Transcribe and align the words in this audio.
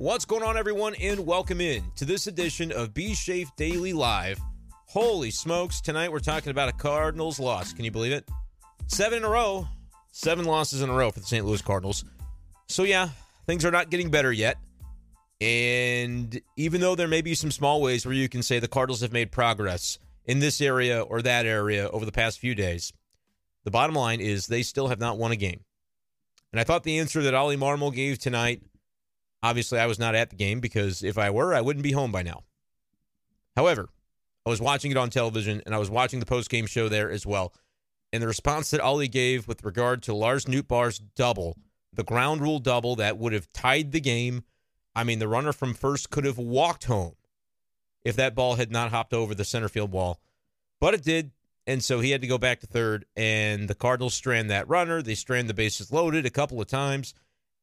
What's 0.00 0.24
going 0.24 0.44
on, 0.44 0.56
everyone, 0.56 0.94
and 0.94 1.26
welcome 1.26 1.60
in 1.60 1.82
to 1.96 2.04
this 2.04 2.28
edition 2.28 2.70
of 2.70 2.94
B 2.94 3.14
Shafe 3.14 3.50
Daily 3.56 3.92
Live. 3.92 4.38
Holy 4.86 5.32
smokes, 5.32 5.80
tonight 5.80 6.12
we're 6.12 6.20
talking 6.20 6.52
about 6.52 6.68
a 6.68 6.72
Cardinals 6.72 7.40
loss. 7.40 7.72
Can 7.72 7.84
you 7.84 7.90
believe 7.90 8.12
it? 8.12 8.24
Seven 8.86 9.18
in 9.18 9.24
a 9.24 9.28
row, 9.28 9.66
seven 10.12 10.44
losses 10.44 10.82
in 10.82 10.88
a 10.88 10.92
row 10.92 11.10
for 11.10 11.18
the 11.18 11.26
St. 11.26 11.44
Louis 11.44 11.60
Cardinals. 11.60 12.04
So, 12.68 12.84
yeah, 12.84 13.08
things 13.48 13.64
are 13.64 13.72
not 13.72 13.90
getting 13.90 14.08
better 14.08 14.30
yet. 14.30 14.58
And 15.40 16.40
even 16.56 16.80
though 16.80 16.94
there 16.94 17.08
may 17.08 17.20
be 17.20 17.34
some 17.34 17.50
small 17.50 17.82
ways 17.82 18.06
where 18.06 18.14
you 18.14 18.28
can 18.28 18.44
say 18.44 18.60
the 18.60 18.68
Cardinals 18.68 19.00
have 19.00 19.12
made 19.12 19.32
progress 19.32 19.98
in 20.26 20.38
this 20.38 20.60
area 20.60 21.02
or 21.02 21.22
that 21.22 21.44
area 21.44 21.88
over 21.88 22.04
the 22.04 22.12
past 22.12 22.38
few 22.38 22.54
days, 22.54 22.92
the 23.64 23.72
bottom 23.72 23.96
line 23.96 24.20
is 24.20 24.46
they 24.46 24.62
still 24.62 24.86
have 24.86 25.00
not 25.00 25.18
won 25.18 25.32
a 25.32 25.36
game. 25.36 25.64
And 26.52 26.60
I 26.60 26.62
thought 26.62 26.84
the 26.84 27.00
answer 27.00 27.20
that 27.22 27.34
Oli 27.34 27.56
Marmol 27.56 27.92
gave 27.92 28.20
tonight, 28.20 28.62
obviously 29.42 29.78
I 29.78 29.86
was 29.86 29.98
not 29.98 30.14
at 30.14 30.30
the 30.30 30.36
game 30.36 30.60
because 30.60 31.02
if 31.02 31.18
I 31.18 31.30
were, 31.30 31.54
I 31.54 31.60
wouldn't 31.60 31.82
be 31.82 31.92
home 31.92 32.12
by 32.12 32.22
now. 32.22 32.42
However, 33.56 33.88
I 34.46 34.50
was 34.50 34.60
watching 34.60 34.90
it 34.90 34.96
on 34.96 35.10
television 35.10 35.62
and 35.66 35.74
I 35.74 35.78
was 35.78 35.90
watching 35.90 36.20
the 36.20 36.26
post-game 36.26 36.66
show 36.66 36.88
there 36.88 37.10
as 37.10 37.26
well. 37.26 37.52
And 38.12 38.22
the 38.22 38.26
response 38.26 38.70
that 38.70 38.80
Oli 38.80 39.08
gave 39.08 39.46
with 39.46 39.64
regard 39.64 40.02
to 40.04 40.14
Lars 40.14 40.46
Nootbaar's 40.46 40.98
double, 40.98 41.56
the 41.92 42.04
ground 42.04 42.40
rule 42.40 42.58
double 42.58 42.96
that 42.96 43.18
would 43.18 43.32
have 43.32 43.52
tied 43.52 43.92
the 43.92 44.00
game. 44.00 44.44
I 44.94 45.04
mean, 45.04 45.18
the 45.18 45.28
runner 45.28 45.52
from 45.52 45.74
first 45.74 46.10
could 46.10 46.24
have 46.24 46.38
walked 46.38 46.84
home 46.84 47.14
if 48.04 48.16
that 48.16 48.34
ball 48.34 48.54
had 48.54 48.70
not 48.70 48.90
hopped 48.90 49.12
over 49.12 49.34
the 49.34 49.44
center 49.44 49.68
field 49.68 49.92
wall. 49.92 50.20
But 50.80 50.94
it 50.94 51.02
did. 51.02 51.32
And 51.66 51.84
so 51.84 52.00
he 52.00 52.12
had 52.12 52.22
to 52.22 52.26
go 52.26 52.38
back 52.38 52.60
to 52.60 52.66
third, 52.66 53.04
and 53.14 53.68
the 53.68 53.74
Cardinals 53.74 54.14
strand 54.14 54.48
that 54.48 54.68
runner. 54.68 55.02
They 55.02 55.14
strand 55.14 55.50
the 55.50 55.54
bases 55.54 55.92
loaded 55.92 56.24
a 56.24 56.30
couple 56.30 56.62
of 56.62 56.66
times, 56.66 57.12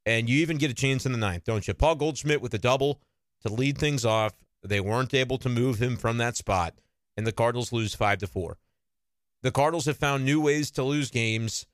and 0.05 0.29
you 0.29 0.39
even 0.39 0.57
get 0.57 0.71
a 0.71 0.75
chance 0.75 1.05
in 1.05 1.11
the 1.11 1.17
ninth, 1.17 1.45
don't 1.45 1.67
you? 1.67 1.73
Paul 1.73 1.95
Goldschmidt 1.95 2.41
with 2.41 2.53
a 2.53 2.59
double 2.59 3.01
to 3.41 3.51
lead 3.51 3.77
things 3.77 4.05
off. 4.05 4.33
They 4.63 4.79
weren't 4.79 5.13
able 5.13 5.37
to 5.39 5.49
move 5.49 5.81
him 5.81 5.95
from 5.95 6.17
that 6.17 6.35
spot, 6.35 6.75
and 7.17 7.25
the 7.25 7.31
Cardinals 7.31 7.71
lose 7.71 7.95
five 7.95 8.19
to 8.19 8.27
four. 8.27 8.57
The 9.41 9.51
Cardinals 9.51 9.85
have 9.85 9.97
found 9.97 10.25
new 10.25 10.41
ways 10.41 10.71
to 10.71 10.83
lose 10.83 11.11
games. 11.11 11.67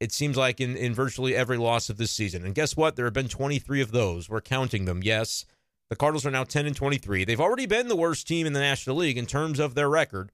It 0.00 0.12
seems 0.12 0.36
like 0.36 0.60
in, 0.60 0.76
in 0.76 0.94
virtually 0.94 1.34
every 1.34 1.58
loss 1.58 1.90
of 1.90 1.98
this 1.98 2.10
season. 2.10 2.44
And 2.44 2.54
guess 2.54 2.74
what? 2.74 2.96
There 2.96 3.04
have 3.04 3.12
been 3.12 3.28
23 3.28 3.82
of 3.82 3.92
those. 3.92 4.30
We're 4.30 4.40
counting 4.40 4.86
them. 4.86 5.02
Yes. 5.02 5.44
The 5.90 5.96
Cardinals 5.96 6.24
are 6.24 6.30
now 6.30 6.44
10 6.44 6.66
and 6.66 6.74
23. 6.74 7.24
They've 7.24 7.40
already 7.40 7.66
been 7.66 7.88
the 7.88 7.96
worst 7.96 8.26
team 8.26 8.46
in 8.46 8.54
the 8.54 8.60
National 8.60 8.96
League 8.96 9.18
in 9.18 9.26
terms 9.26 9.58
of 9.58 9.74
their 9.74 9.90
record. 9.90 10.32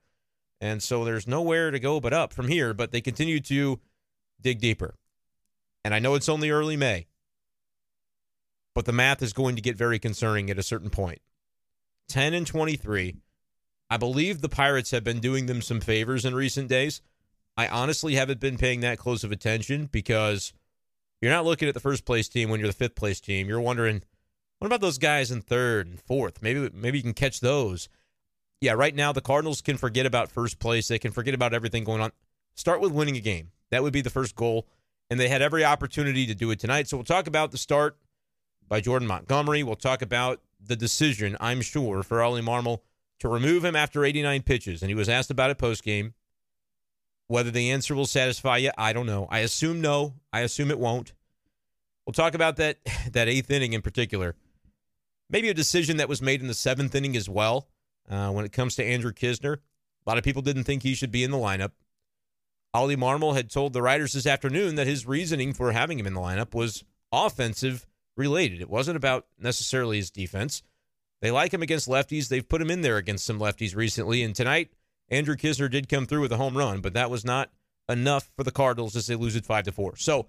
And 0.60 0.82
so 0.82 1.04
there's 1.04 1.26
nowhere 1.26 1.70
to 1.70 1.80
go 1.80 1.98
but 1.98 2.12
up 2.12 2.32
from 2.32 2.46
here, 2.46 2.72
but 2.74 2.92
they 2.92 3.00
continue 3.00 3.40
to 3.40 3.80
dig 4.40 4.60
deeper. 4.60 4.94
And 5.86 5.94
I 5.94 6.00
know 6.00 6.16
it's 6.16 6.28
only 6.28 6.50
early 6.50 6.76
May, 6.76 7.06
but 8.74 8.86
the 8.86 8.92
math 8.92 9.22
is 9.22 9.32
going 9.32 9.54
to 9.54 9.62
get 9.62 9.76
very 9.76 10.00
concerning 10.00 10.50
at 10.50 10.58
a 10.58 10.62
certain 10.64 10.90
point. 10.90 11.20
10 12.08 12.34
and 12.34 12.44
23. 12.44 13.14
I 13.88 13.96
believe 13.96 14.40
the 14.40 14.48
Pirates 14.48 14.90
have 14.90 15.04
been 15.04 15.20
doing 15.20 15.46
them 15.46 15.62
some 15.62 15.80
favors 15.80 16.24
in 16.24 16.34
recent 16.34 16.68
days. 16.68 17.00
I 17.56 17.68
honestly 17.68 18.16
haven't 18.16 18.40
been 18.40 18.58
paying 18.58 18.80
that 18.80 18.98
close 18.98 19.22
of 19.22 19.30
attention 19.30 19.86
because 19.92 20.52
you're 21.20 21.30
not 21.30 21.44
looking 21.44 21.68
at 21.68 21.74
the 21.74 21.80
first 21.80 22.04
place 22.04 22.28
team 22.28 22.50
when 22.50 22.58
you're 22.58 22.68
the 22.68 22.74
fifth 22.74 22.96
place 22.96 23.20
team. 23.20 23.48
You're 23.48 23.60
wondering, 23.60 24.02
what 24.58 24.66
about 24.66 24.80
those 24.80 24.98
guys 24.98 25.30
in 25.30 25.40
third 25.40 25.86
and 25.86 26.00
fourth? 26.00 26.42
Maybe 26.42 26.68
maybe 26.74 26.98
you 26.98 27.04
can 27.04 27.14
catch 27.14 27.38
those 27.38 27.88
yeah, 28.60 28.72
right 28.72 28.94
now 28.94 29.12
the 29.12 29.20
Cardinals 29.20 29.60
can 29.60 29.76
forget 29.76 30.06
about 30.06 30.30
first 30.30 30.58
place. 30.58 30.88
They 30.88 30.98
can 30.98 31.12
forget 31.12 31.34
about 31.34 31.52
everything 31.52 31.84
going 31.84 32.00
on. 32.00 32.12
Start 32.54 32.80
with 32.80 32.92
winning 32.92 33.16
a 33.16 33.20
game. 33.20 33.50
That 33.70 33.82
would 33.82 33.92
be 33.92 34.00
the 34.00 34.10
first 34.10 34.34
goal. 34.34 34.66
And 35.08 35.20
they 35.20 35.28
had 35.28 35.42
every 35.42 35.64
opportunity 35.64 36.26
to 36.26 36.34
do 36.34 36.50
it 36.50 36.58
tonight. 36.58 36.88
So 36.88 36.96
we'll 36.96 37.04
talk 37.04 37.26
about 37.26 37.52
the 37.52 37.58
start 37.58 37.96
by 38.68 38.80
Jordan 38.80 39.06
Montgomery. 39.06 39.62
We'll 39.62 39.76
talk 39.76 40.02
about 40.02 40.40
the 40.60 40.76
decision, 40.76 41.36
I'm 41.38 41.62
sure, 41.62 42.02
for 42.02 42.22
Oli 42.22 42.42
Marmol 42.42 42.80
to 43.20 43.28
remove 43.28 43.64
him 43.64 43.76
after 43.76 44.04
89 44.04 44.42
pitches. 44.42 44.82
And 44.82 44.90
he 44.90 44.94
was 44.94 45.08
asked 45.08 45.30
about 45.30 45.50
it 45.50 45.58
post 45.58 45.84
game. 45.84 46.14
Whether 47.28 47.50
the 47.50 47.70
answer 47.70 47.94
will 47.94 48.06
satisfy 48.06 48.58
you, 48.58 48.70
I 48.78 48.92
don't 48.92 49.06
know. 49.06 49.26
I 49.30 49.40
assume 49.40 49.80
no. 49.80 50.14
I 50.32 50.40
assume 50.40 50.70
it 50.70 50.78
won't. 50.78 51.12
We'll 52.06 52.12
talk 52.12 52.34
about 52.34 52.56
that 52.56 52.78
that 53.12 53.28
eighth 53.28 53.50
inning 53.50 53.72
in 53.72 53.82
particular. 53.82 54.34
Maybe 55.28 55.48
a 55.48 55.54
decision 55.54 55.96
that 55.96 56.08
was 56.08 56.22
made 56.22 56.40
in 56.40 56.46
the 56.46 56.54
seventh 56.54 56.94
inning 56.94 57.16
as 57.16 57.28
well 57.28 57.66
uh, 58.08 58.30
when 58.30 58.44
it 58.44 58.52
comes 58.52 58.76
to 58.76 58.84
Andrew 58.84 59.12
Knizner, 59.12 59.54
A 59.54 60.08
lot 60.08 60.18
of 60.18 60.24
people 60.24 60.42
didn't 60.42 60.64
think 60.64 60.82
he 60.82 60.94
should 60.94 61.10
be 61.10 61.24
in 61.24 61.32
the 61.32 61.36
lineup. 61.36 61.72
Oli 62.76 62.96
Marmol 62.96 63.34
had 63.34 63.50
told 63.50 63.72
the 63.72 63.82
writers 63.82 64.12
this 64.12 64.26
afternoon 64.26 64.74
that 64.76 64.86
his 64.86 65.06
reasoning 65.06 65.52
for 65.52 65.72
having 65.72 65.98
him 65.98 66.06
in 66.06 66.14
the 66.14 66.20
lineup 66.20 66.54
was 66.54 66.84
offensive 67.12 67.86
related. 68.16 68.60
It 68.60 68.70
wasn't 68.70 68.96
about 68.96 69.26
necessarily 69.38 69.96
his 69.98 70.10
defense. 70.10 70.62
They 71.20 71.30
like 71.30 71.52
him 71.52 71.62
against 71.62 71.88
lefties. 71.88 72.28
They've 72.28 72.48
put 72.48 72.60
him 72.60 72.70
in 72.70 72.82
there 72.82 72.96
against 72.96 73.24
some 73.24 73.40
lefties 73.40 73.74
recently. 73.74 74.22
And 74.22 74.34
tonight, 74.34 74.72
Andrew 75.08 75.36
Knizner 75.36 75.70
did 75.70 75.88
come 75.88 76.06
through 76.06 76.20
with 76.20 76.32
a 76.32 76.36
home 76.36 76.56
run, 76.56 76.80
but 76.80 76.94
that 76.94 77.10
was 77.10 77.24
not 77.24 77.50
enough 77.88 78.30
for 78.36 78.42
the 78.42 78.50
Cardinals 78.50 78.96
as 78.96 79.06
they 79.06 79.14
lose 79.14 79.36
it 79.36 79.46
five 79.46 79.64
to 79.64 79.72
four. 79.72 79.96
So 79.96 80.26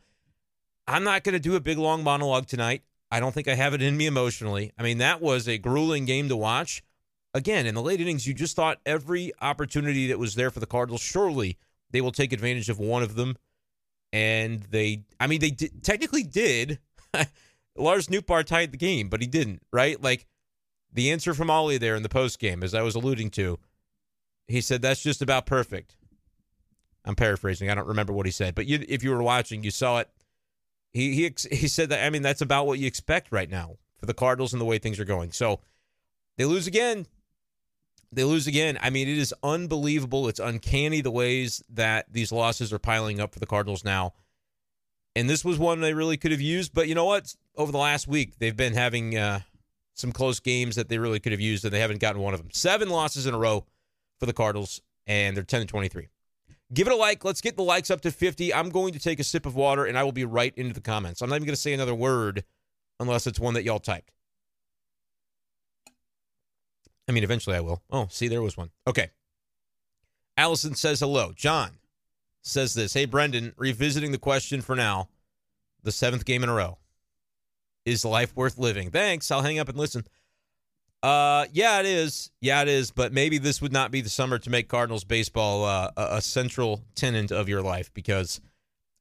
I'm 0.88 1.04
not 1.04 1.24
going 1.24 1.34
to 1.34 1.40
do 1.40 1.56
a 1.56 1.62
big 1.62 1.78
long 1.78 2.04
monologue 2.04 2.48
tonight. 2.48 2.84
I 3.12 3.20
don't 3.20 3.34
think 3.34 3.48
I 3.48 3.56
have 3.56 3.74
it 3.74 3.82
in 3.82 3.98
me 3.98 4.06
emotionally. 4.06 4.72
I 4.78 4.84
mean, 4.84 5.00
that 5.00 5.22
was 5.22 5.48
a 5.48 5.58
grueling 5.58 6.06
game 6.06 6.30
to 6.30 6.36
watch 6.36 6.84
again, 7.38 7.66
in 7.66 7.76
the 7.76 7.82
late 7.82 8.02
innings, 8.02 8.28
you 8.28 8.34
just 8.34 8.56
thought 8.56 8.80
every 8.86 9.32
opportunity 9.42 10.08
that 10.08 10.20
was 10.20 10.36
there 10.36 10.52
for 10.52 10.60
the 10.60 10.66
Cardinals, 10.66 11.02
surely 11.02 11.58
they 11.92 12.02
will 12.02 12.12
take 12.12 12.34
advantage 12.34 12.70
of 12.70 12.80
one 12.80 13.04
of 13.04 13.16
them. 13.16 13.38
And 14.14 14.64
they, 14.64 15.04
I 15.20 15.28
mean, 15.28 15.42
they 15.42 15.52
did, 15.52 15.84
technically 15.84 16.24
did. 16.24 16.80
Lars 17.78 18.08
Nootbaar 18.08 18.44
tied 18.44 18.72
the 18.72 18.78
game, 18.78 19.10
but 19.10 19.22
he 19.22 19.28
didn't, 19.28 19.62
right? 19.72 20.02
Like 20.02 20.26
the 20.94 21.12
answer 21.12 21.34
from 21.34 21.50
Oli 21.50 21.78
there 21.78 21.96
in 21.96 22.04
the 22.04 22.10
post 22.10 22.40
game, 22.40 22.64
as 22.64 22.74
I 22.74 22.82
was 22.82 22.96
alluding 22.96 23.30
to, 23.32 23.60
he 24.48 24.62
said 24.62 24.82
that's 24.82 25.04
just 25.04 25.22
about 25.22 25.46
perfect. 25.46 25.96
I'm 27.06 27.16
paraphrasing. 27.16 27.70
I 27.70 27.76
don't 27.76 27.88
remember 27.88 28.14
what 28.14 28.26
he 28.26 28.32
said, 28.32 28.56
but 28.56 28.66
you, 28.66 28.84
if 28.88 29.04
you 29.04 29.12
were 29.12 29.24
watching, 29.24 29.64
you 29.64 29.72
saw 29.72 30.00
it. 30.00 30.10
He 30.92 31.14
he 31.14 31.34
he 31.56 31.68
said 31.68 31.90
that. 31.90 32.06
I 32.06 32.10
mean, 32.10 32.22
that's 32.22 32.42
about 32.42 32.66
what 32.66 32.80
you 32.80 32.88
expect 32.88 33.32
right 33.32 33.50
now 33.50 33.78
for 33.98 34.06
the 34.06 34.14
Cardinals 34.14 34.54
and 34.54 34.62
the 34.62 34.66
way 34.66 34.78
things 34.78 35.00
are 35.00 35.06
going. 35.06 35.32
So 35.32 35.60
they 36.38 36.46
lose 36.46 36.68
again. 36.68 37.06
They 38.12 38.24
lose 38.24 38.48
again. 38.48 38.78
I 38.82 38.90
mean, 38.90 39.08
it 39.08 39.18
is 39.18 39.34
unbelievable. 39.44 40.28
It's 40.28 40.40
uncanny 40.40 41.02
the 41.02 41.12
ways 41.12 41.64
that 41.70 42.06
these 42.12 42.32
losses 42.32 42.72
are 42.72 42.80
piling 42.80 43.20
up 43.20 43.34
for 43.34 43.40
the 43.40 43.46
Cardinals 43.46 43.84
now. 43.84 44.14
And 45.16 45.30
this 45.30 45.44
was 45.44 45.58
one 45.58 45.82
they 45.82 45.94
really 45.94 46.16
could 46.16 46.32
have 46.32 46.42
used. 46.42 46.74
But 46.74 46.88
you 46.88 46.96
know 46.96 47.06
what? 47.06 47.36
Over 47.56 47.72
the 47.72 47.78
last 47.78 48.08
week, 48.08 48.38
they've 48.40 48.56
been 48.56 48.74
having 48.74 49.18
uh, 49.18 49.42
some 49.94 50.12
close 50.12 50.40
games 50.40 50.76
that 50.76 50.90
they 50.90 51.00
really 51.00 51.20
could 51.20 51.32
have 51.32 51.42
used, 51.42 51.66
and 51.66 51.74
they 51.74 51.80
haven't 51.80 52.00
gotten 52.00 52.22
one 52.22 52.34
of 52.34 52.40
them. 52.40 52.50
Seven 52.54 52.90
losses 52.90 53.26
in 53.26 53.34
a 53.34 53.38
row 53.38 53.66
for 54.20 54.26
the 54.26 54.34
Cardinals, 54.34 54.82
and 55.06 55.36
they're 55.36 55.44
10 55.44 55.62
and 55.62 55.70
23. 55.70 56.08
Give 56.74 56.88
it 56.88 56.94
a 56.94 56.96
like. 56.96 57.26
Let's 57.26 57.42
get 57.42 57.56
the 57.56 57.64
likes 57.64 57.90
up 57.90 58.02
to 58.02 58.12
50. 58.12 58.54
I'm 58.54 58.70
going 58.70 58.94
to 58.94 59.00
take 59.00 59.20
a 59.20 59.24
sip 59.24 59.46
of 59.46 59.56
water, 59.56 59.86
and 59.86 59.98
I 59.98 60.04
will 60.04 60.12
be 60.12 60.26
right 60.26 60.54
into 60.56 60.74
the 60.74 60.82
comments. 60.82 61.22
I'm 61.22 61.30
not 61.30 61.38
even 61.38 61.48
going 61.48 61.56
to 61.56 61.62
say 61.62 61.74
another 61.74 61.96
word 61.96 62.44
unless 63.00 63.26
it's 63.26 63.40
one 63.40 63.54
that 63.56 63.64
y'all 63.64 63.80
typed. 63.80 64.12
I 67.08 67.12
mean, 67.12 67.24
eventually 67.24 67.56
I 67.56 67.62
will. 67.62 67.82
Oh, 67.90 68.08
see, 68.10 68.28
there 68.28 68.42
was 68.42 68.58
one. 68.58 68.70
Okay. 68.86 69.10
Allison 70.36 70.76
says 70.76 71.00
hello. 71.00 71.32
John 71.36 71.72
says 72.42 72.74
this 72.74 72.94
Hey, 72.94 73.08
Brenden, 73.08 73.54
revisiting 73.58 74.12
the 74.12 74.18
question 74.18 74.62
for 74.62 74.76
now, 74.76 75.10
the 75.84 75.92
seventh 75.92 76.26
game 76.26 76.44
in 76.44 76.50
a 76.50 76.54
row. 76.54 76.78
Is 77.86 78.04
life 78.04 78.36
worth 78.36 78.58
living? 78.58 78.92
Thanks. 78.92 79.32
I'll 79.32 79.42
hang 79.42 79.60
up 79.60 79.70
and 79.70 79.78
listen. 79.78 80.06
Uh, 81.02 81.46
yeah, 81.54 81.80
it 81.80 81.86
is. 81.86 82.32
Yeah, 82.42 82.62
it 82.62 82.68
is. 82.68 82.92
But 82.92 83.14
maybe 83.14 83.38
this 83.38 83.62
would 83.62 83.72
not 83.72 83.92
be 83.92 84.02
the 84.02 84.10
summer 84.10 84.38
to 84.40 84.50
make 84.50 84.68
Cardinals 84.68 85.06
baseball 85.06 85.64
uh, 85.64 85.92
a, 85.96 86.08
a 86.18 86.22
central 86.22 86.84
tenant 86.96 87.32
of 87.32 87.48
your 87.48 87.62
life 87.62 87.94
because 87.94 88.42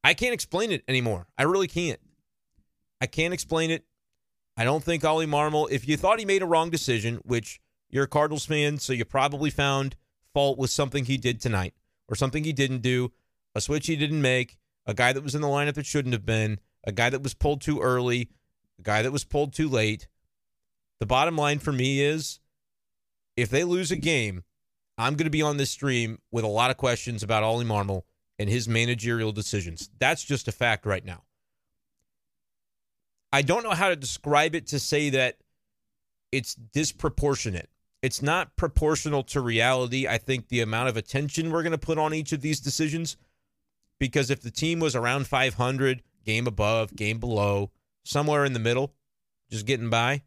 I 0.05 0.15
can't 0.15 0.35
explain 0.35 0.71
it 0.71 0.85
anymore. 0.87 1.27
I 1.37 1.43
really 1.43 1.67
can't. 1.67 1.99
I 3.01 3.07
can't 3.07 3.35
explain 3.35 3.71
it. 3.73 3.85
I 4.57 4.65
don't 4.65 4.85
think 4.85 5.05
Oli 5.05 5.27
Marmol, 5.27 5.69
if 5.71 5.89
you 5.89 5.97
thought 5.97 6.19
he 6.19 6.25
made 6.25 6.43
a 6.43 6.47
wrong 6.47 6.71
decision, 6.71 7.17
which 7.25 7.61
you're 7.91 8.05
a 8.05 8.09
Cardinals 8.09 8.47
fan, 8.47 8.79
so 8.79 8.93
you 8.93 9.05
probably 9.05 9.51
found 9.51 9.97
fault 10.35 10.59
with 10.59 10.71
something 10.71 11.05
he 11.05 11.17
did 11.17 11.41
tonight 11.41 11.75
or 12.09 12.17
something 12.17 12.45
he 12.45 12.53
didn't 12.53 12.83
do, 12.83 13.13
a 13.55 13.61
switch 13.61 13.87
he 13.87 13.97
didn't 13.97 14.23
make, 14.23 14.59
a 14.87 14.95
guy 14.95 15.13
that 15.13 15.23
was 15.23 15.35
in 15.35 15.41
the 15.41 15.49
lineup 15.49 15.75
that 15.75 15.87
shouldn't 15.87 16.13
have 16.13 16.27
been, 16.27 16.61
a 16.85 16.93
guy 16.93 17.11
that 17.11 17.23
was 17.23 17.35
pulled 17.35 17.61
too 17.61 17.81
early, 17.81 18.31
a 18.79 18.83
guy 18.83 19.03
that 19.03 19.13
was 19.13 19.25
pulled 19.25 19.53
too 19.53 19.69
late. 19.69 20.09
The 21.01 21.07
bottom 21.07 21.37
line 21.37 21.59
for 21.59 21.73
me 21.73 22.01
is 22.01 22.41
if 23.37 23.51
they 23.51 23.65
lose 23.65 23.91
a 23.91 23.97
game, 23.97 24.45
I'm 24.99 25.15
going 25.15 25.27
to 25.27 25.31
be 25.31 25.43
on 25.43 25.57
this 25.57 25.71
stream 25.71 26.19
with 26.31 26.45
a 26.45 26.49
lot 26.49 26.71
of 26.71 26.77
questions 26.77 27.23
about 27.23 27.43
Oli 27.43 27.65
Marmol 27.65 28.03
and 28.39 28.49
his 28.49 28.69
managerial 28.69 29.33
decisions. 29.33 29.91
That's 29.99 30.25
just 30.25 30.49
a 30.49 30.53
fact 30.53 30.87
right 30.87 31.05
now. 31.05 31.25
I 33.33 33.43
don't 33.43 33.65
know 33.65 33.71
how 33.71 33.89
to 33.89 33.97
describe 33.97 34.55
it 34.55 34.69
to 34.69 34.79
say 34.79 35.11
that 35.11 35.39
it's 36.33 36.55
disproportionate 36.55 37.69
it's 38.07 38.23
not 38.23 38.55
proportional 38.55 39.25
to 39.25 39.41
reality. 39.41 40.07
I 40.07 40.17
think 40.17 40.47
the 40.47 40.61
amount 40.61 40.89
of 40.89 40.97
attention 40.97 41.51
we're 41.51 41.65
going 41.65 41.73
to 41.73 41.77
put 41.79 41.99
on 41.99 42.15
each 42.15 42.31
of 42.31 42.41
these 42.41 42.61
decisions, 42.61 43.17
because 43.99 44.31
if 44.31 44.41
the 44.41 44.51
team 44.53 44.79
was 44.79 44.95
around 44.95 45.27
500, 45.27 46.05
game 46.25 46.47
above, 46.47 46.95
game 46.95 47.19
below, 47.19 47.73
somewhere 48.05 48.45
in 48.45 48.53
the 48.53 48.61
middle, 48.61 48.95
just 49.51 49.67
getting 49.67 49.91
by. 49.91 50.23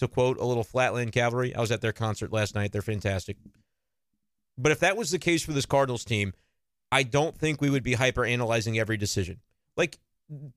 To 0.00 0.08
quote 0.08 0.36
a 0.38 0.44
little 0.44 0.62
Flatland 0.62 1.12
Cavalry, 1.12 1.54
I 1.54 1.60
was 1.62 1.72
at 1.72 1.80
their 1.80 1.92
concert 1.92 2.34
last 2.34 2.54
night. 2.54 2.72
They're 2.72 2.82
fantastic. 2.82 3.38
But 4.58 4.70
if 4.70 4.80
that 4.80 4.98
was 4.98 5.10
the 5.10 5.18
case 5.18 5.42
for 5.42 5.52
this 5.52 5.64
Cardinals 5.64 6.04
team, 6.04 6.34
I 6.92 7.02
don't 7.02 7.34
think 7.34 7.62
we 7.62 7.70
would 7.70 7.82
be 7.82 7.94
hyper 7.94 8.26
analyzing 8.26 8.78
every 8.78 8.98
decision. 8.98 9.40
Like 9.74 9.98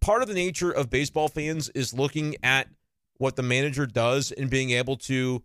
part 0.02 0.24
of 0.24 0.28
the 0.28 0.34
nature 0.34 0.72
of 0.72 0.90
baseball 0.90 1.30
fans 1.30 1.70
is 1.70 1.94
looking 1.94 2.36
at 2.44 2.68
what 3.18 3.38
the 3.38 3.44
manager 3.44 3.86
does 3.86 4.34
and 4.34 4.50
being 4.50 4.72
able 4.72 4.98
to 4.98 5.42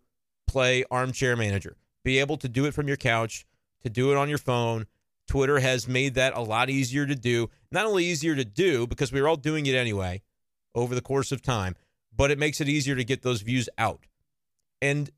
play 0.52 0.84
armchair 0.90 1.36
manager, 1.36 1.76
be 2.04 2.18
able 2.18 2.36
to 2.36 2.48
do 2.48 2.66
it 2.66 2.74
from 2.74 2.88
your 2.88 2.96
couch, 2.96 3.46
to 3.82 3.90
do 3.90 4.12
it 4.12 4.16
on 4.16 4.28
your 4.28 4.38
phone. 4.38 4.86
Twitter 5.26 5.60
has 5.60 5.88
made 5.88 6.14
that 6.14 6.36
a 6.36 6.40
lot 6.40 6.68
easier 6.68 7.06
to 7.06 7.14
do. 7.14 7.48
Not 7.70 7.86
only 7.86 8.04
easier 8.04 8.34
to 8.34 8.44
do 8.44 8.86
because 8.86 9.12
we 9.12 9.20
are 9.20 9.28
all 9.28 9.36
doing 9.36 9.66
it 9.66 9.74
anyway 9.74 10.22
over 10.74 10.94
the 10.94 11.00
course 11.00 11.32
of 11.32 11.42
time, 11.42 11.74
but 12.14 12.30
it 12.30 12.38
makes 12.38 12.60
it 12.60 12.68
easier 12.68 12.96
to 12.96 13.04
get 13.04 13.22
those 13.22 13.42
views 13.42 13.68
out. 13.78 14.06
And 14.80 15.10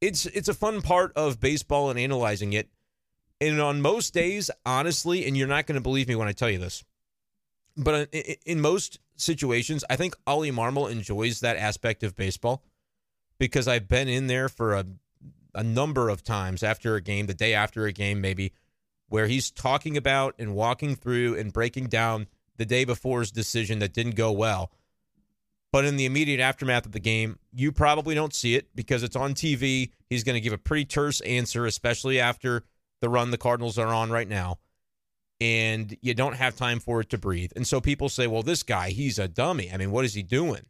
it's 0.00 0.26
it's 0.26 0.48
a 0.48 0.54
fun 0.54 0.82
part 0.82 1.12
of 1.16 1.40
baseball 1.40 1.88
and 1.88 1.98
analyzing 1.98 2.52
it. 2.52 2.68
And 3.40 3.60
on 3.60 3.80
most 3.80 4.12
days, 4.12 4.50
honestly, 4.66 5.26
and 5.26 5.36
you're 5.36 5.48
not 5.48 5.66
going 5.66 5.76
to 5.76 5.82
believe 5.82 6.08
me 6.08 6.14
when 6.14 6.28
I 6.28 6.32
tell 6.32 6.50
you 6.50 6.58
this, 6.58 6.84
but 7.76 8.08
uh, 8.14 8.20
in 8.44 8.60
most 8.60 8.98
situations, 9.16 9.84
I 9.88 9.96
think 9.96 10.14
Oli 10.26 10.50
Marmol 10.50 10.90
enjoys 10.90 11.40
that 11.40 11.56
aspect 11.56 12.02
of 12.02 12.16
baseball 12.16 12.62
because 13.38 13.68
I've 13.68 13.88
been 13.88 14.08
in 14.08 14.26
there 14.26 14.48
for 14.48 14.74
a, 14.74 14.86
a 15.54 15.62
number 15.62 16.08
of 16.08 16.22
times 16.22 16.62
after 16.62 16.94
a 16.94 17.00
game, 17.00 17.26
the 17.26 17.34
day 17.34 17.54
after 17.54 17.86
a 17.86 17.92
game, 17.92 18.20
maybe, 18.20 18.52
where 19.08 19.26
he's 19.26 19.50
talking 19.50 19.96
about 19.96 20.34
and 20.38 20.54
walking 20.54 20.96
through 20.96 21.36
and 21.36 21.52
breaking 21.52 21.86
down 21.86 22.26
the 22.56 22.64
day 22.66 22.84
before's 22.84 23.30
decision 23.30 23.78
that 23.80 23.92
didn't 23.92 24.14
go 24.14 24.32
well. 24.32 24.70
But 25.72 25.84
in 25.84 25.96
the 25.96 26.04
immediate 26.04 26.40
aftermath 26.40 26.86
of 26.86 26.92
the 26.92 27.00
game, 27.00 27.38
you 27.52 27.72
probably 27.72 28.14
don't 28.14 28.32
see 28.32 28.54
it 28.54 28.68
because 28.76 29.02
it's 29.02 29.16
on 29.16 29.34
TV. 29.34 29.90
He's 30.08 30.22
going 30.22 30.34
to 30.34 30.40
give 30.40 30.52
a 30.52 30.58
pretty 30.58 30.84
terse 30.84 31.20
answer, 31.22 31.66
especially 31.66 32.20
after 32.20 32.62
the 33.00 33.08
run 33.08 33.32
the 33.32 33.38
Cardinals 33.38 33.76
are 33.76 33.92
on 33.92 34.10
right 34.10 34.28
now 34.28 34.58
and 35.40 35.96
you 36.00 36.14
don't 36.14 36.36
have 36.36 36.56
time 36.56 36.80
for 36.80 37.00
it 37.00 37.10
to 37.10 37.18
breathe. 37.18 37.52
And 37.56 37.66
so 37.66 37.80
people 37.80 38.08
say, 38.08 38.26
well, 38.26 38.42
this 38.42 38.62
guy, 38.62 38.90
he's 38.90 39.18
a 39.18 39.28
dummy. 39.28 39.70
I 39.72 39.76
mean, 39.76 39.90
what 39.90 40.04
is 40.04 40.14
he 40.14 40.22
doing? 40.22 40.62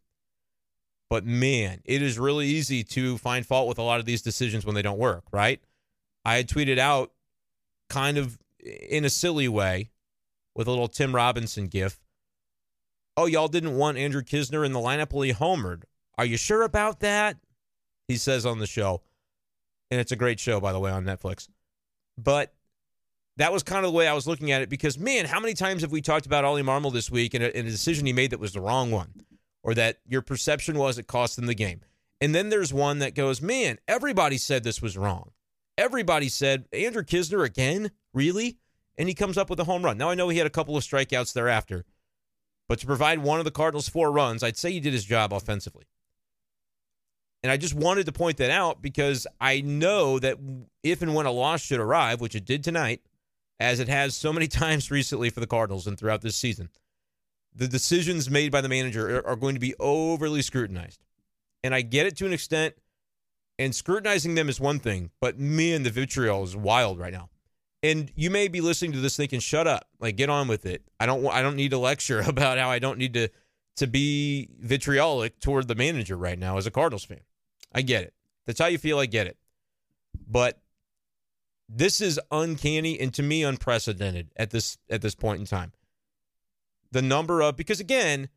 But 1.15 1.25
man, 1.25 1.81
it 1.85 2.03
is 2.03 2.19
really 2.19 2.49
easy 2.49 2.83
to 2.83 3.19
find 3.19 3.47
fault 3.47 3.69
with 3.69 3.79
a 3.79 3.83
lot 3.83 4.01
of 4.01 4.05
these 4.05 4.21
decisions 4.21 4.67
when 4.67 4.75
they 4.75 4.83
don't 4.83 4.99
work, 4.99 5.23
right? 5.31 5.61
I 6.25 6.35
had 6.35 6.49
tweeted 6.49 6.77
out 6.77 7.13
kind 7.89 8.19
of 8.19 8.37
in 8.59 9.05
a 9.05 9.09
silly 9.09 9.47
way 9.47 9.91
with 10.57 10.67
a 10.67 10.71
little 10.71 10.89
Tim 10.89 11.15
Robinson 11.15 11.69
gif. 11.69 12.01
Oh, 13.17 13.27
y'all 13.27 13.47
didn't 13.47 13.77
want 13.77 13.97
Andrew 13.97 14.23
Knizner 14.23 14.67
in 14.67 14.73
the 14.73 14.81
lineup 14.81 15.13
while 15.13 15.23
he 15.23 15.33
homered. 15.33 15.85
Are 16.19 16.25
you 16.25 16.37
sure 16.37 16.65
about 16.65 16.99
that? 16.99 17.37
He 18.09 18.17
says 18.17 18.45
on 18.45 18.59
the 18.59 18.67
show. 18.67 19.01
And 19.93 20.01
it's 20.01 20.11
a 20.11 20.17
great 20.17 20.41
show, 20.41 20.59
by 20.59 20.73
the 20.73 20.81
way, 20.81 20.91
on 20.91 21.05
Netflix. 21.05 21.49
But 22.19 22.53
that 23.37 23.53
was 23.53 23.63
kind 23.63 23.87
of 23.87 23.93
the 23.93 23.97
way 23.97 24.09
I 24.09 24.15
was 24.15 24.27
looking 24.27 24.51
at 24.51 24.63
it 24.63 24.69
because, 24.69 24.99
man, 24.99 25.27
how 25.27 25.39
many 25.39 25.55
times 25.55 25.83
have 25.83 25.93
we 25.93 26.01
talked 26.01 26.27
about 26.27 26.45
Oli 26.45 26.65
Marmol 26.65 26.93
this 26.93 27.09
week 27.09 27.35
and 27.35 27.45
a, 27.45 27.57
and 27.57 27.69
a 27.69 27.71
decision 27.71 28.05
he 28.05 28.13
made 28.13 28.33
that 28.33 28.41
was 28.41 28.53
the 28.53 28.61
wrong 28.61 28.91
one 28.91 29.13
or 29.65 29.75
that 29.75 29.99
your 30.07 30.23
perception 30.23 30.79
was 30.79 30.99
it 30.99 31.09
cost 31.09 31.35
them 31.35 31.47
the 31.47 31.55
game? 31.55 31.81
And 32.21 32.33
then 32.33 32.51
there's 32.51 32.73
one 32.73 33.01
that 33.01 33.17
goes, 33.17 33.43
man, 33.43 33.79
everybody 33.89 34.39
said 34.39 34.63
this 34.63 34.81
was 34.81 34.97
wrong. 34.97 35.33
Everybody 35.77 36.29
said, 36.29 36.67
Andrew 36.73 37.03
Knizner 37.03 37.45
again? 37.45 37.91
Really? 38.13 38.59
And 38.97 39.09
he 39.09 39.15
comes 39.15 39.37
up 39.37 39.51
with 39.51 39.59
a 39.59 39.65
home 39.65 39.85
run. 39.85 39.99
Now, 39.99 40.11
I 40.11 40.15
know 40.15 40.29
he 40.29 40.39
had 40.39 40.47
a 40.47 40.51
couple 40.51 40.77
of 40.77 40.85
strikeouts 40.85 41.33
thereafter, 41.33 41.85
but 42.69 42.79
to 42.79 42.87
provide 42.87 43.19
one 43.19 43.41
of 43.41 43.45
the 43.45 43.51
Cardinals' 43.51 43.89
four 43.89 44.13
runs, 44.13 44.45
I'd 44.45 44.57
say 44.57 44.71
he 44.71 44.79
did 44.79 44.93
his 44.93 45.05
job 45.05 45.33
offensively. 45.33 45.87
And 47.43 47.51
I 47.51 47.57
just 47.57 47.75
wanted 47.75 48.07
to 48.07 48.13
point 48.13 48.39
that 48.39 48.51
out 48.51 48.81
because 48.81 49.27
I 49.41 49.61
know 49.61 50.19
that 50.19 50.39
if 50.83 51.03
and 51.03 51.15
when 51.15 51.27
a 51.27 51.31
loss 51.31 51.61
should 51.61 51.81
arrive, 51.81 52.21
which 52.21 52.35
it 52.35 52.47
did 52.47 52.65
tonight, 52.65 53.03
as 53.61 53.81
it 53.81 53.89
has 53.89 54.17
so 54.17 54.33
many 54.33 54.47
times 54.49 54.91
recently 54.91 55.29
for 55.29 55.41
the 55.41 55.47
Cardinals 55.47 55.87
and 55.87 55.99
throughout 55.99 56.23
this 56.23 56.37
season. 56.37 56.71
The 57.55 57.69
decisions 57.69 58.29
made 58.29 58.51
by 58.51 58.61
the 58.61 58.69
manager 58.69 59.25
are 59.27 59.37
going 59.37 59.55
to 59.55 59.61
be 59.61 59.75
overly 59.79 60.43
scrutinized. 60.43 61.05
And 61.63 61.75
I 61.75 61.83
get 61.83 62.07
it 62.07 62.17
to 62.19 62.27
an 62.27 62.33
extent, 62.33 62.75
and 63.59 63.75
scrutinizing 63.75 64.35
them 64.35 64.49
is 64.49 64.61
one 64.61 64.81
thing, 64.81 65.11
but 65.21 65.39
me 65.39 65.73
and 65.73 65.87
the 65.87 65.91
vitriol 65.91 66.43
is 66.43 66.57
wild 66.57 66.99
right 66.99 67.13
now. 67.13 67.31
And 67.83 68.11
you 68.17 68.31
may 68.31 68.49
be 68.49 68.61
listening 68.61 68.93
to 68.93 69.01
this 69.01 69.17
thinking, 69.17 69.41
"Shut 69.41 69.67
up! 69.67 69.89
Like, 70.01 70.17
get 70.17 70.31
on 70.31 70.49
with 70.49 70.65
it." 70.67 70.83
I 70.99 71.07
don't. 71.07 71.27
I 71.27 71.43
don't 71.43 71.57
need 71.57 71.73
a 71.73 71.79
lecture 71.79 72.21
about 72.27 72.59
how 72.59 72.71
I 72.71 72.79
don't 72.79 72.99
need 72.99 73.15
to 73.15 73.29
to 73.77 73.87
be 73.87 74.49
vitriolic 74.59 75.41
toward 75.41 75.69
the 75.69 75.75
manager 75.75 76.17
right 76.17 76.39
now 76.39 76.57
as 76.57 76.67
a 76.67 76.71
Cardinals 76.71 77.05
fan. 77.05 77.21
I 77.75 77.83
get 77.83 78.05
it. 78.05 78.15
That's 78.47 78.59
how 78.59 78.67
you 78.67 78.79
feel. 78.79 78.99
I 78.99 79.07
get 79.07 79.27
it. 79.27 79.37
But 80.27 80.61
this 81.69 82.01
is 82.01 82.21
uncanny 82.31 82.99
and 83.01 83.13
to 83.15 83.23
me 83.23 83.43
unprecedented 83.43 84.31
at 84.37 84.51
this 84.51 84.79
at 84.89 85.03
this 85.03 85.15
point 85.15 85.41
in 85.41 85.47
time. 85.47 85.73
The 86.95 87.03
number 87.03 87.43
of 87.43 87.57
because 87.57 87.81
again, 87.81 88.29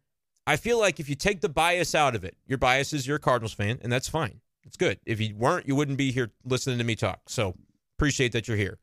I 0.47 0.57
feel 0.57 0.79
like 0.79 0.99
if 0.99 1.07
you 1.07 1.13
take 1.13 1.41
the 1.41 1.47
bias 1.47 1.93
out 1.93 2.15
of 2.15 2.23
it, 2.23 2.35
your 2.47 2.57
bias 2.57 2.91
is 2.91 3.05
you're 3.05 3.17
a 3.17 3.19
Cardinals 3.19 3.53
fan, 3.53 3.77
and 3.83 3.91
that's 3.91 4.09
fine. 4.09 4.41
It's 4.63 4.75
good. 4.75 4.99
If 5.05 5.21
you 5.21 5.35
weren't, 5.35 5.67
you 5.67 5.75
wouldn't 5.75 5.99
be 5.99 6.11
here 6.11 6.31
listening 6.43 6.79
to 6.79 6.83
me 6.83 6.95
talk. 6.95 7.29
So 7.29 7.53
appreciate 7.99 8.31
that 8.31 8.47
you're 8.47 8.57
here. 8.57 8.79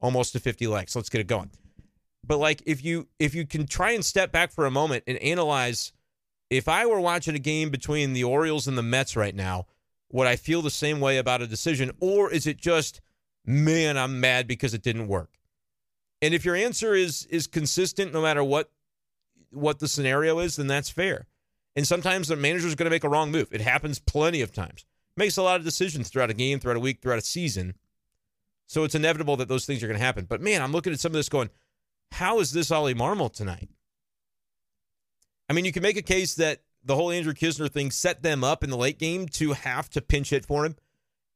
Almost 0.00 0.32
to 0.32 0.40
50 0.40 0.66
likes. 0.68 0.96
Let's 0.96 1.10
get 1.10 1.20
it 1.20 1.26
going. 1.26 1.50
But 2.26 2.38
like 2.38 2.62
if 2.64 2.82
you 2.82 3.06
if 3.18 3.34
you 3.34 3.46
can 3.46 3.66
try 3.66 3.90
and 3.90 4.02
step 4.02 4.32
back 4.32 4.50
for 4.50 4.64
a 4.64 4.70
moment 4.70 5.04
and 5.06 5.18
analyze 5.18 5.92
if 6.48 6.66
I 6.66 6.86
were 6.86 7.00
watching 7.00 7.34
a 7.34 7.38
game 7.38 7.68
between 7.68 8.14
the 8.14 8.24
Orioles 8.24 8.66
and 8.66 8.78
the 8.78 8.82
Mets 8.82 9.14
right 9.14 9.34
now, 9.34 9.66
would 10.10 10.26
I 10.26 10.36
feel 10.36 10.62
the 10.62 10.70
same 10.70 11.00
way 11.00 11.18
about 11.18 11.42
a 11.42 11.46
decision? 11.46 11.90
Or 12.00 12.30
is 12.32 12.46
it 12.46 12.56
just 12.56 13.02
man, 13.44 13.98
I'm 13.98 14.20
mad 14.20 14.48
because 14.48 14.72
it 14.72 14.82
didn't 14.82 15.06
work. 15.06 15.36
And 16.22 16.32
if 16.32 16.46
your 16.46 16.56
answer 16.56 16.94
is 16.94 17.26
is 17.26 17.46
consistent 17.46 18.14
no 18.14 18.22
matter 18.22 18.42
what 18.42 18.70
what 19.50 19.78
the 19.78 19.88
scenario 19.88 20.38
is, 20.38 20.56
then 20.56 20.66
that's 20.66 20.90
fair. 20.90 21.26
And 21.74 21.86
sometimes 21.86 22.28
the 22.28 22.36
manager 22.36 22.66
is 22.66 22.74
going 22.74 22.86
to 22.86 22.94
make 22.94 23.04
a 23.04 23.08
wrong 23.08 23.30
move. 23.30 23.48
It 23.52 23.60
happens 23.60 23.98
plenty 23.98 24.40
of 24.40 24.52
times. 24.52 24.84
Makes 25.16 25.36
a 25.36 25.42
lot 25.42 25.58
of 25.58 25.64
decisions 25.64 26.08
throughout 26.08 26.30
a 26.30 26.34
game, 26.34 26.58
throughout 26.58 26.76
a 26.76 26.80
week, 26.80 27.00
throughout 27.00 27.18
a 27.18 27.22
season. 27.22 27.74
So 28.66 28.84
it's 28.84 28.94
inevitable 28.94 29.36
that 29.36 29.48
those 29.48 29.66
things 29.66 29.82
are 29.82 29.86
going 29.86 29.98
to 29.98 30.04
happen. 30.04 30.24
But 30.24 30.40
man, 30.40 30.62
I'm 30.62 30.72
looking 30.72 30.92
at 30.92 31.00
some 31.00 31.10
of 31.10 31.16
this 31.16 31.28
going, 31.28 31.50
how 32.12 32.40
is 32.40 32.52
this 32.52 32.70
Oli 32.70 32.94
Marmol 32.94 33.32
tonight? 33.32 33.68
I 35.48 35.52
mean, 35.52 35.64
you 35.64 35.72
can 35.72 35.82
make 35.82 35.96
a 35.96 36.02
case 36.02 36.34
that 36.34 36.62
the 36.84 36.96
whole 36.96 37.10
Andrew 37.10 37.32
Knizner 37.32 37.70
thing 37.70 37.90
set 37.90 38.22
them 38.22 38.42
up 38.42 38.64
in 38.64 38.70
the 38.70 38.76
late 38.76 38.98
game 38.98 39.26
to 39.28 39.52
have 39.52 39.88
to 39.90 40.00
pinch 40.00 40.30
hit 40.30 40.44
for 40.44 40.64
him 40.64 40.76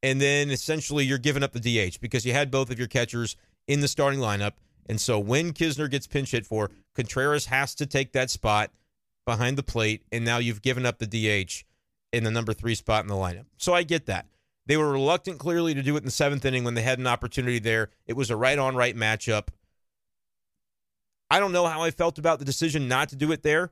and 0.03 0.21
then 0.21 0.51
essentially 0.51 1.05
you're 1.05 1.19
giving 1.19 1.43
up 1.43 1.53
the 1.53 1.61
DH 1.61 2.01
because 2.01 2.25
you 2.25 2.33
had 2.33 2.51
both 2.51 2.71
of 2.71 2.79
your 2.79 2.89
catchers 2.89 3.37
in 3.67 3.81
the 3.81 3.89
starting 3.89 4.21
lineup. 4.21 4.53
And 4.91 5.01
so 5.01 5.21
when 5.21 5.53
Knizner 5.53 5.89
gets 5.89 6.09
pinch 6.09 6.33
hit 6.33 6.45
for, 6.45 6.69
Contreras 6.97 7.47
has 7.47 7.77
to 7.77 7.87
take 7.87 8.11
that 8.13 8.29
spot 8.29 8.73
behind 9.25 9.57
the 9.57 9.63
plate, 9.63 10.03
and 10.11 10.25
now 10.25 10.39
you've 10.39 10.63
given 10.63 10.85
up 10.85 10.99
the 10.99 11.07
DH 11.07 11.63
in 12.13 12.25
the 12.25 12.31
number 12.33 12.53
three 12.53 12.75
spot 12.75 13.05
in 13.05 13.09
the 13.09 13.15
lineup. 13.15 13.45
So 13.57 13.73
I 13.73 13.85
get 13.85 14.07
that. 14.07 14.27
They 14.67 14.77
were 14.77 14.91
reluctant, 14.91 15.39
clearly, 15.39 15.75
to 15.75 15.83
do 15.85 15.95
it 15.95 15.99
in 15.99 16.07
the 16.07 16.11
seventh 16.11 16.45
inning 16.45 16.65
when 16.65 16.75
they 16.75 16.83
had 16.83 16.99
an 16.99 17.07
opportunity 17.07 17.61
there. 17.61 17.91
It 18.09 18.15
was 18.15 18.31
a 18.31 18.37
right 18.37 18.59
on 18.59 18.75
right 18.75 18.97
matchup. 18.97 19.51
I 21.31 21.39
don't 21.39 21.53
know 21.53 21.67
how 21.67 21.83
I 21.83 21.93
felt 21.93 22.19
about 22.19 22.41
the 22.41 22.45
decision 22.45 22.89
not 22.89 23.11
to 23.11 23.17
do 23.17 23.31
it 23.31 23.45
there, 23.45 23.71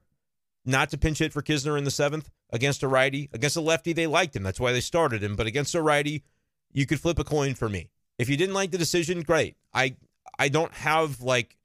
not 0.65 0.89
to 0.91 0.99
pinch 0.99 1.19
hit 1.19 1.33
for 1.33 1.43
Knizner 1.43 1.77
in 1.77 1.83
the 1.83 1.91
seventh 1.91 2.31
against 2.51 2.85
a 2.85 2.89
righty. 2.89 3.29
Against 3.33 3.57
a 3.57 3.61
lefty, 3.61 3.93
they 3.93 4.07
liked 4.07 4.37
him. 4.37 4.45
That's 4.45 4.61
why 4.61 4.71
they 4.71 4.81
started 4.81 5.25
him. 5.25 5.35
But 5.35 5.49
against 5.49 5.75
a 5.75 5.83
righty, 5.83 6.23
you 6.71 6.87
could 6.87 7.01
flip 7.01 7.19
a 7.19 7.25
coin 7.25 7.57
for 7.57 7.69
me. 7.69 7.91
If 8.21 8.29
you 8.29 8.37
didn't 8.37 8.55
like 8.55 8.71
the 8.71 8.79
decision, 8.79 9.23
great. 9.23 9.57
I 9.75 9.97
I 10.39 10.49
don't 10.49 10.73
have 10.73 11.21
like 11.21 11.57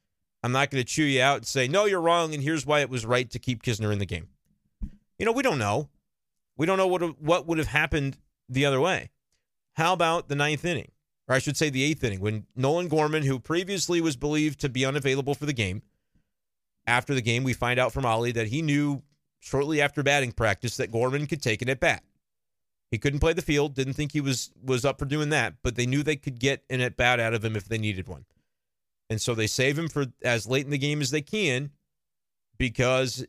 I'm 0.44 0.52
not 0.52 0.70
going 0.70 0.84
to 0.84 0.88
chew 0.88 1.04
you 1.04 1.22
out 1.22 1.38
and 1.38 1.48
say 1.48 1.68
no, 1.68 1.86
you're 1.86 2.02
wrong, 2.02 2.34
and 2.34 2.44
here's 2.44 2.66
why 2.66 2.82
it 2.82 2.90
was 2.90 3.06
right 3.06 3.30
to 3.32 3.40
keep 3.40 3.64
Knizner 3.64 3.92
in 3.92 4.00
the 4.00 4.06
game. 4.06 4.28
You 5.18 5.26
know, 5.26 5.32
we 5.32 5.44
don't 5.44 5.60
know. 5.60 5.90
We 6.58 6.66
don't 6.66 6.78
know 6.78 6.88
what 6.88 7.22
what 7.22 7.48
would 7.48 7.58
have 7.58 7.68
happened 7.68 8.18
the 8.50 8.66
other 8.66 8.82
way. 8.82 9.10
How 9.74 9.94
about 9.94 10.28
the 10.28 10.36
ninth 10.36 10.66
inning, 10.66 10.92
or 11.28 11.36
I 11.36 11.40
should 11.40 11.58
say 11.58 11.70
the 11.70 11.84
eighth 11.84 12.04
inning, 12.04 12.20
when 12.20 12.46
Nolan 12.56 12.90
Gorman, 12.90 13.24
who 13.24 13.40
previously 13.40 14.02
was 14.02 14.16
believed 14.16 14.60
to 14.62 14.70
be 14.70 14.86
unavailable 14.86 15.34
for 15.34 15.46
the 15.46 15.54
game, 15.54 15.82
after 16.86 17.14
the 17.14 17.22
game, 17.22 17.44
we 17.44 17.54
find 17.54 17.80
out 17.80 17.94
from 17.94 18.06
Oli 18.06 18.32
that 18.34 18.48
he 18.48 18.62
knew 18.62 19.02
shortly 19.40 19.82
after 19.82 20.04
batting 20.04 20.32
practice 20.32 20.78
that 20.78 20.92
Gorman 20.92 21.26
could 21.26 21.42
take 21.42 21.62
it 21.62 21.70
at 21.70 21.80
bat. 21.80 22.04
He 22.92 23.00
couldn't 23.00 23.20
play 23.20 23.34
the 23.34 23.42
field, 23.42 23.74
didn't 23.74 23.94
think 23.94 24.12
he 24.12 24.22
was 24.22 24.52
was 24.64 24.86
up 24.86 25.00
for 25.00 25.06
doing 25.06 25.30
that, 25.30 25.56
but 25.64 25.76
they 25.76 25.86
knew 25.86 26.04
they 26.04 26.16
could 26.16 26.40
get 26.40 26.64
an 26.70 26.82
at 26.82 26.96
bat 26.96 27.20
out 27.20 27.34
of 27.34 27.44
him 27.44 27.56
if 27.56 27.66
they 27.66 27.78
needed 27.78 28.08
one. 28.08 28.26
And 29.10 29.22
so 29.22 29.36
they 29.36 29.48
save 29.48 29.78
him 29.78 29.90
for 29.90 30.08
as 30.24 30.48
late 30.48 30.66
in 30.66 30.72
the 30.72 30.78
game 30.78 31.02
as 31.02 31.12
they 31.12 31.22
can 31.22 31.72
because 32.58 33.26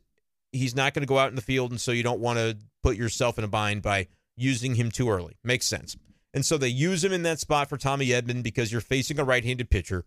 he's 0.52 0.74
not 0.74 0.94
going 0.94 1.02
to 1.02 1.08
go 1.08 1.18
out 1.18 1.30
in 1.30 1.34
the 1.34 1.42
field 1.42 1.70
and 1.70 1.80
so 1.80 1.92
you 1.92 2.02
don't 2.02 2.20
want 2.20 2.38
to 2.38 2.56
put 2.82 2.96
yourself 2.96 3.38
in 3.38 3.44
a 3.44 3.48
bind 3.48 3.82
by 3.82 4.06
using 4.36 4.76
him 4.76 4.90
too 4.90 5.10
early. 5.10 5.36
Makes 5.42 5.66
sense. 5.66 5.96
And 6.32 6.44
so 6.44 6.58
they 6.58 6.68
use 6.68 7.04
him 7.04 7.12
in 7.12 7.22
that 7.22 7.38
spot 7.38 7.68
for 7.68 7.76
Tommy 7.76 8.08
Edman 8.08 8.42
because 8.42 8.72
you're 8.72 8.80
facing 8.80 9.18
a 9.18 9.24
right-handed 9.24 9.70
pitcher. 9.70 10.04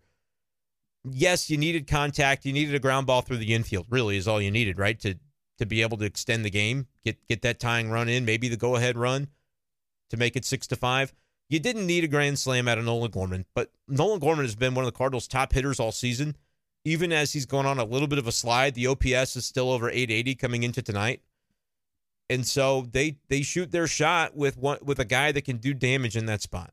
Yes, 1.04 1.48
you 1.48 1.56
needed 1.56 1.86
contact, 1.86 2.44
you 2.44 2.52
needed 2.52 2.74
a 2.74 2.80
ground 2.80 3.06
ball 3.06 3.22
through 3.22 3.38
the 3.38 3.54
infield. 3.54 3.86
Really 3.88 4.16
is 4.16 4.28
all 4.28 4.40
you 4.40 4.50
needed, 4.50 4.78
right? 4.78 4.98
To 5.00 5.14
to 5.58 5.66
be 5.66 5.82
able 5.82 5.96
to 5.96 6.04
extend 6.04 6.44
the 6.44 6.50
game, 6.50 6.86
get 7.04 7.26
get 7.28 7.42
that 7.42 7.58
tying 7.58 7.90
run 7.90 8.08
in, 8.08 8.24
maybe 8.24 8.48
the 8.48 8.56
go 8.56 8.76
ahead 8.76 8.96
run 8.96 9.28
to 10.10 10.16
make 10.16 10.36
it 10.36 10.44
six 10.44 10.66
to 10.68 10.76
five. 10.76 11.12
You 11.48 11.58
didn't 11.58 11.86
need 11.86 12.04
a 12.04 12.08
grand 12.08 12.38
slam 12.38 12.68
out 12.68 12.78
of 12.78 12.84
Nolan 12.84 13.10
Gorman, 13.10 13.46
but 13.54 13.70
Nolan 13.88 14.18
Gorman 14.18 14.44
has 14.44 14.54
been 14.54 14.74
one 14.74 14.84
of 14.84 14.92
the 14.92 14.96
Cardinals' 14.96 15.26
top 15.26 15.52
hitters 15.52 15.80
all 15.80 15.92
season. 15.92 16.36
Even 16.84 17.12
as 17.12 17.32
he's 17.32 17.46
going 17.46 17.66
on 17.66 17.78
a 17.78 17.84
little 17.84 18.08
bit 18.08 18.18
of 18.18 18.26
a 18.26 18.32
slide, 18.32 18.74
the 18.74 18.86
OPS 18.86 19.36
is 19.36 19.46
still 19.46 19.70
over 19.70 19.88
880 19.88 20.34
coming 20.34 20.62
into 20.62 20.82
tonight. 20.82 21.22
And 22.30 22.46
so 22.46 22.86
they 22.92 23.16
they 23.28 23.40
shoot 23.42 23.70
their 23.70 23.86
shot 23.86 24.36
with 24.36 24.58
one 24.58 24.78
with 24.82 24.98
a 24.98 25.04
guy 25.04 25.32
that 25.32 25.44
can 25.44 25.56
do 25.56 25.72
damage 25.72 26.16
in 26.16 26.26
that 26.26 26.42
spot. 26.42 26.72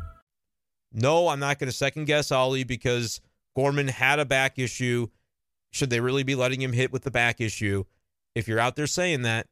No, 0.93 1.29
I'm 1.29 1.39
not 1.39 1.59
going 1.59 1.69
to 1.69 1.75
second 1.75 2.05
guess 2.05 2.31
Oli 2.31 2.63
because 2.63 3.21
Gorman 3.55 3.87
had 3.87 4.19
a 4.19 4.25
back 4.25 4.59
issue. 4.59 5.07
Should 5.71 5.89
they 5.89 5.99
really 5.99 6.23
be 6.23 6.35
letting 6.35 6.61
him 6.61 6.73
hit 6.73 6.91
with 6.91 7.03
the 7.03 7.11
back 7.11 7.39
issue? 7.39 7.85
If 8.35 8.47
you're 8.47 8.59
out 8.59 8.75
there 8.75 8.87
saying 8.87 9.21
that, 9.23 9.47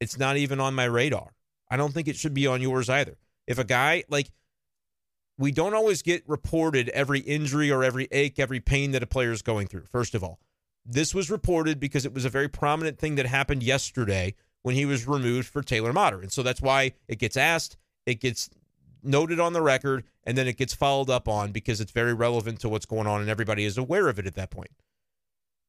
it's 0.00 0.18
not 0.18 0.36
even 0.36 0.60
on 0.60 0.74
my 0.74 0.84
radar. 0.84 1.32
I 1.68 1.76
don't 1.76 1.92
think 1.92 2.06
it 2.06 2.16
should 2.16 2.34
be 2.34 2.46
on 2.46 2.62
yours 2.62 2.88
either. 2.88 3.16
If 3.46 3.58
a 3.58 3.64
guy, 3.64 4.04
like, 4.08 4.30
we 5.38 5.52
don't 5.52 5.74
always 5.74 6.02
get 6.02 6.22
reported 6.28 6.88
every 6.90 7.20
injury 7.20 7.70
or 7.70 7.84
every 7.84 8.08
ache, 8.10 8.38
every 8.38 8.60
pain 8.60 8.92
that 8.92 9.02
a 9.02 9.06
player 9.06 9.32
is 9.32 9.42
going 9.42 9.66
through, 9.66 9.84
first 9.86 10.14
of 10.14 10.22
all. 10.22 10.38
This 10.84 11.14
was 11.14 11.30
reported 11.30 11.80
because 11.80 12.06
it 12.06 12.14
was 12.14 12.24
a 12.24 12.30
very 12.30 12.48
prominent 12.48 12.98
thing 12.98 13.16
that 13.16 13.26
happened 13.26 13.62
yesterday 13.62 14.34
when 14.62 14.74
he 14.74 14.86
was 14.86 15.06
removed 15.06 15.48
for 15.48 15.62
Taylor 15.62 15.92
Motter. 15.92 16.20
And 16.20 16.32
so 16.32 16.42
that's 16.42 16.62
why 16.62 16.92
it 17.08 17.18
gets 17.18 17.36
asked, 17.36 17.76
it 18.06 18.20
gets 18.20 18.48
noted 19.02 19.40
on 19.40 19.52
the 19.52 19.62
record, 19.62 20.04
and 20.24 20.36
then 20.36 20.48
it 20.48 20.56
gets 20.56 20.74
followed 20.74 21.10
up 21.10 21.28
on 21.28 21.52
because 21.52 21.80
it's 21.80 21.92
very 21.92 22.14
relevant 22.14 22.60
to 22.60 22.68
what's 22.68 22.86
going 22.86 23.06
on 23.06 23.20
and 23.20 23.30
everybody 23.30 23.64
is 23.64 23.78
aware 23.78 24.08
of 24.08 24.18
it 24.18 24.26
at 24.26 24.34
that 24.34 24.50
point. 24.50 24.70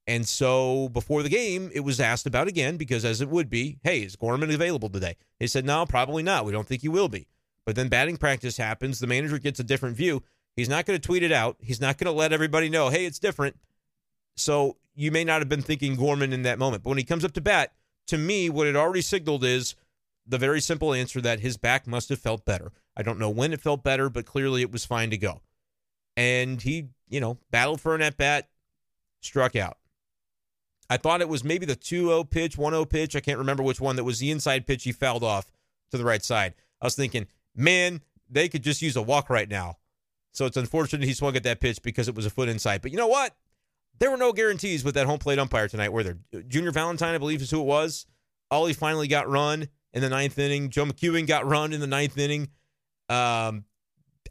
And 0.08 0.28
so 0.28 0.88
before 0.90 1.22
the 1.22 1.30
game, 1.30 1.70
it 1.74 1.82
was 1.82 2.00
asked 2.00 2.26
about 2.26 2.48
again 2.48 2.78
because, 2.78 3.04
as 3.04 3.20
it 3.20 3.30
would 3.30 3.50
be, 3.50 3.80
hey, 3.84 4.04
is 4.04 4.16
Gorman 4.16 4.50
available 4.50 4.90
today? 4.90 5.18
They 5.40 5.48
said, 5.48 5.66
no, 5.66 5.86
probably 5.86 6.24
not. 6.24 6.46
We 6.46 6.54
don't 6.54 6.66
think 6.66 6.82
he 6.82 6.88
will 6.88 7.10
be. 7.10 7.28
But 7.66 7.76
then 7.76 7.90
batting 7.90 8.16
practice 8.16 8.56
happens. 8.56 9.00
The 9.00 9.08
manager 9.08 9.38
gets 9.38 9.60
a 9.60 9.66
different 9.66 9.98
view. 9.98 10.24
He's 10.56 10.70
not 10.70 10.86
going 10.86 10.98
to 10.98 11.06
tweet 11.06 11.24
it 11.24 11.34
out. 11.34 11.58
He's 11.60 11.82
not 11.82 11.98
going 11.98 12.12
to 12.12 12.18
let 12.18 12.32
everybody 12.32 12.70
know, 12.70 12.90
hey, 12.90 13.06
it's 13.06 13.20
different. 13.20 13.58
So 14.38 14.78
you 14.96 15.12
may 15.12 15.26
not 15.26 15.42
have 15.42 15.50
been 15.50 15.62
thinking 15.62 15.96
Gorman 15.96 16.32
in 16.32 16.44
that 16.44 16.58
moment. 16.58 16.84
But 16.84 16.92
when 16.92 16.98
he 16.98 17.04
comes 17.04 17.26
up 17.26 17.34
to 17.34 17.42
bat, 17.42 17.74
to 18.08 18.18
me, 18.18 18.50
what 18.50 18.68
it 18.68 18.78
already 18.78 19.02
signaled 19.02 19.44
is 19.44 19.76
the 20.26 20.38
very 20.38 20.62
simple 20.62 20.94
answer 20.94 21.20
that 21.20 21.42
his 21.42 21.58
back 21.58 21.86
must 21.86 22.08
have 22.10 22.20
felt 22.20 22.46
better. 22.46 22.72
I 22.98 23.04
don't 23.04 23.20
know 23.20 23.30
when 23.30 23.54
it 23.54 23.62
felt 23.62 23.84
better, 23.84 24.10
but 24.10 24.26
clearly 24.26 24.64
it 24.64 24.72
was 24.72 24.84
fine 24.84 25.12
to 25.12 25.18
go. 25.18 25.42
And 26.18 26.60
he, 26.60 26.88
you 27.08 27.20
know, 27.20 27.38
battled 27.52 27.80
for 27.80 27.94
an 27.94 28.02
at 28.02 28.18
bat, 28.18 28.50
struck 29.22 29.56
out. 29.56 29.78
I 30.90 30.98
thought 30.98 31.22
it 31.22 31.30
was 31.30 31.44
maybe 31.44 31.68
the 31.68 31.76
2 31.76 32.08
0 32.08 32.24
pitch, 32.24 32.58
1 32.58 32.74
0 32.74 32.86
pitch. 32.86 33.16
I 33.16 33.20
can't 33.20 33.38
remember 33.38 33.62
which 33.62 33.80
one 33.80 33.98
that 33.98 34.04
was 34.04 34.20
the 34.20 34.32
inside 34.32 34.66
pitch 34.66 34.84
he 34.84 34.92
fouled 34.92 35.24
off 35.24 35.52
to 35.92 35.98
the 35.98 36.06
right 36.06 36.24
side. 36.24 36.56
I 36.82 36.86
was 36.86 36.96
thinking, 36.96 37.28
man, 37.56 38.02
they 38.30 38.50
could 38.50 38.64
just 38.64 38.82
use 38.82 38.96
a 38.96 39.02
walk 39.02 39.30
right 39.30 39.50
now. 39.50 39.78
So 40.32 40.46
it's 40.46 40.58
unfortunate 40.58 41.06
he 41.06 41.14
swung 41.14 41.36
at 41.36 41.44
that 41.44 41.60
pitch 41.60 41.82
because 41.82 42.08
it 42.08 42.16
was 42.16 42.26
a 42.26 42.30
foot 42.32 42.50
inside. 42.50 42.82
But 42.82 42.92
you 42.92 42.98
know 42.98 43.08
what? 43.08 43.36
There 44.00 44.12
were 44.12 44.18
no 44.18 44.34
guarantees 44.34 44.84
with 44.84 44.96
that 44.96 45.08
home 45.08 45.20
plate 45.20 45.40
umpire 45.40 45.68
tonight, 45.68 45.92
were 45.92 46.04
there? 46.04 46.18
Junior 46.48 46.72
Valentine, 46.72 47.16
I 47.16 47.18
believe, 47.18 47.42
is 47.42 47.50
who 47.52 47.62
it 47.62 47.66
was. 47.66 48.06
Oli 48.52 48.74
finally 48.74 49.08
got 49.08 49.28
run 49.28 49.68
in 49.94 50.02
the 50.02 50.10
ninth 50.10 50.38
inning. 50.38 50.70
Joe 50.70 50.86
McEwing 50.86 51.28
got 51.28 51.46
run 51.46 51.74
in 51.74 51.80
the 51.80 51.88
ninth 51.88 52.18
inning. 52.18 52.50
Um, 53.10 53.66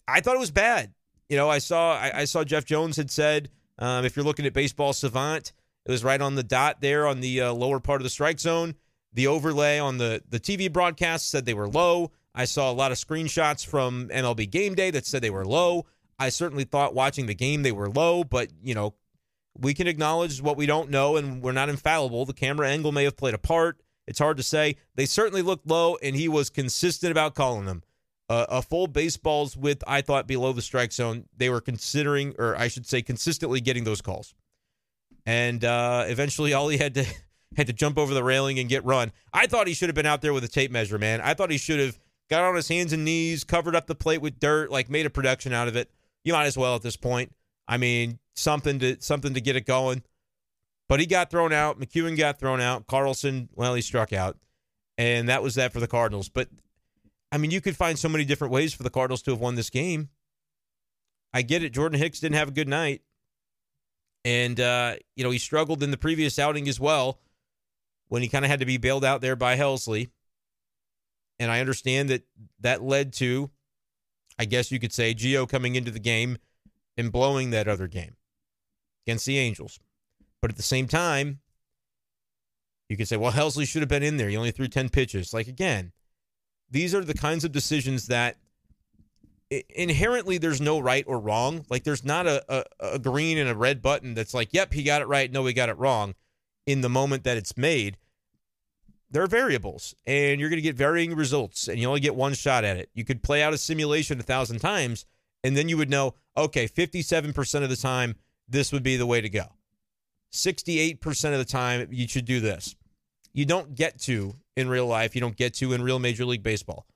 I 0.09 0.21
thought 0.21 0.37
it 0.37 0.41
was 0.41 0.51
bad. 0.51 0.93
You 1.29 1.37
know, 1.37 1.49
I 1.49 1.59
saw 1.59 1.97
I, 1.97 2.21
I 2.21 2.25
saw 2.25 2.45
Jeff 2.45 2.65
Jones 2.65 2.97
had 2.97 3.11
said 3.11 3.51
um, 3.79 4.05
if 4.05 4.17
you're 4.17 4.25
looking 4.25 4.47
at 4.47 4.53
Baseball 4.53 4.93
Savant, 4.93 5.53
it 5.85 5.91
was 5.91 6.05
right 6.05 6.21
on 6.21 6.35
the 6.35 6.43
dot 6.43 6.81
there 6.81 7.07
on 7.07 7.21
the 7.21 7.41
uh, 7.43 7.53
lower 7.53 7.81
part 7.81 8.01
of 8.01 8.05
the 8.05 8.11
strike 8.11 8.41
zone. 8.41 8.75
The 9.13 9.27
overlay 9.27 9.79
on 9.79 9.99
the 9.99 10.23
the 10.29 10.41
TV 10.41 10.73
broadcast 10.73 11.31
said 11.31 11.47
they 11.47 11.55
were 11.55 11.69
low. 11.69 12.13
I 12.35 12.45
saw 12.45 12.71
a 12.71 12.75
lot 12.75 12.93
of 12.93 12.99
screenshots 12.99 13.65
from 13.67 14.09
MLB 14.09 14.51
Game 14.51 14.75
Day 14.75 14.91
that 14.91 15.07
said 15.07 15.23
they 15.23 15.31
were 15.31 15.47
low. 15.47 15.87
I 16.19 16.29
certainly 16.29 16.65
thought 16.65 16.95
watching 16.95 17.27
the 17.27 17.35
game 17.35 17.63
they 17.63 17.73
were 17.73 17.89
low, 17.89 18.25
but 18.25 18.51
you 18.63 18.75
know, 18.75 18.95
we 19.59 19.75
can 19.75 19.87
acknowledge 19.87 20.43
what 20.43 20.57
we 20.57 20.67
don't 20.67 20.91
know, 20.91 21.17
and 21.17 21.43
we're 21.43 21.53
not 21.53 21.69
infallible. 21.69 22.25
The 22.25 22.35
camera 22.35 22.69
angle 22.69 22.93
may 22.93 23.05
have 23.05 23.17
played 23.17 23.35
a 23.35 23.39
part. 23.39 23.81
It's 24.07 24.19
hard 24.19 24.37
to 24.37 24.43
say. 24.43 24.77
They 24.95 25.07
certainly 25.07 25.43
looked 25.43 25.67
low, 25.67 25.97
and 26.03 26.15
he 26.15 26.29
was 26.29 26.51
consistent 26.51 27.11
about 27.11 27.35
calling 27.35 27.67
them 27.67 27.83
uh, 28.29 28.47
a 28.49 28.63
full 28.63 28.87
baseball's 28.87 29.57
width, 29.57 29.85
I 29.87 30.01
thought, 30.01 30.27
below 30.27 30.53
the 30.53 30.63
strike 30.63 30.93
zone. 30.93 31.25
They 31.37 31.49
were 31.49 31.61
considering, 31.61 32.35
or 32.39 32.57
I 32.57 32.69
should 32.69 32.87
say, 32.87 33.03
consistently 33.03 33.61
getting 33.61 33.85
those 33.85 34.01
calls. 34.01 34.35
And 35.25 35.65
uh, 35.65 36.05
eventually, 36.09 36.55
Oli 36.55 36.77
had 36.77 36.95
to 36.95 37.05
had 37.57 37.67
to 37.69 37.73
jump 37.73 37.99
over 37.99 38.13
the 38.13 38.25
railing 38.25 38.59
and 38.59 38.69
get 38.69 38.85
run. 38.85 39.13
I 39.33 39.47
thought 39.47 39.67
he 39.67 39.75
should 39.75 39.89
have 39.89 39.95
been 39.95 40.07
out 40.07 40.21
there 40.21 40.33
with 40.33 40.45
a 40.45 40.49
tape 40.49 40.71
measure, 40.71 40.99
man. 40.99 41.21
I 41.21 41.35
thought 41.35 41.51
he 41.51 41.59
should 41.59 41.81
have 41.81 41.99
got 42.29 42.45
on 42.45 42.57
his 42.57 42.69
hands 42.69 42.93
and 42.93 43.05
knees, 43.05 43.45
covered 43.45 43.77
up 43.77 43.87
the 43.87 43.95
plate 43.95 44.21
with 44.21 44.41
dirt, 44.41 44.71
like 44.71 44.91
made 44.91 45.07
a 45.07 45.11
production 45.11 45.53
out 45.53 45.69
of 45.69 45.77
it. 45.77 45.91
You 46.25 46.33
might 46.33 46.47
as 46.47 46.59
well 46.59 46.75
at 46.75 46.83
this 46.83 46.97
point. 46.97 47.33
I 47.69 47.77
mean, 47.77 48.19
something 48.35 48.79
to 48.81 48.97
something 49.01 49.35
to 49.35 49.41
get 49.41 49.57
it 49.57 49.67
going. 49.67 50.03
But 50.89 51.01
he 51.01 51.07
got 51.07 51.31
thrown 51.31 51.53
out. 51.53 51.81
McEwing 51.81 52.17
got 52.17 52.39
thrown 52.39 52.61
out. 52.61 52.87
Carlson, 52.87 53.49
well, 53.55 53.75
he 53.75 53.83
struck 53.83 54.13
out. 54.13 54.37
And 54.99 55.29
that 55.29 55.43
was 55.43 55.57
that 55.57 55.73
for 55.73 55.81
the 55.81 55.89
Cardinals. 55.89 56.29
But 56.29 56.49
I 57.33 57.39
mean, 57.39 57.51
you 57.51 57.61
could 57.61 57.77
find 57.77 57.99
so 57.99 58.09
many 58.09 58.25
different 58.25 58.53
ways 58.53 58.73
for 58.73 58.83
the 58.83 58.91
Cardinals 58.91 59.23
to 59.23 59.33
have 59.33 59.41
won 59.41 59.55
this 59.55 59.71
game. 59.71 60.11
I 61.33 61.43
get 61.43 61.63
it. 61.63 61.71
Jordan 61.73 61.99
Hicks 61.99 62.21
didn't 62.21 62.37
have 62.37 62.49
a 62.49 62.53
good 62.53 62.69
night. 62.69 63.03
And, 64.25 64.59
uh, 64.59 64.97
you 65.15 65.23
know, 65.23 65.31
he 65.31 65.39
struggled 65.39 65.83
in 65.83 65.91
the 65.91 65.97
previous 65.97 66.39
outing 66.39 66.69
as 66.69 66.81
well 66.81 67.21
when 68.09 68.23
he 68.23 68.29
kind 68.29 68.45
of 68.45 68.51
had 68.51 68.61
to 68.61 68.67
be 68.67 68.77
bailed 68.77 69.05
out 69.05 69.21
there 69.21 69.37
by 69.37 69.57
Helsley. 69.57 70.11
And 71.39 71.51
I 71.51 71.61
understand 71.61 72.09
that 72.11 72.23
that 72.61 72.83
led 72.83 73.13
to, 73.15 73.51
I 74.39 74.45
guess 74.47 74.71
you 74.73 74.81
could 74.81 74.93
say, 74.93 75.15
Gio 75.15 75.49
coming 75.49 75.77
into 75.77 75.91
the 75.91 76.01
game 76.01 76.39
and 76.97 77.13
blowing 77.13 77.51
that 77.51 77.69
other 77.69 77.87
game 77.87 78.17
against 79.07 79.27
the 79.27 79.39
Angels. 79.39 79.79
But 80.41 80.51
at 80.51 80.57
the 80.57 80.63
same 80.63 80.89
time, 80.89 81.41
you 82.89 82.97
could 82.97 83.09
say, 83.09 83.17
well, 83.17 83.33
Helsley 83.33 83.67
should 83.67 83.83
have 83.83 83.89
been 83.89 84.03
in 84.03 84.17
there. 84.17 84.29
He 84.29 84.37
only 84.37 84.53
threw 84.53 84.69
10 84.69 84.89
pitches. 84.89 85.35
Like, 85.35 85.49
again, 85.49 85.93
these 86.71 86.95
are 86.95 87.05
the 87.05 87.15
kinds 87.15 87.45
of 87.45 87.53
decisions 87.53 88.07
that 88.09 88.37
inherently 89.51 90.39
there's 90.39 90.61
no 90.61 90.79
right 90.79 91.05
or 91.07 91.21
wrong. 91.21 91.65
Like 91.71 91.85
there's 91.85 92.05
not 92.05 92.27
a, 92.27 92.45
a, 92.49 92.65
a, 92.95 92.99
green 92.99 93.39
and 93.39 93.49
a 93.49 93.55
red 93.55 93.81
button 93.81 94.15
that's 94.15 94.35
like, 94.35 94.53
yep, 94.53 94.73
he 94.73 94.83
got 94.83 95.03
it 95.03 95.09
right. 95.09 95.31
No, 95.31 95.47
he 95.47 95.53
got 95.53 95.69
it 95.69 95.79
wrong 95.79 96.15
in 96.67 96.81
the 96.81 96.89
moment 96.89 97.25
that 97.25 97.37
it's 97.37 97.57
made. 97.57 97.97
There 99.11 99.23
are 99.23 99.29
variables 99.29 99.95
and 100.05 100.41
you're 100.41 100.51
going 100.51 100.59
to 100.59 100.63
get 100.63 100.75
varying 100.75 101.15
results 101.15 101.69
and 101.69 101.79
you 101.79 101.87
only 101.87 102.01
get 102.01 102.17
one 102.17 102.35
shot 102.35 102.65
at 102.65 102.77
it. 102.77 102.91
You 102.93 103.05
could 103.05 103.23
play 103.23 103.43
out 103.43 103.55
a 103.55 103.59
simulation 103.59 104.19
a 104.19 104.25
thousand 104.25 104.59
times 104.59 105.07
and 105.45 105.57
then 105.57 105.69
you 105.69 105.77
would 105.77 105.91
know, 105.91 106.15
okay, 106.37 106.67
57% 106.67 107.63
of 107.63 107.71
the 107.71 107.77
time, 107.77 108.17
this 108.49 108.73
would 108.73 108.83
be 108.83 108.97
the 108.97 109.07
way 109.07 109.21
to 109.21 109.29
go. 109.29 109.47
68% 110.33 111.33
of 111.33 111.39
the 111.39 111.45
time, 111.45 111.87
you 111.93 112.09
should 112.09 112.25
do 112.25 112.41
this. 112.41 112.75
You 113.33 113.45
don't 113.45 113.75
get 113.77 114.01
to 114.03 114.35
in 114.57 114.69
real 114.69 114.87
life 114.87 115.15
you 115.15 115.21
don't 115.21 115.37
get 115.37 115.55
to 115.55 115.73
in 115.73 115.83
real 115.83 115.99
Major 115.99 116.25
League 116.25 116.43
Baseball. 116.43 116.87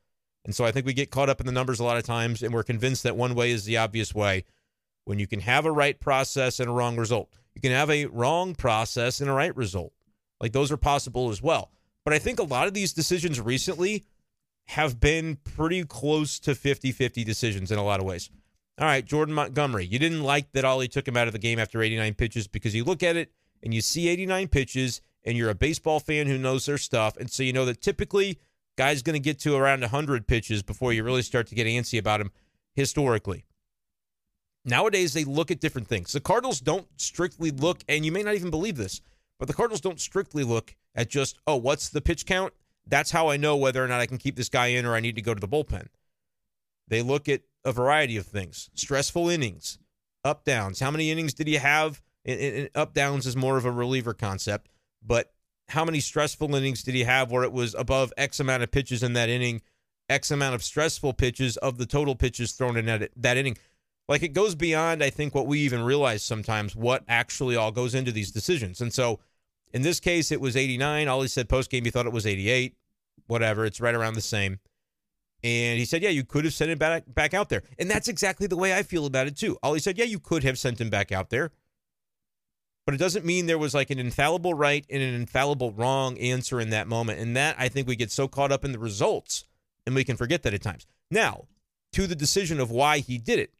And 0.44 0.54
so 0.54 0.64
I 0.64 0.72
think 0.72 0.86
we 0.86 0.94
get 0.94 1.10
caught 1.10 1.28
up 1.28 1.40
in 1.40 1.46
the 1.46 1.52
numbers 1.52 1.80
a 1.80 1.84
lot 1.84 1.98
of 1.98 2.04
times, 2.04 2.42
and 2.42 2.52
we're 2.54 2.62
convinced 2.62 3.02
that 3.02 3.16
one 3.16 3.34
way 3.34 3.50
is 3.50 3.64
the 3.64 3.76
obvious 3.76 4.14
way 4.14 4.44
when 5.04 5.18
you 5.18 5.26
can 5.26 5.40
have 5.40 5.66
a 5.66 5.72
right 5.72 5.98
process 6.00 6.60
and 6.60 6.68
a 6.68 6.72
wrong 6.72 6.96
result. 6.96 7.28
You 7.54 7.60
can 7.60 7.72
have 7.72 7.90
a 7.90 8.06
wrong 8.06 8.54
process 8.54 9.20
and 9.20 9.28
a 9.28 9.34
right 9.34 9.54
result. 9.54 9.92
Like 10.40 10.52
those 10.52 10.72
are 10.72 10.76
possible 10.76 11.30
as 11.30 11.42
well. 11.42 11.70
But 12.04 12.14
I 12.14 12.18
think 12.18 12.38
a 12.38 12.44
lot 12.44 12.66
of 12.66 12.74
these 12.74 12.92
decisions 12.92 13.40
recently 13.40 14.04
have 14.68 15.00
been 15.00 15.36
pretty 15.36 15.84
close 15.84 16.38
to 16.40 16.54
50 16.54 16.92
50 16.92 17.24
decisions 17.24 17.70
in 17.70 17.78
a 17.78 17.84
lot 17.84 18.00
of 18.00 18.06
ways. 18.06 18.30
All 18.78 18.86
right, 18.86 19.04
Jordan 19.04 19.34
Montgomery, 19.34 19.84
you 19.84 19.98
didn't 19.98 20.22
like 20.22 20.52
that 20.52 20.64
Oli 20.64 20.88
took 20.88 21.06
him 21.06 21.16
out 21.16 21.26
of 21.26 21.34
the 21.34 21.38
game 21.38 21.58
after 21.58 21.82
89 21.82 22.14
pitches 22.14 22.48
because 22.48 22.74
you 22.74 22.84
look 22.84 23.02
at 23.02 23.16
it 23.16 23.30
and 23.62 23.74
you 23.74 23.82
see 23.82 24.08
89 24.08 24.48
pitches 24.48 25.02
and 25.24 25.36
you're 25.36 25.50
a 25.50 25.54
baseball 25.54 26.00
fan 26.00 26.26
who 26.26 26.38
knows 26.38 26.66
their 26.66 26.78
stuff, 26.78 27.16
and 27.16 27.30
so 27.30 27.42
you 27.42 27.52
know 27.52 27.64
that 27.64 27.80
typically 27.80 28.38
guys 28.76 29.02
going 29.02 29.14
to 29.14 29.20
get 29.20 29.38
to 29.40 29.56
around 29.56 29.80
100 29.80 30.26
pitches 30.26 30.62
before 30.62 30.92
you 30.92 31.04
really 31.04 31.22
start 31.22 31.46
to 31.48 31.54
get 31.54 31.66
antsy 31.66 31.98
about 31.98 32.20
him 32.20 32.30
historically. 32.74 33.44
Nowadays, 34.64 35.12
they 35.12 35.24
look 35.24 35.50
at 35.50 35.60
different 35.60 35.88
things. 35.88 36.12
The 36.12 36.20
Cardinals 36.20 36.60
don't 36.60 36.86
strictly 36.96 37.50
look, 37.50 37.80
and 37.88 38.04
you 38.04 38.12
may 38.12 38.22
not 38.22 38.34
even 38.34 38.50
believe 38.50 38.76
this, 38.76 39.00
but 39.38 39.48
the 39.48 39.54
Cardinals 39.54 39.80
don't 39.80 40.00
strictly 40.00 40.44
look 40.44 40.76
at 40.94 41.08
just, 41.08 41.38
oh, 41.46 41.56
what's 41.56 41.88
the 41.88 42.00
pitch 42.00 42.26
count? 42.26 42.52
That's 42.86 43.10
how 43.10 43.28
I 43.28 43.36
know 43.36 43.56
whether 43.56 43.84
or 43.84 43.88
not 43.88 44.00
I 44.00 44.06
can 44.06 44.18
keep 44.18 44.36
this 44.36 44.48
guy 44.48 44.68
in 44.68 44.84
or 44.84 44.94
I 44.94 45.00
need 45.00 45.16
to 45.16 45.22
go 45.22 45.34
to 45.34 45.40
the 45.40 45.48
bullpen. 45.48 45.86
They 46.88 47.02
look 47.02 47.28
at 47.28 47.42
a 47.64 47.72
variety 47.72 48.16
of 48.16 48.26
things 48.26 48.68
stressful 48.74 49.28
innings, 49.28 49.78
up 50.24 50.44
downs. 50.44 50.80
How 50.80 50.90
many 50.90 51.10
innings 51.10 51.34
did 51.34 51.46
he 51.46 51.54
have? 51.54 52.02
Up 52.74 52.92
downs 52.92 53.26
is 53.26 53.36
more 53.36 53.56
of 53.56 53.64
a 53.64 53.70
reliever 53.70 54.12
concept, 54.12 54.68
but 55.04 55.32
how 55.68 55.84
many 55.84 56.00
stressful 56.00 56.54
innings 56.54 56.82
did 56.82 56.94
he 56.94 57.04
have 57.04 57.30
where 57.30 57.44
it 57.44 57.52
was 57.52 57.74
above 57.74 58.12
X 58.16 58.40
amount 58.40 58.62
of 58.62 58.70
pitches 58.70 59.02
in 59.02 59.12
that 59.12 59.28
inning, 59.28 59.62
X 60.08 60.30
amount 60.30 60.54
of 60.54 60.64
stressful 60.64 61.12
pitches 61.14 61.56
of 61.58 61.78
the 61.78 61.86
total 61.86 62.14
pitches 62.14 62.52
thrown 62.52 62.76
in 62.76 62.86
that, 62.86 63.10
that 63.16 63.36
inning? 63.36 63.56
Like 64.08 64.22
it 64.22 64.32
goes 64.32 64.56
beyond, 64.56 65.04
I 65.04 65.10
think, 65.10 65.34
what 65.34 65.46
we 65.46 65.60
even 65.60 65.82
realize 65.82 66.24
sometimes, 66.24 66.74
what 66.74 67.04
actually 67.06 67.54
all 67.54 67.70
goes 67.70 67.94
into 67.94 68.10
these 68.10 68.32
decisions. 68.32 68.80
And 68.80 68.92
so 68.92 69.20
in 69.72 69.82
this 69.82 70.00
case, 70.00 70.32
it 70.32 70.40
was 70.40 70.56
89. 70.56 71.08
Oli 71.08 71.28
said 71.28 71.48
post 71.48 71.70
game 71.70 71.84
he 71.84 71.90
thought 71.90 72.06
it 72.06 72.12
was 72.12 72.26
88. 72.26 72.74
Whatever, 73.26 73.64
it's 73.64 73.80
right 73.80 73.94
around 73.94 74.14
the 74.14 74.20
same. 74.20 74.58
And 75.42 75.78
he 75.78 75.84
said, 75.84 76.02
Yeah, 76.02 76.10
you 76.10 76.24
could 76.24 76.44
have 76.44 76.54
sent 76.54 76.70
him 76.70 76.78
back, 76.78 77.04
back 77.06 77.34
out 77.34 77.48
there. 77.48 77.62
And 77.78 77.90
that's 77.90 78.08
exactly 78.08 78.46
the 78.46 78.56
way 78.56 78.76
I 78.76 78.82
feel 78.82 79.06
about 79.06 79.26
it, 79.26 79.36
too. 79.36 79.56
Oli 79.62 79.78
said, 79.78 79.96
Yeah, 79.96 80.04
you 80.04 80.18
could 80.18 80.42
have 80.42 80.58
sent 80.58 80.80
him 80.80 80.90
back 80.90 81.12
out 81.12 81.30
there. 81.30 81.52
But 82.86 82.94
it 82.94 82.98
doesn't 82.98 83.24
mean 83.24 83.46
there 83.46 83.58
was 83.58 83.74
like 83.74 83.90
an 83.90 83.98
infallible 83.98 84.54
right 84.54 84.84
and 84.90 85.02
an 85.02 85.14
infallible 85.14 85.72
wrong 85.72 86.18
answer 86.18 86.60
in 86.60 86.70
that 86.70 86.88
moment. 86.88 87.20
And 87.20 87.36
that 87.36 87.56
I 87.58 87.68
think 87.68 87.86
we 87.86 87.96
get 87.96 88.10
so 88.10 88.26
caught 88.26 88.52
up 88.52 88.64
in 88.64 88.72
the 88.72 88.78
results 88.78 89.44
and 89.86 89.94
we 89.94 90.04
can 90.04 90.16
forget 90.16 90.42
that 90.42 90.54
at 90.54 90.62
times. 90.62 90.86
Now, 91.10 91.46
to 91.92 92.06
the 92.06 92.16
decision 92.16 92.58
of 92.60 92.70
why 92.70 92.98
he 92.98 93.18
did 93.18 93.38
it, 93.38 93.52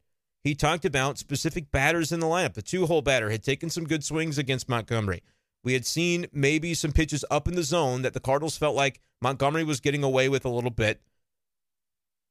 he 0.43 0.55
talked 0.55 0.85
about 0.85 1.19
specific 1.19 1.71
batters 1.71 2.13
in 2.13 2.21
the 2.21 2.27
lineup. 2.27 2.55
The 2.55 2.63
two 2.63 2.87
hole 2.87 3.03
batter 3.03 3.31
had 3.31 3.43
taken 3.43 3.69
some 3.69 3.85
good 3.85 4.03
swings 4.03 4.39
against 4.39 4.69
Montgomery. 4.69 5.23
We 5.63 5.75
had 5.75 5.85
seen 5.85 6.27
maybe 6.33 6.73
some 6.73 6.93
pitches 6.93 7.25
up 7.31 7.47
in 7.47 7.55
the 7.55 7.63
zone 7.63 8.03
that 8.03 8.15
the 8.15 8.21
Cardinals 8.21 8.57
felt 8.57 8.75
like 8.75 9.01
Montgomery 9.21 9.65
was 9.65 9.81
getting 9.81 10.03
away 10.03 10.29
with 10.29 10.47
a 10.47 10.49
little 10.49 10.71
bit. 10.71 11.03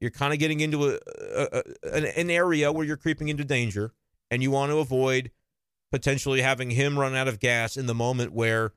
You're 0.01 0.12
kind 0.12 0.34
of 0.34 0.39
getting 0.39 0.60
into 0.62 0.89
a, 0.89 1.00
a, 1.36 1.63
a, 1.84 2.19
an 2.19 2.29
area 2.29 2.72
where 2.72 2.86
you're 2.86 2.98
creeping 2.98 3.27
into 3.27 3.43
danger, 3.43 3.91
and 4.31 4.41
you 4.41 4.50
want 4.50 4.72
to 4.72 4.79
avoid 4.79 5.29
potentially 5.91 6.41
having 6.41 6.72
him 6.72 6.98
run 6.98 7.15
out 7.15 7.27
of 7.27 7.39
gas 7.39 7.77
in 7.77 7.86
the 7.86 7.96
moment 7.96 8.31
where 8.31 8.74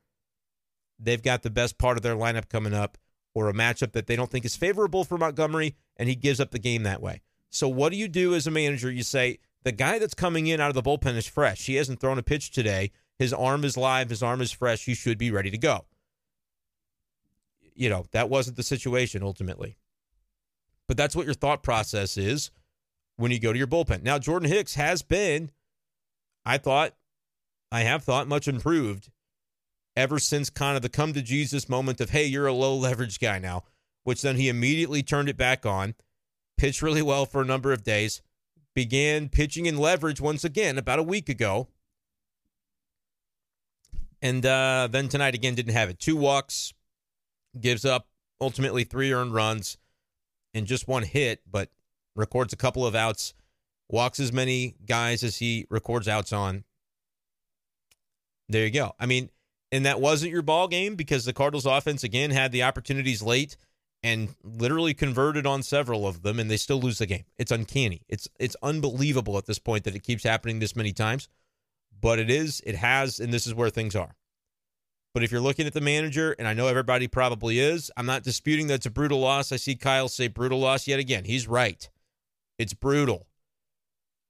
they've 0.98 1.22
got 1.22 1.42
the 1.42 1.50
best 1.50 1.78
part 1.78 1.96
of 1.96 2.02
their 2.02 2.16
lineup 2.16 2.48
coming 2.48 2.74
up 2.74 2.98
or 3.34 3.48
a 3.48 3.54
matchup 3.54 3.92
that 3.92 4.06
they 4.06 4.16
don't 4.16 4.30
think 4.30 4.44
is 4.44 4.56
favorable 4.56 5.04
for 5.04 5.18
Montgomery, 5.18 5.74
and 5.96 6.08
he 6.08 6.14
gives 6.14 6.40
up 6.40 6.50
the 6.50 6.58
game 6.58 6.82
that 6.82 7.02
way. 7.02 7.22
So, 7.50 7.68
what 7.68 7.92
do 7.92 7.98
you 7.98 8.08
do 8.08 8.34
as 8.34 8.46
a 8.46 8.50
manager? 8.50 8.90
You 8.90 9.02
say, 9.02 9.38
the 9.64 9.72
guy 9.72 9.98
that's 9.98 10.14
coming 10.14 10.46
in 10.46 10.60
out 10.60 10.68
of 10.68 10.74
the 10.74 10.82
bullpen 10.82 11.16
is 11.16 11.26
fresh. 11.26 11.66
He 11.66 11.76
hasn't 11.76 12.00
thrown 12.00 12.18
a 12.18 12.22
pitch 12.22 12.50
today. 12.50 12.90
His 13.18 13.32
arm 13.32 13.64
is 13.64 13.76
live, 13.76 14.10
his 14.10 14.22
arm 14.22 14.40
is 14.40 14.52
fresh. 14.52 14.84
He 14.84 14.94
should 14.94 15.18
be 15.18 15.30
ready 15.30 15.50
to 15.50 15.58
go. 15.58 15.86
You 17.74 17.88
know, 17.88 18.04
that 18.12 18.28
wasn't 18.28 18.56
the 18.56 18.62
situation 18.62 19.22
ultimately. 19.22 19.76
But 20.88 20.96
that's 20.96 21.16
what 21.16 21.26
your 21.26 21.34
thought 21.34 21.62
process 21.62 22.18
is 22.18 22.50
when 23.16 23.30
you 23.30 23.38
go 23.38 23.52
to 23.52 23.58
your 23.58 23.66
bullpen. 23.66 24.02
Now, 24.02 24.18
Jordan 24.18 24.50
Hicks 24.50 24.74
has 24.74 25.02
been, 25.02 25.50
I 26.44 26.58
thought, 26.58 26.94
I 27.72 27.80
have 27.84 28.04
thought, 28.04 28.28
much 28.28 28.46
improved 28.46 29.10
ever 29.96 30.18
since 30.18 30.50
kind 30.50 30.76
of 30.76 30.82
the 30.82 30.90
come 30.90 31.14
to 31.14 31.22
Jesus 31.22 31.70
moment 31.70 32.02
of, 32.02 32.10
hey, 32.10 32.26
you're 32.26 32.46
a 32.46 32.52
low 32.52 32.76
leverage 32.76 33.18
guy 33.18 33.38
now, 33.38 33.64
which 34.04 34.20
then 34.20 34.36
he 34.36 34.50
immediately 34.50 35.02
turned 35.02 35.30
it 35.30 35.38
back 35.38 35.64
on, 35.64 35.94
pitched 36.58 36.82
really 36.82 37.00
well 37.00 37.24
for 37.24 37.40
a 37.40 37.46
number 37.46 37.72
of 37.72 37.82
days, 37.82 38.20
began 38.74 39.30
pitching 39.30 39.64
in 39.64 39.78
leverage 39.78 40.20
once 40.20 40.44
again 40.44 40.76
about 40.76 40.98
a 40.98 41.02
week 41.02 41.30
ago. 41.30 41.68
And 44.20 44.44
uh, 44.44 44.88
then 44.90 45.08
tonight 45.08 45.34
again 45.34 45.54
didn't 45.54 45.72
have 45.72 45.88
it. 45.88 45.98
Two 45.98 46.16
walks, 46.16 46.74
gives 47.58 47.84
up 47.86 48.06
ultimately 48.40 48.84
three 48.84 49.12
earned 49.12 49.34
runs 49.34 49.78
and 50.52 50.66
just 50.66 50.88
one 50.88 51.04
hit, 51.04 51.40
but 51.50 51.70
records 52.14 52.52
a 52.52 52.56
couple 52.56 52.86
of 52.86 52.94
outs, 52.94 53.32
walks 53.88 54.20
as 54.20 54.32
many 54.32 54.76
guys 54.86 55.22
as 55.22 55.38
he 55.38 55.66
records 55.70 56.06
outs 56.06 56.32
on. 56.34 56.64
There 58.52 58.64
you 58.64 58.70
go. 58.70 58.94
I 58.98 59.06
mean, 59.06 59.30
and 59.70 59.86
that 59.86 60.00
wasn't 60.00 60.32
your 60.32 60.42
ball 60.42 60.68
game 60.68 60.94
because 60.94 61.24
the 61.24 61.32
Cardinals 61.32 61.66
offense 61.66 62.04
again 62.04 62.30
had 62.30 62.52
the 62.52 62.62
opportunities 62.62 63.22
late 63.22 63.56
and 64.02 64.34
literally 64.42 64.94
converted 64.94 65.46
on 65.46 65.62
several 65.62 66.06
of 66.06 66.22
them 66.22 66.38
and 66.38 66.50
they 66.50 66.56
still 66.56 66.80
lose 66.80 66.98
the 66.98 67.06
game. 67.06 67.24
It's 67.38 67.52
uncanny. 67.52 68.02
It's 68.08 68.28
it's 68.38 68.56
unbelievable 68.62 69.38
at 69.38 69.46
this 69.46 69.58
point 69.58 69.84
that 69.84 69.94
it 69.94 70.02
keeps 70.02 70.24
happening 70.24 70.58
this 70.58 70.76
many 70.76 70.92
times. 70.92 71.28
But 71.98 72.18
it 72.18 72.30
is, 72.30 72.60
it 72.66 72.74
has, 72.74 73.20
and 73.20 73.32
this 73.32 73.46
is 73.46 73.54
where 73.54 73.70
things 73.70 73.94
are. 73.94 74.16
But 75.14 75.22
if 75.22 75.30
you're 75.30 75.40
looking 75.40 75.66
at 75.66 75.72
the 75.72 75.80
manager, 75.80 76.34
and 76.38 76.48
I 76.48 76.54
know 76.54 76.66
everybody 76.66 77.06
probably 77.06 77.60
is, 77.60 77.92
I'm 77.96 78.06
not 78.06 78.22
disputing 78.22 78.66
that 78.68 78.74
it's 78.74 78.86
a 78.86 78.90
brutal 78.90 79.20
loss. 79.20 79.52
I 79.52 79.56
see 79.56 79.76
Kyle 79.76 80.08
say 80.08 80.26
brutal 80.26 80.58
loss 80.58 80.88
yet 80.88 80.98
again. 80.98 81.24
He's 81.24 81.46
right. 81.46 81.88
It's 82.58 82.74
brutal. 82.74 83.28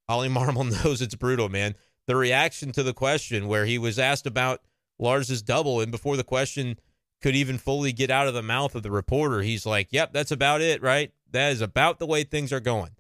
Ollie 0.09 0.29
Marmol 0.29 0.71
knows 0.85 1.01
it's 1.01 1.15
brutal, 1.15 1.49
man. 1.49 1.75
The 2.07 2.17
reaction 2.17 2.73
to 2.73 2.83
the 2.83 2.95
question 2.95 3.49
where 3.49 3.65
he 3.65 3.79
was 3.79 3.99
asked 3.99 4.27
about 4.27 4.63
Lars's 4.99 5.43
double, 5.43 5.81
and 5.81 5.91
before 5.91 6.17
the 6.17 6.25
question 6.25 6.79
could 7.21 7.37
even 7.37 7.59
fully 7.59 7.93
get 7.93 8.11
out 8.11 8.27
of 8.27 8.35
the 8.35 8.43
mouth 8.43 8.75
of 8.75 8.83
the 8.83 8.91
reporter, 8.91 9.43
he's 9.43 9.65
like, 9.65 9.89
Yep, 9.91 10.13
that's 10.13 10.33
about 10.33 10.61
it, 10.61 10.83
right? 10.83 11.13
That 11.31 11.53
is 11.53 11.61
about 11.61 11.99
the 11.99 12.07
way 12.07 12.25
things 12.25 12.53
are 12.53 12.61
going. 12.61 12.91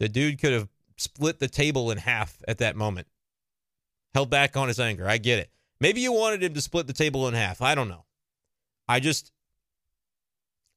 The 0.00 0.08
dude 0.08 0.40
could 0.40 0.52
have 0.52 0.68
split 0.96 1.38
the 1.38 1.48
table 1.48 1.90
in 1.90 1.98
half 1.98 2.42
at 2.46 2.58
that 2.58 2.76
moment. 2.76 3.06
Held 4.14 4.30
back 4.30 4.56
on 4.56 4.68
his 4.68 4.80
anger. 4.80 5.08
I 5.08 5.18
get 5.18 5.38
it. 5.38 5.50
Maybe 5.80 6.00
you 6.00 6.12
wanted 6.12 6.42
him 6.42 6.54
to 6.54 6.60
split 6.60 6.86
the 6.86 6.92
table 6.92 7.28
in 7.28 7.34
half. 7.34 7.62
I 7.62 7.74
don't 7.74 7.88
know. 7.88 8.04
I 8.88 9.00
just 9.00 9.32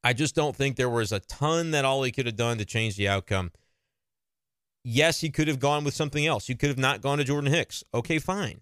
I 0.04 0.12
just 0.12 0.34
don't 0.34 0.54
think 0.54 0.76
there 0.76 0.90
was 0.90 1.12
a 1.12 1.20
ton 1.20 1.70
that 1.70 1.84
Oli 1.84 2.12
could 2.12 2.26
have 2.26 2.36
done 2.36 2.58
to 2.58 2.64
change 2.64 2.96
the 2.96 3.08
outcome. 3.08 3.52
Yes, 4.84 5.20
he 5.20 5.30
could 5.30 5.48
have 5.48 5.60
gone 5.60 5.84
with 5.84 5.94
something 5.94 6.26
else. 6.26 6.48
You 6.48 6.56
could 6.56 6.68
have 6.68 6.78
not 6.78 7.00
gone 7.00 7.18
to 7.18 7.24
Jordan 7.24 7.52
Hicks. 7.52 7.84
Okay, 7.94 8.18
fine. 8.18 8.60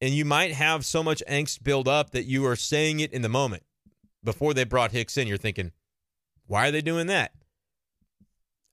And 0.00 0.14
you 0.14 0.24
might 0.24 0.52
have 0.52 0.84
so 0.84 1.02
much 1.02 1.22
angst 1.28 1.62
build 1.62 1.88
up 1.88 2.10
that 2.10 2.24
you 2.24 2.44
are 2.46 2.56
saying 2.56 3.00
it 3.00 3.12
in 3.12 3.22
the 3.22 3.28
moment. 3.28 3.64
Before 4.24 4.54
they 4.54 4.64
brought 4.64 4.92
Hicks 4.92 5.16
in, 5.16 5.28
you're 5.28 5.36
thinking, 5.36 5.72
why 6.46 6.68
are 6.68 6.70
they 6.70 6.82
doing 6.82 7.06
that? 7.06 7.32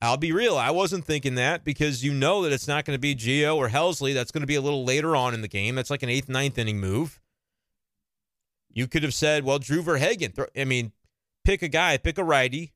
I'll 0.01 0.17
be 0.17 0.33
real. 0.33 0.57
I 0.57 0.71
wasn't 0.71 1.05
thinking 1.05 1.35
that 1.35 1.63
because 1.63 2.03
you 2.03 2.13
know 2.13 2.41
that 2.43 2.51
it's 2.51 2.67
not 2.67 2.83
going 2.83 2.95
to 2.95 2.99
be 2.99 3.15
Gio 3.15 3.55
or 3.55 3.69
Helsley. 3.69 4.13
That's 4.13 4.31
going 4.31 4.41
to 4.41 4.47
be 4.47 4.55
a 4.55 4.61
little 4.61 4.83
later 4.83 5.15
on 5.15 5.33
in 5.33 5.41
the 5.41 5.47
game. 5.47 5.75
That's 5.75 5.89
like 5.89 6.03
an 6.03 6.09
eighth, 6.09 6.27
ninth 6.27 6.57
inning 6.57 6.79
move. 6.79 7.21
You 8.69 8.87
could 8.87 9.03
have 9.03 9.13
said, 9.13 9.45
well, 9.45 9.59
Drew 9.59 9.81
Verhagen. 9.81 10.33
I 10.57 10.65
mean, 10.65 10.91
pick 11.45 11.61
a 11.61 11.69
guy, 11.69 11.97
pick 11.97 12.17
a 12.17 12.23
righty. 12.23 12.73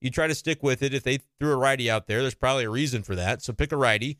You 0.00 0.10
try 0.10 0.26
to 0.26 0.34
stick 0.34 0.62
with 0.62 0.82
it. 0.82 0.94
If 0.94 1.02
they 1.02 1.18
threw 1.38 1.52
a 1.52 1.56
righty 1.56 1.90
out 1.90 2.06
there, 2.06 2.22
there's 2.22 2.34
probably 2.34 2.64
a 2.64 2.70
reason 2.70 3.02
for 3.02 3.14
that. 3.16 3.42
So 3.42 3.52
pick 3.52 3.72
a 3.72 3.76
righty. 3.76 4.18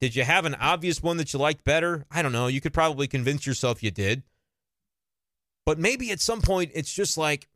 Did 0.00 0.16
you 0.16 0.24
have 0.24 0.44
an 0.44 0.56
obvious 0.56 1.02
one 1.02 1.16
that 1.18 1.32
you 1.32 1.38
liked 1.38 1.64
better? 1.64 2.04
I 2.10 2.22
don't 2.22 2.32
know. 2.32 2.48
You 2.48 2.60
could 2.60 2.74
probably 2.74 3.06
convince 3.06 3.46
yourself 3.46 3.82
you 3.82 3.90
did. 3.90 4.22
But 5.64 5.78
maybe 5.78 6.10
at 6.10 6.20
some 6.20 6.42
point, 6.42 6.72
it's 6.74 6.92
just 6.92 7.16
like, 7.16 7.48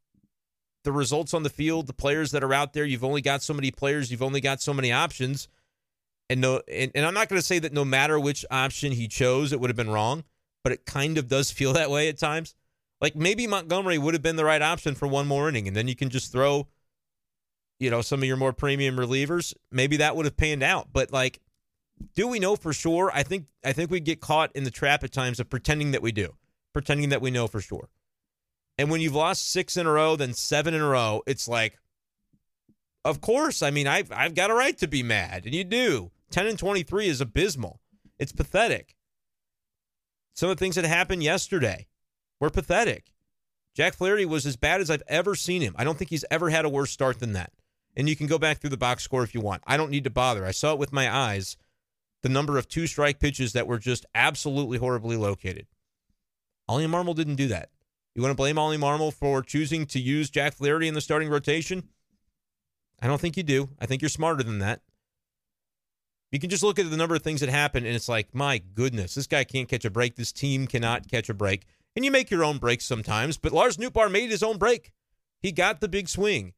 the 0.85 0.93
results 0.93 1.35
on 1.35 1.43
the 1.43 1.51
field, 1.51 1.87
the 1.87 1.93
players 1.93 2.31
that 2.31 2.43
are 2.43 2.55
out 2.55 2.73
there. 2.73 2.85
You've 2.85 3.05
only 3.05 3.21
got 3.21 3.43
so 3.43 3.53
many 3.53 3.71
players, 3.71 4.11
you've 4.11 4.23
only 4.23 4.41
got 4.41 4.63
so 4.63 4.73
many 4.73 4.93
options. 4.93 5.49
And 6.31 6.41
no 6.41 6.63
and, 6.73 6.91
and 6.95 7.05
I'm 7.05 7.15
not 7.15 7.29
going 7.29 7.41
to 7.41 7.47
say 7.47 7.59
that 7.59 7.73
no 7.73 7.85
matter 7.85 8.19
which 8.19 8.45
option 8.51 8.93
he 8.93 9.09
chose, 9.09 9.53
it 9.53 9.61
would 9.61 9.71
have 9.71 9.77
been 9.77 9.91
wrong, 9.91 10.25
but 10.63 10.73
it 10.73 10.87
kind 10.87 11.19
of 11.19 11.29
does 11.29 11.51
feel 11.51 11.73
that 11.75 11.91
way 11.91 12.09
at 12.09 12.19
times. 12.19 12.55
Like 13.01 13.17
maybe 13.17 13.47
Montgomery 13.47 13.99
would 13.99 14.15
have 14.15 14.23
been 14.23 14.37
the 14.37 14.45
right 14.45 14.63
option 14.63 14.95
for 14.95 15.07
one 15.07 15.27
more 15.27 15.49
inning, 15.49 15.69
and 15.69 15.77
then 15.77 15.89
you 15.89 15.97
can 15.97 16.11
just 16.11 16.33
throw, 16.33 16.69
you 17.79 17.91
know, 17.91 18.01
some 18.03 18.21
of 18.21 18.25
your 18.25 18.37
more 18.37 18.53
premium 18.53 18.97
relievers. 18.97 19.55
Maybe 19.71 19.99
that 19.99 20.17
would 20.17 20.27
have 20.27 20.37
panned 20.37 20.63
out. 20.63 20.89
But 20.93 21.13
like, 21.13 21.41
do 22.15 22.29
we 22.29 22.39
know 22.39 22.57
for 22.57 22.73
sure? 22.73 23.11
I 23.13 23.23
think 23.23 23.47
I 23.65 23.73
think 23.73 23.91
we 23.91 24.01
get 24.01 24.21
caught 24.21 24.51
in 24.55 24.65
the 24.65 24.71
trap 24.71 25.05
at 25.05 25.13
times 25.13 25.41
of 25.41 25.51
pretending 25.51 25.93
that 25.93 26.03
we 26.03 26.13
do, 26.13 26.35
pretending 26.73 27.11
that 27.11 27.23
we 27.23 27.31
know 27.31 27.47
for 27.47 27.61
sure. 27.61 27.89
And 28.77 28.91
when 28.91 29.01
you've 29.01 29.15
lost 29.15 29.51
six 29.51 29.77
in 29.77 29.87
a 29.87 29.91
row, 29.91 30.17
then 30.17 30.35
seven 30.35 30.75
in 30.75 30.81
a 30.81 30.89
row, 30.89 31.23
it's 31.27 31.49
like, 31.49 31.79
of 33.05 33.21
course. 33.21 33.63
I 33.63 33.71
mean, 33.71 33.87
I've 33.87 34.13
I've 34.13 34.35
got 34.35 34.51
a 34.51 34.55
right 34.55 34.77
to 34.79 34.87
be 34.87 35.03
mad, 35.03 35.45
and 35.45 35.55
you 35.55 35.65
do. 35.65 36.11
Ten 36.31 36.47
and 36.47 36.59
twenty 36.59 36.83
three 36.83 37.09
is 37.09 37.21
abysmal. 37.21 37.81
It's 38.19 38.33
pathetic. 38.33 38.95
Some 40.35 40.51
of 40.51 40.57
the 40.57 40.65
things 40.65 40.77
that 40.77 40.85
happened 40.85 41.23
yesterday 41.23 41.89
were 42.41 42.51
pathetic. 42.51 43.13
Jack 43.75 43.95
Flaherty 43.95 44.25
was 44.25 44.47
as 44.47 44.57
bad 44.57 44.81
as 44.81 44.91
I've 44.91 45.03
ever 45.09 45.35
seen 45.35 45.63
him. 45.63 45.75
I 45.79 45.85
don't 45.85 45.97
think 45.99 46.11
he's 46.11 46.25
ever 46.31 46.51
had 46.51 46.65
a 46.65 46.69
worse 46.69 46.91
start 46.91 47.21
than 47.21 47.33
that. 47.33 47.53
And 47.99 48.09
you 48.09 48.17
can 48.17 48.29
go 48.29 48.39
back 48.39 48.59
through 48.59 48.71
the 48.71 48.77
box 48.77 49.03
score 49.03 49.25
if 49.25 49.35
you 49.35 49.41
want. 49.41 49.63
I 49.67 49.77
don't 49.77 49.91
need 49.91 50.05
to 50.05 50.11
bother. 50.11 50.47
I 50.47 50.53
saw 50.53 50.73
it 50.73 50.79
with 50.79 50.93
my 50.93 51.13
eyes. 51.13 51.57
The 52.23 52.29
number 52.29 52.57
of 52.57 52.69
two 52.69 52.87
strike 52.87 53.19
pitches 53.19 53.53
that 53.53 53.67
were 53.67 53.79
just 53.79 54.07
absolutely 54.15 54.79
horribly 54.79 55.17
located. 55.17 55.67
Oli 56.69 56.87
Marmol 56.87 57.17
didn't 57.17 57.35
do 57.35 57.49
that. 57.49 57.71
You 58.15 58.23
want 58.23 58.33
to 58.33 58.37
blame 58.37 58.57
Oli 58.57 58.79
Marmol 58.79 59.13
for 59.13 59.43
choosing 59.43 59.85
to 59.87 60.01
use 60.01 60.31
Jack 60.31 60.55
Flaherty 60.55 60.87
in 60.87 60.95
the 60.95 61.01
starting 61.01 61.29
rotation? 61.29 61.89
I 63.03 63.09
don't 63.09 63.21
think 63.21 63.37
you 63.37 63.43
do. 63.43 63.71
I 63.81 63.87
think 63.87 64.01
you're 64.01 64.09
smarter 64.09 64.43
than 64.43 64.61
that. 64.61 64.81
You 66.31 66.39
can 66.39 66.51
just 66.51 66.63
look 66.63 66.79
at 66.79 66.91
the 66.91 66.97
number 66.97 67.15
of 67.15 67.23
things 67.23 67.41
that 67.41 67.49
happened, 67.49 67.87
and 67.87 67.97
it's 67.97 68.09
like, 68.09 68.35
my 68.35 68.59
goodness, 68.59 69.15
this 69.15 69.27
guy 69.27 69.45
can't 69.45 69.69
catch 69.69 69.85
a 69.85 69.91
break. 69.91 70.17
This 70.17 70.33
team 70.33 70.67
cannot 70.67 71.09
catch 71.09 71.29
a 71.29 71.35
break. 71.35 71.67
And 71.97 72.05
you 72.05 72.11
make 72.11 72.31
your 72.31 72.45
own 72.45 72.59
breaks 72.59 72.85
sometimes, 72.85 73.39
but 73.39 73.53
Lars 73.53 73.77
Nootbaar 73.77 74.11
made 74.11 74.31
his 74.31 74.43
own 74.43 74.59
break. 74.59 74.93
He 75.41 75.53
got 75.53 75.81
the 75.81 75.89
big 75.89 76.09
swing. 76.09 76.53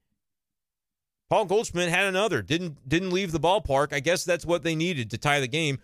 Paul 1.31 1.45
Goldschmidt 1.45 1.89
had 1.89 2.07
another. 2.07 2.43
Didn't 2.43 2.87
didn't 2.89 3.13
leave 3.13 3.31
the 3.31 3.41
ballpark. 3.41 3.93
I 3.93 4.01
guess 4.01 4.25
that's 4.25 4.45
what 4.45 4.65
they 4.65 4.75
needed 4.75 5.11
to 5.11 5.19
tie 5.19 5.39
the 5.39 5.49
game, 5.49 5.79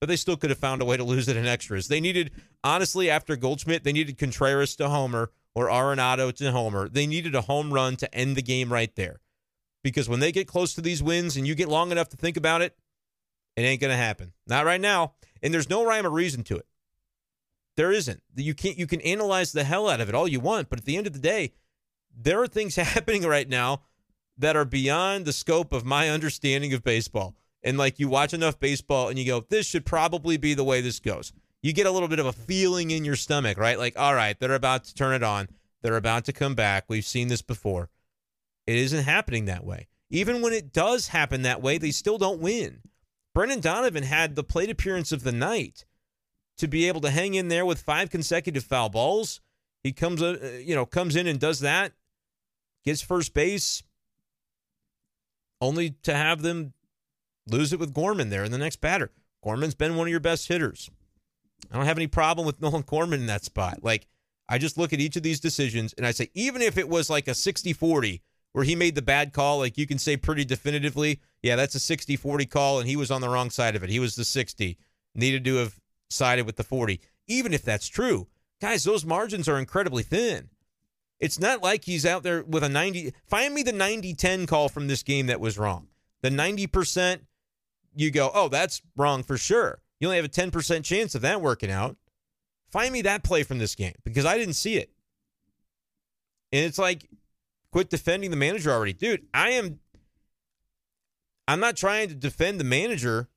but 0.00 0.08
they 0.08 0.16
still 0.16 0.36
could 0.36 0.50
have 0.50 0.60
found 0.60 0.80
a 0.80 0.84
way 0.84 0.96
to 0.96 1.04
lose 1.04 1.28
it 1.28 1.36
in 1.36 1.44
extras. 1.44 1.88
They 1.88 2.00
needed 2.00 2.30
honestly 2.62 3.10
after 3.10 3.34
Goldschmidt, 3.34 3.82
they 3.82 3.92
needed 3.92 4.16
Contreras 4.16 4.76
to 4.76 4.88
homer 4.88 5.32
or 5.56 5.66
Arenado 5.66 6.32
to 6.36 6.52
homer. 6.52 6.88
They 6.88 7.06
needed 7.06 7.34
a 7.34 7.42
home 7.42 7.74
run 7.74 7.96
to 7.96 8.14
end 8.14 8.36
the 8.36 8.42
game 8.42 8.72
right 8.72 8.94
there. 8.94 9.20
Because 9.82 10.08
when 10.08 10.20
they 10.20 10.30
get 10.30 10.46
close 10.46 10.72
to 10.74 10.80
these 10.80 11.02
wins 11.02 11.36
and 11.36 11.46
you 11.46 11.56
get 11.56 11.68
long 11.68 11.90
enough 11.90 12.08
to 12.10 12.16
think 12.16 12.36
about 12.36 12.62
it, 12.62 12.76
it 13.56 13.62
ain't 13.62 13.80
going 13.80 13.90
to 13.90 13.96
happen. 13.96 14.32
Not 14.46 14.64
right 14.64 14.80
now. 14.80 15.14
And 15.42 15.52
there's 15.52 15.68
no 15.68 15.84
rhyme 15.84 16.06
or 16.06 16.10
reason 16.10 16.44
to 16.44 16.56
it. 16.56 16.66
There 17.76 17.90
isn't. 17.90 18.22
You 18.36 18.54
can't 18.54 18.78
you 18.78 18.86
can 18.86 19.00
analyze 19.00 19.50
the 19.50 19.64
hell 19.64 19.88
out 19.88 20.00
of 20.00 20.08
it 20.08 20.14
all 20.14 20.28
you 20.28 20.38
want, 20.38 20.68
but 20.68 20.78
at 20.78 20.84
the 20.84 20.96
end 20.96 21.08
of 21.08 21.12
the 21.12 21.18
day, 21.18 21.54
there 22.16 22.40
are 22.40 22.46
things 22.46 22.76
happening 22.76 23.24
right 23.24 23.48
now 23.48 23.82
that 24.38 24.56
are 24.56 24.64
beyond 24.64 25.24
the 25.24 25.32
scope 25.32 25.72
of 25.72 25.84
my 25.84 26.08
understanding 26.08 26.72
of 26.72 26.82
baseball. 26.82 27.34
And 27.62 27.78
like 27.78 28.00
you 28.00 28.08
watch 28.08 28.34
enough 28.34 28.58
baseball 28.58 29.08
and 29.08 29.18
you 29.18 29.24
go, 29.24 29.46
this 29.48 29.66
should 29.66 29.86
probably 29.86 30.36
be 30.36 30.54
the 30.54 30.64
way 30.64 30.80
this 30.80 31.00
goes. 31.00 31.32
You 31.62 31.72
get 31.72 31.86
a 31.86 31.90
little 31.90 32.08
bit 32.08 32.18
of 32.18 32.26
a 32.26 32.32
feeling 32.32 32.90
in 32.90 33.04
your 33.04 33.14
stomach, 33.14 33.56
right? 33.56 33.78
Like, 33.78 33.96
all 33.96 34.14
right, 34.14 34.38
they're 34.38 34.54
about 34.54 34.84
to 34.84 34.94
turn 34.94 35.14
it 35.14 35.22
on. 35.22 35.48
They're 35.82 35.96
about 35.96 36.24
to 36.24 36.32
come 36.32 36.54
back. 36.54 36.84
We've 36.88 37.04
seen 37.04 37.28
this 37.28 37.42
before. 37.42 37.88
It 38.66 38.76
isn't 38.76 39.04
happening 39.04 39.44
that 39.44 39.64
way. 39.64 39.88
Even 40.10 40.42
when 40.42 40.52
it 40.52 40.72
does 40.72 41.08
happen 41.08 41.42
that 41.42 41.62
way, 41.62 41.78
they 41.78 41.90
still 41.90 42.18
don't 42.18 42.40
win. 42.40 42.80
Brendan 43.34 43.60
Donovan 43.60 44.02
had 44.02 44.34
the 44.34 44.44
plate 44.44 44.70
appearance 44.70 45.12
of 45.12 45.22
the 45.22 45.32
night 45.32 45.84
to 46.58 46.68
be 46.68 46.86
able 46.86 47.00
to 47.00 47.10
hang 47.10 47.34
in 47.34 47.48
there 47.48 47.64
with 47.64 47.80
five 47.80 48.10
consecutive 48.10 48.64
foul 48.64 48.88
balls. 48.88 49.40
He 49.82 49.92
comes, 49.92 50.22
uh, 50.22 50.60
you 50.62 50.74
know, 50.74 50.84
comes 50.84 51.16
in 51.16 51.26
and 51.26 51.40
does 51.40 51.60
that, 51.60 51.92
gets 52.84 53.00
first 53.00 53.34
base, 53.34 53.82
only 55.62 55.90
to 56.02 56.12
have 56.12 56.42
them 56.42 56.74
lose 57.46 57.72
it 57.72 57.78
with 57.78 57.94
Gorman 57.94 58.28
there 58.28 58.44
in 58.44 58.52
the 58.52 58.58
next 58.58 58.80
batter. 58.80 59.10
Gorman's 59.42 59.74
been 59.74 59.96
one 59.96 60.08
of 60.08 60.10
your 60.10 60.20
best 60.20 60.48
hitters. 60.48 60.90
I 61.70 61.76
don't 61.76 61.86
have 61.86 61.96
any 61.96 62.08
problem 62.08 62.46
with 62.46 62.60
Nolan 62.60 62.82
Gorman 62.82 63.20
in 63.20 63.26
that 63.26 63.44
spot. 63.44 63.78
Like, 63.82 64.06
I 64.48 64.58
just 64.58 64.76
look 64.76 64.92
at 64.92 65.00
each 65.00 65.16
of 65.16 65.22
these 65.22 65.40
decisions 65.40 65.94
and 65.94 66.06
I 66.06 66.10
say, 66.10 66.28
even 66.34 66.60
if 66.60 66.76
it 66.76 66.88
was 66.88 67.08
like 67.08 67.28
a 67.28 67.34
60 67.34 67.72
40 67.72 68.20
where 68.52 68.64
he 68.64 68.74
made 68.74 68.96
the 68.96 69.02
bad 69.02 69.32
call, 69.32 69.58
like 69.58 69.78
you 69.78 69.86
can 69.86 69.98
say 69.98 70.16
pretty 70.16 70.44
definitively, 70.44 71.20
yeah, 71.42 71.56
that's 71.56 71.76
a 71.76 71.80
60 71.80 72.16
40 72.16 72.44
call 72.46 72.80
and 72.80 72.88
he 72.88 72.96
was 72.96 73.10
on 73.10 73.20
the 73.20 73.28
wrong 73.28 73.48
side 73.48 73.76
of 73.76 73.84
it. 73.84 73.88
He 73.88 74.00
was 74.00 74.16
the 74.16 74.24
60, 74.24 74.76
needed 75.14 75.44
to 75.44 75.56
have 75.56 75.80
sided 76.10 76.44
with 76.44 76.56
the 76.56 76.64
40. 76.64 77.00
Even 77.28 77.54
if 77.54 77.62
that's 77.62 77.88
true, 77.88 78.26
guys, 78.60 78.84
those 78.84 79.06
margins 79.06 79.48
are 79.48 79.58
incredibly 79.58 80.02
thin. 80.02 80.50
It's 81.22 81.38
not 81.38 81.62
like 81.62 81.84
he's 81.84 82.04
out 82.04 82.24
there 82.24 82.42
with 82.42 82.64
a 82.64 82.68
90. 82.68 83.14
Find 83.26 83.54
me 83.54 83.62
the 83.62 83.72
90 83.72 84.12
10 84.12 84.44
call 84.46 84.68
from 84.68 84.88
this 84.88 85.04
game 85.04 85.26
that 85.28 85.40
was 85.40 85.56
wrong. 85.56 85.86
The 86.20 86.30
90%, 86.30 87.20
you 87.94 88.10
go, 88.10 88.32
oh, 88.34 88.48
that's 88.48 88.82
wrong 88.96 89.22
for 89.22 89.38
sure. 89.38 89.80
You 90.00 90.08
only 90.08 90.16
have 90.16 90.24
a 90.24 90.28
10% 90.28 90.82
chance 90.82 91.14
of 91.14 91.22
that 91.22 91.40
working 91.40 91.70
out. 91.70 91.96
Find 92.72 92.92
me 92.92 93.02
that 93.02 93.22
play 93.22 93.44
from 93.44 93.58
this 93.58 93.76
game 93.76 93.94
because 94.02 94.26
I 94.26 94.36
didn't 94.36 94.54
see 94.54 94.76
it. 94.76 94.90
And 96.50 96.64
it's 96.64 96.78
like, 96.78 97.08
quit 97.70 97.88
defending 97.88 98.32
the 98.32 98.36
manager 98.36 98.72
already. 98.72 98.92
Dude, 98.92 99.24
I 99.32 99.50
am. 99.50 99.78
I'm 101.46 101.60
not 101.60 101.76
trying 101.76 102.08
to 102.08 102.16
defend 102.16 102.58
the 102.58 102.64
manager 102.64 103.28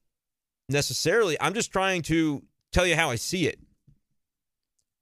necessarily. 0.70 1.40
I'm 1.40 1.54
just 1.54 1.72
trying 1.72 2.02
to 2.04 2.42
tell 2.72 2.88
you 2.88 2.96
how 2.96 3.12
I 3.12 3.16
see 3.16 3.46
it. 3.48 3.60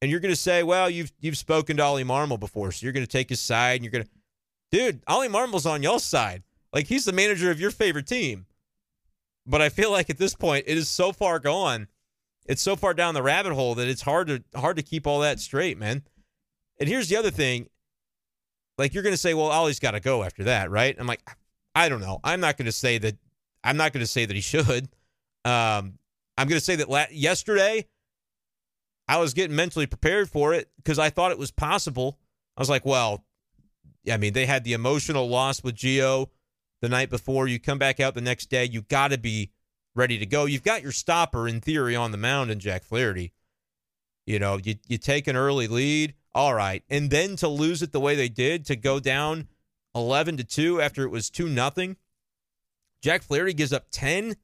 And 0.04 0.12
you're 0.12 0.20
going 0.20 0.34
to 0.34 0.40
say, 0.40 0.64
well, 0.64 0.90
you've 0.90 1.14
you've 1.22 1.38
spoken 1.38 1.78
to 1.78 1.86
Oli 1.86 2.04
Marmol 2.04 2.38
before, 2.38 2.74
so 2.74 2.84
you're 2.86 2.92
going 2.92 3.06
to 3.06 3.10
take 3.10 3.30
his 3.30 3.40
side 3.40 3.76
and 3.76 3.86
you're 3.86 3.92
going 3.92 4.04
to, 4.04 4.10
dude, 4.70 5.02
Oli 5.08 5.30
Marmol's 5.30 5.66
on 5.66 5.82
y'all's 5.82 6.04
side. 6.04 6.44
Like 6.74 6.88
he's 6.88 7.06
the 7.06 7.14
manager 7.14 7.50
of 7.52 7.58
your 7.58 7.72
favorite 7.72 8.06
team. 8.06 8.46
But 9.48 9.62
I 9.62 9.70
feel 9.70 9.92
like 9.92 10.10
at 10.10 10.18
this 10.18 10.36
point, 10.36 10.66
it 10.68 10.78
is 10.78 10.90
so 10.90 11.14
far 11.14 11.40
gone. 11.40 11.88
It's 12.48 12.62
so 12.62 12.76
far 12.76 12.94
down 12.94 13.14
the 13.14 13.24
rabbit 13.24 13.54
hole 13.54 13.76
that 13.76 13.88
it's 13.88 14.02
hard 14.02 14.28
to 14.28 14.44
hard 14.54 14.76
to 14.76 14.84
keep 14.84 15.08
all 15.08 15.22
that 15.22 15.40
straight, 15.40 15.78
man. 15.78 16.04
And 16.82 16.90
here's 16.90 17.08
the 17.08 17.16
other 17.16 17.32
thing. 17.32 17.70
Like 18.78 18.94
you're 18.94 19.04
going 19.04 19.16
to 19.16 19.18
say, 19.18 19.34
well, 19.34 19.52
Oli's 19.52 19.80
got 19.80 19.92
to 19.92 20.02
go 20.02 20.22
after 20.26 20.44
that, 20.44 20.70
right? 20.70 20.98
I'm 21.00 21.08
like, 21.08 21.26
I 21.76 21.88
don't 21.88 22.02
know. 22.02 22.20
I'm 22.26 22.42
not 22.42 22.58
going 22.58 22.66
to 22.66 22.74
say 22.74 22.98
that. 22.98 23.16
I'm 23.64 23.78
not 23.78 23.94
going 23.94 24.04
to 24.04 24.12
say 24.12 24.26
that 24.26 24.36
he 24.36 24.42
should. 24.42 24.90
Um, 25.46 25.98
I'm 26.38 26.50
going 26.50 26.60
to 26.60 26.66
say 26.66 26.76
that 26.76 26.90
la- 26.90 27.06
yesterday 27.10 27.86
I 29.08 29.18
was 29.18 29.34
getting 29.34 29.56
mentally 29.56 29.86
prepared 29.86 30.30
for 30.30 30.54
it 30.54 30.70
because 30.78 31.00
I 31.00 31.10
thought 31.10 31.32
it 31.32 31.38
was 31.38 31.52
possible. 31.52 32.20
I 32.56 32.62
was 32.62 32.70
like, 32.70 32.86
well, 32.86 33.26
I 34.12 34.18
mean, 34.18 34.34
they 34.34 34.46
had 34.46 34.64
the 34.64 34.74
emotional 34.74 35.28
loss 35.28 35.64
with 35.64 35.76
Gio 35.76 36.30
the 36.82 36.90
night 36.90 37.10
before. 37.10 37.48
You 37.48 37.60
come 37.60 37.78
back 37.78 38.00
out 38.00 38.16
the 38.16 38.22
next 38.22 38.50
day, 38.50 38.66
you 38.66 38.82
got 38.82 39.12
to 39.12 39.18
be 39.18 39.52
ready 39.96 40.18
to 40.18 40.26
go. 40.26 40.46
You've 40.46 40.64
got 40.64 40.84
your 40.84 40.92
stopper 40.92 41.48
in 41.48 41.62
theory 41.62 41.96
on 41.96 42.12
the 42.12 42.18
mound 42.18 42.52
in 42.52 42.60
Jack 42.60 42.84
Flaherty. 42.84 43.34
You 44.26 44.40
know, 44.40 44.58
you 44.58 44.76
you 44.88 44.98
take 44.98 45.28
an 45.28 45.36
early 45.36 45.68
lead, 45.68 46.14
all 46.34 46.54
right, 46.54 46.84
and 46.90 47.10
then 47.10 47.36
to 47.38 47.48
lose 47.48 47.82
it 47.82 47.92
the 47.92 48.00
way 48.00 48.16
they 48.16 48.30
did, 48.30 48.66
to 48.66 48.76
go 48.76 49.00
down 49.00 49.48
eleven 49.94 50.38
to 50.38 50.44
two 50.44 50.82
after 50.82 51.04
it 51.04 51.10
was 51.10 51.30
two 51.30 51.50
nothing. 51.50 51.98
Jack 53.02 53.22
Flaherty 53.22 53.54
gives 53.54 53.74
up 53.74 53.88
ten. 53.92 54.38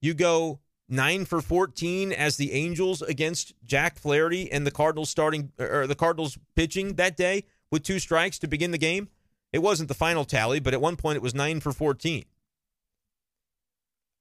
You 0.00 0.14
go 0.14 0.60
nine 0.90 1.24
for 1.24 1.40
14 1.40 2.12
as 2.12 2.36
the 2.36 2.52
Angels 2.52 3.02
against 3.02 3.54
Jack 3.64 3.98
Flaherty 3.98 4.50
and 4.50 4.66
the 4.66 4.70
Cardinals 4.70 5.10
starting 5.10 5.52
or 5.58 5.86
the 5.86 5.94
Cardinals 5.94 6.38
pitching 6.56 6.94
that 6.94 7.16
day 7.16 7.44
with 7.70 7.82
two 7.82 7.98
strikes 7.98 8.38
to 8.40 8.48
begin 8.48 8.70
the 8.70 8.78
game. 8.78 9.08
It 9.52 9.60
wasn't 9.60 9.88
the 9.88 9.94
final 9.94 10.24
tally, 10.24 10.60
but 10.60 10.74
at 10.74 10.80
one 10.80 10.96
point 10.96 11.16
it 11.16 11.22
was 11.22 11.34
nine 11.34 11.60
for 11.60 11.72
14. 11.72 12.24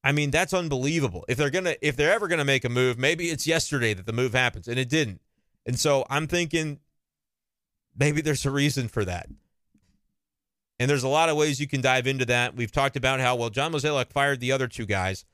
I 0.04 0.12
mean, 0.12 0.32
that's 0.32 0.54
unbelievable. 0.54 1.26
If 1.28 1.38
they're 1.38 1.50
gonna 1.50 1.76
if 1.82 1.96
they're 1.96 2.14
ever 2.14 2.28
gonna 2.28 2.46
make 2.46 2.64
a 2.64 2.70
move, 2.70 2.98
maybe 2.98 3.26
it's 3.30 3.46
yesterday 3.46 3.94
that 3.94 4.06
the 4.06 4.14
move 4.14 4.34
happens, 4.34 4.68
and 4.68 4.80
it 4.80 4.90
didn't. 4.90 5.22
And 5.66 5.78
so 5.78 6.06
I'm 6.10 6.26
thinking 6.26 6.80
maybe 7.98 8.22
there's 8.22 8.46
a 8.46 8.52
reason 8.52 8.88
for 8.88 9.04
that. 9.06 9.28
And 10.80 10.90
there's 10.90 11.04
a 11.04 11.10
lot 11.10 11.28
of 11.28 11.36
ways 11.36 11.60
you 11.60 11.68
can 11.68 11.82
dive 11.82 12.08
into 12.08 12.26
that. 12.26 12.56
We've 12.56 12.72
talked 12.72 12.96
about 12.96 13.20
how 13.20 13.36
well 13.36 13.50
John 13.50 13.74
Mozeliak 13.74 14.12
fired 14.14 14.40
the 14.40 14.54
other 14.54 14.68
two 14.68 14.86
guys. 14.86 15.26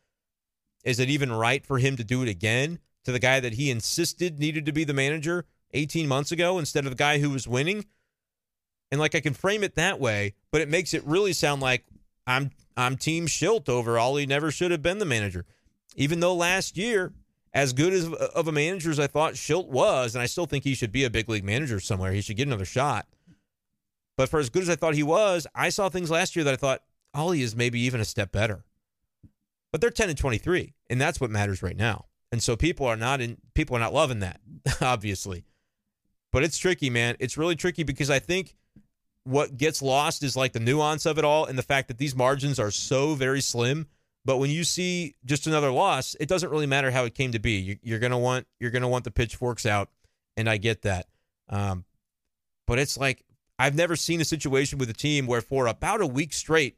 Is 0.86 1.00
it 1.00 1.10
even 1.10 1.32
right 1.32 1.66
for 1.66 1.80
him 1.80 1.98
to 1.98 2.04
do 2.04 2.22
it 2.22 2.30
again 2.30 2.80
to 3.04 3.12
the 3.12 3.20
guy 3.20 3.42
that 3.42 3.54
he 3.54 3.70
insisted 3.70 4.40
needed 4.40 4.66
to 4.68 4.72
be 4.72 4.86
the 4.86 4.94
manager 4.94 5.46
18 5.74 6.08
months 6.08 6.32
ago 6.32 6.60
instead 6.60 6.86
of 6.86 6.92
the 6.92 6.98
guy 6.98 7.20
who 7.20 7.32
was 7.32 7.48
winning? 7.48 7.86
And 8.92 9.02
like 9.02 9.16
I 9.16 9.20
can 9.20 9.34
frame 9.34 9.64
it 9.64 9.76
that 9.76 10.00
way, 10.00 10.36
but 10.52 10.62
it 10.62 10.70
makes 10.70 10.94
it 10.94 11.04
really 11.04 11.34
sound 11.34 11.62
like 11.62 11.84
I'm 12.28 12.52
I'm 12.78 12.98
team 12.98 13.26
Shildt 13.26 13.68
over 13.68 14.00
Oli 14.00 14.26
never 14.26 14.52
should 14.52 14.72
have 14.72 14.82
been 14.82 15.00
the 15.00 15.06
manager. 15.06 15.46
Even 15.96 16.20
though 16.20 16.36
last 16.36 16.78
year, 16.78 17.14
as 17.54 17.74
good 17.74 17.94
as 17.94 18.12
of 18.12 18.48
a 18.48 18.52
manager 18.52 18.92
as 18.92 19.00
I 19.00 19.08
thought 19.08 19.34
Shildt 19.34 19.68
was, 19.68 20.14
and 20.14 20.22
I 20.22 20.26
still 20.26 20.46
think 20.46 20.66
he 20.66 20.76
should 20.76 20.92
be 20.92 21.04
a 21.04 21.10
big 21.10 21.30
league 21.30 21.44
manager 21.44 21.80
somewhere. 21.80 22.12
He 22.12 22.22
should 22.22 22.38
get 22.38 22.48
another 22.48 22.66
shot. 22.66 23.08
But 24.18 24.30
for 24.30 24.40
as 24.40 24.50
good 24.50 24.64
as 24.64 24.70
I 24.70 24.76
thought 24.76 24.94
he 24.94 25.04
was, 25.04 25.48
I 25.56 25.70
saw 25.70 25.90
things 25.90 26.12
last 26.12 26.36
year 26.36 26.46
that 26.46 26.54
I 26.54 26.58
thought 26.58 26.84
Oli 27.14 27.42
is 27.42 27.56
maybe 27.56 27.80
even 27.80 28.02
a 28.02 28.06
step 28.06 28.32
better. 28.32 28.66
But 29.76 29.82
they're 29.82 29.90
10 29.90 30.08
and 30.08 30.18
23, 30.18 30.74
and 30.90 31.02
that's 31.02 31.20
what 31.20 31.30
matters 31.30 31.62
right 31.62 31.76
now. 31.76 32.06
And 32.32 32.42
so 32.42 32.56
people 32.56 32.86
are 32.86 32.96
not 32.96 33.20
in 33.20 33.36
people 33.56 33.76
are 33.76 33.80
not 33.82 33.94
loving 33.94 34.20
that, 34.20 34.40
obviously. 34.82 35.44
But 36.32 36.46
it's 36.46 36.58
tricky, 36.58 36.90
man. 36.90 37.18
It's 37.20 37.38
really 37.38 37.58
tricky 37.58 37.84
because 37.84 38.10
I 38.10 38.20
think 38.20 38.56
what 39.26 39.58
gets 39.58 39.82
lost 39.82 40.24
is 40.24 40.38
like 40.38 40.54
the 40.54 40.62
nuance 40.62 41.06
of 41.06 41.18
it 41.18 41.26
all 41.26 41.44
and 41.44 41.58
the 41.58 41.62
fact 41.62 41.90
that 41.90 41.98
these 41.98 42.16
margins 42.16 42.58
are 42.58 42.72
so 42.72 43.16
very 43.16 43.42
slim. 43.42 43.88
But 44.24 44.38
when 44.38 44.50
you 44.50 44.64
see 44.64 45.16
just 45.26 45.46
another 45.46 45.72
loss, 45.72 46.16
it 46.22 46.30
doesn't 46.30 46.52
really 46.52 46.68
matter 46.68 46.90
how 46.90 47.04
it 47.04 47.14
came 47.14 47.34
to 47.34 47.40
be. 47.40 47.78
You, 47.84 47.98
are 47.98 48.00
gonna 48.00 48.18
want 48.18 48.48
you're 48.62 48.72
gonna 48.72 48.88
want 48.88 49.04
the 49.04 49.12
pitchforks 49.12 49.66
out, 49.66 49.90
and 50.38 50.50
I 50.50 50.56
get 50.56 50.84
that. 50.84 51.08
Um, 51.50 51.84
but 52.66 52.80
it's 52.80 52.98
like 52.98 53.26
I've 53.60 53.76
never 53.76 53.98
seen 53.98 54.22
a 54.22 54.26
situation 54.26 54.80
with 54.80 54.90
a 54.90 54.94
team 54.94 55.28
where 55.28 55.42
for 55.42 55.68
about 55.68 56.00
a 56.00 56.08
week 56.08 56.32
straight, 56.32 56.78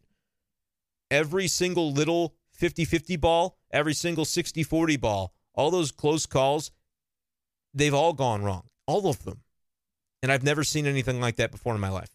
every 1.11 1.47
single 1.47 1.93
little 1.93 2.33
50 2.57 2.85
50 2.85 3.15
ball, 3.17 3.57
every 3.71 3.93
single 3.93 4.25
60 4.25 4.63
40 4.63 4.97
ball, 4.97 5.33
all 5.53 5.71
those 5.71 5.91
close 5.91 6.25
calls, 6.25 6.71
they've 7.73 7.93
all 7.93 8.13
gone 8.13 8.43
wrong. 8.43 8.63
All 8.85 9.07
of 9.07 9.23
them. 9.23 9.41
And 10.21 10.31
I've 10.31 10.43
never 10.43 10.63
seen 10.63 10.85
anything 10.85 11.21
like 11.21 11.35
that 11.37 11.51
before 11.51 11.75
in 11.75 11.81
my 11.81 11.89
life. 11.89 12.09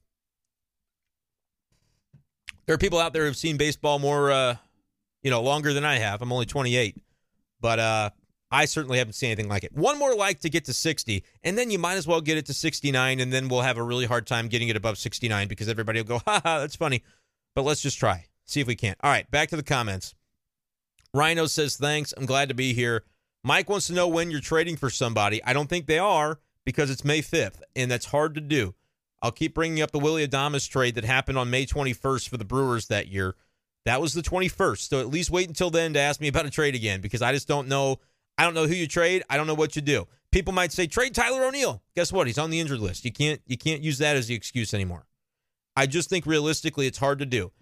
There 2.66 2.74
are 2.74 2.78
people 2.78 2.98
out 2.98 3.12
there 3.12 3.26
who've 3.26 3.36
seen 3.36 3.56
baseball 3.56 3.98
more, 3.98 4.30
uh, 4.30 4.56
you 5.22 5.30
know, 5.30 5.42
longer 5.42 5.72
than 5.72 5.84
I 5.84 5.98
have. 5.98 6.22
I'm 6.22 6.32
only 6.32 6.46
28, 6.46 6.96
but 7.60 7.78
uh, 7.78 8.10
I 8.50 8.66
certainly 8.66 8.98
haven't 8.98 9.14
seen 9.14 9.30
anything 9.30 9.48
like 9.48 9.64
it. 9.64 9.72
One 9.72 9.98
more 9.98 10.14
like 10.14 10.40
to 10.40 10.50
get 10.50 10.64
to 10.66 10.72
60, 10.72 11.24
and 11.42 11.56
then 11.56 11.70
you 11.70 11.78
might 11.78 11.94
as 11.94 12.06
well 12.06 12.20
get 12.20 12.38
it 12.38 12.46
to 12.46 12.54
69, 12.54 13.20
and 13.20 13.32
then 13.32 13.48
we'll 13.48 13.62
have 13.62 13.78
a 13.78 13.82
really 13.82 14.06
hard 14.06 14.26
time 14.26 14.48
getting 14.48 14.68
it 14.68 14.76
above 14.76 14.98
69 14.98 15.48
because 15.48 15.68
everybody 15.68 16.00
will 16.00 16.06
go, 16.06 16.18
ha 16.26 16.40
ha, 16.42 16.60
that's 16.60 16.76
funny. 16.76 17.02
But 17.54 17.62
let's 17.62 17.82
just 17.82 17.98
try, 17.98 18.26
see 18.44 18.60
if 18.60 18.66
we 18.66 18.76
can't. 18.76 18.98
All 19.02 19.10
right, 19.10 19.28
back 19.30 19.48
to 19.50 19.56
the 19.56 19.62
comments. 19.62 20.14
Rhino 21.14 21.46
says, 21.46 21.76
thanks. 21.76 22.14
I'm 22.16 22.26
glad 22.26 22.48
to 22.48 22.54
be 22.54 22.72
here. 22.72 23.04
Mike 23.44 23.68
wants 23.68 23.88
to 23.88 23.92
know 23.92 24.08
when 24.08 24.30
you're 24.30 24.40
trading 24.40 24.76
for 24.76 24.88
somebody. 24.88 25.42
I 25.44 25.52
don't 25.52 25.68
think 25.68 25.86
they 25.86 25.98
are 25.98 26.38
because 26.64 26.90
it's 26.90 27.04
May 27.04 27.20
5th, 27.20 27.60
and 27.74 27.90
that's 27.90 28.06
hard 28.06 28.34
to 28.34 28.40
do. 28.40 28.74
I'll 29.20 29.32
keep 29.32 29.54
bringing 29.54 29.82
up 29.82 29.90
the 29.90 29.98
Willie 29.98 30.26
Adames 30.26 30.68
trade 30.68 30.94
that 30.94 31.04
happened 31.04 31.38
on 31.38 31.50
May 31.50 31.66
21st 31.66 32.28
for 32.28 32.36
the 32.36 32.44
Brewers 32.44 32.86
that 32.88 33.08
year. 33.08 33.34
That 33.84 34.00
was 34.00 34.14
the 34.14 34.22
21st. 34.22 34.88
So 34.88 35.00
at 35.00 35.08
least 35.08 35.30
wait 35.30 35.48
until 35.48 35.70
then 35.70 35.92
to 35.94 36.00
ask 36.00 36.20
me 36.20 36.28
about 36.28 36.46
a 36.46 36.50
trade 36.50 36.74
again 36.74 37.00
because 37.00 37.22
I 37.22 37.32
just 37.32 37.48
don't 37.48 37.68
know. 37.68 37.98
I 38.38 38.44
don't 38.44 38.54
know 38.54 38.66
who 38.66 38.74
you 38.74 38.86
trade. 38.86 39.22
I 39.28 39.36
don't 39.36 39.46
know 39.46 39.54
what 39.54 39.76
you 39.76 39.82
do. 39.82 40.06
People 40.30 40.52
might 40.52 40.72
say 40.72 40.86
trade 40.86 41.14
Tyler 41.14 41.44
O'Neill. 41.44 41.82
Guess 41.94 42.12
what? 42.12 42.26
He's 42.26 42.38
on 42.38 42.50
the 42.50 42.60
injured 42.60 42.80
list. 42.80 43.04
You 43.04 43.12
can't 43.12 43.40
you 43.46 43.58
can't 43.58 43.82
use 43.82 43.98
that 43.98 44.16
as 44.16 44.28
the 44.28 44.34
excuse 44.34 44.72
anymore. 44.72 45.04
I 45.76 45.86
just 45.86 46.08
think 46.08 46.26
realistically 46.26 46.86
it's 46.86 46.98
hard 46.98 47.18
to 47.18 47.26
do. 47.26 47.52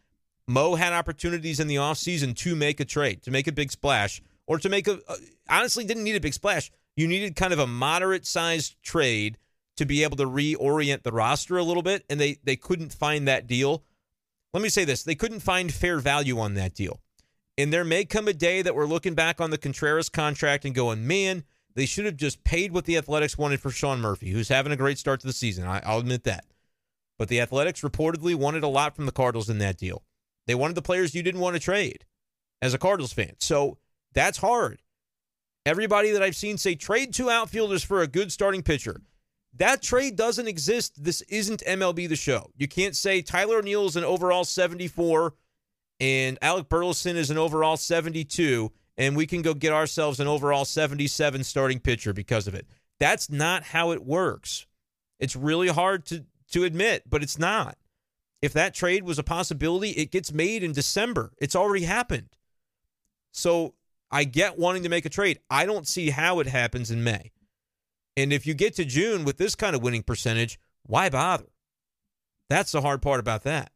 Mo 0.51 0.75
had 0.75 0.93
opportunities 0.93 1.61
in 1.61 1.69
the 1.69 1.77
offseason 1.77 2.37
to 2.39 2.57
make 2.57 2.81
a 2.81 2.85
trade, 2.85 3.23
to 3.23 3.31
make 3.31 3.47
a 3.47 3.53
big 3.53 3.71
splash, 3.71 4.21
or 4.49 4.59
to 4.59 4.69
make 4.69 4.89
a, 4.89 4.99
honestly 5.49 5.85
didn't 5.85 6.03
need 6.03 6.17
a 6.17 6.21
big 6.21 6.35
splash. 6.35 6.73
You 6.97 7.07
needed 7.07 7.37
kind 7.37 7.53
of 7.53 7.61
a 7.61 7.69
moderate 7.69 8.27
sized 8.27 8.83
trade 8.83 9.39
to 9.77 9.87
be 9.87 10.03
able 10.03 10.17
to 10.17 10.27
reorient 10.27 11.05
the 11.05 11.13
roster 11.13 11.57
a 11.57 11.63
little 11.63 11.85
bit, 11.85 12.05
and 12.11 12.21
they 12.21 12.39
they 12.43 12.57
couldn't 12.57 12.93
find 12.93 13.29
that 13.29 13.47
deal. 13.47 13.85
Let 14.53 14.63
me 14.63 14.69
say 14.69 14.85
this: 14.85 15.05
they 15.05 15.15
couldn't 15.15 15.41
find 15.41 15.73
fair 15.73 16.01
value 16.01 16.41
on 16.41 16.55
that 16.55 16.75
deal. 16.75 17.01
And 17.57 17.73
there 17.73 17.85
may 17.85 18.05
come 18.05 18.27
a 18.27 18.33
day 18.33 18.61
that 18.63 18.75
we're 18.75 18.87
looking 18.87 19.15
back 19.15 19.41
on 19.41 19.51
the 19.51 19.59
Contreras 19.59 20.09
contract 20.09 20.65
and 20.65 20.75
going, 20.75 21.07
man, 21.07 21.45
they 21.75 21.87
should 21.87 22.07
have 22.07 22.17
just 22.17 22.43
paid 22.43 22.73
what 22.73 22.87
the 22.87 22.97
Athletics 22.97 23.39
wanted 23.39 23.61
for 23.61 23.71
Sean 23.71 24.01
Murphy, 24.01 24.31
who's 24.31 24.49
having 24.49 24.73
a 24.73 24.77
great 24.77 24.99
start 24.99 25.21
to 25.21 25.27
the 25.27 25.33
season. 25.33 25.67
I, 25.67 25.81
I'll 25.85 25.99
admit 25.99 26.25
that. 26.25 26.45
But 27.19 27.29
the 27.29 27.41
Athletics 27.41 27.83
reportedly 27.83 28.35
wanted 28.35 28.65
a 28.65 28.69
lot 28.69 28.97
from 28.97 29.07
the 29.07 29.13
Cardinals 29.13 29.51
in 29.51 29.59
that 29.59 29.77
deal. 29.77 30.03
They 30.47 30.55
wanted 30.55 30.75
the 30.75 30.83
players 30.83 31.15
you 31.15 31.23
didn't 31.23 31.41
want 31.41 31.55
to 31.55 31.61
trade 31.61 32.05
as 32.63 32.75
a 32.75 32.79
Cardinals 32.79 33.13
fan. 33.13 33.35
So 33.39 33.79
that's 34.13 34.39
hard. 34.39 34.81
Everybody 35.67 36.11
that 36.13 36.23
I've 36.23 36.37
seen 36.37 36.59
say 36.59 36.75
trade 36.75 37.13
two 37.13 37.31
outfielders 37.31 37.83
for 37.83 38.01
a 38.01 38.07
good 38.07 38.33
starting 38.33 38.63
pitcher. 38.63 39.03
That 39.55 39.83
trade 39.83 40.17
doesn't 40.17 40.49
exist. 40.49 41.03
This 41.03 41.23
isn't 41.23 41.63
MLB 41.67 42.09
the 42.09 42.17
show. 42.17 42.51
You 42.57 42.69
can't 42.69 42.97
say 42.97 43.21
Tyler 43.21 43.59
O'Neill 43.59 43.87
is 43.87 43.97
an 43.97 44.05
overall 44.05 44.45
74 44.45 45.35
and 45.99 46.39
Alec 46.41 46.69
Burleson 46.69 47.17
is 47.17 47.31
an 47.31 47.39
overall 47.39 47.77
72 47.77 48.73
and 48.97 49.17
we 49.17 49.27
can 49.27 49.43
go 49.43 49.55
get 49.55 49.73
ourselves 49.73 50.21
an 50.21 50.29
overall 50.29 50.65
77 50.65 51.45
starting 51.45 51.81
pitcher 51.81 52.13
because 52.13 52.47
of 52.47 52.55
it. 52.55 52.67
That's 52.99 53.31
not 53.31 53.65
how 53.65 53.93
it 53.93 54.05
works. 54.05 54.67
It's 55.19 55.37
really 55.37 55.69
hard 55.69 56.07
to 56.07 56.25
to 56.53 56.65
admit, 56.65 57.05
but 57.09 57.23
it's 57.23 57.39
not. 57.39 57.77
If 58.43 58.53
that 58.55 58.75
trade 58.75 59.05
was 59.05 59.19
a 59.19 59.23
possibility, 59.23 59.91
it 59.91 60.11
gets 60.11 60.33
made 60.33 60.63
in 60.63 60.73
December. 60.73 61.33
It's 61.39 61.57
already 61.57 61.85
happened. 61.85 62.29
So 63.33 63.75
I 64.11 64.25
get 64.25 64.59
wanting 64.59 64.83
to 64.83 64.89
make 64.89 65.05
a 65.05 65.11
trade. 65.11 65.39
I 65.51 65.67
don't 65.67 65.87
see 65.87 66.11
how 66.11 66.41
it 66.41 66.47
happens 66.47 66.91
in 66.91 67.05
May. 67.05 67.33
And 68.17 68.33
if 68.33 68.47
you 68.47 68.55
get 68.55 68.75
to 68.77 68.85
June 68.85 69.25
with 69.25 69.37
this 69.37 69.55
kind 69.55 69.77
of 69.77 69.83
winning 69.83 70.03
percentage, 70.03 70.59
why 70.85 71.09
bother? 71.11 71.47
That's 72.49 72.73
the 72.73 72.81
hard 72.81 73.03
part 73.03 73.21
about 73.21 73.45
that. 73.45 73.71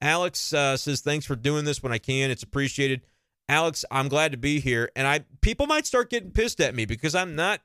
Alex 0.00 0.52
uh, 0.52 0.76
says, 0.76 1.00
"Thanks 1.00 1.26
for 1.26 1.36
doing 1.36 1.64
this 1.64 1.82
when 1.82 1.92
I 1.92 1.98
can. 1.98 2.30
It's 2.30 2.42
appreciated." 2.42 3.02
Alex, 3.48 3.84
I'm 3.90 4.08
glad 4.08 4.32
to 4.32 4.38
be 4.38 4.60
here, 4.60 4.90
and 4.94 5.06
I 5.06 5.24
people 5.40 5.66
might 5.66 5.86
start 5.86 6.10
getting 6.10 6.30
pissed 6.30 6.60
at 6.60 6.74
me 6.74 6.84
because 6.84 7.14
I'm 7.14 7.34
not 7.34 7.60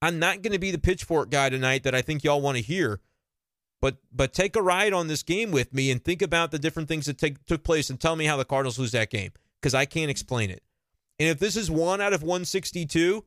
I'm 0.00 0.18
not 0.18 0.42
going 0.42 0.52
to 0.52 0.58
be 0.58 0.70
the 0.70 0.78
pitchfork 0.78 1.30
guy 1.30 1.48
tonight 1.48 1.82
that 1.82 1.94
I 1.94 2.02
think 2.02 2.22
y'all 2.22 2.40
want 2.40 2.56
to 2.56 2.62
hear. 2.62 3.00
But 3.86 3.98
but 4.10 4.32
take 4.32 4.56
a 4.56 4.62
ride 4.62 4.92
on 4.92 5.06
this 5.06 5.22
game 5.22 5.52
with 5.52 5.72
me 5.72 5.92
and 5.92 6.04
think 6.04 6.20
about 6.20 6.50
the 6.50 6.58
different 6.58 6.88
things 6.88 7.06
that 7.06 7.18
take, 7.18 7.46
took 7.46 7.62
place 7.62 7.88
and 7.88 8.00
tell 8.00 8.16
me 8.16 8.24
how 8.24 8.36
the 8.36 8.44
Cardinals 8.44 8.80
lose 8.80 8.90
that 8.90 9.10
game 9.10 9.30
because 9.60 9.74
I 9.74 9.84
can't 9.84 10.10
explain 10.10 10.50
it. 10.50 10.64
And 11.20 11.28
if 11.28 11.38
this 11.38 11.54
is 11.54 11.70
one 11.70 12.00
out 12.00 12.12
of 12.12 12.20
162, 12.20 13.24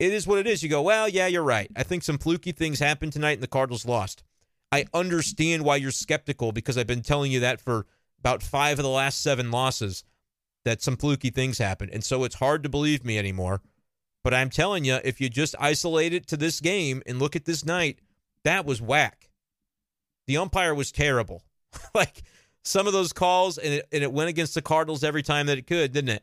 it 0.00 0.12
is 0.12 0.26
what 0.26 0.40
it 0.40 0.48
is. 0.48 0.64
You 0.64 0.68
go, 0.68 0.82
well, 0.82 1.08
yeah, 1.08 1.28
you're 1.28 1.44
right. 1.44 1.70
I 1.76 1.84
think 1.84 2.02
some 2.02 2.18
fluky 2.18 2.50
things 2.50 2.80
happened 2.80 3.12
tonight 3.12 3.34
and 3.34 3.42
the 3.44 3.46
Cardinals 3.46 3.86
lost. 3.86 4.24
I 4.72 4.86
understand 4.92 5.64
why 5.64 5.76
you're 5.76 5.92
skeptical 5.92 6.50
because 6.50 6.76
I've 6.76 6.88
been 6.88 7.02
telling 7.02 7.30
you 7.30 7.38
that 7.38 7.60
for 7.60 7.86
about 8.18 8.42
five 8.42 8.80
of 8.80 8.82
the 8.82 8.88
last 8.88 9.22
seven 9.22 9.52
losses 9.52 10.02
that 10.64 10.82
some 10.82 10.96
fluky 10.96 11.30
things 11.30 11.58
happened. 11.58 11.92
And 11.92 12.02
so 12.02 12.24
it's 12.24 12.34
hard 12.34 12.64
to 12.64 12.68
believe 12.68 13.04
me 13.04 13.16
anymore. 13.16 13.62
But 14.24 14.34
I'm 14.34 14.50
telling 14.50 14.84
you, 14.84 14.98
if 15.04 15.20
you 15.20 15.28
just 15.28 15.54
isolate 15.60 16.12
it 16.12 16.26
to 16.26 16.36
this 16.36 16.58
game 16.58 17.04
and 17.06 17.20
look 17.20 17.36
at 17.36 17.44
this 17.44 17.64
night, 17.64 18.00
that 18.42 18.66
was 18.66 18.82
whack. 18.82 19.27
The 20.28 20.36
umpire 20.36 20.74
was 20.74 20.92
terrible. 20.92 21.42
like 21.94 22.22
some 22.62 22.86
of 22.86 22.92
those 22.92 23.12
calls, 23.12 23.58
and 23.58 23.74
it, 23.74 23.88
and 23.90 24.04
it 24.04 24.12
went 24.12 24.28
against 24.28 24.54
the 24.54 24.62
Cardinals 24.62 25.02
every 25.02 25.22
time 25.22 25.46
that 25.46 25.58
it 25.58 25.66
could, 25.66 25.92
didn't 25.92 26.10
it? 26.10 26.22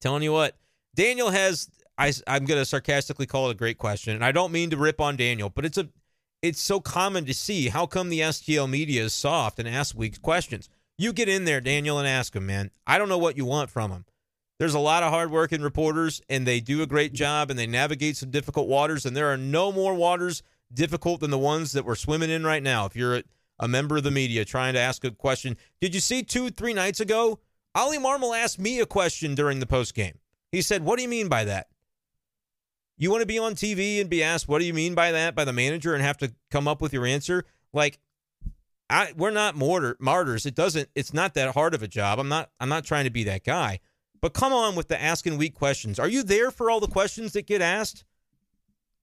Telling 0.00 0.22
you 0.22 0.32
what, 0.32 0.56
Daniel 0.94 1.30
has. 1.30 1.68
I, 1.98 2.12
I'm 2.26 2.44
going 2.44 2.60
to 2.60 2.66
sarcastically 2.66 3.24
call 3.24 3.48
it 3.48 3.52
a 3.52 3.54
great 3.54 3.78
question, 3.78 4.14
and 4.14 4.24
I 4.24 4.30
don't 4.30 4.52
mean 4.52 4.68
to 4.68 4.76
rip 4.76 5.00
on 5.00 5.16
Daniel, 5.16 5.48
but 5.48 5.64
it's 5.64 5.78
a, 5.78 5.88
it's 6.42 6.60
so 6.60 6.78
common 6.78 7.24
to 7.24 7.32
see. 7.32 7.68
How 7.68 7.86
come 7.86 8.10
the 8.10 8.20
STL 8.20 8.68
media 8.68 9.04
is 9.04 9.14
soft 9.14 9.58
and 9.58 9.66
asks 9.66 9.94
weak 9.94 10.20
questions? 10.20 10.68
You 10.98 11.14
get 11.14 11.30
in 11.30 11.46
there, 11.46 11.62
Daniel, 11.62 11.98
and 11.98 12.06
ask 12.06 12.34
them, 12.34 12.44
man. 12.44 12.70
I 12.86 12.98
don't 12.98 13.08
know 13.08 13.16
what 13.16 13.38
you 13.38 13.46
want 13.46 13.70
from 13.70 13.90
them. 13.90 14.04
There's 14.58 14.74
a 14.74 14.78
lot 14.78 15.02
of 15.02 15.10
hardworking 15.10 15.62
reporters, 15.62 16.20
and 16.28 16.46
they 16.46 16.60
do 16.60 16.82
a 16.82 16.86
great 16.86 17.14
job, 17.14 17.48
and 17.48 17.58
they 17.58 17.66
navigate 17.66 18.18
some 18.18 18.30
difficult 18.30 18.68
waters. 18.68 19.06
And 19.06 19.16
there 19.16 19.32
are 19.32 19.38
no 19.38 19.72
more 19.72 19.94
waters 19.94 20.42
difficult 20.72 21.20
than 21.20 21.30
the 21.30 21.38
ones 21.38 21.72
that 21.72 21.84
we're 21.84 21.94
swimming 21.94 22.30
in 22.30 22.44
right 22.44 22.62
now. 22.62 22.86
If 22.86 22.96
you're 22.96 23.16
a, 23.16 23.22
a 23.58 23.68
member 23.68 23.96
of 23.96 24.04
the 24.04 24.10
media 24.10 24.44
trying 24.44 24.74
to 24.74 24.80
ask 24.80 25.04
a 25.04 25.10
question, 25.10 25.56
did 25.80 25.94
you 25.94 26.00
see 26.00 26.22
two, 26.22 26.50
three 26.50 26.74
nights 26.74 27.00
ago? 27.00 27.40
Oli 27.76 27.98
Marmol 27.98 28.36
asked 28.36 28.58
me 28.58 28.80
a 28.80 28.86
question 28.86 29.34
during 29.34 29.60
the 29.60 29.66
post 29.66 29.94
game. 29.94 30.18
He 30.50 30.62
said, 30.62 30.82
"What 30.82 30.96
do 30.96 31.02
you 31.02 31.08
mean 31.08 31.28
by 31.28 31.44
that?" 31.44 31.68
You 32.96 33.10
want 33.10 33.20
to 33.20 33.26
be 33.26 33.38
on 33.38 33.54
TV 33.54 34.00
and 34.00 34.08
be 34.08 34.22
asked, 34.22 34.48
"What 34.48 34.60
do 34.60 34.64
you 34.64 34.72
mean 34.72 34.94
by 34.94 35.12
that?" 35.12 35.34
by 35.34 35.44
the 35.44 35.52
manager 35.52 35.94
and 35.94 36.02
have 36.02 36.16
to 36.18 36.32
come 36.50 36.66
up 36.66 36.80
with 36.80 36.94
your 36.94 37.04
answer? 37.04 37.44
Like, 37.74 37.98
I 38.88 39.12
we're 39.16 39.30
not 39.30 39.56
martyr, 39.56 39.96
martyrs. 40.00 40.46
It 40.46 40.54
doesn't. 40.54 40.88
It's 40.94 41.12
not 41.12 41.34
that 41.34 41.52
hard 41.54 41.74
of 41.74 41.82
a 41.82 41.88
job. 41.88 42.18
I'm 42.18 42.28
not. 42.28 42.50
I'm 42.60 42.70
not 42.70 42.84
trying 42.84 43.04
to 43.04 43.10
be 43.10 43.24
that 43.24 43.44
guy. 43.44 43.80
But 44.22 44.32
come 44.32 44.52
on 44.52 44.74
with 44.74 44.88
the 44.88 45.00
asking 45.00 45.36
weak 45.36 45.54
questions. 45.54 45.98
Are 45.98 46.08
you 46.08 46.22
there 46.22 46.50
for 46.50 46.70
all 46.70 46.80
the 46.80 46.86
questions 46.86 47.32
that 47.34 47.46
get 47.46 47.60
asked? 47.60 48.04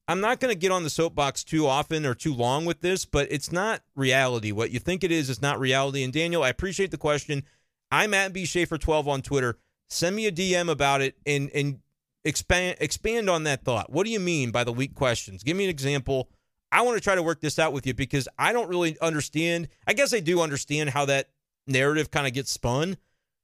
I'm 0.08 0.20
not 0.20 0.40
going 0.40 0.54
to 0.54 0.60
get 0.60 0.72
on 0.72 0.84
the 0.84 0.90
soapbox 0.90 1.44
too 1.44 1.66
often 1.66 2.06
or 2.06 2.14
too 2.14 2.34
long 2.34 2.66
with 2.66 2.82
this, 2.82 3.06
but 3.06 3.28
it's 3.32 3.52
not 3.52 3.82
reality. 3.96 4.52
What 4.52 4.72
you 4.72 4.80
think 4.80 5.04
it 5.04 5.12
is 5.12 5.30
is 5.30 5.42
not 5.42 5.60
reality. 5.60 6.04
And 6.04 6.12
Daniel, 6.12 6.44
I 6.44 6.50
appreciate 6.50 6.92
the 6.92 6.98
question. 6.98 7.44
I'm 7.90 8.14
at 8.14 8.34
B 8.34 8.46
Schaeffer 8.46 8.78
12 8.78 9.08
on 9.08 9.22
Twitter. 9.22 9.58
Send 9.90 10.16
me 10.16 10.26
a 10.26 10.32
DM 10.32 10.70
about 10.70 11.02
it 11.02 11.16
and 11.26 11.50
and 11.54 11.80
expand 12.26 12.78
expand 12.82 13.30
on 13.30 13.44
that 13.44 13.64
thought. 13.64 13.92
What 13.92 14.06
do 14.06 14.12
you 14.12 14.20
mean 14.20 14.52
by 14.52 14.64
the 14.64 14.74
weak 14.74 14.96
questions? 14.96 15.44
Give 15.44 15.56
me 15.56 15.66
an 15.66 15.70
example. 15.70 16.30
I 16.72 16.82
want 16.82 16.98
to 16.98 17.04
try 17.04 17.16
to 17.16 17.24
work 17.24 17.40
this 17.40 17.60
out 17.60 17.72
with 17.72 17.86
you 17.86 17.94
because 17.94 18.28
I 18.38 18.52
don't 18.52 18.68
really 18.68 18.98
understand. 19.00 19.68
I 19.86 19.94
guess 19.94 20.14
I 20.14 20.20
do 20.20 20.42
understand 20.42 20.90
how 20.90 21.06
that 21.06 21.30
narrative 21.68 22.10
kind 22.10 22.26
of 22.26 22.34
gets 22.34 22.52
spun, 22.52 22.98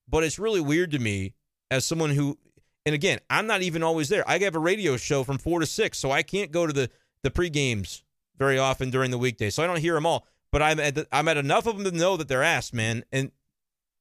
but 0.07 0.23
it's 0.23 0.39
really 0.39 0.61
weird 0.61 0.91
to 0.91 0.99
me 0.99 1.35
as 1.69 1.85
someone 1.85 2.09
who 2.09 2.39
and 2.85 2.95
again, 2.95 3.19
I'm 3.29 3.47
not 3.47 3.61
even 3.61 3.83
always 3.83 4.09
there. 4.09 4.27
I 4.27 4.37
have 4.39 4.55
a 4.55 4.59
radio 4.59 4.97
show 4.97 5.23
from 5.23 5.37
four 5.37 5.59
to 5.59 5.65
six, 5.65 5.97
so 5.97 6.11
I 6.11 6.23
can't 6.23 6.51
go 6.51 6.65
to 6.65 6.73
the 6.73 6.89
the 7.23 7.31
pre 7.31 7.49
games 7.49 8.03
very 8.37 8.57
often 8.57 8.89
during 8.89 9.11
the 9.11 9.17
weekday, 9.17 9.49
so 9.49 9.63
I 9.63 9.67
don't 9.67 9.79
hear 9.79 9.93
them 9.93 10.05
all. 10.05 10.25
But 10.51 10.61
I'm 10.61 10.79
at 10.79 10.95
the, 10.95 11.07
I'm 11.11 11.27
at 11.27 11.37
enough 11.37 11.67
of 11.67 11.77
them 11.77 11.91
to 11.91 11.97
know 11.97 12.17
that 12.17 12.27
they're 12.27 12.43
asked, 12.43 12.73
man, 12.73 13.03
and 13.11 13.31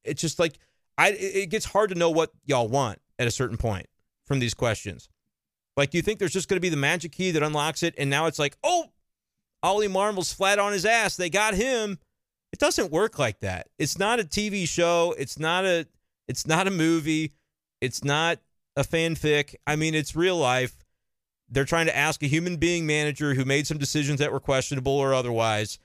it's 0.04 0.20
just 0.20 0.38
like 0.38 0.58
I 0.96 1.10
it 1.10 1.50
gets 1.50 1.66
hard 1.66 1.90
to 1.90 1.96
know 1.96 2.10
what 2.10 2.32
y'all 2.44 2.68
want 2.68 3.00
at 3.18 3.26
a 3.26 3.32
certain 3.32 3.56
point 3.56 3.86
from 4.24 4.38
these 4.38 4.54
questions. 4.54 5.08
Like, 5.76 5.90
do 5.90 5.98
you 5.98 6.02
think 6.02 6.18
there's 6.18 6.32
just 6.32 6.48
going 6.48 6.56
to 6.56 6.60
be 6.60 6.70
the 6.70 6.76
magic 6.76 7.12
key 7.12 7.30
that 7.32 7.42
unlocks 7.42 7.82
it, 7.82 7.94
and 7.98 8.10
now 8.10 8.26
it's 8.26 8.38
like, 8.38 8.56
oh, 8.64 8.86
Oli 9.62 9.88
Marmol's 9.88 10.32
flat 10.32 10.58
on 10.58 10.72
his 10.72 10.84
ass, 10.84 11.16
they 11.16 11.30
got 11.30 11.54
him. 11.54 11.98
It 12.52 12.58
doesn't 12.58 12.90
work 12.90 13.18
like 13.18 13.40
that. 13.40 13.68
It's 13.78 13.98
not 13.98 14.20
a 14.20 14.24
TV 14.24 14.66
show. 14.66 15.14
It's 15.18 15.38
not 15.38 15.64
a 15.64 15.86
it's 16.26 16.46
not 16.46 16.66
a 16.66 16.70
movie. 16.70 17.32
It's 17.80 18.02
not 18.02 18.38
a 18.78 18.84
fanfic. 18.84 19.56
I 19.66 19.76
mean, 19.76 19.94
it's 19.94 20.14
real 20.14 20.36
life. 20.36 20.84
They're 21.50 21.64
trying 21.64 21.86
to 21.86 21.96
ask 21.96 22.22
a 22.22 22.28
human 22.28 22.56
being 22.56 22.86
manager 22.86 23.34
who 23.34 23.44
made 23.44 23.66
some 23.66 23.78
decisions 23.78 24.20
that 24.20 24.32
were 24.32 24.40
questionable 24.40 24.92
or 24.92 25.12
otherwise 25.12 25.78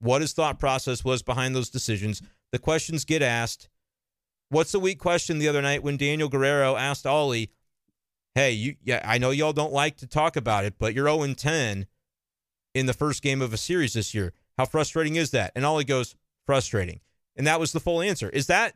what 0.00 0.20
his 0.20 0.32
thought 0.32 0.58
process 0.58 1.04
was 1.04 1.22
behind 1.22 1.54
those 1.54 1.70
decisions. 1.70 2.22
The 2.50 2.58
questions 2.58 3.04
get 3.04 3.22
asked. 3.22 3.68
What's 4.48 4.72
the 4.72 4.80
weak 4.80 4.98
question 4.98 5.38
the 5.38 5.46
other 5.46 5.62
night 5.62 5.84
when 5.84 5.96
Daniel 5.96 6.28
Guerrero 6.28 6.74
asked 6.74 7.06
Oli, 7.06 7.50
"Hey, 8.34 8.50
you 8.50 8.76
yeah, 8.82 9.00
I 9.04 9.18
know 9.18 9.30
y'all 9.30 9.52
don't 9.52 9.72
like 9.72 9.96
to 9.98 10.06
talk 10.06 10.34
about 10.34 10.64
it, 10.64 10.74
but 10.78 10.94
you're 10.94 11.06
0 11.06 11.34
10 11.34 11.86
in 12.74 12.86
the 12.86 12.92
first 12.92 13.22
game 13.22 13.42
of 13.42 13.52
a 13.52 13.58
series 13.58 13.92
this 13.92 14.12
year. 14.12 14.32
How 14.58 14.64
frustrating 14.64 15.14
is 15.14 15.30
that?" 15.30 15.52
And 15.54 15.64
Oli 15.64 15.84
goes, 15.84 16.16
"Frustrating." 16.46 17.00
And 17.36 17.46
that 17.46 17.60
was 17.60 17.70
the 17.70 17.78
full 17.78 18.00
answer. 18.00 18.28
Is 18.30 18.48
that 18.48 18.74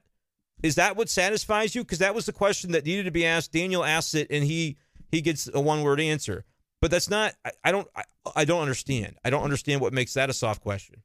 is 0.62 0.76
that 0.76 0.96
what 0.96 1.08
satisfies 1.08 1.74
you? 1.74 1.82
Because 1.82 1.98
that 1.98 2.14
was 2.14 2.26
the 2.26 2.32
question 2.32 2.72
that 2.72 2.86
needed 2.86 3.04
to 3.04 3.10
be 3.10 3.26
asked. 3.26 3.52
Daniel 3.52 3.84
asks 3.84 4.14
it, 4.14 4.28
and 4.30 4.44
he 4.44 4.76
he 5.10 5.20
gets 5.20 5.48
a 5.52 5.60
one 5.60 5.82
word 5.82 6.00
answer. 6.00 6.44
But 6.80 6.90
that's 6.90 7.10
not. 7.10 7.34
I, 7.44 7.50
I 7.64 7.72
don't. 7.72 7.88
I, 7.94 8.02
I 8.36 8.44
don't 8.44 8.62
understand. 8.62 9.16
I 9.24 9.30
don't 9.30 9.42
understand 9.42 9.80
what 9.80 9.92
makes 9.92 10.14
that 10.14 10.30
a 10.30 10.34
soft 10.34 10.62
question. 10.62 11.02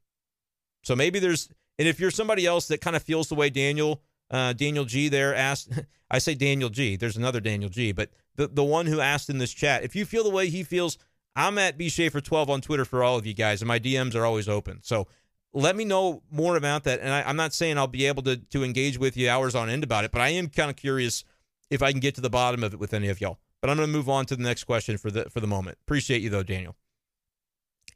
So 0.82 0.96
maybe 0.96 1.18
there's. 1.18 1.48
And 1.78 1.88
if 1.88 1.98
you're 1.98 2.10
somebody 2.10 2.46
else 2.46 2.68
that 2.68 2.80
kind 2.80 2.96
of 2.96 3.02
feels 3.02 3.28
the 3.28 3.34
way 3.34 3.50
Daniel 3.50 4.02
Uh, 4.30 4.52
Daniel 4.52 4.84
G 4.84 5.08
there 5.08 5.34
asked, 5.34 5.70
I 6.10 6.18
say 6.18 6.34
Daniel 6.34 6.70
G. 6.70 6.96
There's 6.96 7.16
another 7.16 7.40
Daniel 7.40 7.70
G, 7.70 7.92
but 7.92 8.10
the 8.36 8.46
the 8.46 8.64
one 8.64 8.86
who 8.86 9.00
asked 9.00 9.28
in 9.28 9.38
this 9.38 9.52
chat, 9.52 9.82
if 9.82 9.96
you 9.96 10.04
feel 10.04 10.22
the 10.22 10.30
way 10.30 10.48
he 10.48 10.62
feels, 10.62 10.98
I'm 11.34 11.58
at 11.58 11.76
B 11.76 11.88
Schaeffer 11.88 12.20
12 12.20 12.48
on 12.50 12.60
Twitter 12.60 12.84
for 12.84 13.02
all 13.02 13.16
of 13.18 13.26
you 13.26 13.34
guys, 13.34 13.60
and 13.60 13.68
my 13.68 13.78
DMs 13.78 14.14
are 14.14 14.24
always 14.24 14.48
open. 14.48 14.80
So 14.82 15.08
let 15.52 15.76
me 15.76 15.84
know 15.84 16.22
more 16.30 16.56
about 16.56 16.84
that. 16.84 17.00
And 17.00 17.10
I, 17.10 17.22
I'm 17.22 17.36
not 17.36 17.52
saying 17.52 17.78
I'll 17.78 17.86
be 17.86 18.06
able 18.06 18.22
to 18.24 18.36
to 18.36 18.64
engage 18.64 18.98
with 18.98 19.16
you 19.16 19.28
hours 19.28 19.54
on 19.54 19.68
end 19.68 19.84
about 19.84 20.04
it, 20.04 20.12
but 20.12 20.20
I 20.20 20.28
am 20.30 20.48
kind 20.48 20.70
of 20.70 20.76
curious 20.76 21.24
if 21.70 21.82
I 21.82 21.92
can 21.92 22.00
get 22.00 22.14
to 22.16 22.20
the 22.20 22.30
bottom 22.30 22.62
of 22.62 22.74
it 22.74 22.80
with 22.80 22.94
any 22.94 23.08
of 23.08 23.20
y'all. 23.20 23.38
But 23.60 23.70
I'm 23.70 23.76
going 23.76 23.88
to 23.88 23.92
move 23.92 24.08
on 24.08 24.26
to 24.26 24.36
the 24.36 24.42
next 24.42 24.64
question 24.64 24.96
for 24.96 25.10
the 25.10 25.24
for 25.30 25.40
the 25.40 25.46
moment. 25.46 25.78
Appreciate 25.82 26.22
you 26.22 26.30
though, 26.30 26.42
Daniel. 26.42 26.76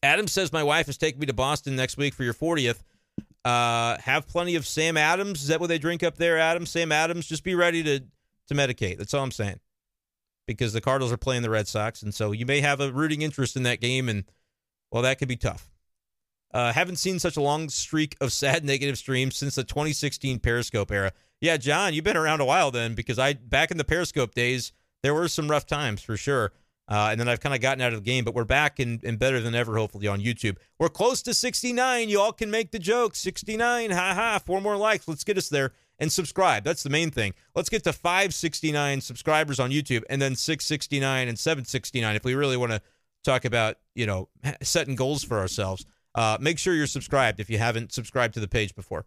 Adam 0.03 0.29
says 0.29 0.53
my 0.53 0.63
wife 0.63 0.89
is 0.89 0.99
taking 0.99 1.21
me 1.21 1.27
to 1.27 1.33
Boston 1.33 1.77
next 1.77 1.97
week 1.97 2.13
for 2.13 2.25
your 2.25 2.35
40th. 2.35 2.83
Uh, 3.45 3.99
have 3.99 4.27
plenty 4.27 4.55
of 4.55 4.67
Sam 4.67 4.97
Adams. 4.97 5.43
Is 5.43 5.49
that 5.49 5.61
what 5.61 5.69
they 5.69 5.79
drink 5.79 6.03
up 6.03 6.17
there, 6.17 6.39
Adam? 6.39 6.67
Sam 6.67 6.93
Adams. 6.93 7.27
Just 7.27 7.45
be 7.45 7.55
ready 7.55 7.83
to 7.83 8.01
to 8.01 8.55
medicate. 8.55 8.99
That's 8.99 9.15
all 9.15 9.23
I'm 9.23 9.31
saying. 9.31 9.61
Because 10.47 10.75
the 10.75 10.83
Cardinals 10.83 11.11
are 11.11 11.17
playing 11.17 11.43
the 11.43 11.49
Red 11.49 11.67
Sox, 11.69 12.03
and 12.03 12.15
so 12.15 12.33
you 12.33 12.45
may 12.45 12.61
have 12.61 12.81
a 12.81 12.93
rooting 12.93 13.23
interest 13.23 13.57
in 13.57 13.63
that 13.63 13.81
game, 13.81 14.11
and 14.11 14.25
well, 14.91 15.03
that 15.03 15.19
could 15.19 15.29
be 15.29 15.37
tough. 15.37 15.71
Uh, 16.55 16.73
haven't 16.73 16.97
seen 16.97 17.19
such 17.19 17.37
a 17.37 17.41
long 17.41 17.69
streak 17.69 18.17
of 18.21 18.33
sad 18.33 18.65
negative 18.73 18.97
streams 18.97 19.37
since 19.37 19.57
the 19.57 19.65
2016 19.65 20.39
Periscope 20.39 20.93
era. 20.93 21.13
Yeah, 21.41 21.57
John, 21.57 21.93
you've 21.93 22.05
been 22.05 22.17
around 22.17 22.41
a 22.41 22.45
while 22.45 22.71
then, 22.71 22.95
because 22.95 23.19
I 23.19 23.35
back 23.35 23.71
in 23.71 23.77
the 23.77 23.85
Periscope 23.85 24.35
days, 24.35 24.73
there 25.03 25.13
were 25.13 25.29
some 25.29 25.51
rough 25.51 25.67
times 25.67 26.01
for 26.01 26.17
sure. 26.17 26.53
Uh, 26.87 27.09
and 27.11 27.19
then 27.19 27.29
I've 27.29 27.41
kind 27.41 27.55
of 27.55 27.61
gotten 27.61 27.81
out 27.81 27.93
of 27.93 28.05
the 28.05 28.11
game, 28.11 28.25
but 28.25 28.35
we're 28.35 28.45
back 28.45 28.79
and, 28.79 29.03
and 29.05 29.19
better 29.19 29.41
than 29.41 29.55
ever, 29.55 29.77
hopefully, 29.77 30.07
on 30.07 30.21
YouTube. 30.21 30.59
We're 30.79 30.91
close 30.91 31.23
to 31.23 31.33
69. 31.33 32.09
You 32.09 32.21
all 32.21 32.33
can 32.33 32.51
make 32.51 32.73
the 32.73 32.79
joke. 32.79 33.17
69. 33.17 33.91
Ha 33.91 34.15
ha. 34.15 34.39
Four 34.45 34.61
more 34.61 34.77
likes. 34.77 35.09
Let's 35.09 35.25
get 35.25 35.39
us 35.39 35.49
there. 35.49 35.73
And 35.99 36.13
subscribe. 36.13 36.63
That's 36.63 36.83
the 36.83 36.91
main 36.91 37.11
thing. 37.11 37.33
Let's 37.55 37.71
get 37.71 37.85
to 37.85 37.93
569 37.93 39.01
subscribers 39.01 39.59
on 39.59 39.71
YouTube 39.71 40.03
and 40.11 40.21
then 40.21 40.35
669 40.35 41.29
and 41.29 41.39
769 41.39 42.17
if 42.17 42.25
we 42.25 42.35
really 42.35 42.57
want 42.57 42.73
to 42.73 42.83
talk 43.25 43.45
about, 43.45 43.79
you 43.95 44.05
know, 44.05 44.29
setting 44.63 44.95
goals 44.95 45.25
for 45.25 45.39
ourselves. 45.39 45.87
Uh, 46.15 46.39
make 46.41 46.59
sure 46.59 46.75
you're 46.75 46.87
subscribed 46.87 47.41
if 47.41 47.51
you 47.51 47.59
haven't 47.59 47.93
subscribed 47.93 48.35
to 48.35 48.41
the 48.41 48.49
page 48.49 48.75
before. 48.75 49.05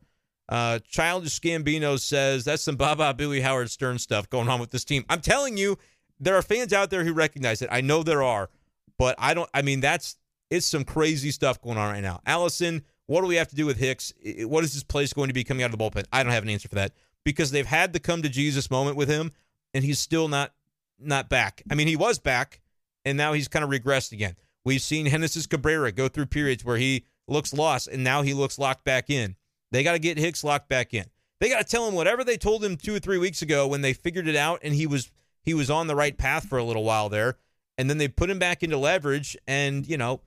Uh, 0.50 0.80
Childish 0.80 1.40
Gambino 1.42 2.00
says 2.00 2.46
that's 2.46 2.64
some 2.64 2.76
Baba 2.76 3.14
Billy 3.14 3.42
Howard 3.42 3.70
Stern 3.70 4.00
stuff 4.00 4.30
going 4.30 4.48
on 4.50 4.60
with 4.60 4.72
this 4.72 4.86
team. 4.86 5.06
I'm 5.10 5.22
telling 5.22 5.58
you, 5.58 5.78
there 6.20 6.36
are 6.36 6.42
fans 6.42 6.74
out 6.74 6.90
there 6.90 7.04
who 7.04 7.14
recognize 7.14 7.62
it. 7.62 7.70
I 7.72 7.82
know 7.82 8.04
there 8.04 8.24
are, 8.24 8.50
but 8.98 9.16
I 9.18 9.34
don't. 9.34 9.50
I 9.54 9.62
mean, 9.62 9.82
that's 9.82 10.16
it's 10.50 10.66
some 10.66 10.84
crazy 10.84 11.32
stuff 11.32 11.62
going 11.62 11.78
on 11.78 11.92
right 11.92 12.02
now. 12.02 12.22
Allison, 12.26 12.84
what 13.08 13.22
do 13.22 13.28
we 13.28 13.36
have 13.36 13.50
to 13.50 13.56
do 13.56 13.66
with 13.66 13.78
Hicks? 13.78 14.14
What 14.42 14.64
is 14.64 14.74
this 14.74 14.84
place 14.84 15.14
going 15.14 15.28
to 15.28 15.34
be 15.34 15.44
coming 15.44 15.64
out 15.64 15.74
of 15.74 15.78
the 15.78 15.84
bullpen? 15.84 16.06
I 16.14 16.24
don't 16.24 16.32
have 16.32 16.44
an 16.44 16.50
answer 16.50 16.70
for 16.70 16.76
that 16.76 16.94
because 17.24 17.52
they've 17.52 17.66
had 17.66 17.92
the 17.92 18.00
come 18.00 18.22
to 18.22 18.30
Jesus 18.30 18.72
moment 18.72 18.96
with 18.96 19.10
him, 19.10 19.32
and 19.74 19.84
he's 19.84 20.00
still 20.00 20.28
not 20.28 20.54
not 21.00 21.30
back. 21.30 21.62
I 21.70 21.76
mean, 21.76 21.88
he 21.88 21.96
was 21.96 22.20
back, 22.20 22.62
and 23.04 23.18
now 23.18 23.34
he's 23.34 23.48
kind 23.48 23.64
of 23.64 23.70
regressed 23.70 24.14
again. 24.14 24.36
We've 24.68 24.82
seen 24.82 25.08
Genesis 25.08 25.48
Cabrera 25.48 25.94
go 25.94 26.10
through 26.10 26.26
periods 26.26 26.66
where 26.66 26.76
he 26.76 27.06
looks 27.26 27.54
lost, 27.54 27.88
and 27.88 28.04
now 28.04 28.22
he 28.22 28.34
looks 28.34 28.60
locked 28.60 28.84
back 28.84 29.10
in. 29.10 29.38
They 29.72 29.82
got 29.82 29.94
to 29.94 30.00
get 30.00 30.18
Hicks 30.18 30.44
locked 30.44 30.68
back 30.68 30.94
in. 30.94 31.06
They 31.40 31.48
got 31.48 31.60
to 31.60 31.64
tell 31.64 31.88
him 31.88 31.94
whatever 31.94 32.26
they 32.26 32.36
told 32.36 32.66
him 32.66 32.76
two 32.76 32.94
or 32.94 33.00
three 33.00 33.18
weeks 33.18 33.42
ago 33.42 33.66
when 33.66 33.80
they 33.80 33.94
figured 33.94 34.28
it 34.28 34.36
out, 34.36 34.60
and 34.64 34.76
he 34.76 34.86
was 34.86 35.10
he 35.42 35.54
was 35.54 35.70
on 35.70 35.88
the 35.88 35.96
right 35.96 36.18
path 36.18 36.50
for 36.50 36.58
a 36.58 36.66
little 36.66 36.84
while 36.84 37.08
there, 37.08 37.38
and 37.78 37.90
then 37.90 37.98
they 37.98 38.10
put 38.10 38.30
him 38.30 38.40
back 38.40 38.62
into 38.62 38.76
leverage, 38.76 39.38
and 39.48 39.88
you 39.88 39.98
know, 39.98 40.20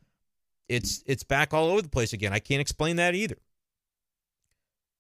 it's 0.71 1.03
it's 1.05 1.23
back 1.23 1.53
all 1.53 1.67
over 1.67 1.83
the 1.83 1.91
place 1.91 2.15
again. 2.15 2.33
I 2.33 2.39
can't 2.39 2.63
explain 2.63 2.97
that 2.97 3.15
either. 3.15 3.37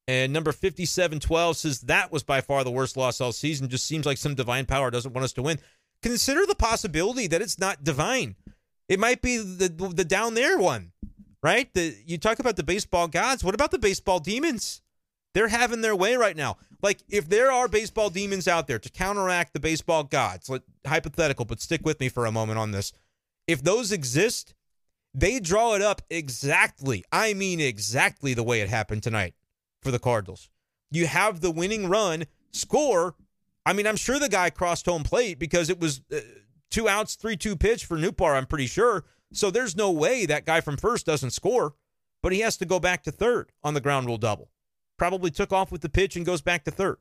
And 0.07 0.35
number 0.35 0.53
5712 0.53 1.57
says 1.57 1.81
that 1.81 2.13
was 2.13 2.23
by 2.23 2.43
far 2.43 2.63
the 2.63 2.71
worst 2.71 2.95
loss 2.95 3.23
all 3.23 3.33
season. 3.33 3.71
Just 3.71 3.87
seems 3.87 4.05
like 4.05 4.19
some 4.19 4.35
divine 4.35 4.67
power 4.67 4.91
doesn't 4.91 5.15
want 5.15 5.25
us 5.25 5.33
to 5.33 5.43
win. 5.43 5.61
Consider 6.03 6.45
the 6.45 6.55
possibility 6.55 7.27
that 7.27 7.41
it's 7.41 7.59
not 7.59 7.83
divine. 7.83 8.37
It 8.91 8.99
might 8.99 9.23
be 9.23 9.37
the 9.39 9.69
the 9.95 10.05
down 10.05 10.35
there 10.35 10.59
one, 10.59 10.91
right? 11.45 11.73
The 11.73 11.97
you 12.05 12.19
talk 12.19 12.41
about 12.41 12.57
the 12.57 12.65
baseball 12.65 13.07
gods. 13.07 13.45
What 13.45 13.55
about 13.55 13.71
the 13.71 13.79
baseball 13.79 14.19
demons? 14.19 14.83
They're 15.33 15.47
having 15.47 15.81
their 15.81 15.95
way 15.95 16.17
right 16.17 16.37
now. 16.37 16.57
Like 16.83 16.99
if 17.09 17.29
there 17.29 17.53
are 17.53 17.69
baseball 17.69 18.11
demons 18.11 18.49
out 18.49 18.67
there 18.67 18.81
to 18.81 18.91
counteract 18.91 19.53
the 19.53 19.61
baseball 19.61 20.03
gods, 20.03 20.51
like, 20.51 20.63
hypothetical, 20.85 21.45
but 21.45 21.61
stick 21.61 21.83
with 21.85 22.01
me 22.01 22.09
for 22.09 22.27
a 22.27 22.33
moment 22.33 22.59
on 22.59 22.73
this. 22.73 22.93
If 23.47 23.63
those 23.63 23.93
exist, 23.93 24.55
they 25.15 25.39
draw 25.39 25.75
it 25.75 25.83
up 25.83 26.03
exactly. 26.11 27.05
I 27.13 27.33
mean 27.33 27.61
exactly 27.61 28.35
the 28.35 28.43
way 28.43 28.61
it 28.61 28.69
happened 28.69 29.05
tonight 29.05 29.35
for 29.83 29.93
the 29.93 30.01
Cardinals. 30.01 30.51
You 30.91 31.07
have 31.07 31.43
the 31.43 31.53
winning 31.53 31.89
run, 31.89 32.25
score. 32.51 33.15
I 33.65 33.73
mean, 33.73 33.87
I'm 33.87 33.97
sure 33.97 34.19
the 34.19 34.29
guy 34.29 34.51
crossed 34.51 34.87
home 34.87 35.05
plate 35.05 35.39
because 35.39 35.71
it 35.71 35.79
was 35.79 36.01
uh, 36.13 36.19
two 36.71 36.89
outs, 36.89 37.15
three 37.15 37.37
two 37.37 37.57
pitch 37.57 37.85
for 37.85 37.97
Nootbaar. 37.97 38.37
I'm 38.37 38.47
pretty 38.47 38.67
sure. 38.67 39.05
So 39.33 39.51
there's 39.51 39.77
no 39.77 39.91
way 39.91 40.27
that 40.27 40.47
guy 40.47 40.61
from 40.61 40.77
first 40.77 41.07
doesn't 41.07 41.31
score, 41.31 41.75
but 42.23 42.33
he 42.33 42.41
has 42.41 42.57
to 42.57 42.67
go 42.67 42.81
back 42.81 43.03
to 43.05 43.13
third 43.13 43.53
on 43.63 43.75
the 43.75 43.81
ground 43.81 44.07
rule 44.07 44.19
double 44.19 44.51
probably 45.01 45.31
took 45.31 45.51
off 45.51 45.73
with 45.73 45.81
the 45.81 45.89
pitch 45.89 46.15
and 46.15 46.27
goes 46.27 46.43
back 46.43 46.63
to 46.63 46.71
third. 46.71 46.99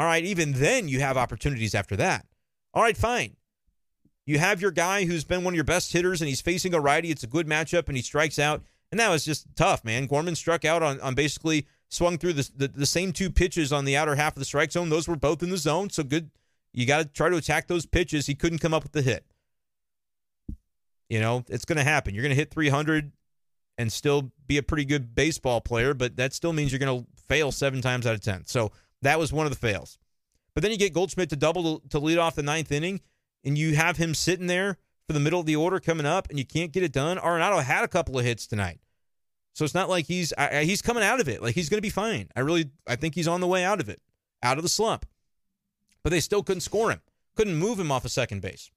All 0.00 0.06
right, 0.06 0.24
even 0.24 0.54
then 0.54 0.88
you 0.88 0.98
have 0.98 1.16
opportunities 1.16 1.72
after 1.72 1.94
that. 1.94 2.26
All 2.74 2.82
right, 2.82 2.96
fine. 2.96 3.36
You 4.26 4.40
have 4.40 4.60
your 4.60 4.72
guy 4.72 5.04
who's 5.04 5.22
been 5.22 5.44
one 5.44 5.54
of 5.54 5.56
your 5.56 5.62
best 5.62 5.92
hitters 5.92 6.20
and 6.20 6.28
he's 6.28 6.40
facing 6.40 6.74
a 6.74 6.80
righty. 6.80 7.12
It's 7.12 7.22
a 7.22 7.28
good 7.28 7.46
matchup 7.46 7.86
and 7.86 7.96
he 7.96 8.02
strikes 8.02 8.36
out. 8.36 8.62
And 8.90 8.98
that 8.98 9.10
was 9.10 9.24
just 9.24 9.46
tough, 9.54 9.84
man. 9.84 10.06
Gorman 10.06 10.34
struck 10.34 10.64
out 10.64 10.82
on, 10.82 11.00
on 11.02 11.14
basically 11.14 11.68
swung 11.88 12.18
through 12.18 12.32
the, 12.32 12.50
the, 12.56 12.66
the 12.66 12.86
same 12.86 13.12
two 13.12 13.30
pitches 13.30 13.72
on 13.72 13.84
the 13.84 13.96
outer 13.96 14.16
half 14.16 14.34
of 14.34 14.40
the 14.40 14.44
strike 14.44 14.72
zone. 14.72 14.88
Those 14.88 15.06
were 15.06 15.14
both 15.14 15.40
in 15.40 15.50
the 15.50 15.56
zone. 15.56 15.90
So 15.90 16.02
good. 16.02 16.30
You 16.74 16.86
got 16.86 16.98
to 16.98 17.04
try 17.04 17.28
to 17.28 17.36
attack 17.36 17.68
those 17.68 17.86
pitches. 17.86 18.26
He 18.26 18.34
couldn't 18.34 18.58
come 18.58 18.74
up 18.74 18.82
with 18.82 18.92
the 18.92 19.02
hit. 19.02 19.24
You 21.08 21.20
know, 21.20 21.44
it's 21.48 21.64
going 21.64 21.78
to 21.78 21.84
happen. 21.84 22.14
You're 22.14 22.22
going 22.22 22.30
to 22.30 22.36
hit 22.36 22.50
300 22.50 23.12
and 23.78 23.92
still 23.92 24.32
be 24.46 24.58
a 24.58 24.62
pretty 24.62 24.84
good 24.84 25.14
baseball 25.14 25.60
player, 25.60 25.94
but 25.94 26.16
that 26.16 26.32
still 26.32 26.52
means 26.52 26.72
you're 26.72 26.80
going 26.80 27.04
to 27.04 27.06
fail 27.28 27.52
seven 27.52 27.80
times 27.80 28.06
out 28.06 28.14
of 28.14 28.20
10. 28.20 28.46
So 28.46 28.72
that 29.02 29.18
was 29.18 29.32
one 29.32 29.46
of 29.46 29.52
the 29.52 29.58
fails. 29.58 29.98
But 30.54 30.62
then 30.62 30.72
you 30.72 30.78
get 30.78 30.92
Goldschmidt 30.92 31.30
to 31.30 31.36
double 31.36 31.80
to 31.90 31.98
lead 31.98 32.18
off 32.18 32.34
the 32.34 32.42
ninth 32.42 32.72
inning, 32.72 33.00
and 33.44 33.56
you 33.56 33.76
have 33.76 33.96
him 33.96 34.14
sitting 34.14 34.46
there 34.46 34.78
for 35.06 35.12
the 35.12 35.20
middle 35.20 35.40
of 35.40 35.46
the 35.46 35.56
order 35.56 35.80
coming 35.80 36.06
up, 36.06 36.28
and 36.30 36.38
you 36.38 36.44
can't 36.44 36.72
get 36.72 36.82
it 36.82 36.92
done. 36.92 37.18
Arenado 37.18 37.62
had 37.62 37.84
a 37.84 37.88
couple 37.88 38.18
of 38.18 38.24
hits 38.24 38.46
tonight. 38.46 38.80
So 39.52 39.64
it's 39.64 39.74
not 39.74 39.88
like 39.88 40.06
he's 40.06 40.32
I, 40.36 40.64
he's 40.64 40.82
coming 40.82 41.04
out 41.04 41.20
of 41.20 41.28
it. 41.28 41.40
Like 41.40 41.54
he's 41.54 41.68
going 41.68 41.78
to 41.78 41.82
be 41.82 41.90
fine. 41.90 42.28
I 42.34 42.40
really 42.40 42.70
I 42.88 42.96
think 42.96 43.14
he's 43.14 43.28
on 43.28 43.40
the 43.40 43.46
way 43.46 43.64
out 43.64 43.80
of 43.80 43.88
it, 43.88 44.00
out 44.42 44.56
of 44.56 44.62
the 44.62 44.68
slump. 44.68 45.06
But 46.04 46.10
they 46.10 46.20
still 46.20 46.44
couldn't 46.44 46.60
score 46.60 46.92
him. 46.92 47.00
Couldn't 47.34 47.56
move 47.56 47.80
him 47.80 47.90
off 47.90 48.04
of 48.04 48.12
second 48.12 48.42
base. 48.42 48.70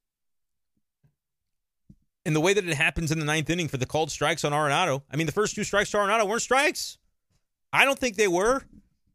And 2.25 2.35
the 2.35 2.41
way 2.41 2.53
that 2.53 2.67
it 2.67 2.73
happens 2.73 3.11
in 3.11 3.19
the 3.19 3.25
ninth 3.25 3.49
inning 3.49 3.67
for 3.67 3.77
the 3.77 3.85
called 3.85 4.09
strikes 4.09 4.43
on 4.43 4.51
Arenado, 4.51 5.03
I 5.11 5.15
mean, 5.15 5.27
the 5.27 5.31
first 5.31 5.53
two 5.53 5.63
strikes 5.63 5.91
to 5.91 5.97
Arenado 5.97 6.27
weren't 6.27 6.41
strikes. 6.41 6.97
I 7.71 7.85
don't 7.85 7.99
think 7.99 8.15
they 8.15 8.27
were. 8.27 8.63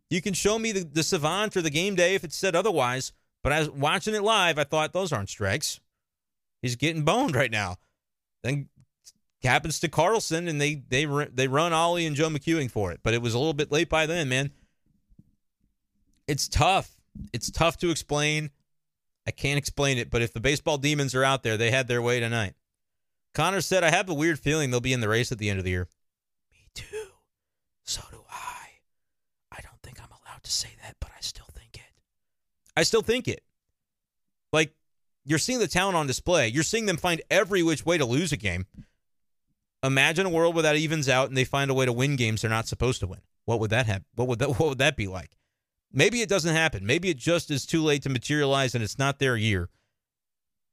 You 0.09 0.23
can 0.23 0.35
show 0.35 0.59
me 0.59 0.73
the, 0.73 0.85
the 0.85 1.03
savant 1.03 1.57
or 1.57 1.63
the 1.63 1.71
game 1.71 1.95
day 1.95 2.15
if 2.15 2.23
it 2.23 2.33
said 2.33 2.55
otherwise. 2.55 3.13
But 3.43 3.53
I 3.53 3.59
was 3.59 3.71
watching 3.71 4.15
it 4.15 4.23
live, 4.23 4.59
I 4.59 4.65
thought 4.65 4.93
those 4.93 5.13
aren't 5.13 5.31
strikes. 5.31 5.81
He's 6.61 6.77
getting 6.77 7.03
boned 7.03 7.35
right 7.35 7.51
now. 7.51 7.77
Then 8.43 8.69
happens 9.43 9.81
to 9.81 9.89
Carlson, 9.89 10.49
and 10.49 10.61
they 10.61 10.83
they 10.89 11.05
they 11.05 11.49
run 11.49 11.73
Oli 11.73 12.07
and 12.07 12.17
Joe 12.17 12.29
McEwing 12.29 12.71
for 12.71 12.93
it. 12.93 13.01
But 13.03 13.15
it 13.15 13.23
was 13.23 13.35
a 13.35 13.39
little 13.39 13.55
bit 13.55 13.73
late 13.73 13.89
by 13.89 14.07
then, 14.07 14.29
man. 14.29 14.53
It's 16.29 16.49
tough. 16.49 16.97
It's 17.33 17.51
tough 17.51 17.77
to 17.79 17.91
explain. 17.91 18.51
I 19.27 19.31
can't 19.31 19.59
explain 19.59 19.99
it, 19.99 20.11
but 20.11 20.23
if 20.23 20.33
the 20.33 20.41
baseball 20.41 20.79
demons 20.79 21.15
are 21.15 21.25
out 21.25 21.43
there, 21.43 21.57
they 21.57 21.71
had 21.71 21.89
their 21.89 22.03
way 22.03 22.21
tonight. 22.21 22.55
Connor 23.35 23.61
said, 23.61 23.85
I 23.85 23.91
have 23.91 24.09
a 24.09 24.15
weird 24.15 24.39
feeling 24.39 24.71
they'll 24.71 24.81
be 24.81 24.93
in 24.93 25.01
the 25.01 25.09
race 25.09 25.33
at 25.33 25.39
the 25.39 25.49
end 25.49 25.59
of 25.59 25.65
the 25.65 25.71
year. 25.71 25.89
Me 26.53 26.67
too. 26.75 27.07
So 27.85 28.03
do 28.11 28.23
I. 28.31 28.67
I 29.51 29.61
don't 29.61 29.81
think 29.83 30.01
I'm 30.01 30.11
allowed 30.11 30.43
to 30.43 30.51
say 30.51 30.71
that, 30.83 30.97
but 31.01 31.11
I 31.17 31.21
still 31.21 31.47
think 31.53 31.77
it. 31.77 31.93
I 32.77 32.83
still 32.83 33.03
think 33.03 33.29
it. 33.29 33.43
Like, 34.53 34.75
you're 35.25 35.39
seeing 35.39 35.61
the 35.61 35.69
talent 35.69 35.97
on 35.97 36.07
display. 36.07 36.49
You're 36.49 36.63
seeing 36.63 36.87
them 36.87 36.97
find 36.97 37.23
every 37.31 37.63
which 37.63 37.87
way 37.87 37.97
to 37.97 38.05
lose 38.05 38.33
a 38.33 38.37
game. 38.37 38.67
Imagine 39.83 40.27
a 40.27 40.31
world 40.31 40.55
where 40.55 40.63
that 40.63 40.77
evens 40.77 41.09
out 41.09 41.29
and 41.29 41.37
they 41.37 41.45
find 41.45 41.71
a 41.71 41.75
way 41.75 41.87
to 41.87 41.93
win 41.93 42.17
games 42.17 42.43
they're 42.43 42.51
not 42.51 42.69
supposed 42.69 43.01
to 43.01 43.07
win. 43.07 43.21
What 43.45 43.61
would 43.61 43.71
that 43.71 43.87
have? 43.87 44.03
What 44.15 44.29
would 44.29 44.39
that? 44.41 44.49
What 44.59 44.69
would 44.69 44.79
that 44.79 44.97
be 44.97 45.07
like? 45.07 45.37
Maybe 45.93 46.23
it 46.23 46.29
doesn't 46.29 46.55
happen. 46.55 46.87
Maybe 46.87 47.11
it 47.11 47.17
just 47.17 47.51
is 47.51 47.67
too 47.67 47.83
late 47.83 48.03
to 48.03 48.09
materialize 48.09 48.75
and 48.75 48.83
it's 48.83 48.99
not 48.99 49.19
their 49.19 49.37
year. 49.37 49.69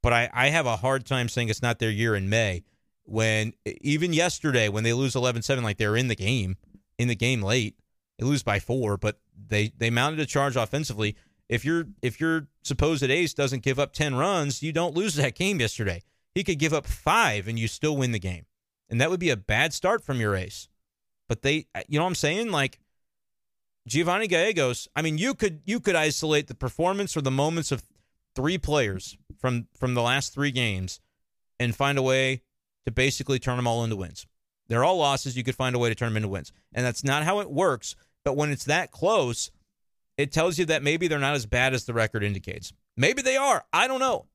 But 0.01 0.13
I, 0.13 0.29
I 0.33 0.49
have 0.49 0.65
a 0.65 0.77
hard 0.77 1.05
time 1.05 1.27
saying 1.27 1.49
it's 1.49 1.61
not 1.61 1.79
their 1.79 1.91
year 1.91 2.15
in 2.15 2.29
May 2.29 2.63
when 3.03 3.53
even 3.65 4.13
yesterday 4.13 4.69
when 4.69 4.83
they 4.83 4.93
lose 4.93 5.13
11-7 5.13 5.63
like 5.63 5.77
they're 5.77 5.97
in 5.97 6.07
the 6.07 6.15
game 6.15 6.55
in 6.97 7.07
the 7.07 7.15
game 7.15 7.41
late. 7.41 7.75
They 8.17 8.25
lose 8.25 8.43
by 8.43 8.59
four 8.59 8.97
but 8.97 9.19
they 9.47 9.71
they 9.77 9.89
mounted 9.89 10.19
a 10.19 10.25
charge 10.25 10.55
offensively. 10.55 11.15
If 11.49 11.65
your 11.65 11.85
if 12.01 12.21
your 12.21 12.47
supposed 12.63 13.03
ace 13.03 13.33
doesn't 13.33 13.63
give 13.63 13.79
up 13.79 13.93
10 13.93 14.15
runs 14.15 14.63
you 14.63 14.71
don't 14.71 14.95
lose 14.95 15.15
that 15.15 15.35
game 15.35 15.59
yesterday. 15.59 16.01
He 16.33 16.43
could 16.43 16.59
give 16.59 16.73
up 16.73 16.85
five 16.85 17.47
and 17.47 17.59
you 17.59 17.67
still 17.67 17.97
win 17.97 18.11
the 18.11 18.19
game. 18.19 18.45
And 18.89 19.01
that 19.01 19.09
would 19.09 19.19
be 19.19 19.31
a 19.31 19.37
bad 19.37 19.73
start 19.73 20.03
from 20.03 20.21
your 20.21 20.35
ace. 20.35 20.69
But 21.27 21.41
they 21.41 21.67
uh, 21.75 21.81
you 21.89 21.97
know 21.99 22.05
what 22.05 22.09
i'm 22.09 22.15
saying? 22.15 22.51
Like 22.51 22.79
Giovanny 23.89 24.29
Gallegos, 24.29 24.87
I 24.95 25.01
mean, 25.01 25.17
you 25.17 25.33
could 25.33 25.61
you 25.65 25.79
could 25.79 25.95
isolate 25.95 26.47
the 26.47 26.55
performance 26.55 27.17
or 27.17 27.21
the 27.21 27.31
moments 27.31 27.71
of 27.71 27.83
three 28.35 28.59
players 28.59 29.17
from 29.37 29.67
from 29.75 29.95
the 29.95 30.03
last 30.03 30.33
three 30.33 30.51
games 30.51 30.99
and 31.59 31.75
find 31.75 31.97
a 31.97 32.03
way 32.03 32.43
to 32.85 32.91
basically 32.91 33.39
turn 33.39 33.57
them 33.57 33.67
all 33.67 33.83
into 33.83 33.95
wins. 33.95 34.27
They're 34.67 34.83
all 34.83 34.97
losses. 34.97 35.35
You 35.35 35.43
could 35.43 35.55
find 35.55 35.75
a 35.75 35.79
way 35.79 35.89
to 35.89 35.95
turn 35.95 36.09
them 36.09 36.17
into 36.17 36.29
wins. 36.29 36.51
And 36.71 36.85
that's 36.85 37.03
not 37.03 37.23
how 37.23 37.39
it 37.39 37.49
works. 37.49 37.95
But 38.23 38.37
when 38.37 38.51
it's 38.51 38.65
that 38.65 38.91
close, 38.91 39.49
it 40.17 40.31
tells 40.31 40.59
you 40.59 40.65
that 40.65 40.83
maybe 40.83 41.07
they're 41.07 41.17
not 41.17 41.33
as 41.33 41.47
bad 41.47 41.73
as 41.73 41.85
the 41.85 41.93
record 41.93 42.23
indicates. 42.23 42.71
Maybe 42.95 43.23
they 43.23 43.37
are. 43.37 43.65
I 43.73 43.87
don't 43.87 43.99
know. 43.99 44.27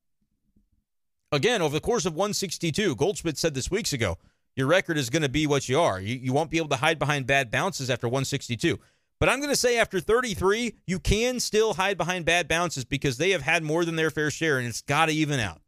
Again, 1.31 1.61
over 1.61 1.73
the 1.73 1.81
course 1.81 2.05
of 2.05 2.13
162, 2.13 2.95
Goldschmidt 2.95 3.37
said 3.37 3.53
this 3.53 3.71
weeks 3.71 3.93
ago, 3.93 4.17
your 4.55 4.67
record 4.67 4.97
is 4.97 5.09
going 5.09 5.21
to 5.21 5.29
be 5.29 5.47
what 5.47 5.67
you 5.69 5.79
are. 5.79 5.99
You, 5.99 6.15
you 6.15 6.33
won't 6.33 6.49
be 6.49 6.57
able 6.57 6.69
to 6.69 6.77
hide 6.77 6.99
behind 6.99 7.27
bad 7.27 7.51
bounces 7.51 7.89
after 7.89 8.07
162. 8.07 8.79
But 9.19 9.29
I'm 9.29 9.39
going 9.39 9.51
to 9.51 9.55
say 9.55 9.77
after 9.77 9.99
33, 9.99 10.75
you 10.85 10.99
can 10.99 11.39
still 11.39 11.75
hide 11.75 11.97
behind 11.97 12.25
bad 12.25 12.47
bounces 12.47 12.83
because 12.83 13.17
they 13.17 13.31
have 13.31 13.41
had 13.41 13.63
more 13.63 13.85
than 13.85 13.95
their 13.95 14.11
fair 14.11 14.29
share, 14.29 14.57
and 14.57 14.67
it's 14.67 14.81
got 14.81 15.05
to 15.05 15.13
even 15.13 15.39
out. 15.39 15.61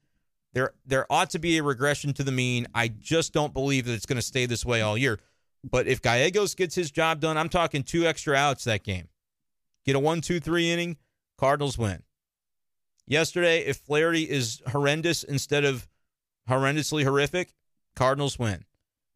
There, 0.53 0.73
there 0.85 1.05
ought 1.09 1.29
to 1.31 1.39
be 1.39 1.57
a 1.57 1.63
regression 1.63 2.13
to 2.13 2.23
the 2.23 2.31
mean. 2.31 2.67
I 2.73 2.87
just 2.89 3.31
don't 3.31 3.53
believe 3.53 3.85
that 3.85 3.93
it's 3.93 4.05
going 4.05 4.17
to 4.17 4.21
stay 4.21 4.45
this 4.45 4.65
way 4.65 4.81
all 4.81 4.97
year. 4.97 5.19
But 5.63 5.87
if 5.87 6.01
Gallegos 6.01 6.55
gets 6.55 6.75
his 6.75 6.91
job 6.91 7.21
done, 7.21 7.37
I'm 7.37 7.49
talking 7.49 7.83
two 7.83 8.05
extra 8.05 8.35
outs 8.35 8.63
that 8.65 8.83
game. 8.83 9.07
Get 9.85 9.95
a 9.95 9.99
one, 9.99 10.21
two, 10.21 10.39
three 10.39 10.69
inning, 10.69 10.97
Cardinals 11.37 11.77
win. 11.77 12.03
Yesterday, 13.05 13.59
if 13.59 13.77
Flaherty 13.77 14.29
is 14.29 14.61
horrendous 14.67 15.23
instead 15.23 15.63
of 15.63 15.87
horrendously 16.49 17.03
horrific, 17.03 17.53
Cardinals 17.95 18.37
win. 18.37 18.65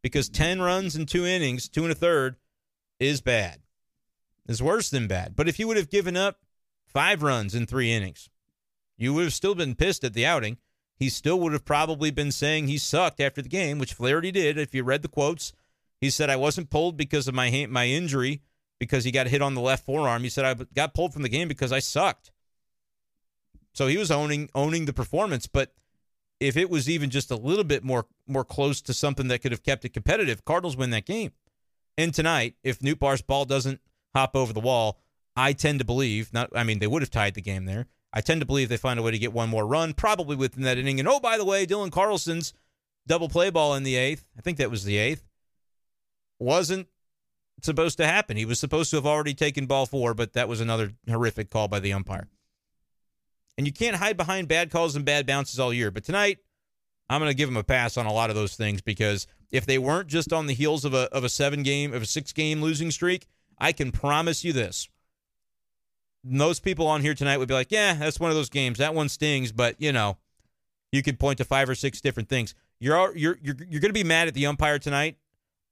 Because 0.01 0.29
10 0.29 0.61
runs 0.61 0.95
in 0.95 1.05
two 1.05 1.25
innings, 1.25 1.67
two 1.67 1.83
and 1.83 1.91
a 1.91 1.95
third, 1.95 2.37
is 2.99 3.21
bad 3.21 3.59
is 4.47 4.61
worse 4.61 4.89
than 4.89 5.07
bad. 5.07 5.35
But 5.35 5.47
if 5.47 5.59
you 5.59 5.67
would 5.67 5.77
have 5.77 5.89
given 5.89 6.17
up 6.17 6.39
five 6.87 7.23
runs 7.23 7.55
in 7.55 7.65
three 7.65 7.91
innings, 7.91 8.29
you 8.97 9.13
would 9.13 9.23
have 9.23 9.33
still 9.33 9.55
been 9.55 9.75
pissed 9.75 10.03
at 10.03 10.13
the 10.13 10.25
outing. 10.25 10.57
He 10.95 11.09
still 11.09 11.39
would 11.39 11.53
have 11.53 11.65
probably 11.65 12.11
been 12.11 12.31
saying 12.31 12.67
he 12.67 12.77
sucked 12.77 13.19
after 13.19 13.41
the 13.41 13.49
game, 13.49 13.79
which 13.79 13.93
Flaherty 13.93 14.31
did. 14.31 14.57
If 14.57 14.75
you 14.75 14.83
read 14.83 15.01
the 15.01 15.07
quotes, 15.07 15.53
he 15.99 16.09
said, 16.09 16.29
I 16.29 16.35
wasn't 16.35 16.69
pulled 16.69 16.97
because 16.97 17.27
of 17.27 17.33
my 17.33 17.67
my 17.69 17.87
injury, 17.87 18.41
because 18.79 19.03
he 19.03 19.11
got 19.11 19.27
hit 19.27 19.41
on 19.41 19.53
the 19.53 19.61
left 19.61 19.85
forearm. 19.85 20.23
He 20.23 20.29
said, 20.29 20.45
I 20.45 20.53
got 20.75 20.93
pulled 20.93 21.13
from 21.13 21.23
the 21.23 21.29
game 21.29 21.47
because 21.47 21.71
I 21.71 21.79
sucked. 21.79 22.31
So 23.73 23.87
he 23.87 23.97
was 23.97 24.11
owning 24.11 24.49
owning 24.53 24.85
the 24.85 24.93
performance, 24.93 25.47
but 25.47 25.73
if 26.39 26.57
it 26.57 26.69
was 26.69 26.89
even 26.89 27.11
just 27.11 27.31
a 27.31 27.35
little 27.35 27.63
bit 27.63 27.83
more 27.83 28.07
more 28.27 28.43
close 28.43 28.81
to 28.81 28.93
something 28.93 29.27
that 29.27 29.39
could 29.39 29.51
have 29.51 29.63
kept 29.63 29.85
it 29.85 29.93
competitive, 29.93 30.43
Cardinals 30.43 30.75
win 30.75 30.89
that 30.89 31.05
game. 31.05 31.31
And 31.97 32.13
tonight, 32.13 32.55
if 32.63 32.79
Nootbaar's 32.79 33.21
ball 33.21 33.45
doesn't 33.45 33.79
hop 34.15 34.35
over 34.35 34.53
the 34.53 34.59
wall. 34.59 34.99
I 35.35 35.53
tend 35.53 35.79
to 35.79 35.85
believe, 35.85 36.33
not 36.33 36.49
I 36.55 36.63
mean 36.63 36.79
they 36.79 36.87
would 36.87 37.01
have 37.01 37.11
tied 37.11 37.33
the 37.33 37.41
game 37.41 37.65
there. 37.65 37.87
I 38.13 38.21
tend 38.21 38.41
to 38.41 38.45
believe 38.45 38.67
they 38.67 38.77
find 38.77 38.99
a 38.99 39.03
way 39.03 39.11
to 39.11 39.19
get 39.19 39.31
one 39.31 39.49
more 39.49 39.65
run, 39.65 39.93
probably 39.93 40.35
within 40.35 40.63
that 40.63 40.77
inning. 40.77 40.99
And 40.99 41.07
oh, 41.07 41.19
by 41.19 41.37
the 41.37 41.45
way, 41.45 41.65
Dylan 41.65 41.91
Carlson's 41.91 42.53
double 43.07 43.29
play 43.29 43.49
ball 43.49 43.73
in 43.75 43.83
the 43.83 43.95
eighth, 43.95 44.25
I 44.37 44.41
think 44.41 44.57
that 44.57 44.69
was 44.69 44.83
the 44.83 44.97
eighth, 44.97 45.23
wasn't 46.39 46.87
supposed 47.61 47.97
to 47.97 48.07
happen. 48.07 48.37
He 48.37 48.45
was 48.45 48.59
supposed 48.59 48.89
to 48.91 48.97
have 48.97 49.05
already 49.05 49.33
taken 49.33 49.65
ball 49.65 49.85
four, 49.85 50.13
but 50.13 50.33
that 50.33 50.47
was 50.49 50.59
another 50.59 50.93
horrific 51.09 51.49
call 51.49 51.67
by 51.67 51.79
the 51.79 51.93
umpire. 51.93 52.27
And 53.57 53.67
you 53.67 53.73
can't 53.73 53.97
hide 53.97 54.17
behind 54.17 54.47
bad 54.47 54.71
calls 54.71 54.95
and 54.95 55.05
bad 55.05 55.27
bounces 55.27 55.59
all 55.59 55.73
year. 55.73 55.91
But 55.91 56.03
tonight, 56.03 56.39
I'm 57.09 57.19
going 57.19 57.29
to 57.29 57.37
give 57.37 57.49
him 57.49 57.57
a 57.57 57.63
pass 57.63 57.97
on 57.97 58.05
a 58.05 58.13
lot 58.13 58.29
of 58.29 58.35
those 58.35 58.55
things 58.55 58.81
because 58.81 59.27
if 59.51 59.65
they 59.65 59.77
weren't 59.77 60.07
just 60.07 60.31
on 60.31 60.47
the 60.47 60.53
heels 60.53 60.85
of 60.85 60.93
a 60.93 61.13
of 61.13 61.23
a 61.23 61.29
seven 61.29 61.61
game 61.61 61.93
of 61.93 62.01
a 62.01 62.05
six 62.05 62.31
game 62.31 62.61
losing 62.61 62.89
streak, 62.89 63.27
I 63.61 63.73
can 63.73 63.91
promise 63.91 64.43
you 64.43 64.53
this. 64.53 64.89
Most 66.23 66.63
people 66.63 66.87
on 66.87 67.01
here 67.01 67.13
tonight 67.13 67.37
would 67.37 67.47
be 67.47 67.53
like, 67.53 67.71
yeah, 67.71 67.93
that's 67.93 68.19
one 68.19 68.31
of 68.31 68.35
those 68.35 68.49
games. 68.49 68.79
That 68.79 68.95
one 68.95 69.07
stings, 69.07 69.51
but 69.51 69.79
you 69.79 69.91
know, 69.91 70.17
you 70.91 71.03
could 71.03 71.19
point 71.19 71.37
to 71.37 71.45
five 71.45 71.69
or 71.69 71.75
six 71.75 72.01
different 72.01 72.27
things. 72.27 72.55
You're 72.79 73.15
you're 73.15 73.37
you're, 73.41 73.55
you're 73.69 73.79
going 73.79 73.89
to 73.89 73.93
be 73.93 74.03
mad 74.03 74.27
at 74.27 74.33
the 74.33 74.47
umpire 74.47 74.79
tonight, 74.79 75.17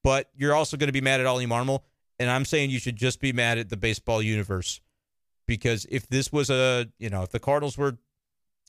but 0.04 0.30
you're 0.38 0.54
also 0.54 0.78
going 0.78 0.88
to 0.88 0.94
be 0.94 1.02
mad 1.02 1.20
at 1.20 1.26
Oli 1.26 1.48
Marmol. 1.48 1.82
And 2.20 2.30
I'm 2.30 2.46
saying 2.46 2.70
you 2.70 2.80
should 2.80 2.96
just 2.96 3.20
be 3.20 3.34
mad 3.34 3.58
at 3.58 3.70
the 3.70 3.78
baseball 3.78 4.22
universe 4.22 4.82
because 5.48 5.88
if 5.90 6.08
this 6.08 6.32
was 6.32 6.52
a, 6.52 6.88
you 7.00 7.10
know, 7.10 7.24
if 7.24 7.30
the 7.30 7.40
Cardinals 7.40 7.76
were, 7.76 7.98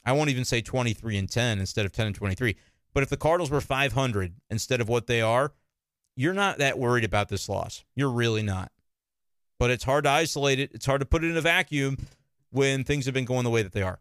I 0.07 0.13
won't 0.13 0.31
even 0.31 0.47
say 0.47 0.63
23 0.63 1.19
and 1.19 1.31
10 1.31 1.59
instead 1.59 1.85
of 1.85 1.93
10 1.93 2.07
and 2.07 2.15
23, 2.15 2.57
but 2.95 3.03
if 3.03 3.11
the 3.11 3.17
Cardinals 3.19 3.51
were 3.51 3.61
500 3.61 4.35
instead 4.49 4.81
of 4.81 4.89
what 4.89 5.09
they 5.09 5.21
are, 5.21 5.53
you're 6.17 6.33
not 6.33 6.59
that 6.59 6.79
worried 6.79 7.05
about 7.05 7.29
this 7.29 7.49
loss. 7.49 7.85
You're 7.95 8.11
really 8.11 8.43
not 8.43 8.71
but 9.61 9.71
it's 9.71 9.85
hard 9.85 10.05
to 10.05 10.11
isolate 10.11 10.59
it. 10.59 10.71
It's 10.73 10.87
hard 10.87 11.01
to 11.01 11.07
put 11.07 11.23
it 11.23 11.31
in 11.31 11.37
a 11.37 11.43
vacuum 11.43 11.99
when 12.51 12.83
things 12.83 13.05
have 13.05 13.13
been 13.13 13.27
going 13.27 13.45
the 13.45 13.51
way 13.51 13.63
that 13.63 13.73
they 13.73 13.83
are. 13.83 14.01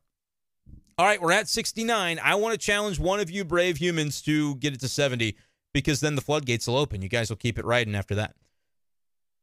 All 0.98 1.06
right, 1.06 1.22
we're 1.22 1.34
at 1.34 1.50
69. 1.50 2.18
I 2.24 2.36
want 2.36 2.54
to 2.54 2.58
challenge 2.58 2.98
one 2.98 3.20
of 3.20 3.30
you 3.30 3.44
brave 3.44 3.76
humans 3.76 4.22
to 4.22 4.56
get 4.56 4.74
it 4.74 4.80
to 4.80 4.88
70 4.88 5.36
because 5.74 6.00
then 6.00 6.16
the 6.16 6.22
floodgates 6.22 6.66
will 6.66 6.78
open. 6.78 7.02
You 7.02 7.10
guys 7.10 7.30
will 7.30 7.36
keep 7.36 7.60
it 7.60 7.66
riding 7.66 7.94
after 7.94 8.16
that. 8.16 8.36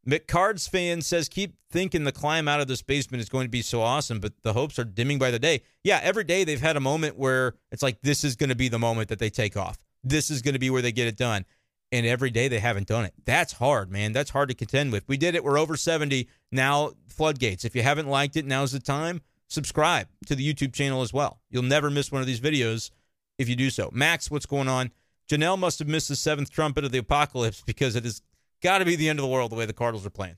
McCards 0.08 0.66
fan 0.66 1.02
says, 1.02 1.28
keep 1.28 1.56
thinking 1.70 2.04
the 2.04 2.12
climb 2.12 2.48
out 2.48 2.60
of 2.60 2.66
this 2.66 2.80
basement 2.80 3.20
is 3.20 3.28
going 3.28 3.44
to 3.44 3.50
be 3.50 3.60
so 3.60 3.82
awesome, 3.82 4.18
but 4.18 4.32
the 4.42 4.54
hopes 4.54 4.78
are 4.78 4.84
dimming 4.84 5.18
by 5.18 5.30
the 5.30 5.38
day. 5.38 5.64
Yeah, 5.84 6.00
every 6.02 6.24
day 6.24 6.44
they've 6.44 6.58
had 6.58 6.78
a 6.78 6.80
moment 6.80 7.18
where 7.18 7.56
it's 7.70 7.82
like, 7.82 8.00
this 8.00 8.24
is 8.24 8.36
going 8.36 8.48
to 8.48 8.56
be 8.56 8.68
the 8.68 8.78
moment 8.78 9.10
that 9.10 9.18
they 9.18 9.28
take 9.28 9.54
off. 9.54 9.78
This 10.02 10.30
is 10.30 10.40
going 10.40 10.54
to 10.54 10.60
be 10.60 10.70
where 10.70 10.82
they 10.82 10.92
get 10.92 11.08
it 11.08 11.18
done 11.18 11.44
and 11.92 12.06
every 12.06 12.30
day 12.30 12.48
they 12.48 12.58
haven't 12.58 12.88
done 12.88 13.04
it. 13.04 13.14
That's 13.24 13.54
hard, 13.54 13.90
man. 13.90 14.12
That's 14.12 14.30
hard 14.30 14.48
to 14.48 14.54
contend 14.54 14.92
with. 14.92 15.06
We 15.08 15.16
did 15.16 15.34
it. 15.34 15.44
We're 15.44 15.58
over 15.58 15.76
70. 15.76 16.28
Now, 16.50 16.92
floodgates. 17.06 17.64
If 17.64 17.76
you 17.76 17.82
haven't 17.82 18.08
liked 18.08 18.36
it, 18.36 18.44
now's 18.44 18.72
the 18.72 18.80
time. 18.80 19.22
Subscribe 19.48 20.08
to 20.26 20.34
the 20.34 20.52
YouTube 20.52 20.72
channel 20.72 21.02
as 21.02 21.12
well. 21.12 21.40
You'll 21.50 21.62
never 21.62 21.90
miss 21.90 22.10
one 22.10 22.20
of 22.20 22.26
these 22.26 22.40
videos 22.40 22.90
if 23.38 23.48
you 23.48 23.56
do 23.56 23.70
so. 23.70 23.90
Max, 23.92 24.30
what's 24.30 24.46
going 24.46 24.68
on? 24.68 24.90
Janelle 25.28 25.58
must 25.58 25.78
have 25.78 25.88
missed 25.88 26.08
the 26.08 26.16
seventh 26.16 26.50
trumpet 26.50 26.84
of 26.84 26.92
the 26.92 26.98
apocalypse 26.98 27.62
because 27.64 27.96
it 27.96 28.04
has 28.04 28.22
got 28.62 28.78
to 28.78 28.84
be 28.84 28.96
the 28.96 29.08
end 29.08 29.18
of 29.18 29.22
the 29.22 29.28
world 29.28 29.50
the 29.52 29.56
way 29.56 29.66
the 29.66 29.72
Cardinals 29.72 30.06
are 30.06 30.10
playing. 30.10 30.36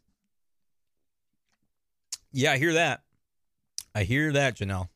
Yeah, 2.32 2.52
I 2.52 2.58
hear 2.58 2.74
that. 2.74 3.02
I 3.94 4.04
hear 4.04 4.32
that, 4.32 4.56
Janelle. 4.56 4.88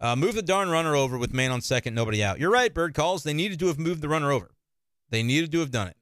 Uh, 0.00 0.16
move 0.16 0.34
the 0.34 0.42
darn 0.42 0.70
runner 0.70 0.96
over 0.96 1.18
with 1.18 1.32
man 1.32 1.50
on 1.50 1.60
second, 1.60 1.94
nobody 1.94 2.24
out. 2.24 2.40
You're 2.40 2.50
right, 2.50 2.72
Bird 2.72 2.94
calls. 2.94 3.22
They 3.22 3.34
needed 3.34 3.58
to 3.60 3.66
have 3.66 3.78
moved 3.78 4.00
the 4.00 4.08
runner 4.08 4.32
over. 4.32 4.50
They 5.10 5.22
needed 5.22 5.52
to 5.52 5.60
have 5.60 5.70
done 5.70 5.88
it. 5.88 5.96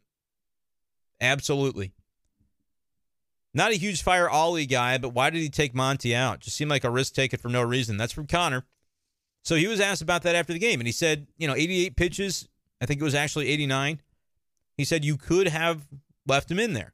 Absolutely. 1.20 1.92
Not 3.54 3.72
a 3.72 3.76
huge 3.76 4.02
fire 4.02 4.30
Oli 4.30 4.66
guy, 4.66 4.98
but 4.98 5.10
why 5.10 5.30
did 5.30 5.40
he 5.40 5.48
take 5.48 5.74
Monty 5.74 6.14
out? 6.14 6.40
Just 6.40 6.56
seemed 6.56 6.70
like 6.70 6.84
a 6.84 6.90
risk 6.90 7.14
taken 7.14 7.38
for 7.38 7.48
no 7.48 7.62
reason. 7.62 7.96
That's 7.96 8.12
from 8.12 8.26
Connor. 8.26 8.64
So 9.42 9.56
he 9.56 9.66
was 9.66 9.80
asked 9.80 10.02
about 10.02 10.22
that 10.22 10.34
after 10.34 10.52
the 10.52 10.58
game, 10.58 10.80
and 10.80 10.86
he 10.86 10.92
said, 10.92 11.26
you 11.38 11.48
know, 11.48 11.54
88 11.54 11.96
pitches. 11.96 12.48
I 12.80 12.86
think 12.86 13.00
it 13.00 13.04
was 13.04 13.14
actually 13.14 13.48
89. 13.48 14.00
He 14.76 14.84
said 14.84 15.04
you 15.04 15.16
could 15.16 15.48
have 15.48 15.88
left 16.26 16.50
him 16.50 16.58
in 16.58 16.74
there. 16.74 16.92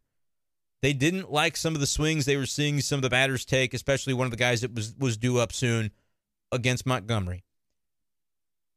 They 0.80 0.92
didn't 0.92 1.32
like 1.32 1.56
some 1.56 1.74
of 1.74 1.80
the 1.80 1.86
swings 1.86 2.24
they 2.24 2.36
were 2.36 2.46
seeing 2.46 2.80
some 2.80 2.98
of 2.98 3.02
the 3.02 3.10
batters 3.10 3.44
take, 3.44 3.74
especially 3.74 4.14
one 4.14 4.26
of 4.26 4.30
the 4.30 4.36
guys 4.36 4.60
that 4.60 4.74
was 4.74 4.94
was 4.98 5.16
due 5.16 5.38
up 5.38 5.52
soon 5.52 5.90
against 6.52 6.86
Montgomery 6.86 7.43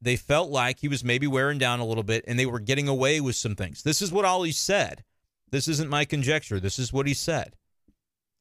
they 0.01 0.15
felt 0.15 0.49
like 0.49 0.79
he 0.79 0.87
was 0.87 1.03
maybe 1.03 1.27
wearing 1.27 1.57
down 1.57 1.79
a 1.79 1.85
little 1.85 2.03
bit 2.03 2.23
and 2.27 2.37
they 2.37 2.45
were 2.45 2.59
getting 2.59 2.87
away 2.87 3.19
with 3.19 3.35
some 3.35 3.55
things. 3.55 3.83
This 3.83 4.01
is 4.01 4.11
what 4.11 4.25
Oli 4.25 4.51
said. 4.51 5.03
This 5.51 5.67
isn't 5.67 5.89
my 5.89 6.05
conjecture. 6.05 6.59
This 6.59 6.77
is 6.77 6.93
what 6.93 7.07
he 7.07 7.13
said. 7.13 7.55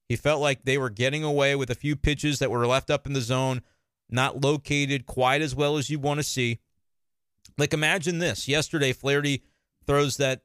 He 0.08 0.16
felt 0.16 0.40
like 0.40 0.64
they 0.64 0.78
were 0.78 0.90
getting 0.90 1.24
away 1.24 1.56
with 1.56 1.70
a 1.70 1.74
few 1.74 1.96
pitches 1.96 2.38
that 2.38 2.50
were 2.50 2.66
left 2.66 2.90
up 2.90 3.06
in 3.06 3.12
the 3.12 3.20
zone, 3.20 3.62
not 4.08 4.42
located 4.42 5.06
quite 5.06 5.40
as 5.40 5.54
well 5.54 5.76
as 5.76 5.90
you 5.90 5.98
want 5.98 6.18
to 6.18 6.24
see. 6.24 6.60
Like 7.58 7.72
imagine 7.72 8.18
this. 8.18 8.48
Yesterday, 8.48 8.92
Flaherty 8.92 9.42
throws 9.86 10.16
that 10.18 10.42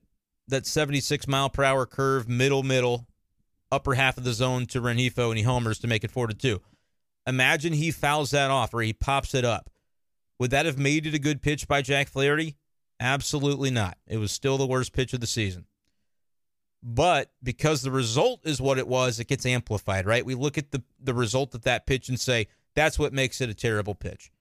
that 0.48 0.66
76 0.66 1.28
mile 1.28 1.50
per 1.50 1.64
hour 1.64 1.86
curve, 1.86 2.28
middle, 2.28 2.64
middle, 2.64 3.08
upper 3.72 3.94
half 3.94 4.18
of 4.18 4.24
the 4.24 4.34
zone 4.34 4.66
to 4.68 4.82
Rengifo, 4.82 5.30
and 5.30 5.38
he 5.38 5.44
homers 5.44 5.80
to 5.80 5.88
make 5.88 6.04
it 6.04 6.12
four 6.12 6.28
to 6.28 6.34
two. 6.34 6.62
Imagine 7.26 7.74
he 7.74 7.92
fouls 7.92 8.32
that 8.32 8.52
off 8.52 8.74
or 8.74 8.82
he 8.82 8.94
pops 8.94 9.34
it 9.34 9.46
up. 9.46 9.70
Would 10.42 10.50
that 10.50 10.66
have 10.66 10.80
made 10.80 11.06
it 11.06 11.14
a 11.14 11.20
good 11.20 11.44
pitch 11.44 11.68
by 11.68 11.84
Jack 11.84 12.10
Flaherty? 12.10 12.56
Absolutely 13.00 13.70
not. 13.70 14.00
It 14.08 14.18
was 14.18 14.32
still 14.32 14.58
the 14.58 14.66
worst 14.66 14.92
pitch 14.92 15.14
of 15.14 15.20
the 15.20 15.28
season. 15.28 15.66
But 16.82 17.30
because 17.44 17.84
the 17.84 17.92
result 17.92 18.40
is 18.44 18.60
what 18.60 18.80
it 18.80 18.88
was, 18.88 19.20
it 19.20 19.28
gets 19.28 19.46
amplified, 19.46 20.08
right? 20.08 20.26
We 20.26 20.34
look 20.34 20.58
at 20.58 20.72
the, 20.72 20.82
the 21.00 21.14
result 21.14 21.54
of 21.54 21.62
that 21.62 21.86
pitch 21.86 22.10
and 22.10 22.20
say, 22.20 22.48
that's 22.74 22.98
what 22.98 23.14
makes 23.14 23.40
it 23.40 23.52
a 23.52 23.54
terrible 23.54 23.94
pitch. 23.94 24.32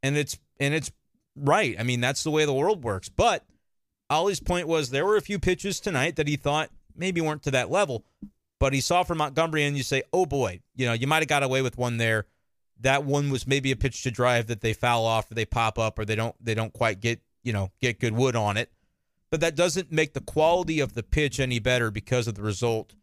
And 0.00 0.16
it's 0.16 0.38
and 0.60 0.72
it's 0.72 0.92
right. 1.34 1.74
I 1.76 1.82
mean, 1.82 2.00
that's 2.00 2.22
the 2.22 2.30
way 2.30 2.44
the 2.44 2.54
world 2.54 2.84
works. 2.84 3.08
But 3.08 3.44
Oli's 4.08 4.38
point 4.38 4.68
was 4.68 4.90
there 4.90 5.04
were 5.04 5.16
a 5.16 5.20
few 5.20 5.40
pitches 5.40 5.80
tonight 5.80 6.14
that 6.14 6.28
he 6.28 6.36
thought 6.36 6.70
maybe 6.94 7.20
weren't 7.20 7.42
to 7.42 7.50
that 7.50 7.68
level. 7.68 8.04
But 8.60 8.74
he 8.74 8.80
saw 8.80 9.02
from 9.02 9.18
Montgomery 9.18 9.64
and 9.64 9.76
you 9.76 9.82
say, 9.82 10.04
oh 10.12 10.24
boy, 10.24 10.60
you 10.76 10.86
know, 10.86 10.92
you 10.92 11.08
might 11.08 11.22
have 11.22 11.28
got 11.28 11.42
away 11.42 11.62
with 11.62 11.76
one 11.76 11.96
there 11.96 12.26
that 12.80 13.04
one 13.04 13.30
was 13.30 13.46
maybe 13.46 13.70
a 13.70 13.76
pitch 13.76 14.02
to 14.02 14.10
drive 14.10 14.46
that 14.46 14.60
they 14.60 14.72
foul 14.72 15.04
off 15.04 15.30
or 15.30 15.34
they 15.34 15.44
pop 15.44 15.78
up 15.78 15.98
or 15.98 16.04
they 16.04 16.16
don't 16.16 16.34
they 16.42 16.54
don't 16.54 16.72
quite 16.72 17.00
get 17.00 17.20
you 17.42 17.52
know 17.52 17.70
get 17.80 18.00
good 18.00 18.14
wood 18.14 18.36
on 18.36 18.56
it 18.56 18.70
but 19.30 19.40
that 19.40 19.56
doesn't 19.56 19.92
make 19.92 20.14
the 20.14 20.20
quality 20.20 20.80
of 20.80 20.94
the 20.94 21.02
pitch 21.02 21.40
any 21.40 21.58
better 21.58 21.90
because 21.90 22.26
of 22.26 22.34
the 22.34 22.42
result 22.42 22.94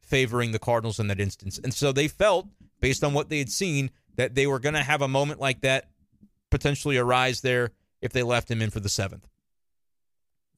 favoring 0.00 0.52
the 0.52 0.58
Cardinals 0.58 1.00
in 1.00 1.06
that 1.08 1.20
instance. 1.20 1.58
And 1.58 1.72
so 1.72 1.90
they 1.90 2.08
felt, 2.08 2.46
based 2.80 3.02
on 3.02 3.14
what 3.14 3.30
they 3.30 3.38
had 3.38 3.50
seen, 3.50 3.90
that 4.16 4.34
they 4.34 4.46
were 4.46 4.58
going 4.58 4.74
to 4.74 4.82
have 4.82 5.00
a 5.00 5.08
moment 5.08 5.40
like 5.40 5.62
that 5.62 5.88
potentially 6.50 6.98
arise 6.98 7.40
there 7.40 7.70
if 8.02 8.12
they 8.12 8.22
left 8.22 8.50
him 8.50 8.60
in 8.60 8.68
for 8.68 8.80
the 8.80 8.90
seventh. 8.90 9.26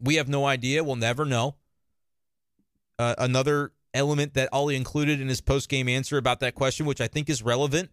We 0.00 0.16
have 0.16 0.28
no 0.28 0.44
idea. 0.44 0.82
We'll 0.82 0.96
never 0.96 1.24
know. 1.24 1.54
Uh, 2.98 3.14
another 3.18 3.72
element 3.92 4.34
that 4.34 4.48
Oli 4.52 4.74
included 4.74 5.20
in 5.20 5.28
his 5.28 5.40
post 5.40 5.68
game 5.68 5.88
answer 5.88 6.18
about 6.18 6.40
that 6.40 6.56
question, 6.56 6.84
which 6.84 7.00
I 7.00 7.06
think 7.06 7.30
is 7.30 7.42
relevant 7.42 7.90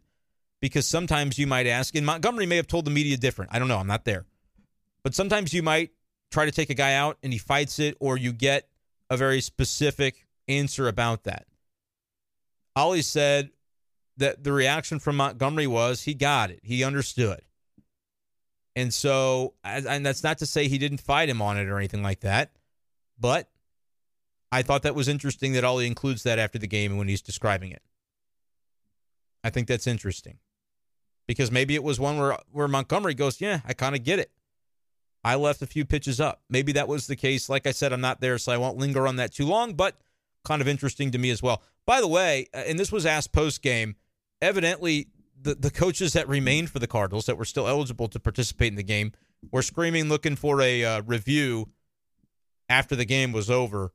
because 0.62 0.88
sometimes 0.88 1.40
you 1.40 1.48
might 1.48 1.68
ask, 1.68 1.96
and 1.96 2.06
Montgomery 2.06 2.46
may 2.46 2.56
have 2.56 2.68
told 2.68 2.86
the 2.86 2.92
media 2.92 3.18
different. 3.18 3.54
I 3.54 3.60
don't 3.60 3.68
know. 3.68 3.80
I'm 3.80 3.88
not 3.88 4.06
there. 4.06 4.26
But 5.04 5.16
sometimes 5.16 5.54
you 5.54 5.64
might 5.64 5.90
try 6.30 6.46
to 6.46 6.52
take 6.52 6.70
a 6.70 6.76
guy 6.76 6.94
out 6.94 7.18
and 7.24 7.34
he 7.34 7.40
fights 7.40 7.80
it, 7.80 7.98
or 8.00 8.16
you 8.16 8.32
get 8.32 8.70
a 9.10 9.18
very 9.18 9.42
specific 9.42 10.28
answer 10.48 10.88
about 10.88 11.24
that. 11.24 11.46
Oli 12.76 13.02
said 13.02 13.50
that 14.18 14.44
the 14.44 14.54
reaction 14.54 15.00
from 15.00 15.18
Montgomery 15.18 15.68
was 15.68 16.04
he 16.04 16.14
got 16.14 16.52
it, 16.52 16.62
he 16.64 16.84
understood. 16.84 17.42
And 18.76 18.94
so, 18.94 19.56
and 19.66 20.06
that's 20.06 20.24
not 20.24 20.38
to 20.38 20.46
say 20.46 20.70
he 20.70 20.78
didn't 20.78 21.02
fight 21.02 21.28
him 21.28 21.42
on 21.42 21.58
it 21.58 21.68
or 21.68 21.78
anything 21.78 22.04
like 22.04 22.22
that, 22.22 22.52
but 23.20 23.50
I 24.50 24.62
thought 24.62 24.84
that 24.84 24.96
was 24.96 25.10
interesting 25.10 25.54
that 25.54 25.66
Oli 25.66 25.88
includes 25.88 26.24
that 26.24 26.40
after 26.40 26.58
the 26.58 26.68
game 26.68 26.98
when 26.98 27.10
he's 27.10 27.22
describing 27.22 27.72
it. 27.72 27.82
I 29.44 29.50
think 29.50 29.68
that's 29.68 29.88
interesting 29.88 30.38
because 31.28 31.52
maybe 31.52 31.76
it 31.76 31.84
was 31.84 32.00
one 32.00 32.18
where 32.18 32.38
where 32.52 32.68
Montgomery 32.68 33.14
goes, 33.14 33.42
"Yeah, 33.42 33.62
I 33.66 33.74
kind 33.74 33.96
of 33.96 34.04
get 34.04 34.20
it. 34.20 34.32
I 35.24 35.36
left 35.36 35.62
a 35.62 35.68
few 35.68 35.86
pitches 35.86 36.20
up. 36.20 36.42
Maybe 36.50 36.72
that 36.74 36.88
was 36.88 37.08
the 37.08 37.16
case. 37.16 37.48
Like 37.48 37.68
I 37.68 37.72
said, 37.72 37.94
I'm 37.94 38.02
not 38.02 38.22
there, 38.22 38.38
so 38.38 38.52
I 38.52 38.58
won't 38.58 38.78
linger 38.78 39.08
on 39.08 39.18
that 39.18 39.34
too 39.34 39.46
long, 39.46 39.74
but 39.74 39.98
kind 40.44 40.62
of 40.62 40.68
interesting 40.68 41.12
to 41.12 41.18
me 41.18 41.30
as 41.30 41.44
well. 41.44 41.62
By 41.86 42.02
the 42.02 42.08
way, 42.08 42.48
uh, 42.54 42.64
and 42.68 42.80
this 42.80 42.92
was 42.92 43.06
asked 43.06 43.32
post 43.32 43.62
game, 43.62 43.96
evidently 44.42 45.08
the, 45.40 45.56
the 45.56 45.72
coaches 45.72 46.14
that 46.14 46.28
remained 46.28 46.70
for 46.70 46.80
the 46.80 46.88
Cardinals 46.88 47.26
that 47.26 47.38
were 47.38 47.46
still 47.46 47.68
eligible 47.68 48.08
to 48.08 48.20
participate 48.20 48.70
in 48.70 48.76
the 48.76 48.84
game 48.84 49.12
were 49.52 49.62
screaming, 49.62 50.10
looking 50.10 50.36
for 50.36 50.62
a 50.62 50.84
uh, 50.84 51.02
review 51.02 51.70
after 52.70 52.96
the 52.96 53.06
game 53.06 53.32
was 53.32 53.50
over 53.50 53.92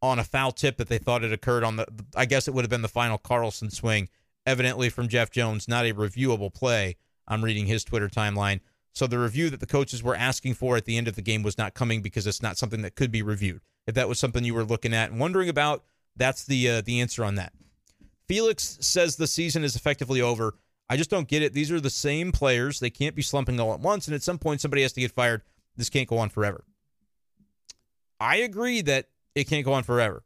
on 0.00 0.18
a 0.18 0.24
foul 0.24 0.50
tip 0.50 0.76
that 0.78 0.88
they 0.88 0.98
thought 0.98 1.22
had 1.22 1.32
occurred 1.32 1.62
on 1.62 1.76
the, 1.76 1.86
I 2.16 2.24
guess 2.24 2.48
it 2.48 2.54
would 2.54 2.64
have 2.64 2.70
been 2.70 2.82
the 2.82 2.88
final 2.88 3.18
Carlson 3.18 3.70
swing, 3.70 4.08
evidently 4.46 4.88
from 4.88 5.08
Jeff 5.08 5.30
Jones, 5.30 5.68
not 5.68 5.86
a 5.86 5.94
reviewable 5.94 6.52
play. 6.52 6.96
I'm 7.28 7.44
reading 7.44 7.66
his 7.66 7.84
Twitter 7.84 8.08
timeline. 8.08 8.60
So 8.92 9.06
the 9.06 9.18
review 9.18 9.48
that 9.50 9.60
the 9.60 9.66
coaches 9.66 10.02
were 10.02 10.14
asking 10.14 10.54
for 10.54 10.76
at 10.76 10.84
the 10.84 10.96
end 10.96 11.08
of 11.08 11.16
the 11.16 11.22
game 11.22 11.42
was 11.42 11.56
not 11.56 11.74
coming 11.74 12.02
because 12.02 12.26
it's 12.26 12.42
not 12.42 12.58
something 12.58 12.82
that 12.82 12.94
could 12.94 13.10
be 13.10 13.22
reviewed. 13.22 13.60
If 13.86 13.94
that 13.94 14.08
was 14.08 14.18
something 14.18 14.44
you 14.44 14.54
were 14.54 14.64
looking 14.64 14.92
at 14.92 15.10
and 15.10 15.18
wondering 15.18 15.48
about, 15.48 15.82
that's 16.14 16.44
the 16.44 16.68
uh, 16.68 16.80
the 16.82 17.00
answer 17.00 17.24
on 17.24 17.36
that. 17.36 17.52
Felix 18.28 18.76
says 18.80 19.16
the 19.16 19.26
season 19.26 19.64
is 19.64 19.76
effectively 19.76 20.20
over. 20.20 20.54
I 20.90 20.96
just 20.96 21.10
don't 21.10 21.28
get 21.28 21.42
it. 21.42 21.54
These 21.54 21.72
are 21.72 21.80
the 21.80 21.90
same 21.90 22.32
players. 22.32 22.80
They 22.80 22.90
can't 22.90 23.14
be 23.14 23.22
slumping 23.22 23.58
all 23.58 23.72
at 23.72 23.80
once, 23.80 24.06
and 24.06 24.14
at 24.14 24.22
some 24.22 24.38
point 24.38 24.60
somebody 24.60 24.82
has 24.82 24.92
to 24.92 25.00
get 25.00 25.12
fired. 25.12 25.42
This 25.76 25.88
can't 25.88 26.08
go 26.08 26.18
on 26.18 26.28
forever. 26.28 26.64
I 28.20 28.36
agree 28.36 28.82
that 28.82 29.08
it 29.34 29.44
can't 29.44 29.64
go 29.64 29.72
on 29.72 29.84
forever. 29.84 30.22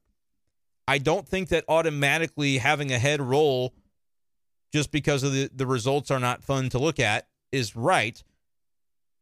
I 0.89 0.99
don't 0.99 1.27
think 1.27 1.49
that 1.49 1.65
automatically 1.69 2.59
having 2.59 2.93
a 2.93 2.99
head 2.99 3.21
roll 3.21 3.75
just 4.73 4.91
because 4.91 5.23
of 5.23 5.33
the, 5.33 5.51
the 5.55 5.67
results 5.67 6.11
are 6.11 6.21
not 6.21 6.43
fun 6.43 6.69
to 6.71 6.79
look 6.79 7.01
at 7.01 7.29
is 7.53 7.77
right. 7.77 8.23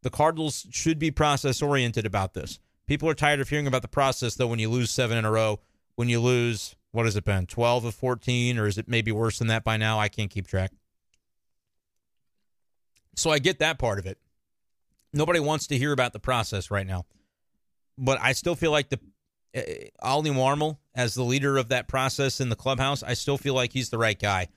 The 0.03 0.11
Cardinals 0.11 0.67
should 0.71 0.99
be 0.99 1.11
process 1.11 1.63
oriented 1.63 2.07
about 2.07 2.35
this. 2.35 2.59
People 2.87 3.09
are 3.09 3.15
tired 3.15 3.41
of 3.41 3.49
hearing 3.49 3.67
about 3.67 3.83
the 3.83 3.89
process, 3.89 4.35
though, 4.35 4.47
when 4.47 4.59
you 4.59 4.69
lose 4.69 4.91
seven 4.91 5.17
in 5.17 5.25
a 5.25 5.31
row. 5.31 5.61
When 5.97 6.09
you 6.09 6.21
lose, 6.21 6.77
what 6.93 7.07
has 7.07 7.17
it 7.17 7.25
been, 7.25 7.47
12 7.47 7.85
of 7.85 7.95
14, 7.95 8.59
or 8.59 8.67
is 8.67 8.79
it 8.79 8.89
maybe 8.89 9.13
worse 9.13 9.39
than 9.39 9.49
that 9.49 9.65
by 9.65 9.77
now? 9.77 9.99
I 9.99 10.09
can't 10.09 10.31
keep 10.31 10.47
track. 10.47 10.73
So 13.17 13.31
I 13.31 13.39
get 13.39 13.61
that 13.61 13.79
part 13.79 13.99
of 13.99 14.07
it. 14.07 14.19
Nobody 15.13 15.39
wants 15.39 15.69
to 15.69 15.79
hear 15.79 15.93
about 15.93 16.13
the 16.13 16.19
process 16.19 16.71
right 16.71 16.87
now. 16.87 17.07
But 17.97 18.19
I 18.21 18.33
still 18.33 18.57
feel 18.57 18.73
like 18.73 18.89
the 18.89 18.99
uh, 19.57 19.61
Oli 20.03 20.31
Marmol, 20.31 20.79
as 20.95 21.15
the 21.15 21.23
leader 21.23 21.57
of 21.57 21.69
that 21.69 21.87
process 21.87 22.41
in 22.41 22.49
the 22.49 22.57
clubhouse, 22.57 23.03
I 23.03 23.15
still 23.15 23.39
feel 23.39 23.55
like 23.55 23.73
he's 23.73 23.91
the 23.91 23.99
right 23.99 24.19
guy. 24.19 24.49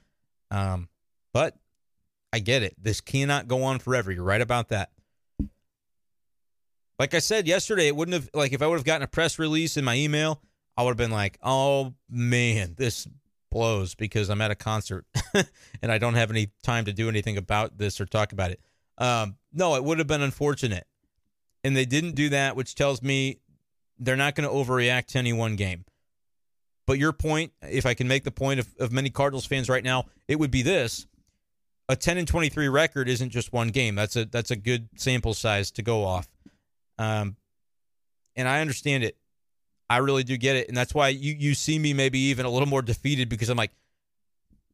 Um, 0.52 0.89
but 1.34 1.56
I 2.34 2.39
get 2.39 2.64
it. 2.64 2.76
This 2.82 3.02
cannot 3.02 3.48
go 3.48 3.64
on 3.64 3.80
forever. 3.80 4.12
You're 4.12 4.24
right 4.24 4.41
about 4.41 4.70
that. 4.70 4.91
Like 7.00 7.14
I 7.14 7.20
said 7.20 7.48
yesterday, 7.48 7.88
it 7.88 7.95
wouldn't 7.95 8.14
have 8.14 8.30
like 8.34 8.54
if 8.54 8.62
I 8.62 8.68
would 8.68 8.78
have 8.78 8.86
gotten 8.86 9.04
a 9.04 9.08
press 9.08 9.38
release 9.38 9.78
in 9.78 9.86
my 9.86 9.95
email, 9.95 10.41
I 10.76 10.84
would 10.84 10.91
have 10.91 10.98
been 10.98 11.12
like, 11.12 11.38
"Oh 11.43 11.93
man, 12.10 12.74
this 12.76 13.08
blows 13.52 13.93
because 13.93 14.30
I'm 14.30 14.41
at 14.41 14.52
a 14.52 14.56
concert 14.56 15.06
and 15.82 15.91
I 15.91 16.00
don't 16.00 16.16
have 16.16 16.32
any 16.32 16.50
time 16.64 16.86
to 16.86 16.93
do 16.93 17.08
anything 17.08 17.38
about 17.38 17.78
this 17.78 18.02
or 18.02 18.06
talk 18.06 18.34
about 18.34 18.52
it." 18.52 18.60
Um, 18.98 19.38
no, 19.54 19.76
it 19.76 19.84
would 19.84 20.00
have 20.00 20.08
been 20.08 20.24
unfortunate, 20.24 20.88
and 21.64 21.78
they 21.78 21.86
didn't 21.86 22.16
do 22.16 22.30
that, 22.30 22.56
which 22.56 22.74
tells 22.74 23.04
me 23.04 23.41
they're 24.00 24.16
not 24.16 24.34
going 24.34 24.50
to 24.50 24.54
overreact 24.54 25.08
to 25.08 25.20
any 25.20 25.34
one 25.34 25.56
game. 25.56 25.86
But 26.88 26.98
your 26.98 27.14
point, 27.14 27.52
if 27.62 27.86
I 27.86 27.94
can 27.94 28.08
make 28.08 28.24
the 28.24 28.32
point 28.32 28.60
of, 28.60 28.68
of 28.80 28.92
many 28.92 29.12
Cardinals 29.12 29.46
fans 29.46 29.70
right 29.70 29.84
now, 29.84 30.06
it 30.28 30.40
would 30.40 30.50
be 30.50 30.64
this: 30.64 31.06
a 31.90 31.96
10 31.96 32.18
and 32.18 32.28
23 32.28 32.70
record 32.70 33.08
isn't 33.08 33.30
just 33.30 33.54
one 33.54 33.68
game. 33.68 33.94
That's 33.94 34.16
a 34.16 34.26
that's 34.26 34.50
a 34.50 34.56
good 34.56 34.90
sample 34.96 35.36
size 35.36 35.70
to 35.72 35.84
go 35.84 36.04
off. 36.04 36.28
Um, 36.98 37.36
and 38.36 38.48
I 38.48 38.62
understand 38.62 39.04
it. 39.04 39.18
I 39.90 39.98
really 39.98 40.24
do 40.24 40.38
get 40.38 40.56
it, 40.56 40.68
and 40.70 40.76
that's 40.76 40.96
why 40.96 41.10
you 41.10 41.36
you 41.38 41.54
see 41.54 41.78
me 41.78 41.94
maybe 41.94 42.20
even 42.20 42.46
a 42.46 42.50
little 42.50 42.68
more 42.68 42.82
defeated 42.82 43.30
because 43.30 43.50
I'm 43.50 43.58
like, 43.58 43.72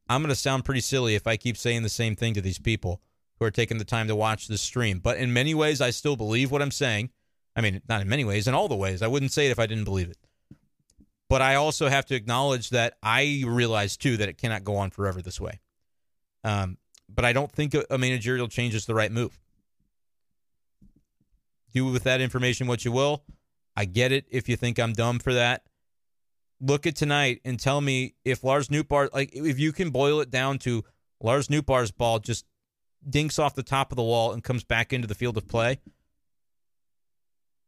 I'm 0.08 0.22
going 0.22 0.30
to 0.30 0.36
sound 0.36 0.64
pretty 0.64 0.80
silly 0.80 1.16
if 1.16 1.26
I 1.26 1.36
keep 1.36 1.56
saying 1.56 1.82
the 1.82 1.88
same 1.88 2.14
thing 2.14 2.34
to 2.34 2.40
these 2.40 2.58
people 2.58 3.00
who 3.38 3.44
are 3.44 3.50
taking 3.50 3.78
the 3.78 3.84
time 3.84 4.06
to 4.06 4.16
watch 4.16 4.46
this 4.46 4.62
stream. 4.62 5.00
But 5.00 5.18
in 5.18 5.32
many 5.32 5.54
ways, 5.54 5.80
I 5.80 5.90
still 5.90 6.16
believe 6.16 6.52
what 6.52 6.62
I'm 6.62 6.70
saying. 6.70 7.10
I 7.56 7.60
mean, 7.60 7.82
not 7.88 8.02
in 8.02 8.08
many 8.08 8.24
ways, 8.24 8.46
in 8.46 8.54
all 8.54 8.68
the 8.68 8.76
ways. 8.76 9.02
I 9.02 9.06
wouldn't 9.06 9.32
say 9.32 9.46
it 9.46 9.50
if 9.50 9.58
I 9.58 9.66
didn't 9.66 9.84
believe 9.84 10.10
it. 10.10 10.18
But 11.28 11.42
I 11.42 11.54
also 11.54 11.88
have 11.88 12.06
to 12.06 12.14
acknowledge 12.14 12.70
that 12.70 12.94
I 13.02 13.42
realize 13.46 13.96
too 13.96 14.16
that 14.18 14.28
it 14.28 14.38
cannot 14.38 14.64
go 14.64 14.76
on 14.76 14.90
forever 14.90 15.22
this 15.22 15.40
way. 15.40 15.60
Um, 16.44 16.76
but 17.08 17.24
I 17.24 17.32
don't 17.32 17.50
think 17.50 17.74
a, 17.74 17.84
a 17.90 17.98
managerial 17.98 18.48
change 18.48 18.74
is 18.74 18.86
the 18.86 18.94
right 18.94 19.10
move. 19.10 19.38
Do 21.72 21.86
with 21.86 22.04
that 22.04 22.20
information 22.20 22.66
what 22.66 22.84
you 22.84 22.92
will. 22.92 23.24
I 23.76 23.84
get 23.84 24.12
it 24.12 24.26
if 24.30 24.48
you 24.48 24.56
think 24.56 24.78
I'm 24.78 24.92
dumb 24.92 25.18
for 25.18 25.34
that. 25.34 25.64
Look 26.60 26.86
at 26.86 26.94
tonight 26.94 27.40
and 27.44 27.58
tell 27.58 27.80
me 27.80 28.14
if 28.24 28.44
Lars 28.44 28.68
Nootbaar, 28.68 29.12
like 29.12 29.30
if 29.34 29.58
you 29.58 29.72
can 29.72 29.90
boil 29.90 30.20
it 30.20 30.30
down 30.30 30.58
to 30.60 30.84
Lars 31.20 31.48
Nootbaar's 31.48 31.90
ball 31.90 32.20
just 32.20 32.44
dinks 33.08 33.38
off 33.38 33.54
the 33.54 33.62
top 33.62 33.90
of 33.90 33.96
the 33.96 34.02
wall 34.02 34.32
and 34.32 34.44
comes 34.44 34.62
back 34.62 34.92
into 34.92 35.08
the 35.08 35.14
field 35.14 35.36
of 35.36 35.48
play. 35.48 35.80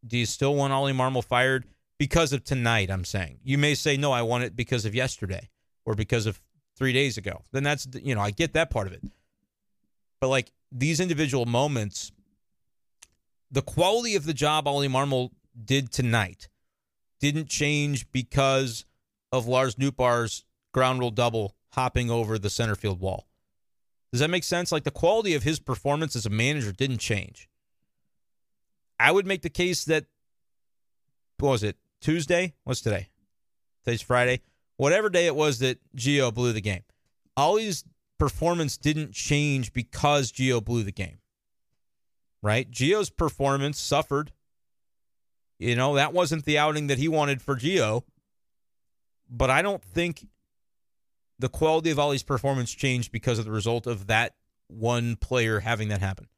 Do 0.07 0.17
you 0.17 0.27
still 0.27 0.55
want 0.55 0.73
Oli 0.73 0.93
Marmol 0.93 1.25
fired 1.25 1.65
because 1.99 2.33
of 2.33 2.45
tonight? 2.45 2.91
I'm 2.91 3.05
saying 3.05 3.39
you 3.43 3.59
may 3.59 3.75
say 3.75 3.97
no, 3.97 4.13
I 4.13 4.23
want 4.23 4.45
it 4.45 4.57
because 4.57 4.85
of 4.85 4.95
yesterday 4.95 5.49
or 5.85 5.95
because 5.95 6.27
of 6.27 6.41
three 6.77 6.93
days 6.93 7.17
ago. 7.17 7.43
Then 7.53 7.63
that's 7.63 7.87
you 8.03 8.15
know 8.15 8.21
I 8.21 8.31
get 8.31 8.55
that 8.55 8.71
part 8.71 8.87
of 8.87 8.93
it, 8.93 9.03
but 10.21 10.29
like 10.29 10.53
these 10.73 11.01
individual 11.01 11.47
moments 11.47 12.13
the 13.51 13.63
quality 13.63 14.17
of 14.17 14.27
the 14.27 14.35
job 14.35 14.67
Oli 14.67 14.89
Marmol 14.89 15.31
did 15.65 15.93
tonight 15.93 16.49
didn't 17.21 17.49
change 17.49 18.11
because 18.13 18.85
of 19.33 19.47
Lars 19.47 19.77
Nootbaar's 19.77 20.45
ground 20.73 21.01
rule 21.01 21.11
double 21.11 21.55
hopping 21.71 22.11
over 22.11 22.39
the 22.39 22.51
center 22.51 22.75
field 22.75 23.01
wall. 23.01 23.27
Does 24.13 24.21
that 24.21 24.31
make 24.31 24.45
sense? 24.45 24.73
Like 24.73 24.85
the 24.85 24.91
quality 24.91 25.35
of 25.35 25.43
his 25.43 25.59
performance 25.59 26.17
as 26.17 26.27
a 26.27 26.31
manager 26.31 26.73
didn't 26.73 26.99
change. 26.99 27.49
I 28.99 29.13
would 29.13 29.27
make 29.27 29.43
the 29.43 29.51
case 29.51 29.85
that 29.85 30.07
what 31.39 31.51
was 31.51 31.63
it 31.63 31.77
Tuesday? 32.01 32.55
What's 32.65 32.81
today? 32.81 33.09
Today's 33.85 34.03
Friday. 34.03 34.43
Whatever 34.77 35.09
day 35.09 35.27
it 35.27 35.37
was 35.37 35.59
that 35.61 35.79
Gio 35.97 36.33
blew 36.33 36.53
the 36.53 36.61
game. 36.61 36.83
Oli's 37.37 37.85
performance 38.19 38.77
didn't 38.77 39.13
change 39.13 39.73
because 39.73 40.33
Gio 40.33 40.65
blew 40.65 40.83
the 40.83 40.93
game 40.93 41.19
right? 42.47 42.71
Gio's 42.71 43.11
performance 43.11 43.79
suffered. 43.81 44.33
You 45.59 45.75
know, 45.75 45.97
that 45.97 46.13
wasn't 46.13 46.45
the 46.45 46.59
outing 46.59 46.87
that 46.87 46.99
he 46.99 47.09
wanted 47.09 47.43
for 47.43 47.57
Gio. 47.57 48.05
But 49.29 49.51
I 49.51 49.63
don't 49.63 49.83
think 49.83 50.29
the 51.41 51.49
quality 51.49 51.91
of 51.91 51.99
Oli's 51.99 52.23
performance 52.23 52.71
changed 52.71 53.11
because 53.11 53.41
of 53.41 53.45
the 53.45 53.51
result 53.51 53.89
of 53.89 54.07
that 54.07 54.35
one 54.69 55.17
player 55.17 55.59
having 55.59 55.89
that 55.89 56.01
happen. 56.01 56.29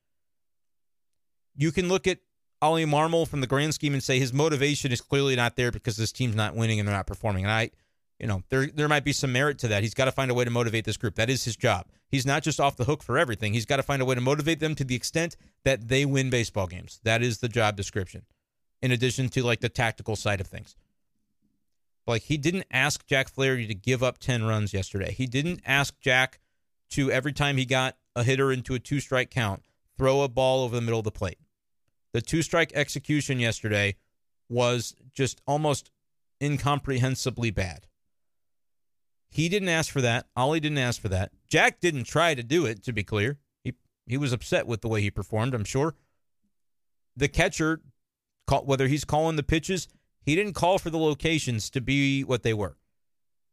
You 1.54 1.72
can 1.72 1.88
look 1.88 2.06
at 2.06 2.20
Oli 2.60 2.84
Marmol 2.84 3.26
from 3.26 3.40
the 3.40 3.46
grand 3.46 3.74
scheme 3.74 3.94
and 3.94 4.02
say 4.02 4.18
his 4.18 4.32
motivation 4.32 4.90
is 4.90 5.00
clearly 5.00 5.36
not 5.36 5.56
there 5.56 5.70
because 5.70 5.96
this 5.96 6.12
team's 6.12 6.34
not 6.34 6.56
winning 6.56 6.78
and 6.78 6.88
they're 6.88 6.96
not 6.96 7.06
performing. 7.06 7.44
And 7.44 7.52
I 7.52 7.70
you 8.18 8.26
know, 8.26 8.42
there 8.48 8.66
there 8.66 8.88
might 8.88 9.04
be 9.04 9.12
some 9.12 9.32
merit 9.32 9.58
to 9.58 9.68
that. 9.68 9.82
He's 9.82 9.94
got 9.94 10.06
to 10.06 10.12
find 10.12 10.30
a 10.30 10.34
way 10.34 10.44
to 10.44 10.50
motivate 10.50 10.84
this 10.84 10.96
group. 10.96 11.14
That 11.14 11.30
is 11.30 11.44
his 11.44 11.56
job. 11.56 11.86
He's 12.08 12.26
not 12.26 12.42
just 12.42 12.58
off 12.58 12.76
the 12.76 12.84
hook 12.84 13.02
for 13.02 13.16
everything. 13.16 13.52
He's 13.52 13.66
got 13.66 13.76
to 13.76 13.82
find 13.82 14.02
a 14.02 14.04
way 14.04 14.14
to 14.14 14.20
motivate 14.20 14.60
them 14.60 14.74
to 14.74 14.84
the 14.84 14.96
extent 14.96 15.36
that 15.64 15.88
they 15.88 16.04
win 16.04 16.30
baseball 16.30 16.66
games. 16.66 17.00
That 17.04 17.22
is 17.22 17.38
the 17.38 17.48
job 17.48 17.76
description. 17.76 18.22
In 18.82 18.90
addition 18.90 19.28
to 19.30 19.42
like 19.42 19.60
the 19.60 19.68
tactical 19.68 20.16
side 20.16 20.40
of 20.40 20.46
things. 20.46 20.74
Like 22.06 22.22
he 22.22 22.38
didn't 22.38 22.64
ask 22.70 23.06
Jack 23.06 23.28
Flaherty 23.28 23.66
to 23.66 23.74
give 23.74 24.02
up 24.02 24.18
10 24.18 24.44
runs 24.44 24.72
yesterday. 24.72 25.12
He 25.12 25.26
didn't 25.26 25.60
ask 25.64 26.00
Jack 26.00 26.40
to 26.90 27.12
every 27.12 27.32
time 27.32 27.56
he 27.56 27.66
got 27.66 27.96
a 28.16 28.24
hitter 28.24 28.50
into 28.50 28.74
a 28.74 28.78
two 28.78 28.98
strike 28.98 29.30
count, 29.30 29.62
throw 29.96 30.22
a 30.22 30.28
ball 30.28 30.64
over 30.64 30.74
the 30.74 30.80
middle 30.80 31.00
of 31.00 31.04
the 31.04 31.10
plate. 31.10 31.38
The 32.12 32.22
two 32.22 32.42
strike 32.42 32.72
execution 32.74 33.38
yesterday 33.40 33.96
was 34.48 34.94
just 35.14 35.40
almost 35.46 35.90
incomprehensibly 36.40 37.50
bad. 37.50 37.86
He 39.30 39.48
didn't 39.48 39.68
ask 39.68 39.92
for 39.92 40.00
that. 40.00 40.26
Oli 40.36 40.60
didn't 40.60 40.78
ask 40.78 41.00
for 41.00 41.08
that. 41.08 41.32
Jack 41.48 41.80
didn't 41.80 42.04
try 42.04 42.34
to 42.34 42.42
do 42.42 42.64
it, 42.64 42.82
to 42.84 42.92
be 42.92 43.04
clear. 43.04 43.38
He 43.62 43.74
he 44.06 44.16
was 44.16 44.32
upset 44.32 44.66
with 44.66 44.80
the 44.80 44.88
way 44.88 45.02
he 45.02 45.10
performed, 45.10 45.54
I'm 45.54 45.64
sure. 45.64 45.94
The 47.16 47.28
catcher, 47.28 47.82
whether 48.64 48.86
he's 48.86 49.04
calling 49.04 49.36
the 49.36 49.42
pitches, 49.42 49.88
he 50.22 50.34
didn't 50.34 50.54
call 50.54 50.78
for 50.78 50.90
the 50.90 50.98
locations 50.98 51.68
to 51.70 51.80
be 51.80 52.24
what 52.24 52.42
they 52.42 52.54
were. 52.54 52.76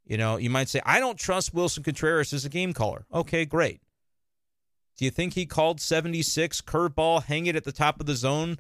You 0.06 0.18
know, 0.18 0.38
you 0.38 0.50
might 0.50 0.70
say, 0.70 0.82
I 0.86 1.00
don't 1.00 1.18
trust 1.18 1.54
Willson 1.54 1.84
Contreras 1.84 2.32
as 2.32 2.46
a 2.46 2.50
game 2.50 2.74
caller. 2.74 3.06
Okay, 3.14 3.44
great. 3.44 3.82
Do 4.98 5.06
you 5.06 5.12
think 5.12 5.34
he 5.34 5.46
called 5.46 5.82
76 5.82 6.62
curveball, 6.62 7.24
hang 7.24 7.48
it 7.48 7.56
at 7.56 7.66
the 7.66 7.72
top 7.72 8.00
of 8.00 8.06
the 8.06 8.16
zone? 8.16 8.60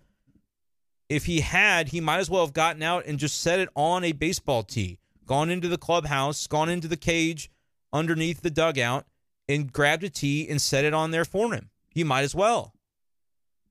If 1.08 1.26
he 1.26 1.42
had, 1.42 1.90
he 1.90 2.02
might 2.02 2.20
as 2.20 2.30
well 2.30 2.46
have 2.46 2.54
gotten 2.54 2.82
out 2.82 3.06
and 3.06 3.20
just 3.20 3.40
set 3.40 3.60
it 3.60 3.70
on 3.76 4.04
a 4.04 4.12
baseball 4.12 4.64
tee 4.64 5.00
gone 5.26 5.50
into 5.50 5.68
the 5.68 5.78
clubhouse, 5.78 6.48
gone 6.48 6.70
into 6.70 6.88
the 6.88 6.98
cage 6.98 7.50
underneath 7.92 8.42
the 8.42 8.50
dugout, 8.50 9.06
and 9.48 9.72
grabbed 9.72 10.04
a 10.04 10.10
tee 10.10 10.48
and 10.48 10.62
set 10.62 10.86
it 10.86 10.94
on 10.94 11.12
there 11.12 11.26
for 11.26 11.54
him. 11.54 11.70
He 11.90 12.04
might 12.04 12.24
as 12.24 12.36
well. 12.36 12.74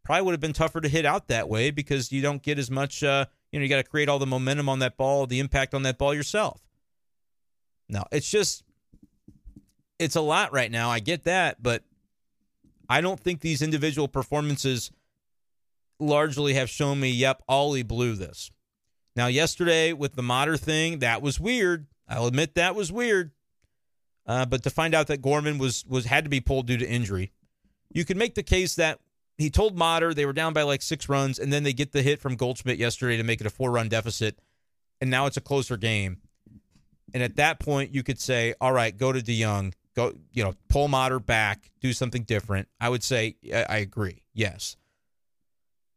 Probably 0.04 0.22
would 0.22 0.32
have 0.32 0.40
been 0.40 0.52
tougher 0.52 0.80
to 0.80 0.88
hit 0.88 1.06
out 1.06 1.28
that 1.28 1.48
way 1.48 1.70
because 1.70 2.12
you 2.12 2.20
don't 2.20 2.42
get 2.42 2.58
as 2.58 2.70
much, 2.70 3.02
uh, 3.02 3.26
you 3.50 3.58
know, 3.58 3.62
you 3.62 3.68
got 3.68 3.76
to 3.76 3.84
create 3.88 4.08
all 4.08 4.18
the 4.18 4.26
momentum 4.26 4.68
on 4.68 4.80
that 4.80 4.96
ball, 4.96 5.26
the 5.26 5.40
impact 5.40 5.74
on 5.74 5.82
that 5.82 5.98
ball 5.98 6.14
yourself. 6.14 6.60
No, 7.88 8.04
it's 8.12 8.30
just, 8.30 8.62
it's 9.98 10.16
a 10.16 10.20
lot 10.20 10.52
right 10.52 10.70
now. 10.70 10.90
I 10.90 11.00
get 11.00 11.24
that, 11.24 11.62
but 11.62 11.82
I 12.88 13.00
don't 13.00 13.20
think 13.20 13.40
these 13.40 13.62
individual 13.62 14.08
performances 14.08 14.90
largely 15.98 16.54
have 16.54 16.68
shown 16.68 17.00
me, 17.00 17.10
yep, 17.10 17.42
Oli 17.48 17.82
blew 17.82 18.14
this. 18.14 18.50
Now, 19.16 19.26
yesterday 19.26 19.92
with 19.92 20.14
the 20.14 20.22
Motter 20.22 20.56
thing, 20.56 20.98
that 20.98 21.22
was 21.22 21.38
weird. 21.38 21.86
I'll 22.08 22.26
admit 22.26 22.54
that 22.54 22.74
was 22.74 22.92
weird. 22.92 23.30
Uh, 24.26 24.46
but 24.46 24.62
to 24.62 24.70
find 24.70 24.94
out 24.94 25.06
that 25.08 25.20
Gorman 25.20 25.58
was 25.58 25.84
was 25.86 26.06
had 26.06 26.24
to 26.24 26.30
be 26.30 26.40
pulled 26.40 26.66
due 26.66 26.78
to 26.78 26.88
injury, 26.88 27.32
you 27.90 28.04
could 28.04 28.16
make 28.16 28.34
the 28.34 28.42
case 28.42 28.74
that 28.76 29.00
he 29.36 29.50
told 29.50 29.76
Motter 29.76 30.14
they 30.14 30.24
were 30.26 30.32
down 30.32 30.52
by 30.52 30.62
like 30.62 30.80
six 30.80 31.08
runs, 31.08 31.38
and 31.38 31.52
then 31.52 31.62
they 31.62 31.72
get 31.72 31.92
the 31.92 32.02
hit 32.02 32.20
from 32.20 32.36
Goldschmidt 32.36 32.78
yesterday 32.78 33.16
to 33.18 33.22
make 33.22 33.40
it 33.40 33.46
a 33.46 33.50
four 33.50 33.70
run 33.70 33.88
deficit, 33.88 34.38
and 35.00 35.10
now 35.10 35.26
it's 35.26 35.36
a 35.36 35.42
closer 35.42 35.76
game. 35.76 36.18
And 37.12 37.22
at 37.22 37.36
that 37.36 37.60
point, 37.60 37.94
you 37.94 38.02
could 38.02 38.18
say, 38.18 38.54
"All 38.60 38.72
right, 38.72 38.96
go 38.96 39.12
to 39.12 39.20
DeJong, 39.20 39.74
go, 39.94 40.14
you 40.32 40.42
know, 40.42 40.54
pull 40.68 40.88
Motter 40.88 41.20
back, 41.20 41.70
do 41.80 41.92
something 41.92 42.22
different." 42.22 42.68
I 42.80 42.88
would 42.88 43.02
say 43.02 43.36
I, 43.52 43.78
agree. 43.78 44.22
Yes. 44.32 44.76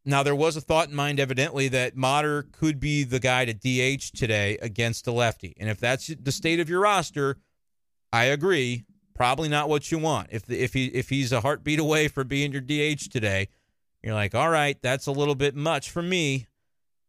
Now, 0.05 0.23
there 0.23 0.35
was 0.35 0.55
a 0.55 0.61
thought 0.61 0.87
in 0.87 0.95
mind, 0.95 1.19
evidently, 1.19 1.67
that 1.67 1.97
Motter 1.97 2.43
could 2.53 2.79
be 2.79 3.03
the 3.03 3.19
guy 3.19 3.43
to 3.43 3.53
DH 3.53 4.17
today 4.17 4.57
against 4.61 5.05
a 5.05 5.11
lefty. 5.11 5.53
And 5.59 5.69
if 5.69 5.79
that's 5.79 6.07
the 6.07 6.31
state 6.31 6.61
of 6.61 6.69
your 6.69 6.79
roster, 6.79 7.37
I 8.13 8.25
agree. 8.25 8.85
Probably 9.13 9.49
not 9.49 9.67
what 9.67 9.91
you 9.91 9.97
want. 9.97 10.29
If 10.31 10.49
if 10.49 10.73
he 10.73 10.85
if 10.87 11.09
he's 11.09 11.31
a 11.31 11.41
heartbeat 11.41 11.79
away 11.79 12.07
for 12.07 12.23
being 12.23 12.51
your 12.51 12.61
DH 12.61 13.09
today, 13.11 13.49
you're 14.03 14.13
like, 14.13 14.33
all 14.33 14.49
right, 14.49 14.81
that's 14.81 15.07
a 15.07 15.11
little 15.11 15.35
bit 15.35 15.55
much 15.55 15.89
for 15.89 16.01
me. 16.01 16.47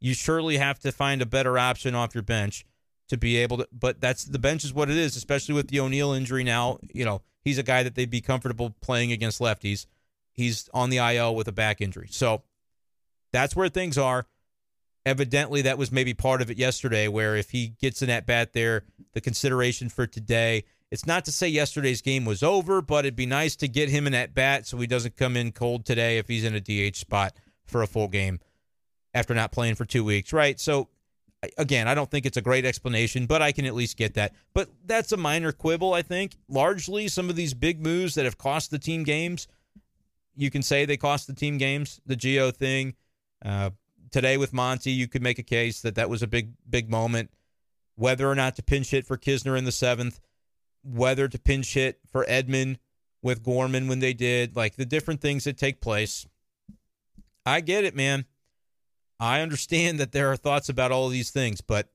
You 0.01 0.15
surely 0.15 0.59
have 0.59 0.79
to 0.81 0.93
find 0.93 1.23
a 1.23 1.27
better 1.27 1.59
option 1.59 1.95
off 1.95 2.15
your 2.15 2.23
bench 2.23 2.65
to 3.09 3.17
be 3.17 3.37
able 3.37 3.59
to. 3.59 3.69
But 3.73 4.01
that's 4.01 4.25
the 4.25 4.39
bench 4.39 4.65
is 4.65 4.73
what 4.73 4.91
it 4.91 4.97
is, 4.97 5.17
especially 5.17 5.55
with 5.55 5.69
the 5.69 5.81
O'Neill 5.81 6.13
injury 6.13 6.45
now. 6.45 6.79
You 6.93 7.05
know, 7.05 7.23
he's 7.43 7.59
a 7.59 7.63
guy 7.63 7.83
that 7.83 7.95
they'd 7.95 8.11
be 8.11 8.21
comfortable 8.21 8.75
playing 8.81 9.13
against 9.13 9.41
lefties. 9.41 9.87
He's 10.33 10.69
on 10.73 10.91
the 10.91 10.99
IL 10.99 11.35
with 11.35 11.49
a 11.49 11.53
back 11.53 11.81
injury, 11.81 12.09
so 12.11 12.43
that's 13.33 13.57
where 13.57 13.69
things 13.69 13.99
are. 13.99 14.27
Evidently, 15.05 15.63
that 15.63 15.79
was 15.79 15.91
maybe 15.91 16.13
part 16.13 16.43
of 16.43 16.51
it 16.51 16.59
yesterday, 16.59 17.09
where 17.09 17.35
if 17.35 17.51
he 17.51 17.69
gets 17.81 18.03
an 18.03 18.11
at 18.11 18.27
bat 18.27 18.53
there, 18.53 18.85
the 19.15 19.21
consideration 19.21 19.89
for 19.89 20.07
today. 20.07 20.65
It's 20.91 21.07
not 21.07 21.27
to 21.27 21.33
say 21.33 21.49
yesterday's 21.49 22.01
game 22.01 22.25
was 22.25 22.43
over, 22.43 22.81
but 22.81 23.05
it'd 23.05 23.15
be 23.15 23.27
nice 23.27 23.57
to 23.57 23.69
get 23.69 23.91
him 23.91 24.07
an 24.07 24.15
at 24.15 24.35
bat 24.35 24.67
so 24.67 24.79
he 24.79 24.87
doesn't 24.87 25.17
come 25.19 25.37
in 25.37 25.53
cold 25.53 25.85
today 25.85 26.17
if 26.17 26.29
he's 26.29 26.45
in 26.45 26.55
a 26.55 26.61
DH 26.61 26.97
spot 26.97 27.35
for 27.67 27.83
a 27.83 27.87
full 27.87 28.09
game 28.09 28.41
after 29.13 29.35
not 29.35 29.53
playing 29.53 29.75
for 29.75 29.85
two 29.85 30.05
weeks, 30.05 30.33
right? 30.33 30.59
So, 30.59 30.89
again, 31.57 31.89
I 31.89 31.95
don't 31.95 32.11
think 32.11 32.27
it's 32.27 32.37
a 32.37 32.43
great 32.43 32.65
explanation, 32.65 33.27
but 33.27 33.43
I 33.43 33.53
can 33.53 33.65
at 33.65 33.75
least 33.75 33.97
get 33.97 34.15
that. 34.15 34.35
But 34.55 34.69
that's 34.85 35.13
a 35.13 35.17
minor 35.17 35.53
quibble, 35.53 35.95
I 35.95 36.03
think. 36.03 36.37
Largely, 36.49 37.09
some 37.09 37.31
of 37.31 37.37
these 37.37 37.55
big 37.55 37.81
moves 37.81 38.15
that 38.15 38.25
have 38.25 38.39
cost 38.39 38.71
the 38.71 38.79
team 38.79 39.05
games, 39.05 39.47
you 40.35 40.51
can 40.51 40.63
say 40.63 40.85
they 40.85 40.97
cost 40.97 41.27
the 41.27 41.35
team 41.35 41.59
games. 41.59 42.01
The 42.07 42.17
Gio 42.17 42.55
thing, 42.55 42.95
uh, 43.45 43.71
today 44.11 44.37
with 44.37 44.53
Monty, 44.53 44.91
you 44.91 45.09
could 45.09 45.23
make 45.23 45.39
a 45.39 45.45
case 45.45 45.81
that 45.83 45.95
that 45.95 46.11
was 46.11 46.23
a 46.23 46.27
big, 46.27 46.53
big 46.69 46.91
moment. 46.91 47.31
Whether 47.95 48.29
or 48.29 48.35
not 48.35 48.57
to 48.57 48.63
pinch 48.63 48.91
hit 48.91 49.07
for 49.07 49.17
Knizner 49.17 49.59
in 49.59 49.65
the 49.65 49.73
seventh, 49.73 50.21
whether 50.85 51.27
to 51.27 51.39
pinch 51.39 51.75
hit 51.75 51.99
for 52.11 52.25
Edman 52.27 52.77
with 53.23 53.43
Gorman 53.43 53.89
when 53.89 53.99
they 53.99 54.15
did, 54.15 54.55
like 54.55 54.77
the 54.77 54.87
different 54.87 55.21
things 55.21 55.45
that 55.45 55.59
take 55.59 55.81
place. 55.81 56.27
I 57.45 57.61
get 57.61 57.85
it, 57.85 57.97
man. 57.97 58.27
I 59.21 59.41
understand 59.41 59.99
that 59.99 60.13
there 60.13 60.31
are 60.31 60.37
thoughts 60.37 60.69
about 60.69 60.93
all 60.93 61.09
these 61.09 61.31
things, 61.31 61.61
but 61.61 61.89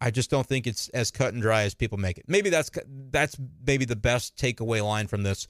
I 0.00 0.10
just 0.10 0.30
don't 0.30 0.46
think 0.46 0.66
it's 0.66 0.88
as 0.90 1.10
cut 1.10 1.32
and 1.32 1.42
dry 1.42 1.62
as 1.62 1.74
people 1.74 1.98
make 1.98 2.18
it. 2.18 2.24
Maybe 2.28 2.50
that's 2.50 2.70
that's 3.10 3.36
maybe 3.66 3.84
the 3.84 3.96
best 3.96 4.36
takeaway 4.36 4.84
line 4.84 5.06
from 5.06 5.22
this 5.22 5.48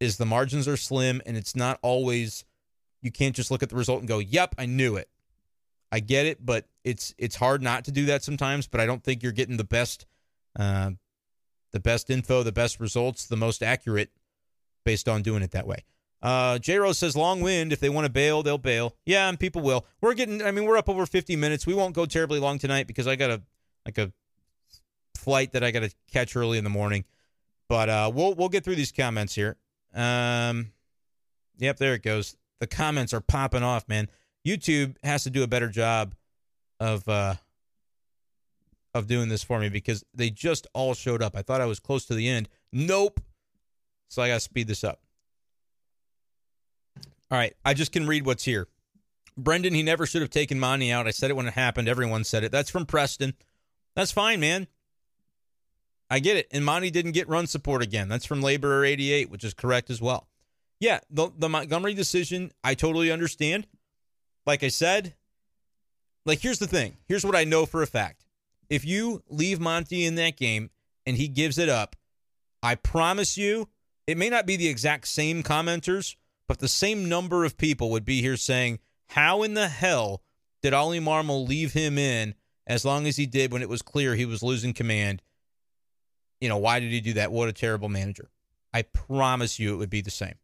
is 0.00 0.16
the 0.16 0.26
margins 0.26 0.66
are 0.66 0.76
slim 0.76 1.22
and 1.26 1.36
it's 1.36 1.54
not 1.54 1.78
always 1.82 2.44
you 3.02 3.12
can't 3.12 3.36
just 3.36 3.50
look 3.50 3.62
at 3.62 3.68
the 3.68 3.76
result 3.76 4.00
and 4.00 4.08
go, 4.08 4.18
"Yep, 4.18 4.56
I 4.58 4.66
knew 4.66 4.96
it." 4.96 5.08
I 5.92 6.00
get 6.00 6.26
it, 6.26 6.44
but 6.44 6.66
it's 6.84 7.14
it's 7.18 7.36
hard 7.36 7.62
not 7.62 7.84
to 7.84 7.92
do 7.92 8.06
that 8.06 8.22
sometimes. 8.22 8.66
But 8.66 8.80
I 8.80 8.86
don't 8.86 9.02
think 9.02 9.22
you're 9.22 9.32
getting 9.32 9.56
the 9.56 9.64
best, 9.64 10.06
uh, 10.58 10.92
the 11.72 11.80
best 11.80 12.10
info, 12.10 12.42
the 12.42 12.52
best 12.52 12.80
results, 12.80 13.26
the 13.26 13.36
most 13.36 13.62
accurate, 13.62 14.10
based 14.84 15.08
on 15.08 15.22
doing 15.22 15.42
it 15.42 15.50
that 15.52 15.66
way. 15.66 15.84
Uh, 16.22 16.58
J 16.58 16.78
Rose 16.78 16.98
says 16.98 17.16
long 17.16 17.40
wind. 17.40 17.72
If 17.72 17.80
they 17.80 17.88
want 17.88 18.06
to 18.06 18.12
bail, 18.12 18.42
they'll 18.42 18.58
bail. 18.58 18.94
Yeah, 19.06 19.28
and 19.28 19.38
people 19.38 19.62
will. 19.62 19.86
We're 20.00 20.14
getting. 20.14 20.42
I 20.42 20.50
mean, 20.50 20.64
we're 20.64 20.76
up 20.76 20.88
over 20.88 21.06
50 21.06 21.36
minutes. 21.36 21.66
We 21.66 21.74
won't 21.74 21.94
go 21.94 22.06
terribly 22.06 22.38
long 22.38 22.58
tonight 22.58 22.86
because 22.86 23.06
I 23.06 23.16
got 23.16 23.30
a 23.30 23.42
like 23.86 23.98
a 23.98 24.12
flight 25.16 25.52
that 25.52 25.64
I 25.64 25.70
got 25.70 25.80
to 25.80 25.90
catch 26.12 26.36
early 26.36 26.58
in 26.58 26.64
the 26.64 26.70
morning. 26.70 27.04
But 27.68 27.88
uh, 27.88 28.10
we'll 28.14 28.34
we'll 28.34 28.48
get 28.48 28.64
through 28.64 28.76
these 28.76 28.92
comments 28.92 29.34
here. 29.34 29.56
Um, 29.94 30.72
yep, 31.58 31.78
there 31.78 31.94
it 31.94 32.02
goes 32.02 32.36
the 32.60 32.66
comments 32.66 33.12
are 33.12 33.20
popping 33.20 33.62
off, 33.62 33.88
man. 33.88 34.08
YouTube 34.46 34.96
has 35.02 35.24
to 35.24 35.30
do 35.30 35.42
a 35.42 35.46
better 35.46 35.68
job 35.68 36.14
of 36.78 37.06
uh 37.08 37.34
of 38.94 39.06
doing 39.06 39.28
this 39.28 39.42
for 39.42 39.58
me 39.58 39.68
because 39.68 40.04
they 40.14 40.30
just 40.30 40.66
all 40.74 40.94
showed 40.94 41.22
up. 41.22 41.36
I 41.36 41.42
thought 41.42 41.60
I 41.60 41.66
was 41.66 41.80
close 41.80 42.04
to 42.06 42.14
the 42.14 42.28
end. 42.28 42.48
Nope. 42.72 43.20
So 44.08 44.22
I 44.22 44.28
got 44.28 44.34
to 44.34 44.40
speed 44.40 44.66
this 44.66 44.82
up. 44.82 45.00
All 47.30 47.38
right, 47.38 47.54
I 47.64 47.74
just 47.74 47.92
can 47.92 48.06
read 48.06 48.26
what's 48.26 48.44
here. 48.44 48.66
Brenden, 49.38 49.74
he 49.74 49.82
never 49.82 50.06
should 50.06 50.22
have 50.22 50.30
taken 50.30 50.58
Monty 50.58 50.90
out. 50.90 51.06
I 51.06 51.12
said 51.12 51.30
it 51.30 51.36
when 51.36 51.46
it 51.46 51.54
happened. 51.54 51.88
Everyone 51.88 52.24
said 52.24 52.44
it. 52.44 52.52
That's 52.52 52.70
from 52.70 52.86
Preston. 52.86 53.34
That's 53.94 54.12
fine, 54.12 54.40
man. 54.40 54.66
I 56.10 56.18
get 56.18 56.36
it. 56.36 56.48
And 56.50 56.64
Monty 56.64 56.90
didn't 56.90 57.12
get 57.12 57.28
run 57.28 57.46
support 57.46 57.82
again. 57.82 58.08
That's 58.08 58.26
from 58.26 58.42
Laborer 58.42 58.84
88, 58.84 59.30
which 59.30 59.44
is 59.44 59.54
correct 59.54 59.90
as 59.90 60.00
well. 60.00 60.26
Yeah, 60.80 61.00
the 61.10 61.30
the 61.36 61.48
Montgomery 61.48 61.94
decision, 61.94 62.52
I 62.64 62.74
totally 62.74 63.12
understand. 63.12 63.66
Like 64.46 64.64
I 64.64 64.68
said, 64.68 65.14
like 66.24 66.40
here's 66.40 66.58
the 66.58 66.66
thing. 66.66 66.96
Here's 67.06 67.24
what 67.24 67.36
I 67.36 67.44
know 67.44 67.66
for 67.66 67.82
a 67.82 67.86
fact. 67.86 68.24
If 68.70 68.84
you 68.84 69.22
leave 69.28 69.60
Monty 69.60 70.06
in 70.06 70.14
that 70.14 70.36
game 70.36 70.70
and 71.04 71.16
he 71.16 71.28
gives 71.28 71.58
it 71.58 71.68
up, 71.68 71.96
I 72.62 72.76
promise 72.76 73.36
you, 73.36 73.68
it 74.06 74.16
may 74.16 74.30
not 74.30 74.46
be 74.46 74.56
the 74.56 74.68
exact 74.68 75.08
same 75.08 75.42
commenters, 75.42 76.16
but 76.50 76.58
the 76.58 76.66
same 76.66 77.08
number 77.08 77.44
of 77.44 77.56
people 77.56 77.90
would 77.90 78.04
be 78.04 78.20
here 78.20 78.36
saying, 78.36 78.80
"How 79.10 79.44
in 79.44 79.54
the 79.54 79.68
hell 79.68 80.24
did 80.62 80.74
Oli 80.74 80.98
Marmol 80.98 81.46
leave 81.46 81.74
him 81.74 81.96
in 81.96 82.34
as 82.66 82.84
long 82.84 83.06
as 83.06 83.14
he 83.14 83.24
did 83.24 83.52
when 83.52 83.62
it 83.62 83.68
was 83.68 83.82
clear 83.82 84.16
he 84.16 84.24
was 84.24 84.42
losing 84.42 84.74
command?" 84.74 85.22
You 86.40 86.48
know, 86.48 86.56
why 86.56 86.80
did 86.80 86.90
he 86.90 87.00
do 87.00 87.12
that? 87.12 87.30
What 87.30 87.48
a 87.48 87.52
terrible 87.52 87.88
manager. 87.88 88.32
I 88.74 88.82
promise 88.82 89.60
you 89.60 89.74
it 89.74 89.76
would 89.76 89.90
be 89.90 90.00
the 90.00 90.10
same. 90.10 90.34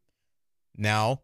Now, 0.77 1.23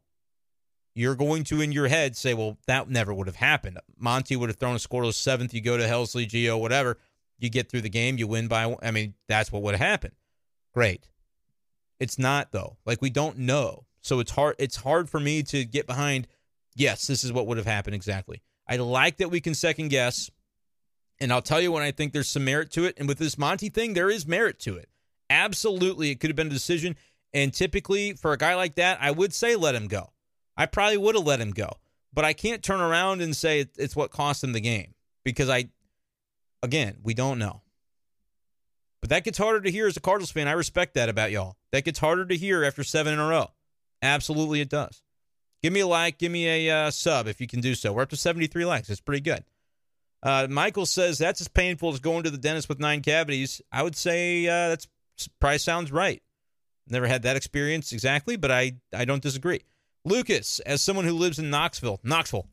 you're 0.96 1.14
going 1.14 1.44
to, 1.44 1.60
in 1.60 1.70
your 1.70 1.86
head, 1.86 2.16
say, 2.16 2.34
well, 2.34 2.58
that 2.66 2.90
never 2.90 3.14
would 3.14 3.28
have 3.28 3.36
happened. 3.36 3.78
Monty 3.96 4.34
would 4.34 4.48
have 4.48 4.58
thrown 4.58 4.74
a 4.74 4.80
scoreless 4.80 5.14
seventh. 5.14 5.54
You 5.54 5.60
go 5.60 5.76
to 5.76 5.84
Helsley, 5.84 6.26
Gio, 6.26 6.58
whatever. 6.58 6.98
You 7.38 7.50
get 7.50 7.70
through 7.70 7.82
the 7.82 7.88
game. 7.88 8.18
You 8.18 8.26
win 8.26 8.48
by, 8.48 8.74
I 8.82 8.90
mean, 8.90 9.14
that's 9.28 9.52
what 9.52 9.62
would 9.62 9.76
have 9.76 9.88
happened. 9.88 10.14
Great. 10.74 11.06
It's 12.00 12.18
not, 12.18 12.50
though. 12.50 12.78
Like, 12.84 13.00
we 13.00 13.10
don't 13.10 13.38
know. 13.38 13.86
So 14.02 14.20
it's 14.20 14.32
hard. 14.32 14.56
It's 14.58 14.76
hard 14.76 15.08
for 15.08 15.20
me 15.20 15.42
to 15.44 15.64
get 15.64 15.86
behind, 15.86 16.28
yes, 16.74 17.06
this 17.06 17.24
is 17.24 17.32
what 17.32 17.46
would 17.46 17.56
have 17.56 17.66
happened 17.66 17.94
exactly. 17.94 18.42
I 18.68 18.76
like 18.76 19.16
that 19.18 19.30
we 19.30 19.40
can 19.40 19.54
second 19.54 19.88
guess. 19.88 20.30
And 21.20 21.32
I'll 21.32 21.42
tell 21.42 21.60
you 21.60 21.72
when 21.72 21.82
I 21.82 21.92
think 21.92 22.12
there's 22.12 22.28
some 22.28 22.44
merit 22.44 22.70
to 22.72 22.84
it. 22.84 22.96
And 22.98 23.08
with 23.08 23.18
this 23.18 23.38
Monty 23.38 23.68
thing, 23.68 23.94
there 23.94 24.10
is 24.10 24.26
merit 24.26 24.58
to 24.60 24.76
it. 24.76 24.88
Absolutely, 25.30 26.10
it 26.10 26.20
could 26.20 26.30
have 26.30 26.36
been 26.36 26.48
a 26.48 26.50
decision. 26.50 26.96
And 27.32 27.54
typically, 27.54 28.12
for 28.14 28.32
a 28.32 28.36
guy 28.36 28.54
like 28.54 28.74
that, 28.74 28.98
I 29.00 29.10
would 29.10 29.32
say 29.32 29.56
let 29.56 29.74
him 29.74 29.86
go. 29.86 30.12
I 30.56 30.66
probably 30.66 30.98
would 30.98 31.14
have 31.14 31.24
let 31.24 31.40
him 31.40 31.52
go. 31.52 31.70
But 32.12 32.24
I 32.24 32.32
can't 32.32 32.62
turn 32.62 32.80
around 32.80 33.22
and 33.22 33.34
say 33.34 33.66
it's 33.78 33.96
what 33.96 34.10
cost 34.10 34.44
him 34.44 34.52
the 34.52 34.60
game 34.60 34.94
because 35.24 35.48
I, 35.48 35.70
again, 36.62 36.98
we 37.02 37.14
don't 37.14 37.38
know. 37.38 37.62
But 39.00 39.10
that 39.10 39.24
gets 39.24 39.38
harder 39.38 39.60
to 39.62 39.70
hear 39.70 39.86
as 39.86 39.96
a 39.96 40.00
Cardinals 40.00 40.30
fan. 40.30 40.46
I 40.46 40.52
respect 40.52 40.94
that 40.94 41.08
about 41.08 41.30
y'all. 41.30 41.56
That 41.72 41.84
gets 41.84 41.98
harder 41.98 42.26
to 42.26 42.36
hear 42.36 42.64
after 42.64 42.84
seven 42.84 43.14
in 43.14 43.18
a 43.18 43.26
row. 43.26 43.50
Absolutely, 44.02 44.60
it 44.60 44.68
does. 44.68 45.02
Give 45.62 45.72
me 45.72 45.80
a 45.80 45.86
like, 45.86 46.18
give 46.18 46.32
me 46.32 46.68
a 46.68 46.86
uh, 46.86 46.90
sub 46.90 47.28
if 47.28 47.40
you 47.40 47.46
can 47.46 47.60
do 47.60 47.74
so. 47.74 47.92
We're 47.92 48.02
up 48.02 48.10
to 48.10 48.16
73 48.16 48.64
likes. 48.66 48.90
It's 48.90 49.00
pretty 49.00 49.22
good. 49.22 49.44
Uh, 50.22 50.48
Michael 50.50 50.86
says 50.86 51.18
that's 51.18 51.40
as 51.40 51.48
painful 51.48 51.92
as 51.92 52.00
going 52.00 52.24
to 52.24 52.30
the 52.30 52.38
dentist 52.38 52.68
with 52.68 52.80
nine 52.80 53.00
cavities. 53.00 53.62
I 53.70 53.82
would 53.82 53.96
say 53.96 54.46
uh, 54.46 54.68
that's 54.68 54.88
probably 55.40 55.58
sounds 55.58 55.92
right. 55.92 56.22
Never 56.88 57.06
had 57.06 57.22
that 57.22 57.36
experience 57.36 57.92
exactly, 57.92 58.36
but 58.36 58.50
I, 58.50 58.72
I 58.92 59.04
don't 59.04 59.22
disagree. 59.22 59.62
Lucas, 60.04 60.58
as 60.60 60.82
someone 60.82 61.04
who 61.04 61.12
lives 61.12 61.38
in 61.38 61.48
Knoxville, 61.48 62.00
Knoxville, 62.02 62.48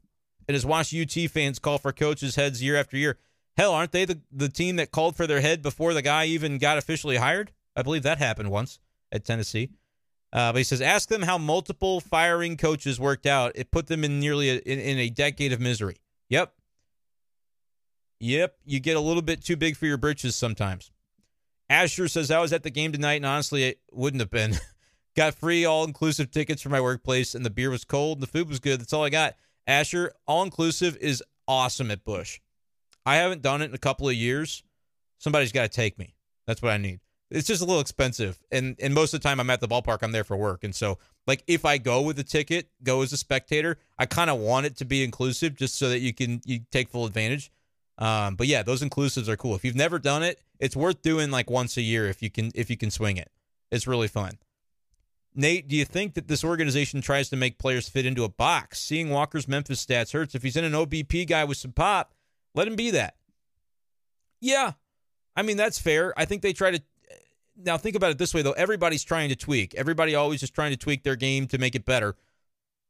and 0.47 0.54
has 0.54 0.66
watched 0.66 0.93
UT 0.93 1.30
fans 1.32 1.58
call 1.58 1.80
for 1.80 1.91
coaches' 1.91 2.36
heads 2.36 2.62
year 2.62 2.76
after 2.76 2.95
year, 2.95 3.18
Hell, 3.58 3.74
aren't 3.74 3.91
they 3.91 4.06
the, 4.06 4.22
the 4.32 4.47
team 4.47 4.78
that 4.78 4.91
called 4.91 5.18
for 5.18 5.28
their 5.28 5.41
head 5.41 5.62
before 5.62 5.93
the 5.93 6.02
guy 6.02 6.26
even 6.26 6.60
got 6.60 6.78
officially 6.78 7.18
hired? 7.18 7.52
I 7.76 7.82
believe 7.82 8.04
that 8.04 8.18
happened 8.18 8.52
once 8.52 8.80
at 9.12 9.26
Tennessee. 9.26 9.72
Uh, 10.32 10.51
but 10.51 10.59
he 10.59 10.63
says, 10.63 10.82
ask 10.82 11.09
them 11.09 11.23
how 11.23 11.38
multiple 11.38 11.99
firing 11.99 12.55
coaches 12.55 12.99
worked 12.99 13.25
out. 13.25 13.51
It 13.55 13.71
put 13.71 13.88
them 13.88 14.03
in 14.03 14.19
nearly 14.19 14.49
a, 14.49 14.55
in, 14.57 14.80
in 14.80 14.97
a 14.99 15.09
decade 15.09 15.51
of 15.53 15.59
misery. 15.59 15.97
Yep. 16.30 16.53
Yep. 18.19 18.55
You 18.65 18.80
get 18.80 18.97
a 18.97 18.99
little 18.99 19.23
bit 19.23 19.43
too 19.43 19.57
big 19.57 19.75
for 19.75 19.88
your 19.88 19.97
britches 19.97 20.36
sometimes. 20.36 20.91
Asher 21.69 22.07
says, 22.07 22.32
I 22.32 22.39
was 22.39 22.53
at 22.53 22.63
the 22.63 22.69
game 22.69 22.91
tonight, 22.91 23.15
and 23.15 23.25
honestly, 23.25 23.63
it 23.63 23.80
wouldn't 23.91 24.21
have 24.21 24.32
been. 24.32 24.55
got 25.15 25.36
free 25.36 25.65
all 25.65 25.84
inclusive 25.84 26.32
tickets 26.32 26.61
for 26.61 26.69
my 26.69 26.82
workplace, 26.82 27.36
and 27.36 27.45
the 27.45 27.49
beer 27.49 27.69
was 27.69 27.84
cold 27.84 28.17
and 28.17 28.23
the 28.23 28.32
food 28.32 28.49
was 28.49 28.59
good. 28.59 28.80
That's 28.80 28.93
all 28.93 29.03
I 29.03 29.09
got. 29.09 29.36
Asher, 29.67 30.13
all 30.27 30.43
inclusive 30.43 30.97
is 30.97 31.23
awesome 31.47 31.91
at 31.91 32.03
Busch. 32.03 32.39
I 33.05 33.15
haven't 33.17 33.41
done 33.41 33.61
it 33.61 33.65
in 33.65 33.75
a 33.75 33.80
couple 33.80 34.07
of 34.07 34.15
years. 34.15 34.63
Somebody's 35.17 35.51
got 35.51 35.63
to 35.63 35.69
take 35.69 35.97
me. 35.97 36.15
That's 36.47 36.61
what 36.61 36.71
I 36.71 36.77
need. 36.77 36.99
It's 37.32 37.47
just 37.47 37.61
a 37.61 37.65
little 37.65 37.82
expensive, 37.82 38.39
and 38.51 38.75
and 38.82 38.93
most 38.93 39.13
of 39.13 39.21
the 39.21 39.27
time 39.27 39.39
I'm 39.39 39.49
at 39.49 39.61
the 39.61 39.67
ballpark. 39.67 39.99
I'm 40.01 40.11
there 40.11 40.23
for 40.23 40.36
work, 40.36 40.63
and 40.63 40.73
so 40.73 40.97
like 41.27 41.43
if 41.45 41.63
I 41.63 41.77
go 41.77 42.01
with 42.01 42.17
a 42.17 42.23
ticket, 42.23 42.69
go 42.82 43.03
as 43.03 43.13
a 43.13 43.17
spectator, 43.17 43.77
I 43.99 44.07
kind 44.07 44.30
of 44.30 44.39
want 44.39 44.65
it 44.65 44.77
to 44.77 44.86
be 44.86 45.03
inclusive, 45.03 45.55
just 45.55 45.77
so 45.77 45.89
that 45.89 45.99
you 45.99 46.13
can 46.13 46.41
you 46.45 46.61
take 46.71 46.89
full 46.89 47.05
advantage. 47.05 47.51
Um, 47.99 48.36
but 48.36 48.47
yeah, 48.47 48.63
those 48.63 48.82
inclusives 48.82 49.27
are 49.27 49.38
cool. 49.38 49.55
If 49.55 49.63
you've 49.63 49.75
never 49.75 49.99
done 49.99 50.23
it, 50.23 50.41
it's 50.59 50.75
worth 50.75 51.01
doing 51.01 51.30
like 51.30 51.49
once 51.49 51.77
a 51.77 51.82
year 51.82 52.07
if 52.07 52.23
you 52.23 52.32
can 52.32 52.51
if 52.55 52.69
you 52.69 52.77
can 52.77 52.89
swing 52.89 53.17
it. 53.17 53.30
It's 53.71 53.86
really 53.86 54.07
fun. 54.07 54.39
Nate, 55.36 55.67
do 55.67 55.75
you 55.75 55.86
think 55.86 56.15
that 56.15 56.27
this 56.27 56.43
organization 56.43 57.01
tries 57.01 57.30
to 57.30 57.36
make 57.36 57.59
players 57.59 57.88
fit 57.88 58.05
into 58.05 58.23
a 58.23 58.30
box? 58.30 58.80
Seeing 58.80 59.09
Walker's 59.09 59.47
Memphis 59.47 59.86
stats 59.86 60.13
hurts. 60.13 60.34
If 60.34 60.43
he's 60.43 60.57
in 60.57 60.63
an 60.63 60.73
OBP 60.73 61.27
guy 61.27 61.43
with 61.43 61.57
some 61.57 61.71
pop, 61.71 62.13
let 62.55 62.67
him 62.67 62.75
be 62.75 62.91
that. 62.91 63.15
Yeah. 64.41 64.73
I 65.36 65.43
mean, 65.43 65.57
that's 65.57 65.80
fair. 65.80 66.13
I 66.17 66.25
think 66.25 66.41
they 66.41 66.53
try 66.53 66.71
to. 66.71 66.82
Now, 67.64 67.78
think 67.78 67.95
about 67.95 68.12
it 68.12 68.18
this 68.18 68.34
way, 68.34 68.41
though. 68.41 68.53
Everybody's 68.53 69.03
trying 69.03 69.30
to 69.30 69.36
tweak. 69.36 69.76
Everybody 69.76 70.16
always 70.16 70.41
is 70.43 70.49
trying 70.49 70.72
to 70.72 70.78
tweak 70.78 71.03
their 71.03 71.16
game 71.16 71.47
to 71.47 71.57
make 71.57 71.76
it 71.76 71.86
better. 71.86 72.16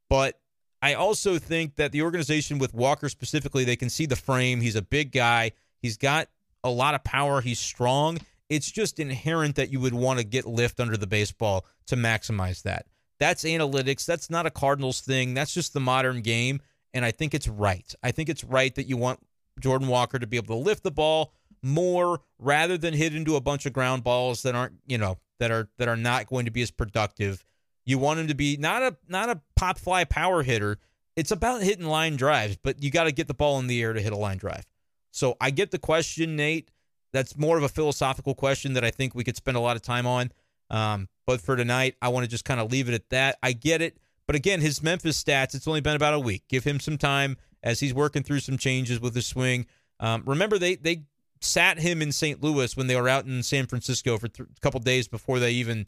But 0.10 0.40
I 0.82 0.94
also 0.94 1.40
think 1.40 1.76
that 1.76 1.92
the 1.92 2.04
organization 2.04 2.60
with 2.60 2.74
Walker 2.74 3.10
specifically, 3.10 3.64
they 3.64 3.76
can 3.76 3.90
see 3.90 4.06
the 4.06 4.16
frame. 4.16 4.62
He's 4.62 4.76
a 4.76 4.82
big 4.82 5.12
guy. 5.12 5.52
He's 5.82 5.98
got 5.98 6.30
a 6.64 6.70
lot 6.70 6.96
of 6.96 7.04
power. 7.04 7.42
He's 7.42 7.60
strong. 7.60 8.20
It's 8.50 8.70
just 8.72 9.00
inherent 9.00 9.56
that 9.56 9.72
you 9.72 9.80
would 9.80 9.94
want 9.94 10.20
to 10.20 10.26
get 10.26 10.46
lift 10.46 10.80
under 10.80 10.98
the 10.98 11.08
baseball 11.08 11.66
to 11.88 11.96
maximize 11.96 12.64
that. 12.64 12.86
That's 13.20 13.44
analytics. 13.44 14.06
That's 14.06 14.30
not 14.30 14.46
a 14.46 14.52
Cardinals 14.52 15.02
thing. 15.02 15.34
That's 15.34 15.54
just 15.54 15.74
the 15.74 15.80
modern 15.80 16.22
game. 16.22 16.62
And 16.94 17.06
I 17.06 17.12
think 17.12 17.34
it's 17.34 17.48
right. 17.48 17.94
I 18.02 18.12
think 18.12 18.30
it's 18.30 18.44
right 18.44 18.74
that 18.76 18.88
you 18.88 18.98
want 18.98 19.20
Jordan 19.60 19.88
Walker 19.88 20.18
to 20.18 20.28
be 20.28 20.38
able 20.38 20.56
to 20.56 20.64
lift 20.64 20.84
the 20.84 20.92
ball 20.92 21.34
more 21.62 22.22
rather 22.38 22.78
than 22.78 22.94
hit 22.94 23.16
into 23.16 23.36
a 23.36 23.42
bunch 23.42 23.66
of 23.66 23.74
ground 23.74 24.04
balls 24.04 24.44
that 24.44 24.56
aren't, 24.56 24.76
you 24.88 24.98
know, 24.98 25.18
that 25.40 25.52
are 25.52 25.70
that 25.78 25.88
are 25.88 25.98
not 25.98 26.28
going 26.28 26.46
to 26.46 26.52
be 26.52 26.62
as 26.62 26.72
productive. 26.72 27.46
You 27.86 27.98
want 27.98 28.20
him 28.20 28.28
to 28.28 28.36
be 28.36 28.58
not 28.58 28.84
a 28.84 28.98
not 29.08 29.30
a 29.30 29.42
pop 29.56 29.80
fly 29.80 30.04
power 30.04 30.44
hitter. 30.44 30.78
It's 31.16 31.32
about 31.32 31.62
hitting 31.62 31.88
line 31.88 32.16
drives, 32.16 32.58
but 32.62 32.82
you 32.82 32.92
got 32.92 33.06
to 33.06 33.12
get 33.12 33.28
the 33.28 33.34
ball 33.34 33.60
in 33.60 33.68
the 33.68 33.82
air 33.82 33.94
to 33.94 34.02
hit 34.02 34.14
a 34.14 34.18
line 34.18 34.38
drive. 34.38 34.66
So 35.12 35.36
I 35.42 35.50
get 35.50 35.72
the 35.72 35.80
question, 35.80 36.36
Nate. 36.36 36.72
That's 37.12 37.36
more 37.38 37.58
of 37.58 37.64
a 37.64 37.70
philosophical 37.70 38.36
question 38.36 38.74
that 38.74 38.86
I 38.86 38.92
think 38.92 39.16
we 39.16 39.24
could 39.24 39.36
spend 39.36 39.58
a 39.58 39.60
lot 39.60 39.76
of 39.76 39.82
time 39.82 40.06
on. 40.06 40.32
Um, 40.70 41.10
but 41.26 41.42
for 41.42 41.56
tonight, 41.56 41.96
I 42.02 42.10
want 42.10 42.26
to 42.26 42.30
just 42.30 42.46
kind 42.46 42.60
of 42.60 42.72
leave 42.72 42.88
it 42.88 42.94
at 42.94 43.10
that. 43.10 43.38
I 43.42 43.54
get 43.54 43.82
it. 43.82 43.98
But 44.28 44.36
again, 44.36 44.62
his 44.62 44.84
Memphis 44.84 45.22
stats, 45.22 45.56
it's 45.56 45.68
only 45.68 45.82
been 45.82 45.96
about 45.96 46.14
a 46.14 46.20
week. 46.20 46.44
Give 46.48 46.64
him 46.64 46.80
some 46.80 47.00
time 47.00 47.38
as 47.64 47.80
he's 47.80 47.94
working 47.94 48.22
through 48.22 48.42
some 48.42 48.58
changes 48.60 49.00
with 49.00 49.16
his 49.16 49.26
swing. 49.26 49.66
Um, 50.00 50.22
remember, 50.26 50.60
they 50.60 50.76
they 50.76 51.06
sat 51.42 51.80
him 51.80 52.02
in 52.02 52.12
St. 52.12 52.42
Louis 52.44 52.76
when 52.76 52.88
they 52.88 52.96
were 52.96 53.10
out 53.10 53.26
in 53.26 53.44
San 53.44 53.66
Francisco 53.66 54.18
for 54.18 54.28
th- 54.28 54.50
a 54.50 54.60
couple 54.62 54.80
days 54.80 55.08
before 55.08 55.40
they 55.40 55.52
even 55.52 55.88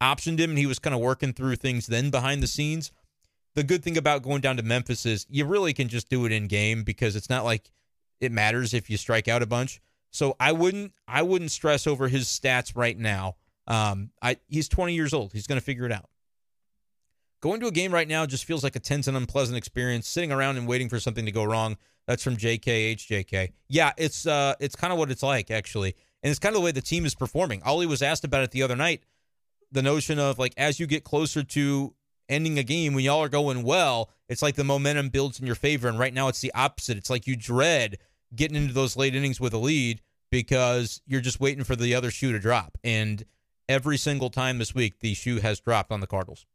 optioned 0.00 0.38
him, 0.38 0.50
and 0.50 0.58
he 0.58 0.66
was 0.66 0.78
kind 0.78 0.94
of 0.94 1.00
working 1.00 1.32
through 1.32 1.56
things 1.56 1.86
then 1.86 2.10
behind 2.10 2.42
the 2.42 2.46
scenes. 2.46 2.90
The 3.54 3.62
good 3.62 3.82
thing 3.82 3.98
about 3.98 4.22
going 4.22 4.40
down 4.40 4.56
to 4.56 4.62
Memphis 4.62 5.04
is 5.04 5.26
you 5.28 5.44
really 5.44 5.72
can 5.72 5.88
just 5.88 6.08
do 6.08 6.24
it 6.24 6.32
in 6.32 6.46
game 6.46 6.84
because 6.84 7.16
it's 7.16 7.28
not 7.28 7.44
like 7.44 7.70
it 8.20 8.32
matters 8.32 8.72
if 8.72 8.88
you 8.88 8.96
strike 8.96 9.28
out 9.28 9.42
a 9.42 9.46
bunch. 9.46 9.80
So 10.10 10.36
I 10.38 10.52
wouldn't 10.52 10.92
I 11.08 11.22
wouldn't 11.22 11.50
stress 11.50 11.86
over 11.86 12.08
his 12.08 12.26
stats 12.26 12.76
right 12.76 12.96
now. 12.96 13.36
Um, 13.66 14.10
I 14.22 14.36
he's 14.48 14.68
20 14.68 14.94
years 14.94 15.12
old. 15.12 15.32
He's 15.32 15.46
going 15.46 15.60
to 15.60 15.64
figure 15.64 15.84
it 15.84 15.92
out. 15.92 16.08
Going 17.40 17.60
to 17.60 17.66
a 17.66 17.72
game 17.72 17.92
right 17.92 18.06
now 18.06 18.24
just 18.24 18.44
feels 18.44 18.62
like 18.62 18.76
a 18.76 18.80
tense 18.80 19.08
and 19.08 19.16
unpleasant 19.16 19.58
experience. 19.58 20.06
Sitting 20.06 20.30
around 20.30 20.56
and 20.56 20.66
waiting 20.66 20.88
for 20.88 21.00
something 21.00 21.26
to 21.26 21.32
go 21.32 21.44
wrong. 21.44 21.76
That's 22.06 22.22
from 22.22 22.36
JKHJK. 22.36 23.52
Yeah, 23.68 23.92
it's 23.96 24.26
uh, 24.26 24.54
it's 24.60 24.74
kind 24.74 24.92
of 24.92 24.98
what 24.98 25.10
it's 25.10 25.22
like 25.22 25.50
actually, 25.50 25.94
and 26.22 26.30
it's 26.30 26.38
kind 26.38 26.54
of 26.54 26.60
the 26.60 26.64
way 26.64 26.72
the 26.72 26.82
team 26.82 27.06
is 27.06 27.14
performing. 27.14 27.62
Oli 27.64 27.86
was 27.86 28.02
asked 28.02 28.24
about 28.24 28.42
it 28.42 28.50
the 28.50 28.62
other 28.62 28.76
night. 28.76 29.04
The 29.70 29.82
notion 29.82 30.18
of 30.18 30.38
like 30.38 30.54
as 30.56 30.80
you 30.80 30.86
get 30.86 31.04
closer 31.04 31.42
to 31.42 31.94
ending 32.28 32.58
a 32.58 32.62
game 32.62 32.94
when 32.94 33.04
y'all 33.04 33.22
are 33.22 33.28
going 33.28 33.62
well, 33.62 34.10
it's 34.28 34.42
like 34.42 34.56
the 34.56 34.64
momentum 34.64 35.10
builds 35.10 35.38
in 35.38 35.46
your 35.46 35.54
favor. 35.54 35.88
And 35.88 35.98
right 35.98 36.14
now 36.14 36.28
it's 36.28 36.40
the 36.40 36.52
opposite. 36.54 36.96
It's 36.96 37.10
like 37.10 37.26
you 37.26 37.36
dread 37.36 37.98
getting 38.34 38.56
into 38.56 38.72
those 38.72 38.96
late 38.96 39.14
innings 39.14 39.40
with 39.40 39.52
a 39.52 39.58
lead 39.58 40.00
because 40.30 41.02
you're 41.06 41.20
just 41.20 41.40
waiting 41.40 41.64
for 41.64 41.76
the 41.76 41.94
other 41.94 42.10
shoe 42.10 42.32
to 42.32 42.38
drop. 42.38 42.78
And 42.82 43.24
every 43.68 43.98
single 43.98 44.30
time 44.30 44.58
this 44.58 44.74
week, 44.74 45.00
the 45.00 45.14
shoe 45.14 45.40
has 45.40 45.60
dropped 45.60 45.92
on 45.92 46.00
the 46.00 46.06
Cardinals. 46.06 46.46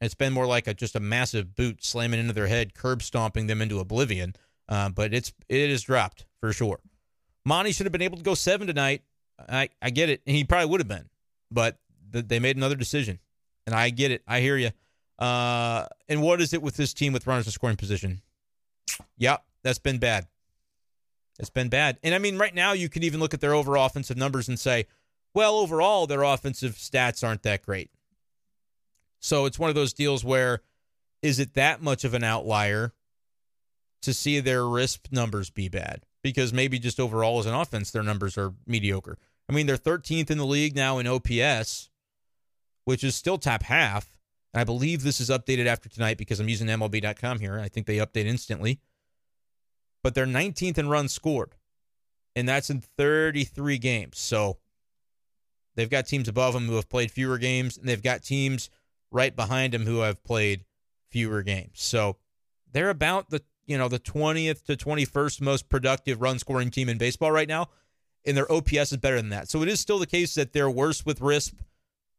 It's 0.00 0.14
been 0.14 0.32
more 0.32 0.46
like 0.46 0.66
a 0.66 0.74
just 0.74 0.96
a 0.96 1.00
massive 1.00 1.54
boot 1.54 1.84
slamming 1.84 2.20
into 2.20 2.32
their 2.32 2.46
head, 2.46 2.74
curb 2.74 3.02
stomping 3.02 3.46
them 3.48 3.60
into 3.60 3.80
oblivion. 3.80 4.34
Uh, 4.68 4.90
but 4.90 5.14
it's 5.14 5.32
it 5.48 5.70
is 5.70 5.82
dropped 5.82 6.26
for 6.40 6.52
sure. 6.52 6.80
Monty 7.44 7.72
should 7.72 7.86
have 7.86 7.92
been 7.92 8.02
able 8.02 8.18
to 8.18 8.24
go 8.24 8.34
seven 8.34 8.66
tonight. 8.66 9.02
I 9.48 9.70
I 9.80 9.90
get 9.90 10.10
it, 10.10 10.22
he 10.26 10.44
probably 10.44 10.66
would 10.66 10.80
have 10.80 10.88
been, 10.88 11.08
but 11.50 11.78
th- 12.12 12.26
they 12.28 12.38
made 12.38 12.56
another 12.56 12.74
decision, 12.74 13.18
and 13.66 13.74
I 13.74 13.90
get 13.90 14.10
it. 14.10 14.22
I 14.26 14.40
hear 14.40 14.56
you. 14.56 14.70
Uh, 15.18 15.86
and 16.08 16.22
what 16.22 16.40
is 16.40 16.52
it 16.52 16.62
with 16.62 16.76
this 16.76 16.94
team 16.94 17.12
with 17.12 17.26
runners 17.26 17.46
in 17.46 17.52
scoring 17.52 17.76
position? 17.76 18.20
Yep, 19.16 19.42
that's 19.62 19.78
been 19.78 19.98
bad. 19.98 20.26
It's 21.38 21.50
been 21.50 21.68
bad. 21.68 21.98
And 22.02 22.14
I 22.14 22.18
mean, 22.18 22.36
right 22.36 22.54
now 22.54 22.72
you 22.72 22.88
can 22.88 23.02
even 23.02 23.20
look 23.20 23.34
at 23.34 23.40
their 23.40 23.54
overall 23.54 23.86
offensive 23.86 24.16
numbers 24.16 24.48
and 24.48 24.58
say, 24.58 24.86
well, 25.34 25.56
overall 25.56 26.06
their 26.06 26.22
offensive 26.22 26.74
stats 26.74 27.26
aren't 27.26 27.42
that 27.44 27.64
great. 27.64 27.90
So 29.20 29.46
it's 29.46 29.58
one 29.58 29.68
of 29.68 29.74
those 29.76 29.92
deals 29.92 30.24
where 30.24 30.62
is 31.22 31.38
it 31.38 31.54
that 31.54 31.82
much 31.82 32.04
of 32.04 32.14
an 32.14 32.24
outlier 32.24 32.92
to 34.02 34.14
see 34.14 34.40
their 34.40 34.62
RISP 34.62 35.12
numbers 35.12 35.50
be 35.50 35.68
bad? 35.68 36.04
Because 36.22 36.52
maybe 36.52 36.78
just 36.78 37.00
overall 37.00 37.38
as 37.38 37.46
an 37.46 37.54
offense, 37.54 37.90
their 37.90 38.02
numbers 38.02 38.36
are 38.36 38.54
mediocre. 38.66 39.18
I 39.48 39.52
mean, 39.52 39.66
they're 39.66 39.76
13th 39.76 40.30
in 40.30 40.38
the 40.38 40.46
league 40.46 40.76
now 40.76 40.98
in 40.98 41.06
OPS, 41.06 41.90
which 42.84 43.02
is 43.02 43.14
still 43.14 43.38
top 43.38 43.62
half. 43.62 44.18
And 44.52 44.60
I 44.60 44.64
believe 44.64 45.02
this 45.02 45.20
is 45.20 45.30
updated 45.30 45.66
after 45.66 45.88
tonight 45.88 46.18
because 46.18 46.40
I'm 46.40 46.48
using 46.48 46.68
MLB.com 46.68 47.40
here. 47.40 47.58
I 47.58 47.68
think 47.68 47.86
they 47.86 47.98
update 47.98 48.26
instantly. 48.26 48.80
But 50.02 50.14
they're 50.14 50.26
19th 50.26 50.78
in 50.78 50.88
runs 50.88 51.12
scored, 51.12 51.54
and 52.36 52.48
that's 52.48 52.70
in 52.70 52.80
33 52.80 53.78
games. 53.78 54.18
So 54.18 54.58
they've 55.74 55.90
got 55.90 56.06
teams 56.06 56.28
above 56.28 56.54
them 56.54 56.66
who 56.66 56.76
have 56.76 56.88
played 56.88 57.10
fewer 57.10 57.36
games, 57.36 57.76
and 57.76 57.88
they've 57.88 58.02
got 58.02 58.22
teams 58.22 58.70
right 59.10 59.34
behind 59.34 59.72
them 59.72 59.86
who 59.86 60.00
have 60.00 60.22
played 60.22 60.64
fewer 61.10 61.42
games. 61.42 61.82
So 61.82 62.16
they're 62.72 62.90
about 62.90 63.30
the 63.30 63.42
you 63.68 63.78
know 63.78 63.88
the 63.88 64.00
20th 64.00 64.64
to 64.64 64.76
21st 64.76 65.40
most 65.40 65.68
productive 65.68 66.20
run 66.20 66.38
scoring 66.38 66.70
team 66.70 66.88
in 66.88 66.98
baseball 66.98 67.30
right 67.30 67.48
now, 67.48 67.68
and 68.24 68.36
their 68.36 68.50
OPS 68.50 68.92
is 68.92 68.96
better 68.96 69.16
than 69.16 69.28
that. 69.28 69.48
So 69.48 69.62
it 69.62 69.68
is 69.68 69.78
still 69.78 69.98
the 69.98 70.06
case 70.06 70.34
that 70.34 70.52
they're 70.52 70.70
worse 70.70 71.06
with 71.06 71.20
RISP 71.20 71.54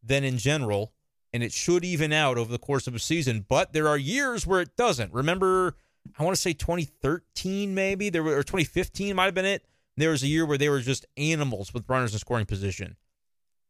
than 0.04 0.24
in 0.24 0.38
general, 0.38 0.94
and 1.34 1.44
it 1.44 1.52
should 1.52 1.84
even 1.84 2.14
out 2.14 2.38
over 2.38 2.52
the 2.52 2.60
course 2.60 2.88
of 2.88 2.96
a 2.96 3.00
season. 3.00 3.46
But 3.48 3.74
there 3.74 3.88
are 3.88 3.98
years 3.98 4.48
where 4.48 4.62
it 4.62 4.76
doesn't. 4.78 5.14
Remember 5.14 5.76
I 6.18 6.24
want 6.24 6.36
to 6.36 6.42
say 6.42 6.54
2013 6.54 7.74
maybe 7.74 8.10
there 8.10 8.24
were 8.24 8.38
or 8.38 8.44
2015 8.44 9.16
might 9.16 9.26
have 9.26 9.34
been 9.34 9.46
it. 9.46 9.66
There 9.98 10.12
was 10.12 10.24
a 10.24 10.28
year 10.28 10.46
where 10.46 10.58
they 10.58 10.70
were 10.70 10.80
just 10.80 11.06
animals 11.18 11.74
with 11.74 11.90
runners 11.90 12.14
in 12.14 12.20
scoring 12.20 12.46
position. 12.46 12.96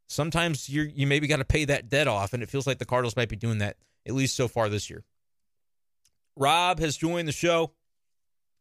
Sometimes 0.07 0.69
you 0.69 0.83
you 0.83 1.07
maybe 1.07 1.27
got 1.27 1.37
to 1.37 1.45
pay 1.45 1.65
that 1.65 1.89
debt 1.89 2.07
off, 2.07 2.33
and 2.33 2.43
it 2.43 2.49
feels 2.49 2.67
like 2.67 2.79
the 2.79 2.85
Cardinals 2.85 3.15
might 3.15 3.29
be 3.29 3.35
doing 3.35 3.59
that 3.59 3.77
at 4.05 4.13
least 4.13 4.35
so 4.35 4.47
far 4.47 4.69
this 4.69 4.89
year. 4.89 5.03
Rob 6.39 6.79
has 6.79 6.97
joined 6.97 7.27
the 7.27 7.33
show. 7.33 7.73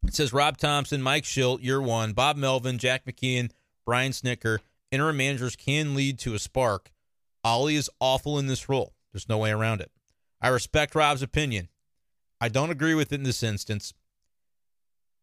It 0.05 0.13
says 0.13 0.33
Rob 0.33 0.57
Thompson, 0.57 1.01
Mike 1.01 1.23
Shildt, 1.23 1.63
year 1.63 1.81
one, 1.81 2.13
Bob 2.13 2.35
Melvin, 2.37 2.77
Jack 2.77 3.05
McKeon, 3.05 3.51
Brian 3.85 4.11
Snitker. 4.11 4.59
Interim 4.91 5.17
managers 5.17 5.55
can 5.55 5.95
lead 5.95 6.19
to 6.19 6.33
a 6.33 6.39
spark. 6.39 6.91
Oli 7.43 7.75
is 7.75 7.89
awful 7.99 8.37
in 8.37 8.47
this 8.47 8.67
role. 8.69 8.93
There's 9.13 9.29
no 9.29 9.37
way 9.37 9.51
around 9.51 9.81
it. 9.81 9.91
I 10.41 10.49
respect 10.49 10.93
Rob's 10.93 11.21
opinion. 11.21 11.69
I 12.41 12.49
don't 12.49 12.69
agree 12.69 12.93
with 12.93 13.11
it 13.11 13.15
in 13.15 13.23
this 13.23 13.43
instance. 13.43 13.93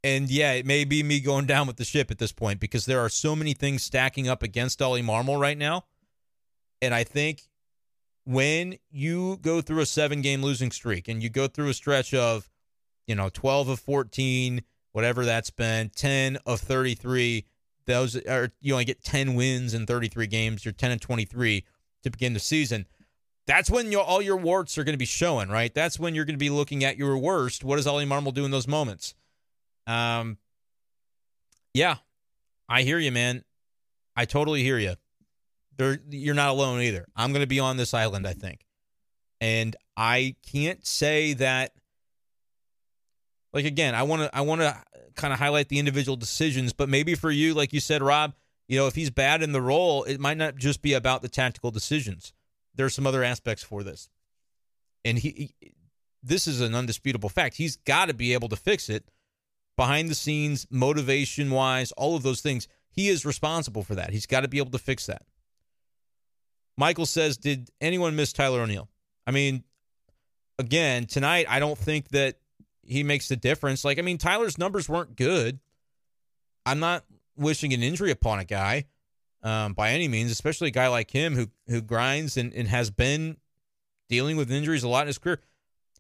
And 0.02 0.30
yeah, 0.30 0.52
it 0.52 0.66
may 0.66 0.84
be 0.84 1.02
me 1.02 1.20
going 1.20 1.46
down 1.46 1.66
with 1.66 1.76
the 1.76 1.84
ship 1.84 2.10
at 2.10 2.18
this 2.18 2.32
point 2.32 2.60
because 2.60 2.86
there 2.86 3.00
are 3.00 3.08
so 3.08 3.34
many 3.34 3.54
things 3.54 3.82
stacking 3.82 4.28
up 4.28 4.42
against 4.42 4.80
Oli 4.80 5.02
Marmol 5.02 5.40
right 5.40 5.58
now. 5.58 5.84
And 6.80 6.94
I 6.94 7.04
think 7.04 7.42
when 8.26 8.76
you 8.90 9.38
go 9.40 9.60
through 9.60 9.80
a 9.80 9.86
seven 9.86 10.20
game 10.20 10.42
losing 10.42 10.72
streak 10.72 11.06
and 11.06 11.22
you 11.22 11.30
go 11.30 11.46
through 11.46 11.68
a 11.68 11.74
stretch 11.74 12.12
of, 12.12 12.50
you 13.06 13.14
know, 13.14 13.30
12 13.32 13.68
of 13.68 13.80
14, 13.80 14.62
whatever 14.92 15.24
that's 15.24 15.50
been, 15.50 15.90
10 15.94 16.38
of 16.44 16.60
33, 16.60 17.46
those 17.86 18.16
are, 18.26 18.50
you 18.60 18.72
only 18.72 18.84
get 18.84 19.04
10 19.04 19.36
wins 19.36 19.74
in 19.74 19.86
33 19.86 20.26
games. 20.26 20.64
You're 20.64 20.72
10 20.72 20.90
and 20.90 21.00
23 21.00 21.64
to 22.02 22.10
begin 22.10 22.32
the 22.32 22.40
season. 22.40 22.86
That's 23.46 23.70
when 23.70 23.92
your, 23.92 24.02
all 24.02 24.20
your 24.20 24.36
warts 24.36 24.76
are 24.76 24.82
going 24.82 24.94
to 24.94 24.98
be 24.98 25.04
showing, 25.04 25.48
right? 25.48 25.72
That's 25.72 26.00
when 26.00 26.16
you're 26.16 26.24
going 26.24 26.34
to 26.34 26.38
be 26.38 26.50
looking 26.50 26.82
at 26.82 26.96
your 26.96 27.16
worst. 27.16 27.62
What 27.62 27.76
does 27.76 27.86
Oli 27.86 28.06
Marmol 28.06 28.34
do 28.34 28.44
in 28.44 28.50
those 28.50 28.66
moments? 28.66 29.14
Um, 29.86 30.38
yeah, 31.72 31.98
I 32.68 32.82
hear 32.82 32.98
you, 32.98 33.12
man. 33.12 33.44
I 34.16 34.24
totally 34.24 34.64
hear 34.64 34.78
you. 34.78 34.96
There, 35.76 35.98
you're 36.10 36.34
not 36.34 36.50
alone 36.50 36.80
either. 36.80 37.06
I'm 37.14 37.32
going 37.32 37.42
to 37.42 37.46
be 37.46 37.60
on 37.60 37.76
this 37.76 37.94
island, 37.94 38.26
I 38.26 38.32
think, 38.32 38.64
and 39.40 39.76
I 39.96 40.36
can't 40.50 40.86
say 40.86 41.34
that. 41.34 41.72
Like 43.52 43.64
again, 43.64 43.94
I 43.94 44.02
want 44.02 44.22
to, 44.22 44.36
I 44.36 44.42
want 44.42 44.60
to 44.60 44.76
kind 45.14 45.32
of 45.32 45.38
highlight 45.38 45.68
the 45.68 45.78
individual 45.78 46.16
decisions, 46.16 46.72
but 46.72 46.88
maybe 46.88 47.14
for 47.14 47.30
you, 47.30 47.54
like 47.54 47.72
you 47.72 47.80
said, 47.80 48.02
Rob, 48.02 48.34
you 48.68 48.78
know, 48.78 48.86
if 48.86 48.94
he's 48.94 49.10
bad 49.10 49.42
in 49.42 49.52
the 49.52 49.62
role, 49.62 50.04
it 50.04 50.20
might 50.20 50.36
not 50.36 50.56
just 50.56 50.82
be 50.82 50.92
about 50.92 51.22
the 51.22 51.28
tactical 51.28 51.70
decisions. 51.70 52.32
There's 52.74 52.94
some 52.94 53.06
other 53.06 53.24
aspects 53.24 53.62
for 53.62 53.82
this, 53.82 54.10
and 55.04 55.18
he, 55.18 55.54
he 55.60 55.72
this 56.22 56.46
is 56.46 56.60
an 56.60 56.74
undisputable 56.74 57.28
fact. 57.28 57.56
He's 57.56 57.76
got 57.76 58.06
to 58.06 58.14
be 58.14 58.32
able 58.32 58.48
to 58.48 58.56
fix 58.56 58.88
it 58.88 59.08
behind 59.76 60.08
the 60.08 60.14
scenes, 60.14 60.66
motivation 60.70 61.50
wise, 61.50 61.92
all 61.92 62.16
of 62.16 62.22
those 62.22 62.40
things. 62.40 62.66
He 62.90 63.08
is 63.08 63.24
responsible 63.24 63.82
for 63.82 63.94
that. 63.94 64.10
He's 64.10 64.26
got 64.26 64.40
to 64.40 64.48
be 64.48 64.58
able 64.58 64.72
to 64.72 64.78
fix 64.78 65.06
that. 65.06 65.22
Michael 66.76 67.06
says, 67.06 67.36
Did 67.36 67.70
anyone 67.80 68.16
miss 68.16 68.32
Tyler 68.32 68.60
O'Neill? 68.60 68.88
I 69.26 69.30
mean, 69.30 69.64
again, 70.58 71.06
tonight, 71.06 71.46
I 71.48 71.58
don't 71.58 71.78
think 71.78 72.08
that 72.08 72.38
he 72.82 73.02
makes 73.02 73.28
the 73.28 73.36
difference. 73.36 73.84
Like, 73.84 73.98
I 73.98 74.02
mean, 74.02 74.18
Tyler's 74.18 74.58
numbers 74.58 74.88
weren't 74.88 75.16
good. 75.16 75.58
I'm 76.64 76.80
not 76.80 77.04
wishing 77.36 77.72
an 77.72 77.82
injury 77.82 78.10
upon 78.10 78.38
a 78.38 78.44
guy 78.44 78.86
um, 79.42 79.74
by 79.74 79.90
any 79.90 80.08
means, 80.08 80.30
especially 80.30 80.68
a 80.68 80.72
guy 80.72 80.88
like 80.88 81.10
him 81.10 81.34
who 81.34 81.48
who 81.68 81.80
grinds 81.80 82.36
and, 82.36 82.52
and 82.52 82.68
has 82.68 82.90
been 82.90 83.36
dealing 84.08 84.36
with 84.36 84.50
injuries 84.50 84.82
a 84.82 84.88
lot 84.88 85.02
in 85.02 85.06
his 85.08 85.18
career. 85.18 85.40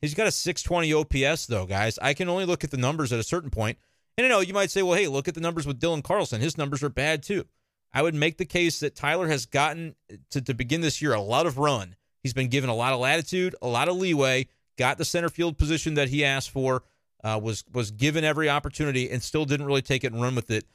He's 0.00 0.14
got 0.14 0.26
a 0.26 0.30
620 0.30 0.92
OPS, 0.92 1.46
though, 1.46 1.66
guys. 1.66 1.98
I 2.00 2.14
can 2.14 2.28
only 2.28 2.44
look 2.44 2.64
at 2.64 2.70
the 2.70 2.76
numbers 2.76 3.12
at 3.12 3.18
a 3.18 3.24
certain 3.24 3.50
point. 3.50 3.78
And 4.18 4.26
I 4.26 4.28
know 4.28 4.40
you 4.40 4.54
might 4.54 4.70
say, 4.70 4.82
well, 4.82 4.96
hey, 4.96 5.08
look 5.08 5.28
at 5.28 5.34
the 5.34 5.40
numbers 5.40 5.66
with 5.66 5.80
Dylan 5.80 6.02
Carlson. 6.02 6.40
His 6.40 6.58
numbers 6.58 6.82
are 6.82 6.88
bad, 6.88 7.22
too. 7.22 7.44
I 7.92 8.02
would 8.02 8.14
make 8.14 8.36
the 8.36 8.44
case 8.44 8.80
that 8.80 8.94
Tyler 8.94 9.28
has 9.28 9.46
gotten 9.46 9.94
to, 10.30 10.40
to 10.40 10.54
begin 10.54 10.80
this 10.80 11.00
year 11.00 11.14
a 11.14 11.20
lot 11.20 11.46
of 11.46 11.58
run. 11.58 11.96
He's 12.22 12.34
been 12.34 12.48
given 12.48 12.68
a 12.68 12.74
lot 12.74 12.92
of 12.92 13.00
latitude, 13.00 13.54
a 13.62 13.68
lot 13.68 13.88
of 13.88 13.96
leeway, 13.96 14.48
got 14.76 14.98
the 14.98 15.04
center 15.04 15.28
field 15.28 15.56
position 15.56 15.94
that 15.94 16.08
he 16.08 16.24
asked 16.24 16.50
for, 16.50 16.82
uh, 17.24 17.40
was 17.42 17.64
was 17.72 17.90
given 17.90 18.24
every 18.24 18.50
opportunity, 18.50 19.10
and 19.10 19.22
still 19.22 19.44
didn't 19.44 19.66
really 19.66 19.82
take 19.82 20.04
it 20.04 20.12
and 20.12 20.20
run 20.20 20.34
with 20.34 20.50
it. 20.50 20.66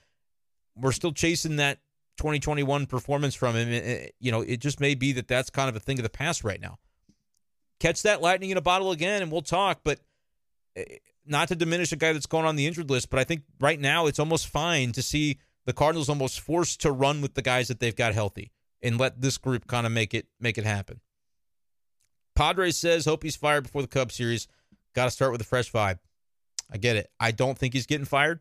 We're 0.75 0.93
still 0.93 1.11
chasing 1.11 1.57
that 1.57 1.79
2021 2.17 2.85
performance 2.85 3.35
from 3.35 3.55
him. 3.55 3.69
It, 3.69 4.15
you 4.19 4.31
know, 4.31 4.41
it 4.41 4.57
just 4.57 4.79
may 4.79 4.95
be 4.95 5.11
that 5.13 5.27
that's 5.27 5.49
kind 5.49 5.69
of 5.69 5.75
a 5.75 5.79
thing 5.79 5.99
of 5.99 6.03
the 6.03 6.09
past 6.09 6.43
right 6.43 6.61
now 6.61 6.79
catch 7.81 8.03
that 8.03 8.21
lightning 8.21 8.51
in 8.51 8.57
a 8.57 8.61
bottle 8.61 8.91
again 8.91 9.21
and 9.21 9.31
we'll 9.31 9.41
talk. 9.41 9.81
But 9.83 9.99
eh, 10.77 10.83
not 11.25 11.49
to 11.49 11.55
diminish 11.55 11.91
a 11.91 11.97
guy 11.97 12.13
that's 12.13 12.27
going 12.27 12.45
on 12.45 12.55
the 12.55 12.67
injured 12.67 12.89
list, 12.89 13.09
but 13.09 13.19
I 13.19 13.23
think 13.25 13.41
right 13.59 13.79
now 13.79 14.05
it's 14.05 14.19
almost 14.19 14.47
fine 14.47 14.93
to 14.93 15.01
see 15.01 15.39
the 15.65 15.73
Cardinals 15.73 16.09
almost 16.09 16.39
forced 16.39 16.81
to 16.81 16.91
run 16.91 17.21
with 17.21 17.35
the 17.35 17.41
guys 17.41 17.67
that 17.67 17.79
they've 17.79 17.95
got 17.95 18.13
healthy 18.13 18.51
and 18.81 18.99
let 18.99 19.21
this 19.21 19.37
group 19.37 19.67
kind 19.67 19.85
of 19.85 19.91
make 19.91 20.13
it 20.13 20.27
make 20.39 20.57
it 20.57 20.65
happen. 20.65 21.01
Padres 22.35 22.77
says 22.77 23.05
hope 23.05 23.23
he's 23.23 23.35
fired 23.35 23.63
before 23.63 23.81
the 23.81 23.87
Cubs 23.87 24.15
series. 24.15 24.47
Got 24.93 25.05
to 25.05 25.11
start 25.11 25.31
with 25.31 25.41
a 25.41 25.45
fresh 25.45 25.71
vibe. 25.71 25.99
I 26.71 26.77
get 26.77 26.95
it. 26.95 27.09
I 27.19 27.31
don't 27.31 27.57
think 27.57 27.73
he's 27.73 27.85
getting 27.85 28.05
fired 28.05 28.39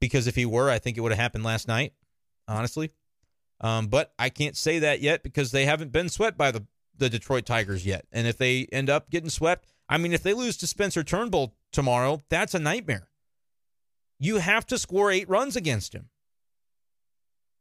because 0.00 0.26
if 0.26 0.36
he 0.36 0.46
were, 0.46 0.68
I 0.70 0.78
think 0.78 0.96
it 0.96 1.00
would 1.00 1.12
have 1.12 1.18
happened 1.18 1.44
last 1.44 1.68
night. 1.68 1.92
Honestly, 2.48 2.90
um, 3.60 3.86
but 3.86 4.12
I 4.18 4.28
can't 4.28 4.56
say 4.56 4.80
that 4.80 5.00
yet 5.00 5.22
because 5.22 5.52
they 5.52 5.66
haven't 5.66 5.92
been 5.92 6.08
swept 6.08 6.36
by 6.36 6.50
the 6.50 6.66
the 6.96 7.08
Detroit 7.08 7.46
Tigers 7.46 7.86
yet. 7.86 8.06
And 8.12 8.26
if 8.26 8.36
they 8.36 8.66
end 8.70 8.90
up 8.90 9.10
getting 9.10 9.30
swept, 9.30 9.66
I 9.88 9.98
mean, 9.98 10.12
if 10.12 10.22
they 10.22 10.34
lose 10.34 10.56
to 10.58 10.66
Spencer 10.66 11.02
Turnbull 11.02 11.54
tomorrow, 11.72 12.22
that's 12.28 12.54
a 12.54 12.58
nightmare. 12.58 13.09
You 14.20 14.36
have 14.36 14.66
to 14.66 14.78
score 14.78 15.10
eight 15.10 15.28
runs 15.28 15.56
against 15.56 15.94
him. 15.94 16.10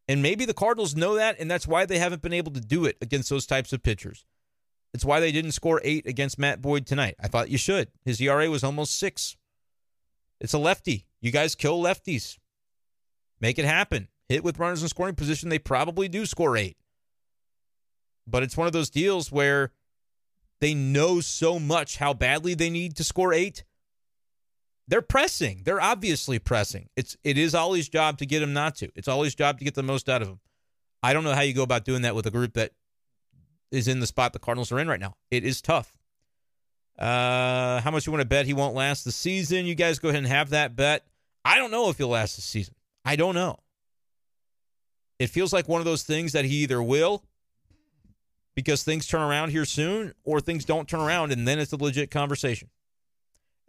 And 0.08 0.22
maybe 0.22 0.46
the 0.46 0.54
Cardinals 0.54 0.96
know 0.96 1.16
that, 1.16 1.40
and 1.40 1.50
that's 1.50 1.68
why 1.68 1.86
they 1.86 2.00
haven't 2.00 2.22
been 2.22 2.34
able 2.34 2.52
to 2.52 2.60
do 2.60 2.86
it 2.86 2.98
against 3.02 3.30
those 3.30 3.46
types 3.46 3.72
of 3.74 3.82
pitchers. 3.82 4.26
It's 4.94 5.06
why 5.06 5.20
they 5.20 5.32
didn't 5.32 5.52
score 5.52 5.80
eight 5.84 6.06
against 6.06 6.40
Matt 6.40 6.62
Boyd 6.62 6.86
tonight. 6.86 7.16
I 7.20 7.28
thought 7.28 7.50
you 7.50 7.58
should. 7.58 7.90
His 8.04 8.20
ERA 8.20 8.50
was 8.50 8.64
almost 8.64 9.00
six. 9.00 9.38
It's 10.42 10.54
a 10.54 10.58
lefty. 10.58 11.06
You 11.22 11.32
guys 11.32 11.56
kill 11.56 11.82
lefties. 11.82 12.38
Make 13.40 13.60
it 13.60 13.66
happen. 13.66 14.08
Hit 14.28 14.44
with 14.44 14.60
runners 14.60 14.82
in 14.82 14.90
scoring 14.90 15.16
position. 15.16 15.50
They 15.50 15.60
probably 15.60 16.08
do 16.08 16.26
score 16.26 16.58
eight. 16.58 16.78
But 18.28 18.44
it's 18.44 18.58
one 18.58 18.68
of 18.68 18.74
those 18.74 18.90
deals 18.90 19.32
where 19.32 19.72
they 20.60 20.74
know 20.74 21.20
so 21.20 21.60
much 21.60 21.98
how 21.98 22.14
badly 22.14 22.54
they 22.54 22.70
need 22.70 22.96
to 22.98 23.04
score 23.04 23.34
eight. 23.34 23.64
They're 24.90 25.04
pressing. 25.04 25.62
They're 25.66 25.80
obviously 25.80 26.40
pressing. 26.40 26.90
It's 26.96 27.16
it 27.24 27.38
is 27.38 27.54
Oli's 27.54 27.88
job 27.88 28.18
to 28.18 28.26
get 28.26 28.42
him 28.42 28.54
not 28.54 28.76
to. 28.78 28.90
It's 28.96 29.08
Oli's 29.08 29.36
job 29.36 29.60
to 29.60 29.64
get 29.64 29.76
the 29.76 29.84
most 29.84 30.10
out 30.10 30.24
of 30.24 30.28
him. 30.28 30.40
I 31.04 31.14
don't 31.14 31.24
know 31.24 31.36
how 31.36 31.42
you 31.42 31.54
go 31.54 31.62
about 31.62 31.86
doing 31.86 32.02
that 32.02 32.16
with 32.16 32.26
a 32.26 32.32
group 32.32 32.54
that 32.54 32.72
is 33.72 33.88
in 33.88 34.00
the 34.00 34.08
spot 34.08 34.34
the 34.34 34.40
Cardinals 34.40 34.72
are 34.72 34.80
in 34.80 34.88
right 34.88 35.00
now. 35.00 35.14
It 35.30 35.46
is 35.46 35.62
tough. 35.62 35.96
Uh, 36.98 37.80
how 37.82 37.92
much 37.92 38.08
you 38.08 38.12
want 38.12 38.22
to 38.22 38.28
bet 38.28 38.48
he 38.48 38.54
won't 38.54 38.74
last 38.74 39.06
the 39.06 39.12
season? 39.12 39.68
You 39.68 39.76
guys 39.76 40.00
go 40.00 40.10
ahead 40.10 40.24
and 40.24 40.28
have 40.28 40.50
that 40.50 40.76
bet. 40.76 41.06
I 41.46 41.60
don't 41.60 41.72
know 41.72 41.90
if 41.90 42.00
he'll 42.00 42.10
last 42.10 42.36
the 42.36 42.42
season. 42.42 42.74
I 43.06 43.16
don't 43.16 43.36
know. 43.36 43.60
It 45.20 45.28
feels 45.28 45.54
like 45.54 45.70
one 45.70 45.80
of 45.82 45.86
those 45.86 46.02
things 46.02 46.32
that 46.32 46.46
he 46.46 46.64
either 46.64 46.82
will 46.82 47.24
because 48.56 48.82
things 48.82 49.06
turn 49.06 49.22
around 49.22 49.52
here 49.52 49.66
soon 49.66 50.16
or 50.24 50.42
things 50.42 50.66
don't 50.66 50.88
turn 50.88 51.00
around 51.00 51.32
and 51.32 51.48
then 51.48 51.60
it's 51.60 51.72
a 51.74 51.78
legit 51.78 52.10
conversation. 52.10 52.70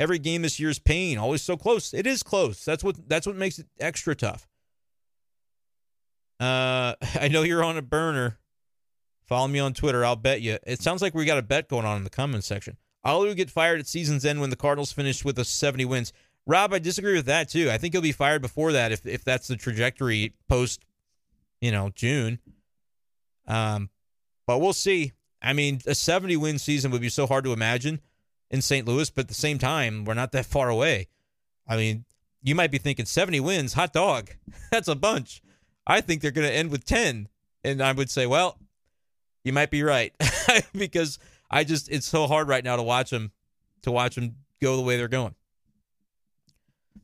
Every 0.01 0.19
game 0.19 0.41
this 0.41 0.59
year 0.59 0.71
is 0.71 0.79
pain, 0.79 1.19
always 1.19 1.43
so 1.43 1.59
close. 1.59 1.93
It 1.93 2.07
is 2.07 2.23
close. 2.23 2.65
That's 2.65 2.83
what 2.83 3.07
that's 3.07 3.27
what 3.27 3.37
makes 3.37 3.59
it 3.59 3.67
extra 3.79 4.15
tough. 4.15 4.49
Uh, 6.41 6.95
I 7.21 7.29
know 7.29 7.43
you're 7.43 7.63
on 7.63 7.77
a 7.77 7.83
burner. 7.83 8.39
Follow 9.27 9.47
me 9.47 9.59
on 9.59 9.75
Twitter. 9.75 10.03
I'll 10.03 10.17
bet 10.17 10.41
you. 10.41 10.57
It 10.67 10.81
sounds 10.81 11.03
like 11.03 11.15
we 11.15 11.27
got 11.27 11.37
a 11.37 11.43
bet 11.43 11.69
going 11.69 11.85
on 11.85 11.99
in 11.99 12.05
the 12.05 12.11
comment 12.11 12.45
section. 12.45 12.79
Will 13.05 13.35
get 13.35 13.51
fired 13.51 13.79
at 13.79 13.87
season's 13.87 14.25
end 14.25 14.41
when 14.41 14.49
the 14.49 14.57
Cardinals 14.57 14.91
finish 14.91 15.23
with 15.23 15.39
a 15.39 15.45
70 15.45 15.85
wins. 15.85 16.15
Rob, 16.47 16.73
I 16.73 16.79
disagree 16.79 17.15
with 17.15 17.27
that 17.27 17.51
too. 17.51 17.71
I 17.71 17.77
think 17.77 17.93
he'll 17.93 18.01
be 18.01 18.11
fired 18.11 18.41
before 18.41 18.73
that 18.73 18.93
if 18.93 19.05
if 19.05 19.23
that's 19.23 19.49
the 19.49 19.57
trajectory 19.57 20.33
post, 20.49 20.83
you 21.61 21.73
know, 21.73 21.91
June. 21.95 22.39
Um, 23.47 23.91
but 24.47 24.61
we'll 24.61 24.73
see. 24.73 25.13
I 25.43 25.53
mean, 25.53 25.81
a 25.87 25.95
70 25.95 26.39
win 26.39 26.59
season 26.59 26.91
would 26.91 27.03
be 27.03 27.11
so 27.11 27.27
hard 27.27 27.45
to 27.45 27.53
imagine 27.53 28.01
in 28.51 28.63
St. 28.63 28.87
Louis, 28.87 29.11
but 29.11 29.23
at 29.23 29.29
the 29.29 29.35
same 29.35 29.59
time, 29.59 30.05
we're 30.05 30.15
not 30.15 30.33
that 30.33 30.47
far 30.47 30.69
away. 30.69 31.09
I 31.69 31.77
mean, 31.77 32.05
you 32.43 32.55
might 32.55 32.71
be 32.71 32.79
thinking 32.79 33.07
70 33.07 33.41
wins, 33.41 33.75
hot 33.75 33.93
dog. 33.93 34.31
That's 34.71 34.89
a 34.89 34.95
bunch. 34.95 35.43
I 35.87 36.01
think 36.01 36.21
they're 36.21 36.31
going 36.31 36.49
to 36.49 36.55
end 36.55 36.71
with 36.71 36.85
10. 36.85 37.29
And 37.63 37.83
I 37.83 37.93
would 37.93 38.11
say, 38.11 38.27
well, 38.27 38.59
you 39.45 39.53
might 39.53 39.71
be 39.71 39.83
right 39.83 40.13
because 40.73 41.19
I 41.51 41.65
just 41.65 41.91
it's 41.91 42.07
so 42.07 42.27
hard 42.27 42.49
right 42.49 42.65
now 42.65 42.77
to 42.77 42.83
watch 42.83 43.11
them 43.11 43.33
to 43.83 43.91
watch 43.91 44.15
them 44.15 44.37
go 44.61 44.77
the 44.77 44.83
way 44.83 44.97
they're 44.97 45.09
going. 45.09 45.35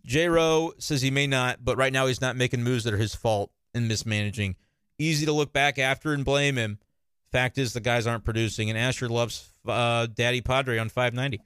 J. 0.05 0.29
Rowe 0.29 0.73
says 0.79 1.03
he 1.03 1.11
may 1.11 1.27
not, 1.27 1.65
but 1.65 1.77
right 1.77 1.93
now 1.93 2.07
he's 2.07 2.21
not 2.21 2.37
making 2.37 2.63
moves 2.63 2.85
that 2.85 2.95
are 2.95 2.99
his 2.99 3.15
fault 3.15 3.51
in 3.75 3.89
mismanaging. 3.89 4.57
Easy 4.99 5.27
to 5.27 5.33
look 5.33 5.53
back 5.53 5.79
after 5.79 6.13
and 6.13 6.25
blame 6.25 6.57
him. 6.57 6.79
Fact 7.33 7.59
is, 7.59 7.73
the 7.73 7.81
guys 7.81 8.07
aren't 8.07 8.25
producing, 8.25 8.71
and 8.71 8.79
Asher 8.79 9.09
loves 9.09 9.53
uh, 9.69 10.07
Daddy 10.07 10.41
Padre 10.41 10.79
on 10.79 10.89
590. 10.89 11.43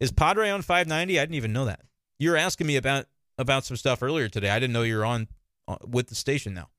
Is 0.00 0.12
Padre 0.12 0.50
on 0.50 0.62
590? 0.62 1.18
I 1.18 1.22
didn't 1.22 1.34
even 1.36 1.52
know 1.52 1.64
that. 1.64 1.80
You 2.18 2.30
were 2.30 2.36
asking 2.36 2.66
me 2.66 2.76
about 2.76 3.06
about 3.38 3.64
some 3.64 3.76
stuff 3.76 4.02
earlier 4.02 4.28
today. 4.28 4.50
I 4.50 4.58
didn't 4.58 4.72
know 4.72 4.82
you 4.82 4.96
were 4.96 5.04
on 5.04 5.28
uh, 5.68 5.76
with 5.86 6.08
the 6.08 6.14
station 6.14 6.54
now. 6.54 6.70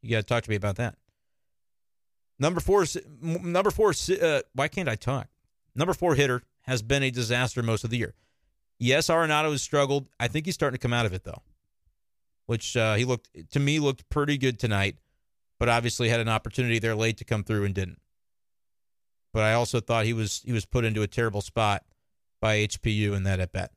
You 0.00 0.10
got 0.10 0.18
to 0.18 0.22
talk 0.22 0.44
to 0.44 0.50
me 0.50 0.56
about 0.56 0.76
that. 0.76 0.96
Number 2.38 2.60
four, 2.60 2.84
number 3.20 3.70
four. 3.70 3.92
Uh, 4.20 4.40
why 4.54 4.68
can't 4.68 4.88
I 4.88 4.96
talk? 4.96 5.28
Number 5.74 5.94
four 5.94 6.14
hitter 6.14 6.42
has 6.62 6.82
been 6.82 7.02
a 7.02 7.10
disaster 7.10 7.62
most 7.62 7.84
of 7.84 7.90
the 7.90 7.98
year. 7.98 8.14
Yes, 8.78 9.06
Arenado 9.08 9.52
has 9.52 9.62
struggled. 9.62 10.08
I 10.18 10.28
think 10.28 10.46
he's 10.46 10.54
starting 10.54 10.76
to 10.76 10.82
come 10.82 10.92
out 10.92 11.06
of 11.06 11.12
it 11.12 11.24
though, 11.24 11.42
which 12.46 12.76
uh, 12.76 12.94
he 12.94 13.04
looked 13.04 13.28
to 13.52 13.60
me 13.60 13.78
looked 13.78 14.08
pretty 14.08 14.38
good 14.38 14.58
tonight, 14.58 14.96
but 15.60 15.68
obviously 15.68 16.08
had 16.08 16.20
an 16.20 16.28
opportunity 16.28 16.80
there 16.80 16.96
late 16.96 17.18
to 17.18 17.24
come 17.24 17.44
through 17.44 17.64
and 17.64 17.74
didn't. 17.74 18.00
But 19.32 19.44
I 19.44 19.54
also 19.54 19.80
thought 19.80 20.04
he 20.04 20.12
was 20.12 20.42
he 20.44 20.52
was 20.52 20.66
put 20.66 20.84
into 20.84 21.02
a 21.02 21.06
terrible 21.06 21.40
spot 21.40 21.84
by 22.40 22.58
HPU 22.58 23.14
in 23.14 23.22
that 23.24 23.40
at 23.40 23.52
bat. 23.52 23.70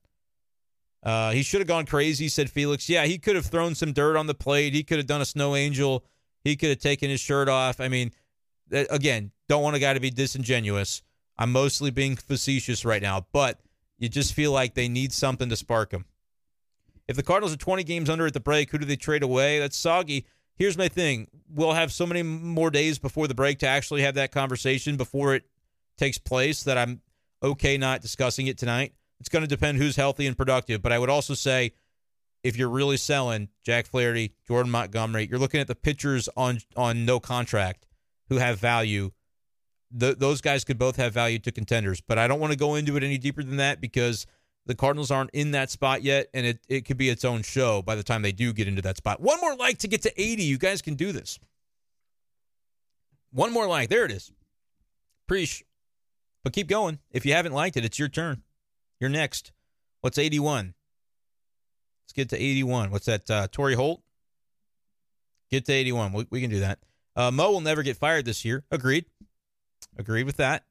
Uh, 1.04 1.32
he 1.32 1.44
should 1.44 1.62
have 1.62 1.68
gone 1.68 1.86
crazy, 1.86 2.28
said 2.28 2.50
Felix. 2.50 2.90
Yeah, 2.90 3.06
he 3.06 3.20
could 3.20 3.36
have 3.36 3.46
thrown 3.46 3.76
some 3.76 3.94
dirt 3.94 4.18
on 4.18 4.26
the 4.26 4.34
plate. 4.34 4.74
He 4.74 4.84
could 4.84 4.98
have 4.98 5.06
done 5.06 5.22
a 5.22 5.26
snow 5.26 5.56
angel. 5.56 6.04
He 6.44 6.56
could 6.56 6.70
have 6.70 6.80
taken 6.80 7.10
his 7.12 7.20
shirt 7.20 7.48
off. 7.48 7.80
I 7.80 7.88
mean, 7.88 8.12
again, 8.72 9.32
don't 9.48 9.62
want 9.62 9.76
a 9.76 9.80
guy 9.80 9.94
to 9.94 10.00
be 10.00 10.10
disingenuous. 10.10 11.04
I'm 11.38 11.52
mostly 11.52 11.92
being 11.92 12.16
facetious 12.16 12.84
right 12.86 13.02
now, 13.02 13.28
but 13.32 13.60
you 14.00 14.10
just 14.10 14.34
feel 14.34 14.52
like 14.52 14.74
they 14.74 14.88
need 14.88 15.14
something 15.14 15.50
to 15.50 15.56
spark 15.56 15.92
him. 15.92 16.06
If 17.08 17.16
the 17.16 17.24
Cardinals 17.24 17.54
are 17.54 17.58
20 17.58 17.84
games 17.84 18.10
under 18.10 18.26
at 18.26 18.34
the 18.34 18.40
break, 18.40 18.72
who 18.72 18.80
do 18.80 18.86
they 18.86 18.96
trade 18.96 19.22
away? 19.22 19.60
That's 19.60 19.78
soggy. 19.78 20.26
Here's 20.56 20.78
my 20.78 20.88
thing 20.88 21.28
we'll 21.50 21.74
have 21.74 21.92
so 21.92 22.06
many 22.06 22.24
more 22.24 22.72
days 22.72 22.98
before 22.98 23.28
the 23.28 23.36
break 23.36 23.60
to 23.60 23.68
actually 23.68 24.02
have 24.02 24.16
that 24.16 24.32
conversation 24.32 24.98
before 24.98 25.36
it 25.36 25.44
takes 25.98 26.18
place 26.18 26.64
that 26.64 26.78
I'm 26.78 27.02
okay 27.44 27.78
not 27.78 28.02
discussing 28.02 28.48
it 28.48 28.58
tonight. 28.58 28.94
It's 29.20 29.30
going 29.30 29.44
to 29.44 29.48
depend 29.48 29.78
who's 29.78 29.96
healthy 29.96 30.28
and 30.28 30.38
productive. 30.38 30.82
But 30.82 30.92
I 30.92 31.00
would 31.00 31.10
also 31.10 31.34
say 31.34 31.74
if 32.44 32.58
you're 32.58 32.70
really 32.70 32.98
selling 32.98 33.50
Jack 33.64 33.88
Flaherty, 33.88 34.34
Jordan 34.48 34.72
Montgomery, 34.72 35.28
you're 35.30 35.40
looking 35.40 35.62
at 35.62 35.68
the 35.68 35.76
pitchers 35.76 36.30
on 36.38 36.60
on 36.76 37.06
no 37.06 37.20
contract 37.20 37.88
who 38.30 38.38
have 38.38 38.60
value. 38.60 39.12
Those 39.92 40.42
guys 40.42 40.66
could 40.66 40.78
both 40.78 40.98
have 40.98 41.14
value 41.14 41.40
to 41.40 41.52
contenders, 41.52 42.02
but 42.02 42.18
I 42.18 42.28
don't 42.28 42.40
want 42.40 42.52
to 42.52 42.60
go 42.60 42.76
into 42.76 42.98
it 42.98 43.04
any 43.04 43.18
deeper 43.18 43.44
than 43.44 43.58
that 43.58 43.80
because 43.80 44.26
the 44.66 44.76
Cardinals 44.76 45.12
aren't 45.12 45.30
in 45.32 45.52
that 45.52 45.70
spot 45.70 46.02
yet, 46.02 46.28
and 46.34 46.46
it, 46.46 46.60
it 46.68 46.86
could 46.86 46.98
be 46.98 47.10
its 47.10 47.24
own 47.24 47.44
show 47.44 47.82
by 47.82 47.96
the 47.96 48.04
time 48.04 48.22
they 48.22 48.32
do 48.32 48.52
get 48.52 48.68
into 48.68 48.82
that 48.82 48.98
spot. 48.98 49.22
One 49.22 49.40
more 49.40 49.56
like 49.56 49.78
to 49.80 49.88
get 49.88 50.02
to 50.04 50.22
80. 50.22 50.44
You 50.44 50.58
guys 50.58 50.82
can 50.82 50.96
do 50.96 51.12
this. 51.12 51.40
One 53.32 53.54
more 53.54 53.68
like. 53.68 53.90
There 53.90 54.06
it 54.06 54.12
is. 54.12 54.32
Preach. 55.28 55.64
But 56.44 56.54
keep 56.54 56.68
going. 56.68 57.00
If 57.12 57.26
you 57.26 57.34
haven't 57.34 57.54
liked 57.54 57.78
it, 57.78 57.86
it's 57.86 58.00
your 58.00 58.08
turn. 58.08 58.44
You're 59.00 59.10
next. 59.10 59.52
What's 60.02 60.18
81? 60.18 60.74
Let's 62.04 62.14
get 62.14 62.30
to 62.30 62.36
81. 62.38 62.92
What's 62.92 63.06
that? 63.06 63.30
Uh, 63.30 63.48
Torry 63.52 63.76
Holt? 63.76 64.02
Get 65.52 65.66
to 65.66 65.74
81. 65.74 66.14
We, 66.14 66.28
we 66.30 66.42
can 66.42 66.50
do 66.50 66.60
that. 66.62 66.80
Uh, 67.16 67.32
Mo 67.32 67.52
will 67.52 67.62
never 67.62 67.84
get 67.84 67.98
fired 67.98 68.26
this 68.26 68.46
year. 68.46 68.64
Agreed. 68.72 69.06
Agreed 69.98 70.24
with 70.24 70.38
that. 70.38 70.64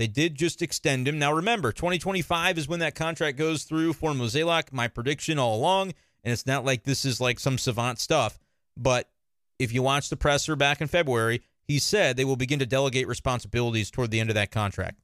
They 0.00 0.06
did 0.06 0.34
just 0.34 0.62
extend 0.62 1.06
him. 1.06 1.18
Now 1.18 1.30
remember, 1.30 1.72
2025 1.72 2.56
is 2.56 2.66
when 2.66 2.80
that 2.80 2.94
contract 2.94 3.36
goes 3.36 3.64
through 3.64 3.92
for 3.92 4.12
Mozeliak. 4.12 4.72
My 4.72 4.88
prediction 4.88 5.38
all 5.38 5.54
along, 5.54 5.92
and 6.24 6.32
it's 6.32 6.46
not 6.46 6.64
like 6.64 6.84
this 6.84 7.04
is 7.04 7.20
like 7.20 7.38
some 7.38 7.58
savant 7.58 7.98
stuff, 7.98 8.38
but 8.78 9.10
if 9.58 9.74
you 9.74 9.82
watch 9.82 10.08
the 10.08 10.16
presser 10.16 10.56
back 10.56 10.80
in 10.80 10.88
February, 10.88 11.42
he 11.60 11.78
said 11.78 12.16
they 12.16 12.24
will 12.24 12.36
begin 12.36 12.58
to 12.60 12.64
delegate 12.64 13.08
responsibilities 13.08 13.90
toward 13.90 14.10
the 14.10 14.20
end 14.20 14.30
of 14.30 14.34
that 14.36 14.50
contract. 14.50 15.02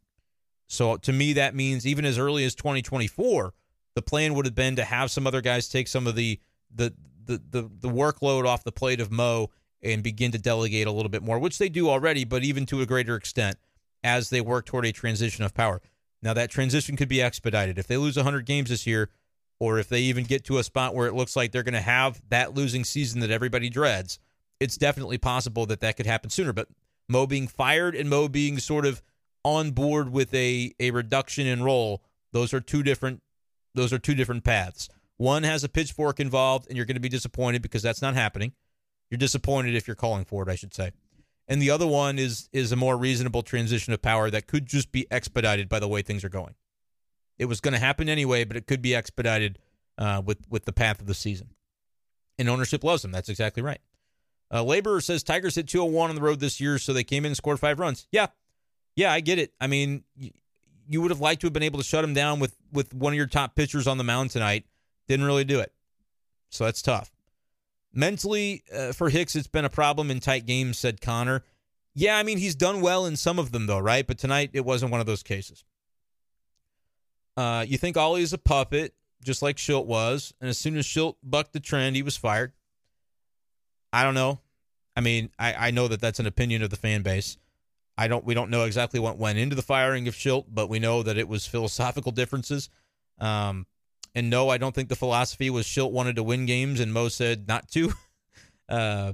So 0.66 0.96
to 0.96 1.12
me, 1.12 1.34
that 1.34 1.54
means 1.54 1.86
even 1.86 2.06
as 2.06 2.16
early 2.16 2.46
as 2.46 2.54
2024, 2.54 3.52
the 3.96 4.00
plan 4.00 4.32
would 4.32 4.46
have 4.46 4.54
been 4.54 4.76
to 4.76 4.84
have 4.84 5.10
some 5.10 5.26
other 5.26 5.42
guys 5.42 5.68
take 5.68 5.88
some 5.88 6.06
of 6.06 6.14
the 6.14 6.40
the 6.74 6.94
the 7.22 7.42
the, 7.50 7.70
the 7.80 7.90
workload 7.90 8.46
off 8.46 8.64
the 8.64 8.72
plate 8.72 9.00
of 9.00 9.12
Mo 9.12 9.50
and 9.82 10.02
begin 10.02 10.32
to 10.32 10.38
delegate 10.38 10.86
a 10.86 10.90
little 10.90 11.10
bit 11.10 11.22
more, 11.22 11.38
which 11.38 11.58
they 11.58 11.68
do 11.68 11.90
already, 11.90 12.24
but 12.24 12.44
even 12.44 12.64
to 12.64 12.80
a 12.80 12.86
greater 12.86 13.14
extent 13.14 13.58
as 14.06 14.30
they 14.30 14.40
work 14.40 14.64
toward 14.64 14.86
a 14.86 14.92
transition 14.92 15.44
of 15.44 15.52
power. 15.52 15.82
Now 16.22 16.32
that 16.32 16.48
transition 16.48 16.96
could 16.96 17.08
be 17.08 17.20
expedited 17.20 17.76
if 17.76 17.88
they 17.88 17.96
lose 17.96 18.14
100 18.14 18.46
games 18.46 18.70
this 18.70 18.86
year, 18.86 19.10
or 19.58 19.80
if 19.80 19.88
they 19.88 20.00
even 20.02 20.24
get 20.24 20.44
to 20.44 20.58
a 20.58 20.64
spot 20.64 20.94
where 20.94 21.08
it 21.08 21.14
looks 21.14 21.34
like 21.34 21.50
they're 21.50 21.64
going 21.64 21.74
to 21.74 21.80
have 21.80 22.22
that 22.28 22.54
losing 22.54 22.84
season 22.84 23.20
that 23.20 23.32
everybody 23.32 23.68
dreads. 23.68 24.20
It's 24.60 24.76
definitely 24.76 25.18
possible 25.18 25.66
that 25.66 25.80
that 25.80 25.96
could 25.96 26.06
happen 26.06 26.30
sooner. 26.30 26.52
But 26.52 26.68
Mo 27.08 27.26
being 27.26 27.48
fired 27.48 27.96
and 27.96 28.08
Mo 28.08 28.28
being 28.28 28.58
sort 28.58 28.86
of 28.86 29.02
on 29.42 29.72
board 29.72 30.10
with 30.12 30.32
a 30.32 30.72
a 30.78 30.92
reduction 30.92 31.46
in 31.46 31.64
role, 31.64 32.02
those 32.32 32.54
are 32.54 32.60
two 32.60 32.84
different 32.84 33.22
those 33.74 33.92
are 33.92 33.98
two 33.98 34.14
different 34.14 34.44
paths. 34.44 34.88
One 35.16 35.42
has 35.42 35.64
a 35.64 35.68
pitchfork 35.68 36.20
involved, 36.20 36.68
and 36.68 36.76
you're 36.76 36.86
going 36.86 36.94
to 36.94 37.00
be 37.00 37.08
disappointed 37.08 37.60
because 37.60 37.82
that's 37.82 38.02
not 38.02 38.14
happening. 38.14 38.52
You're 39.10 39.18
disappointed 39.18 39.74
if 39.74 39.88
you're 39.88 39.96
calling 39.96 40.24
for 40.24 40.42
it, 40.42 40.48
I 40.48 40.54
should 40.54 40.74
say. 40.74 40.92
And 41.48 41.62
the 41.62 41.70
other 41.70 41.86
one 41.86 42.18
is 42.18 42.48
is 42.52 42.72
a 42.72 42.76
more 42.76 42.96
reasonable 42.96 43.42
transition 43.42 43.92
of 43.92 44.02
power 44.02 44.30
that 44.30 44.46
could 44.46 44.66
just 44.66 44.90
be 44.90 45.06
expedited 45.10 45.68
by 45.68 45.78
the 45.78 45.88
way 45.88 46.02
things 46.02 46.24
are 46.24 46.28
going. 46.28 46.54
It 47.38 47.44
was 47.44 47.60
going 47.60 47.74
to 47.74 47.78
happen 47.78 48.08
anyway, 48.08 48.44
but 48.44 48.56
it 48.56 48.66
could 48.66 48.82
be 48.82 48.94
expedited 48.94 49.58
uh, 49.98 50.22
with 50.24 50.38
with 50.50 50.64
the 50.64 50.72
path 50.72 51.00
of 51.00 51.06
the 51.06 51.14
season. 51.14 51.50
And 52.38 52.48
ownership 52.48 52.84
loves 52.84 53.02
them. 53.02 53.12
That's 53.12 53.28
exactly 53.28 53.62
right. 53.62 53.80
Uh, 54.52 54.62
Laborer 54.62 55.00
says 55.00 55.22
Tigers 55.22 55.54
hit 55.54 55.68
201 55.68 56.10
on 56.10 56.16
the 56.16 56.22
road 56.22 56.40
this 56.40 56.60
year, 56.60 56.78
so 56.78 56.92
they 56.92 57.04
came 57.04 57.24
in 57.24 57.30
and 57.30 57.36
scored 57.36 57.58
five 57.58 57.78
runs. 57.80 58.06
Yeah, 58.12 58.26
yeah, 58.94 59.12
I 59.12 59.20
get 59.20 59.38
it. 59.38 59.52
I 59.60 59.66
mean, 59.66 60.04
you 60.88 61.02
would 61.02 61.10
have 61.10 61.20
liked 61.20 61.40
to 61.40 61.46
have 61.46 61.52
been 61.52 61.62
able 61.62 61.78
to 61.78 61.84
shut 61.84 62.04
him 62.04 62.14
down 62.14 62.40
with 62.40 62.56
with 62.72 62.92
one 62.94 63.12
of 63.12 63.16
your 63.16 63.26
top 63.26 63.54
pitchers 63.54 63.86
on 63.86 63.98
the 63.98 64.04
mound 64.04 64.30
tonight. 64.30 64.64
Didn't 65.08 65.26
really 65.26 65.44
do 65.44 65.60
it, 65.60 65.72
so 66.50 66.64
that's 66.64 66.82
tough. 66.82 67.10
Mentally, 67.96 68.62
uh, 68.72 68.92
for 68.92 69.08
Hicks, 69.08 69.34
it's 69.34 69.48
been 69.48 69.64
a 69.64 69.70
problem 69.70 70.10
in 70.10 70.20
tight 70.20 70.46
games," 70.46 70.78
said 70.78 71.00
Connor. 71.00 71.42
Yeah, 71.94 72.18
I 72.18 72.22
mean 72.22 72.36
he's 72.36 72.54
done 72.54 72.82
well 72.82 73.06
in 73.06 73.16
some 73.16 73.38
of 73.38 73.52
them 73.52 73.66
though, 73.66 73.78
right? 73.78 74.06
But 74.06 74.18
tonight 74.18 74.50
it 74.52 74.66
wasn't 74.66 74.92
one 74.92 75.00
of 75.00 75.06
those 75.06 75.22
cases. 75.22 75.64
Uh, 77.38 77.64
you 77.66 77.78
think 77.78 77.96
Oli 77.96 78.20
is 78.20 78.34
a 78.34 78.38
puppet, 78.38 78.94
just 79.22 79.40
like 79.40 79.56
Shildt 79.56 79.86
was, 79.86 80.34
and 80.40 80.50
as 80.50 80.58
soon 80.58 80.76
as 80.76 80.84
Shildt 80.84 81.16
bucked 81.22 81.54
the 81.54 81.60
trend, 81.60 81.96
he 81.96 82.02
was 82.02 82.16
fired. 82.16 82.52
I 83.94 84.04
don't 84.04 84.14
know. 84.14 84.40
I 84.94 85.00
mean, 85.00 85.30
I, 85.38 85.68
I 85.68 85.70
know 85.70 85.88
that 85.88 86.00
that's 86.00 86.20
an 86.20 86.26
opinion 86.26 86.62
of 86.62 86.68
the 86.68 86.76
fan 86.76 87.02
base. 87.02 87.38
I 87.96 88.08
don't. 88.08 88.26
We 88.26 88.34
don't 88.34 88.50
know 88.50 88.64
exactly 88.64 89.00
what 89.00 89.16
went 89.16 89.38
into 89.38 89.56
the 89.56 89.62
firing 89.62 90.06
of 90.06 90.14
Shildt, 90.14 90.44
but 90.48 90.68
we 90.68 90.78
know 90.78 91.02
that 91.02 91.16
it 91.16 91.28
was 91.28 91.46
philosophical 91.46 92.12
differences. 92.12 92.68
Um, 93.18 93.66
and 94.16 94.30
no, 94.30 94.48
I 94.48 94.56
don't 94.56 94.74
think 94.74 94.88
the 94.88 94.96
philosophy 94.96 95.50
was 95.50 95.66
Shildt 95.66 95.92
wanted 95.92 96.16
to 96.16 96.22
win 96.22 96.46
games 96.46 96.80
and 96.80 96.92
Mo 96.92 97.08
said 97.08 97.46
not 97.46 97.68
to. 97.72 97.92
Uh, 98.68 99.12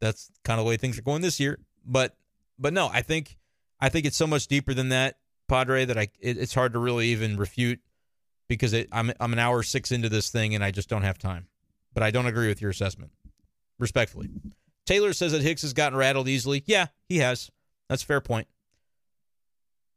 that's 0.00 0.28
kind 0.42 0.58
of 0.58 0.64
the 0.64 0.68
way 0.68 0.76
things 0.76 0.98
are 0.98 1.02
going 1.02 1.22
this 1.22 1.38
year. 1.38 1.60
But 1.86 2.16
but 2.58 2.72
no, 2.72 2.90
I 2.92 3.02
think 3.02 3.38
I 3.78 3.90
think 3.90 4.06
it's 4.06 4.16
so 4.16 4.26
much 4.26 4.48
deeper 4.48 4.74
than 4.74 4.88
that, 4.88 5.18
Padre, 5.46 5.84
that 5.84 5.96
I 5.96 6.08
it, 6.18 6.36
it's 6.36 6.52
hard 6.52 6.72
to 6.72 6.80
really 6.80 7.06
even 7.10 7.36
refute 7.36 7.78
because 8.48 8.72
it, 8.72 8.88
I'm 8.90 9.12
I'm 9.20 9.32
an 9.32 9.38
hour 9.38 9.62
six 9.62 9.92
into 9.92 10.08
this 10.08 10.30
thing 10.30 10.52
and 10.56 10.64
I 10.64 10.72
just 10.72 10.88
don't 10.88 11.02
have 11.02 11.16
time. 11.16 11.46
But 11.94 12.02
I 12.02 12.10
don't 12.10 12.26
agree 12.26 12.48
with 12.48 12.60
your 12.60 12.72
assessment, 12.72 13.12
respectfully. 13.78 14.30
Taylor 14.84 15.12
says 15.12 15.30
that 15.30 15.42
Hicks 15.42 15.62
has 15.62 15.74
gotten 15.74 15.96
rattled 15.96 16.26
easily. 16.26 16.64
Yeah, 16.66 16.86
he 17.08 17.18
has. 17.18 17.52
That's 17.88 18.02
a 18.02 18.06
fair 18.06 18.20
point. 18.20 18.48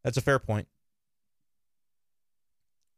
That's 0.03 0.17
a 0.17 0.21
fair 0.21 0.37
point. 0.37 0.67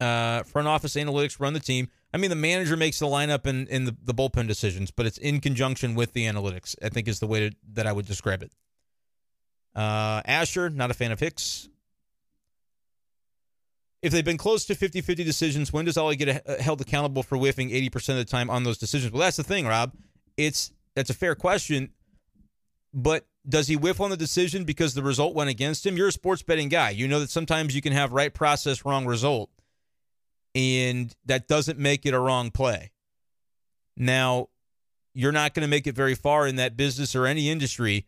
Uh, 0.04 0.44
front 0.44 0.68
office 0.68 0.96
analytics 0.96 1.40
run 1.40 1.54
the 1.54 1.62
team. 1.62 1.88
I 2.14 2.18
mean, 2.18 2.30
the 2.30 2.36
manager 2.36 2.76
makes 2.76 3.00
the 3.00 3.06
lineup 3.06 3.46
and, 3.46 3.70
in 3.70 3.86
the, 3.86 3.96
the 4.04 4.14
bullpen 4.14 4.48
decisions, 4.48 4.92
but 4.92 5.06
it's 5.06 5.18
in 5.18 5.40
conjunction 5.40 5.96
with 5.96 6.12
the 6.12 6.26
analytics, 6.26 6.76
I 6.84 6.90
think 6.90 7.08
is 7.08 7.20
the 7.22 7.28
way 7.28 7.50
to, 7.50 7.56
that 7.72 7.88
I 7.88 7.94
would 7.94 8.06
describe 8.06 8.44
it. 8.44 8.52
Uh, 9.74 10.22
Asher, 10.26 10.70
not 10.70 10.92
a 10.92 10.94
fan 10.94 11.14
of 11.14 11.22
Hicks. 11.22 11.70
If 14.02 14.12
they've 14.12 14.26
been 14.26 14.38
close 14.38 14.66
to 14.66 14.76
50 14.76 15.00
50 15.00 15.24
decisions, 15.24 15.72
when 15.72 15.86
does 15.86 15.98
Oli 15.98 16.18
get 16.18 16.44
a, 16.46 16.62
held 16.62 16.82
accountable 16.82 17.24
for 17.24 17.38
whiffing 17.38 17.70
80% 17.70 18.10
of 18.10 18.16
the 18.18 18.26
time 18.26 18.50
on 18.50 18.64
those 18.64 18.78
decisions? 18.78 19.14
Well, 19.14 19.22
that's 19.22 19.38
the 19.38 19.44
thing, 19.44 19.66
Rob. 19.66 19.94
It's 20.36 20.74
That's 20.96 21.12
a 21.12 21.14
fair 21.14 21.34
question, 21.34 21.92
but 22.94 23.26
does 23.48 23.68
he 23.68 23.78
whiff 23.78 24.02
on 24.02 24.10
the 24.10 24.18
decision 24.18 24.66
because 24.66 24.94
the 24.94 25.04
result 25.04 25.34
went 25.34 25.50
against 25.50 25.86
him? 25.86 25.96
You're 25.96 26.10
a 26.10 26.12
sports 26.12 26.44
betting 26.44 26.68
guy. 26.68 26.90
You 26.90 27.08
know 27.08 27.22
that 27.22 27.30
sometimes 27.30 27.74
you 27.74 27.82
can 27.82 27.94
have 27.94 28.12
right 28.12 28.34
process, 28.34 28.84
wrong 28.84 29.06
result, 29.06 29.50
and 30.56 31.16
that 31.26 31.48
doesn't 31.48 31.80
make 31.80 32.06
it 32.06 32.14
a 32.14 32.20
wrong 32.20 32.52
play. 32.52 32.92
Now, 33.98 34.50
you're 35.14 35.32
not 35.32 35.54
going 35.54 35.62
to 35.62 35.70
make 35.70 35.88
it 35.88 35.96
very 35.96 36.16
far 36.16 36.48
in 36.48 36.56
that 36.56 36.78
business 36.78 37.16
or 37.16 37.26
any 37.26 37.50
industry 37.50 38.08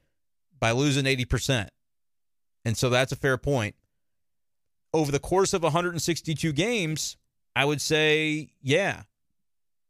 by 0.60 0.72
losing 0.72 1.06
80%. 1.06 1.70
And 2.64 2.78
so 2.78 2.89
that's 2.89 3.12
a 3.12 3.16
fair 3.16 3.38
point. 3.38 3.76
Over 4.93 5.12
the 5.12 5.20
course 5.20 5.54
of 5.54 5.62
162 5.62 6.52
games, 6.54 7.18
I 7.56 7.66
would 7.66 7.82
say, 7.82 8.50
yeah, 8.62 9.04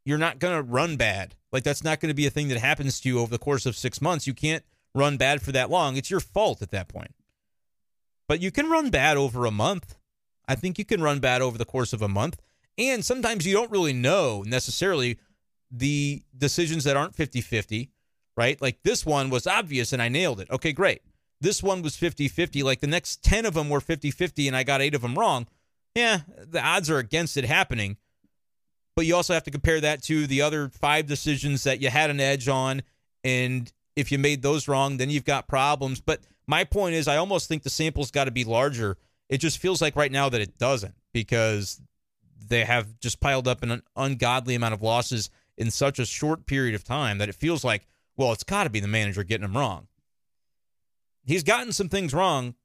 you're 0.04 0.18
not 0.18 0.40
going 0.40 0.56
to 0.56 0.62
run 0.62 0.98
bad. 0.98 1.36
Like, 1.52 1.64
that's 1.64 1.84
not 1.84 2.00
going 2.00 2.10
to 2.10 2.16
be 2.16 2.28
a 2.28 2.32
thing 2.32 2.50
that 2.50 2.58
happens 2.58 3.00
to 3.00 3.10
you 3.10 3.20
over 3.20 3.32
the 3.32 3.38
course 3.38 3.66
of 3.66 3.78
six 3.78 4.02
months. 4.02 4.28
You 4.28 4.34
can't 4.34 4.64
run 4.94 5.18
bad 5.18 5.42
for 5.42 5.52
that 5.52 5.70
long, 5.70 5.96
it's 5.98 6.10
your 6.10 6.20
fault 6.20 6.62
at 6.62 6.72
that 6.72 6.88
point. 6.88 7.14
But 8.28 8.42
you 8.42 8.52
can 8.52 8.70
run 8.70 8.90
bad 8.90 9.18
over 9.18 9.46
a 9.46 9.52
month. 9.52 9.96
I 10.48 10.56
think 10.56 10.78
you 10.78 10.86
can 10.86 11.02
run 11.02 11.20
bad 11.20 11.42
over 11.42 11.58
the 11.58 11.66
course 11.66 11.94
of 11.94 12.02
a 12.02 12.08
month. 12.08 12.40
And 12.78 13.04
sometimes 13.06 13.46
you 13.46 13.54
don't 13.54 13.72
really 13.72 13.94
know 13.94 14.44
necessarily 14.46 15.18
the 15.72 16.24
decisions 16.38 16.84
that 16.84 16.98
aren't 16.98 17.16
50 17.16 17.42
50, 17.42 17.90
right? 18.38 18.62
Like 18.62 18.80
this 18.84 19.06
one 19.06 19.30
was 19.30 19.48
obvious 19.48 19.94
and 19.94 20.02
I 20.02 20.10
nailed 20.10 20.40
it. 20.40 20.50
Okay, 20.50 20.74
great. 20.74 21.02
This 21.42 21.64
one 21.64 21.82
was 21.82 21.96
50 21.96 22.28
50. 22.28 22.64
Like 22.64 22.82
the 22.82 22.88
next 22.88 23.24
10 23.24 23.46
of 23.46 23.54
them 23.54 23.70
were 23.70 23.82
50 23.82 24.12
50 24.12 24.48
and 24.48 24.56
I 24.56 24.64
got 24.64 24.82
eight 24.82 24.96
of 24.96 25.02
them 25.02 25.16
wrong. 25.16 25.48
Yeah, 25.94 26.22
the 26.38 26.62
odds 26.62 26.90
are 26.90 26.98
against 26.98 27.38
it 27.38 27.46
happening. 27.46 27.98
But 28.96 29.06
you 29.06 29.16
also 29.16 29.34
have 29.34 29.44
to 29.44 29.52
compare 29.52 29.82
that 29.82 30.04
to 30.04 30.28
the 30.28 30.42
other 30.42 30.70
five 30.70 31.06
decisions 31.06 31.64
that 31.64 31.82
you 31.82 31.90
had 31.90 32.10
an 32.10 32.20
edge 32.20 32.48
on. 32.48 32.82
And 33.24 33.72
if 33.96 34.12
you 34.12 34.18
made 34.18 34.42
those 34.42 34.68
wrong, 34.68 34.98
then 34.98 35.10
you've 35.10 35.26
got 35.26 35.48
problems. 35.48 36.00
But 36.00 36.22
my 36.48 36.64
point 36.64 36.96
is, 36.96 37.08
I 37.08 37.18
almost 37.18 37.50
think 37.50 37.64
the 37.64 37.70
sample's 37.70 38.12
got 38.12 38.26
to 38.26 38.32
be 38.32 38.44
larger. 38.44 38.98
It 39.30 39.40
just 39.40 39.58
feels 39.58 39.82
like 39.82 39.96
right 39.96 40.12
now 40.12 40.30
that 40.30 40.42
it 40.42 40.58
doesn't 40.58 40.96
because 41.14 41.82
they 42.48 42.64
have 42.66 43.00
just 43.00 43.20
piled 43.20 43.48
up 43.48 43.64
an 43.64 43.82
ungodly 43.96 44.56
amount 44.56 44.74
of 44.74 44.82
losses 44.82 45.30
in 45.58 45.72
such 45.72 46.00
a 46.00 46.06
short 46.06 46.46
period 46.46 46.76
of 46.76 46.84
time 46.84 47.18
that 47.18 47.30
it 47.30 47.36
feels 47.36 47.64
like, 47.64 47.88
well, 48.18 48.32
it's 48.32 48.44
got 48.44 48.66
to 48.66 48.70
be 48.70 48.80
the 48.80 48.88
manager 48.88 49.24
getting 49.24 49.48
them 49.48 49.58
wrong. 49.58 49.88
He's 51.24 51.44
gotten 51.44 51.72
some 51.72 51.90
things 51.90 52.14
wrong, 52.14 52.56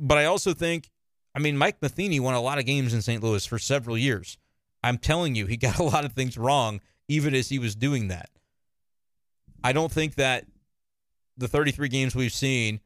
but 0.00 0.16
I 0.16 0.24
also 0.24 0.54
think, 0.54 0.90
I 1.34 1.38
mean, 1.38 1.58
Mike 1.58 1.82
Matheny 1.82 2.20
won 2.20 2.34
a 2.34 2.40
lot 2.40 2.58
of 2.58 2.64
games 2.64 2.94
in 2.94 3.02
St. 3.02 3.22
Louis 3.22 3.44
for 3.44 3.58
several 3.58 3.98
years. 3.98 4.38
I'm 4.82 4.98
telling 4.98 5.34
you, 5.34 5.46
he 5.46 5.56
got 5.58 5.78
a 5.78 5.84
lot 5.84 6.04
of 6.04 6.12
things 6.12 6.38
wrong 6.38 6.80
even 7.08 7.34
as 7.34 7.50
he 7.50 7.58
was 7.58 7.74
doing 7.74 8.08
that. 8.08 8.30
I 9.62 9.72
don't 9.72 9.92
think 9.92 10.14
that 10.14 10.46
the 11.36 11.48
33 11.48 11.88
games 11.88 12.14
we've 12.14 12.32
seen 12.32 12.80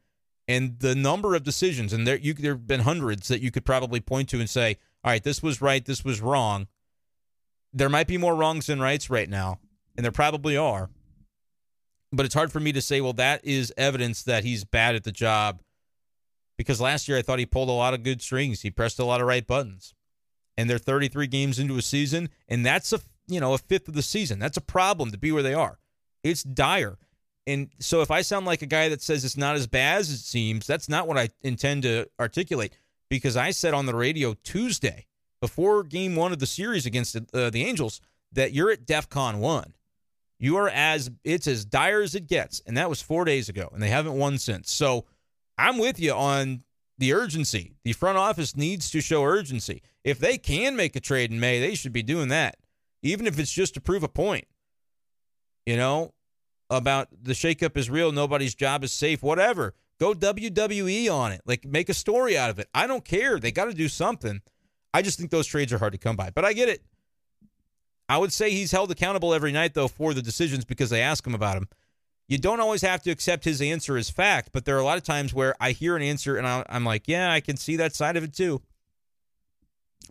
and 0.49 0.79
the 0.79 0.95
number 0.95 1.35
of 1.35 1.43
decisions, 1.43 1.93
and 1.93 2.07
there 2.07 2.17
you 2.17 2.33
there 2.33 2.53
have 2.53 2.65
been 2.65 2.79
hundreds 2.81 3.27
that 3.27 3.39
you 3.39 3.51
could 3.51 3.63
probably 3.63 3.99
point 3.99 4.29
to 4.29 4.39
and 4.39 4.49
say, 4.49 4.77
all 5.03 5.11
right, 5.11 5.23
this 5.23 5.43
was 5.43 5.61
right, 5.61 5.85
this 5.85 6.03
was 6.03 6.19
wrong. 6.19 6.67
There 7.71 7.87
might 7.87 8.07
be 8.07 8.17
more 8.17 8.35
wrongs 8.35 8.65
than 8.65 8.81
rights 8.81 9.11
right 9.11 9.29
now, 9.29 9.59
and 9.95 10.03
there 10.03 10.11
probably 10.11 10.57
are. 10.57 10.89
But 12.11 12.25
it's 12.25 12.33
hard 12.33 12.51
for 12.51 12.59
me 12.59 12.71
to 12.71 12.81
say, 12.81 12.99
well, 12.99 13.13
that 13.13 13.45
is 13.45 13.71
evidence 13.77 14.23
that 14.23 14.43
he's 14.43 14.65
bad 14.65 14.95
at 14.95 15.03
the 15.03 15.11
job. 15.11 15.61
Because 16.57 16.81
last 16.81 17.07
year 17.07 17.19
I 17.19 17.21
thought 17.21 17.37
he 17.37 17.45
pulled 17.45 17.69
a 17.69 17.73
lot 17.73 17.93
of 17.93 18.01
good 18.01 18.19
strings. 18.19 18.61
He 18.61 18.71
pressed 18.71 18.97
a 18.97 19.05
lot 19.05 19.21
of 19.21 19.27
right 19.27 19.45
buttons. 19.45 19.93
And 20.57 20.67
they're 20.67 20.79
33 20.79 21.27
games 21.27 21.59
into 21.59 21.77
a 21.77 21.81
season, 21.83 22.29
and 22.47 22.65
that's 22.65 22.91
a 22.91 22.99
you 23.27 23.39
know, 23.39 23.53
a 23.53 23.59
fifth 23.59 23.87
of 23.87 23.93
the 23.93 24.01
season. 24.01 24.39
That's 24.39 24.57
a 24.57 24.61
problem 24.61 25.11
to 25.11 25.17
be 25.17 25.31
where 25.31 25.43
they 25.43 25.53
are. 25.53 25.77
It's 26.23 26.41
dire. 26.41 26.97
And 27.49 27.69
so 27.79 28.01
if 28.01 28.11
I 28.11 28.21
sound 28.21 28.45
like 28.45 28.61
a 28.61 28.67
guy 28.67 28.89
that 28.89 29.01
says 29.01 29.25
it's 29.25 29.35
not 29.35 29.55
as 29.55 29.65
bad 29.65 30.01
as 30.01 30.11
it 30.11 30.19
seems, 30.19 30.67
that's 30.67 30.87
not 30.87 31.07
what 31.07 31.17
I 31.17 31.29
intend 31.41 31.81
to 31.81 32.07
articulate 32.19 32.73
because 33.09 33.35
I 33.35 33.49
said 33.49 33.73
on 33.73 33.87
the 33.87 33.95
radio 33.95 34.35
Tuesday 34.43 35.07
before 35.41 35.83
game 35.83 36.15
1 36.15 36.31
of 36.31 36.37
the 36.37 36.45
series 36.45 36.85
against 36.85 37.15
uh, 37.15 37.49
the 37.49 37.63
Angels 37.65 38.01
that 38.33 38.53
you're 38.53 38.69
at 38.69 38.85
DEFCON 38.85 39.39
1. 39.39 39.73
You 40.37 40.57
are 40.57 40.69
as 40.69 41.09
it's 41.23 41.47
as 41.47 41.65
dire 41.65 42.03
as 42.03 42.13
it 42.13 42.27
gets 42.27 42.61
and 42.67 42.77
that 42.77 42.87
was 42.87 43.01
4 43.01 43.25
days 43.25 43.49
ago 43.49 43.67
and 43.73 43.81
they 43.81 43.89
haven't 43.89 44.13
won 44.13 44.37
since. 44.37 44.71
So 44.71 45.05
I'm 45.57 45.79
with 45.79 45.99
you 45.99 46.13
on 46.13 46.61
the 46.99 47.13
urgency. 47.13 47.73
The 47.83 47.93
front 47.93 48.19
office 48.19 48.55
needs 48.55 48.91
to 48.91 49.01
show 49.01 49.23
urgency. 49.23 49.81
If 50.03 50.19
they 50.19 50.37
can 50.37 50.75
make 50.75 50.95
a 50.95 50.99
trade 50.99 51.31
in 51.31 51.39
May, 51.39 51.59
they 51.59 51.73
should 51.73 51.93
be 51.93 52.03
doing 52.03 52.27
that. 52.29 52.57
Even 53.01 53.25
if 53.25 53.39
it's 53.39 53.51
just 53.51 53.73
to 53.73 53.81
prove 53.81 54.03
a 54.03 54.07
point. 54.07 54.45
You 55.65 55.77
know, 55.77 56.13
about 56.69 57.09
the 57.21 57.33
shakeup 57.33 57.75
is 57.77 57.89
real, 57.89 58.11
nobody's 58.11 58.55
job 58.55 58.83
is 58.83 58.93
safe, 58.93 59.23
whatever. 59.23 59.73
Go 59.99 60.13
WWE 60.13 61.11
on 61.11 61.31
it. 61.31 61.41
Like 61.45 61.65
make 61.65 61.89
a 61.89 61.93
story 61.93 62.37
out 62.37 62.49
of 62.49 62.59
it. 62.59 62.69
I 62.73 62.87
don't 62.87 63.03
care. 63.03 63.39
They 63.39 63.51
got 63.51 63.65
to 63.65 63.73
do 63.73 63.89
something. 63.89 64.41
I 64.93 65.01
just 65.01 65.19
think 65.19 65.29
those 65.29 65.47
trades 65.47 65.73
are 65.73 65.77
hard 65.77 65.93
to 65.93 65.99
come 65.99 66.15
by. 66.15 66.29
But 66.29 66.45
I 66.45 66.53
get 66.53 66.69
it. 66.69 66.83
I 68.07 68.17
would 68.17 68.33
say 68.33 68.49
he's 68.51 68.71
held 68.71 68.91
accountable 68.91 69.33
every 69.33 69.51
night 69.51 69.73
though 69.73 69.87
for 69.87 70.13
the 70.13 70.21
decisions 70.21 70.65
because 70.65 70.89
they 70.89 71.01
ask 71.01 71.25
him 71.25 71.35
about 71.35 71.55
them. 71.55 71.67
You 72.27 72.37
don't 72.37 72.59
always 72.59 72.81
have 72.83 73.01
to 73.03 73.11
accept 73.11 73.43
his 73.43 73.61
answer 73.61 73.97
as 73.97 74.09
fact, 74.09 74.49
but 74.53 74.63
there 74.63 74.75
are 74.77 74.79
a 74.79 74.85
lot 74.85 74.97
of 74.97 75.03
times 75.03 75.33
where 75.33 75.55
I 75.59 75.71
hear 75.71 75.95
an 75.95 76.03
answer 76.03 76.37
and 76.37 76.47
I'm 76.47 76.85
like, 76.85 77.07
yeah, 77.07 77.31
I 77.31 77.39
can 77.39 77.57
see 77.57 77.75
that 77.77 77.95
side 77.95 78.17
of 78.17 78.23
it 78.23 78.33
too. 78.33 78.61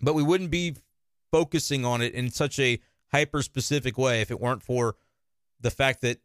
But 0.02 0.14
we 0.14 0.22
wouldn't 0.22 0.50
be 0.50 0.76
focusing 1.30 1.84
on 1.84 2.02
it 2.02 2.14
in 2.14 2.30
such 2.30 2.58
a 2.58 2.80
hyper 3.12 3.42
specific 3.42 3.96
way 3.96 4.20
if 4.20 4.30
it 4.30 4.40
weren't 4.40 4.62
for 4.62 4.96
the 5.60 5.70
fact 5.70 6.02
that 6.02 6.18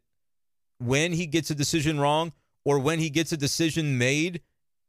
when 0.78 1.12
he 1.12 1.26
gets 1.26 1.50
a 1.50 1.54
decision 1.54 2.00
wrong 2.00 2.32
or 2.64 2.78
when 2.78 2.98
he 2.98 3.10
gets 3.10 3.32
a 3.32 3.36
decision 3.36 3.98
made, 3.98 4.40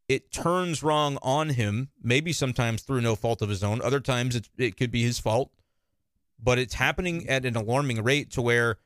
it 0.08 0.32
turns 0.32 0.84
wrong 0.84 1.18
on 1.22 1.50
him, 1.50 1.90
maybe 2.02 2.32
sometimes 2.32 2.82
through 2.82 3.02
no 3.02 3.16
fault 3.16 3.42
of 3.42 3.50
his 3.50 3.64
own. 3.64 3.82
Other 3.82 4.00
times 4.00 4.36
it, 4.36 4.50
it 4.58 4.78
could 4.78 4.92
be 4.92 5.04
his 5.04 5.20
fault. 5.20 5.52
But 6.42 6.60
it's 6.60 6.76
happening 6.76 7.28
at 7.28 7.46
an 7.46 7.56
alarming 7.56 8.04
rate 8.04 8.30
to 8.32 8.42
where 8.42 8.78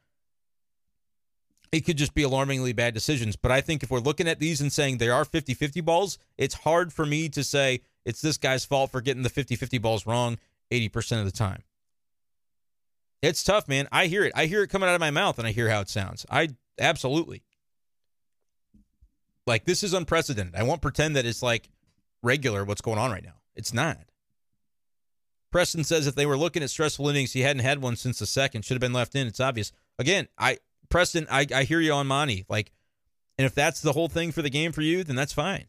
it 1.71 1.81
could 1.81 1.97
just 1.97 2.13
be 2.13 2.23
alarmingly 2.23 2.73
bad 2.73 2.93
decisions. 2.93 3.35
But 3.35 3.51
I 3.51 3.61
think 3.61 3.83
if 3.83 3.91
we're 3.91 3.99
looking 3.99 4.27
at 4.27 4.39
these 4.39 4.61
and 4.61 4.71
saying 4.71 4.97
they 4.97 5.09
are 5.09 5.25
50 5.25 5.53
50 5.53 5.81
balls, 5.81 6.17
it's 6.37 6.55
hard 6.55 6.93
for 6.93 7.05
me 7.05 7.29
to 7.29 7.43
say 7.43 7.81
it's 8.05 8.21
this 8.21 8.37
guy's 8.37 8.65
fault 8.65 8.91
for 8.91 9.01
getting 9.01 9.23
the 9.23 9.29
50 9.29 9.55
50 9.55 9.77
balls 9.77 10.05
wrong 10.05 10.37
80% 10.71 11.19
of 11.19 11.25
the 11.25 11.31
time. 11.31 11.63
It's 13.21 13.43
tough, 13.43 13.67
man. 13.67 13.87
I 13.91 14.05
hear 14.05 14.23
it. 14.23 14.31
I 14.35 14.45
hear 14.45 14.63
it 14.63 14.69
coming 14.69 14.87
out 14.87 14.95
of 14.95 15.01
my 15.01 15.11
mouth 15.11 15.37
and 15.37 15.47
I 15.47 15.51
hear 15.51 15.69
how 15.69 15.81
it 15.81 15.89
sounds. 15.89 16.25
I 16.29 16.49
absolutely. 16.79 17.43
Like 19.45 19.65
this 19.65 19.83
is 19.83 19.93
unprecedented. 19.93 20.55
I 20.55 20.63
won't 20.63 20.81
pretend 20.81 21.15
that 21.15 21.25
it's 21.25 21.43
like 21.43 21.69
regular 22.21 22.63
what's 22.65 22.81
going 22.81 22.99
on 22.99 23.11
right 23.11 23.23
now. 23.23 23.35
It's 23.55 23.73
not. 23.73 23.97
Preston 25.51 25.83
says 25.83 26.05
if 26.05 26.15
they 26.15 26.25
were 26.25 26.37
looking 26.37 26.61
at 26.61 26.69
stressful 26.69 27.09
innings, 27.09 27.33
he 27.33 27.41
hadn't 27.41 27.63
had 27.63 27.81
one 27.81 27.95
since 27.95 28.19
the 28.19 28.25
second. 28.25 28.63
Should 28.63 28.75
have 28.75 28.81
been 28.81 28.93
left 28.93 29.15
in. 29.15 29.25
It's 29.25 29.39
obvious. 29.39 29.71
Again, 29.97 30.27
I 30.37 30.59
Preston, 30.89 31.27
I, 31.29 31.45
I 31.53 31.63
hear 31.63 31.79
you 31.79 31.93
on 31.93 32.07
Monty. 32.07 32.45
Like, 32.49 32.71
and 33.37 33.45
if 33.45 33.55
that's 33.55 33.81
the 33.81 33.93
whole 33.93 34.09
thing 34.09 34.31
for 34.31 34.41
the 34.41 34.49
game 34.49 34.71
for 34.71 34.81
you, 34.81 35.03
then 35.03 35.15
that's 35.15 35.33
fine. 35.33 35.67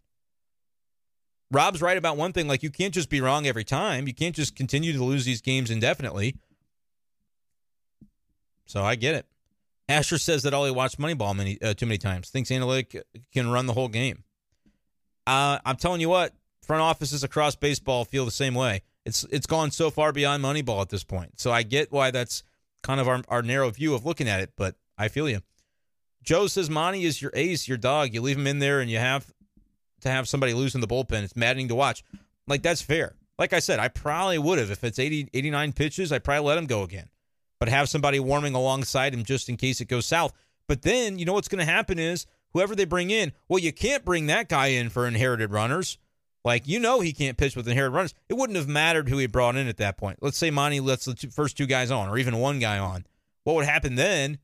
Rob's 1.51 1.83
right 1.83 1.97
about 1.97 2.17
one 2.17 2.33
thing. 2.33 2.49
Like, 2.49 2.63
you 2.63 2.71
can't 2.71 2.95
just 2.95 3.11
be 3.11 3.21
wrong 3.21 3.47
every 3.47 3.65
time. 3.65 4.07
You 4.07 4.15
can't 4.15 4.35
just 4.35 4.57
continue 4.57 4.93
to 4.93 5.05
lose 5.05 5.25
these 5.25 5.41
games 5.41 5.71
indefinitely. 5.71 6.37
So 8.67 8.83
I 8.83 8.95
get 8.95 9.15
it. 9.15 9.27
Asher 9.91 10.19
says 10.19 10.45
that 10.45 10.55
Oli 10.55 10.71
watched 10.71 10.99
Moneyball 10.99 11.35
many 11.35 11.61
uh, 11.61 11.75
too 11.75 11.85
many 11.85 11.99
times. 11.99 12.31
Thinks 12.31 12.51
Analytic 12.51 13.05
can 13.33 13.51
run 13.51 13.67
the 13.67 13.73
whole 13.73 13.89
game. 13.89 14.23
Uh, 15.27 15.59
I'm 15.65 15.77
telling 15.77 16.01
you 16.01 16.09
what, 16.09 16.33
front 16.63 16.81
offices 16.81 17.25
across 17.25 17.57
baseball 17.57 18.05
feel 18.05 18.25
the 18.25 18.31
same 18.31 18.55
way. 18.55 18.83
It's 19.05 19.25
it's 19.31 19.47
gone 19.47 19.73
so 19.73 19.91
far 19.91 20.13
beyond 20.13 20.45
Moneyball 20.45 20.81
at 20.81 20.91
this 20.91 21.03
point. 21.03 21.41
So 21.41 21.51
I 21.51 21.65
get 21.65 21.91
why 21.91 22.13
that's 22.13 22.45
kind 22.83 23.01
of 23.01 23.09
our, 23.09 23.23
our 23.29 23.43
narrow 23.43 23.69
view 23.71 23.95
of 23.95 24.07
looking 24.07 24.29
at 24.29 24.41
it, 24.41 24.53
but 24.57 24.77
I 24.97 25.09
feel 25.09 25.29
you. 25.29 25.41
Joe 26.23 26.47
says 26.47 26.71
Monty 26.71 27.05
is 27.05 27.21
your 27.21 27.33
ace, 27.35 27.67
your 27.67 27.79
dog. 27.79 28.15
You 28.15 28.23
leave 28.23 28.39
him 28.39 28.47
in 28.47 28.61
there 28.61 28.81
and 28.81 28.91
you 28.91 28.99
have 28.99 29.33
to 30.03 30.09
have 30.09 30.29
somebody 30.29 30.55
losing 30.55 30.81
the 30.81 30.87
bullpen. 30.87 31.25
It's 31.25 31.35
maddening 31.35 31.69
to 31.69 31.75
watch. 31.75 32.05
Like 32.47 32.63
that's 32.63 32.83
fair. 32.83 33.17
Like 33.39 33.53
I 33.53 33.59
said, 33.59 33.81
I 33.81 33.89
probably 33.89 34.39
would 34.39 34.59
have 34.59 34.71
if 34.71 34.85
it's 34.85 34.99
80, 34.99 35.31
89 35.35 35.73
pitches. 35.73 36.13
I 36.13 36.19
probably 36.21 36.47
let 36.47 36.59
him 36.59 36.67
go 36.67 36.83
again 36.83 37.09
but 37.61 37.69
have 37.69 37.89
somebody 37.89 38.19
warming 38.19 38.55
alongside 38.55 39.15
him 39.15 39.23
just 39.23 39.49
in 39.49 39.57
case 39.57 39.81
it 39.81 39.85
goes 39.85 40.07
south. 40.07 40.33
But 40.67 40.83
then, 40.83 41.19
you 41.19 41.25
know 41.25 41.35
what's 41.35 41.49
going 41.49 41.65
to 41.65 41.73
happen 41.73 41.99
is 41.99 42.27
whoever 42.53 42.75
they 42.75 42.85
bring 42.85 43.11
in, 43.11 43.33
well, 43.49 43.61
you 43.61 43.73
can't 43.73 44.05
bring 44.05 44.27
that 44.27 44.49
guy 44.49 44.69
in 44.69 44.89
for 44.89 45.07
inherited 45.07 45.53
runners. 45.53 45.99
Like, 46.45 46.67
you 46.67 46.81
know, 46.81 47.01
he 47.01 47.13
can't 47.13 47.37
pitch 47.37 47.55
with 47.55 47.69
inherited 47.69 47.95
runners. 47.95 48.15
It 48.29 48.35
wouldn't 48.35 48.57
have 48.57 48.67
mattered 48.67 49.09
who 49.11 49.19
he 49.19 49.27
brought 49.27 49.57
in 49.57 49.69
at 49.69 49.77
that 49.77 49.99
point. 49.99 50.19
Let's 50.23 50.39
say 50.39 50.51
Monty 50.51 50.81
lets 50.81 51.05
the 51.05 51.15
two, 51.15 51.29
first 51.29 51.57
two 51.57 51.67
guys 51.67 51.91
on, 51.91 52.09
or 52.09 52.17
even 52.17 52.39
one 52.39 52.59
guy 52.59 52.79
on. 52.79 53.05
What 53.45 53.57
would 53.57 53.67
happen 53.67 53.97
then 53.97 54.39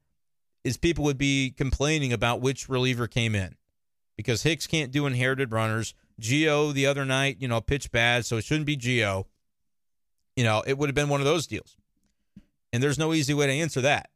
is 0.63 0.77
people 0.77 1.05
would 1.05 1.17
be 1.17 1.55
complaining 1.57 2.13
about 2.13 2.43
which 2.43 2.69
reliever 2.69 3.07
came 3.07 3.35
in 3.35 3.57
because 4.17 4.43
Hicks 4.43 4.67
can't 4.67 4.91
do 4.91 5.07
inherited 5.07 5.53
runners. 5.53 5.95
Gio 6.21 6.73
the 6.73 6.87
other 6.87 7.05
night, 7.05 7.37
you 7.41 7.49
know, 7.49 7.61
pitched 7.61 7.93
bad, 7.93 8.27
so 8.27 8.37
it 8.37 8.45
shouldn't 8.45 8.67
be 8.67 8.77
Gio. 8.77 9.25
You 10.35 10.45
know, 10.45 10.63
it 10.67 10.77
would 10.77 10.89
have 10.89 10.95
been 10.95 11.09
one 11.09 11.21
of 11.21 11.27
those 11.27 11.47
deals. 11.47 11.77
And 12.73 12.83
there's 12.83 12.99
no 12.99 13.15
easy 13.15 13.35
way 13.35 13.47
to 13.47 13.53
answer 13.53 13.81
that. 13.83 14.11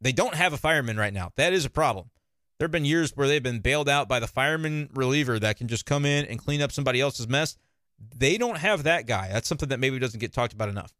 They 0.00 0.12
don't 0.12 0.34
have 0.34 0.52
a 0.52 0.58
fireman 0.58 0.96
right 0.96 1.12
now. 1.12 1.32
That 1.36 1.52
is 1.52 1.64
a 1.64 1.70
problem. 1.70 2.10
There 2.58 2.66
have 2.66 2.72
been 2.72 2.84
years 2.84 3.12
where 3.16 3.26
they've 3.26 3.42
been 3.42 3.60
bailed 3.60 3.88
out 3.88 4.08
by 4.08 4.20
the 4.20 4.26
fireman 4.26 4.90
reliever 4.94 5.38
that 5.38 5.56
can 5.56 5.68
just 5.68 5.86
come 5.86 6.04
in 6.04 6.26
and 6.26 6.38
clean 6.38 6.60
up 6.62 6.72
somebody 6.72 7.00
else's 7.00 7.28
mess. 7.28 7.56
They 8.16 8.38
don't 8.38 8.58
have 8.58 8.84
that 8.84 9.06
guy. 9.06 9.28
That's 9.32 9.48
something 9.48 9.70
that 9.70 9.80
maybe 9.80 9.98
doesn't 9.98 10.20
get 10.20 10.32
talked 10.32 10.52
about 10.52 10.68
enough. 10.68 10.94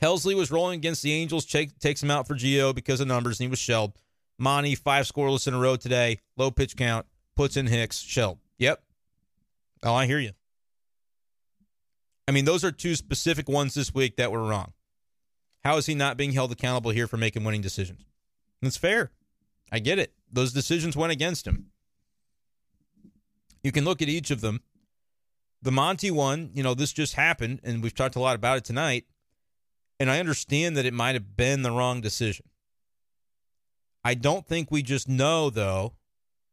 Helsley 0.00 0.34
was 0.34 0.50
rolling 0.50 0.78
against 0.78 1.02
the 1.02 1.12
Angels, 1.12 1.44
takes 1.44 2.02
him 2.02 2.10
out 2.10 2.26
for 2.26 2.34
Gio 2.34 2.74
because 2.74 3.00
of 3.00 3.06
numbers, 3.06 3.38
and 3.38 3.46
he 3.46 3.50
was 3.50 3.60
shelled. 3.60 3.92
Monty, 4.38 4.74
five 4.74 5.06
scoreless 5.06 5.46
in 5.46 5.54
a 5.54 5.58
row 5.58 5.76
today, 5.76 6.18
low 6.36 6.50
pitch 6.50 6.76
count, 6.76 7.06
puts 7.36 7.56
in 7.56 7.68
Hicks, 7.68 8.00
shelled. 8.00 8.38
Yep. 8.58 8.82
Oh, 9.84 9.94
I 9.94 10.06
hear 10.06 10.18
you. 10.18 10.32
I 12.28 12.32
mean, 12.32 12.44
those 12.44 12.64
are 12.64 12.72
two 12.72 12.94
specific 12.94 13.48
ones 13.48 13.74
this 13.74 13.92
week 13.92 14.16
that 14.16 14.30
were 14.30 14.42
wrong. 14.42 14.72
How 15.64 15.76
is 15.76 15.86
he 15.86 15.94
not 15.94 16.16
being 16.16 16.32
held 16.32 16.52
accountable 16.52 16.90
here 16.90 17.06
for 17.06 17.16
making 17.16 17.44
winning 17.44 17.62
decisions? 17.62 18.04
That's 18.60 18.76
fair. 18.76 19.10
I 19.70 19.78
get 19.78 19.98
it. 19.98 20.12
Those 20.32 20.52
decisions 20.52 20.96
went 20.96 21.12
against 21.12 21.46
him. 21.46 21.66
You 23.62 23.72
can 23.72 23.84
look 23.84 24.02
at 24.02 24.08
each 24.08 24.30
of 24.30 24.40
them 24.40 24.60
The 25.62 25.70
Monty 25.70 26.10
one, 26.10 26.50
you 26.54 26.62
know, 26.62 26.74
this 26.74 26.92
just 26.92 27.14
happened, 27.14 27.60
and 27.62 27.82
we've 27.82 27.94
talked 27.94 28.16
a 28.16 28.20
lot 28.20 28.34
about 28.34 28.58
it 28.58 28.64
tonight. 28.64 29.06
And 30.00 30.10
I 30.10 30.18
understand 30.18 30.76
that 30.76 30.86
it 30.86 30.92
might 30.92 31.14
have 31.14 31.36
been 31.36 31.62
the 31.62 31.70
wrong 31.70 32.00
decision. 32.00 32.46
I 34.04 34.14
don't 34.14 34.44
think 34.44 34.72
we 34.72 34.82
just 34.82 35.08
know, 35.08 35.48
though. 35.48 35.94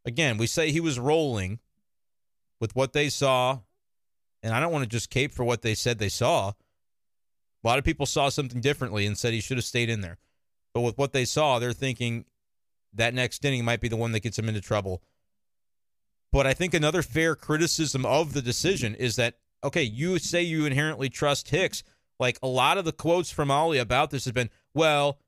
Again, 0.05 0.37
we 0.37 0.45
say 0.45 0.71
he 0.71 0.79
was 0.79 0.99
rolling 0.99 1.59
with 2.59 2.75
what 2.75 2.93
they 2.93 3.09
saw, 3.09 3.61
and 4.43 4.53
I 4.53 4.59
don't 4.59 4.71
want 4.71 4.83
to 4.83 4.89
just 4.89 5.09
cape 5.09 5.33
for 5.33 5.43
what 5.43 5.61
they 5.61 5.75
said 5.75 5.99
they 5.99 6.09
saw. 6.09 6.49
A 7.63 7.67
lot 7.67 7.77
of 7.77 7.83
people 7.83 8.05
saw 8.05 8.29
something 8.29 8.61
differently 8.61 9.05
and 9.05 9.17
said 9.17 9.33
he 9.33 9.41
should 9.41 9.57
have 9.57 9.65
stayed 9.65 9.89
in 9.89 10.01
there. 10.01 10.17
But 10.73 10.81
with 10.81 10.97
what 10.97 11.13
they 11.13 11.25
saw, 11.25 11.59
they're 11.59 11.73
thinking 11.73 12.25
that 12.93 13.13
next 13.13 13.43
inning 13.43 13.65
might 13.65 13.81
be 13.81 13.87
the 13.87 13.97
one 13.97 14.11
that 14.13 14.21
gets 14.21 14.39
him 14.39 14.47
into 14.47 14.61
trouble. 14.61 15.01
But 16.31 16.47
I 16.47 16.53
think 16.53 16.73
another 16.73 17.01
fair 17.01 17.35
criticism 17.35 18.05
of 18.05 18.33
the 18.33 18.41
decision 18.41 18.95
is 18.95 19.15
that, 19.15 19.35
okay, 19.63 19.83
you 19.83 20.19
say 20.19 20.41
you 20.41 20.65
inherently 20.65 21.09
trust 21.09 21.49
Hicks. 21.49 21.83
Like 22.19 22.37
a 22.43 22.47
lot 22.47 22.77
of 22.77 22.85
the 22.85 22.91
quotes 22.91 23.31
from 23.31 23.49
Oli 23.49 23.77
about 23.77 24.11
this 24.11 24.25
have 24.25 24.33
been, 24.33 24.49
well, 24.73 25.19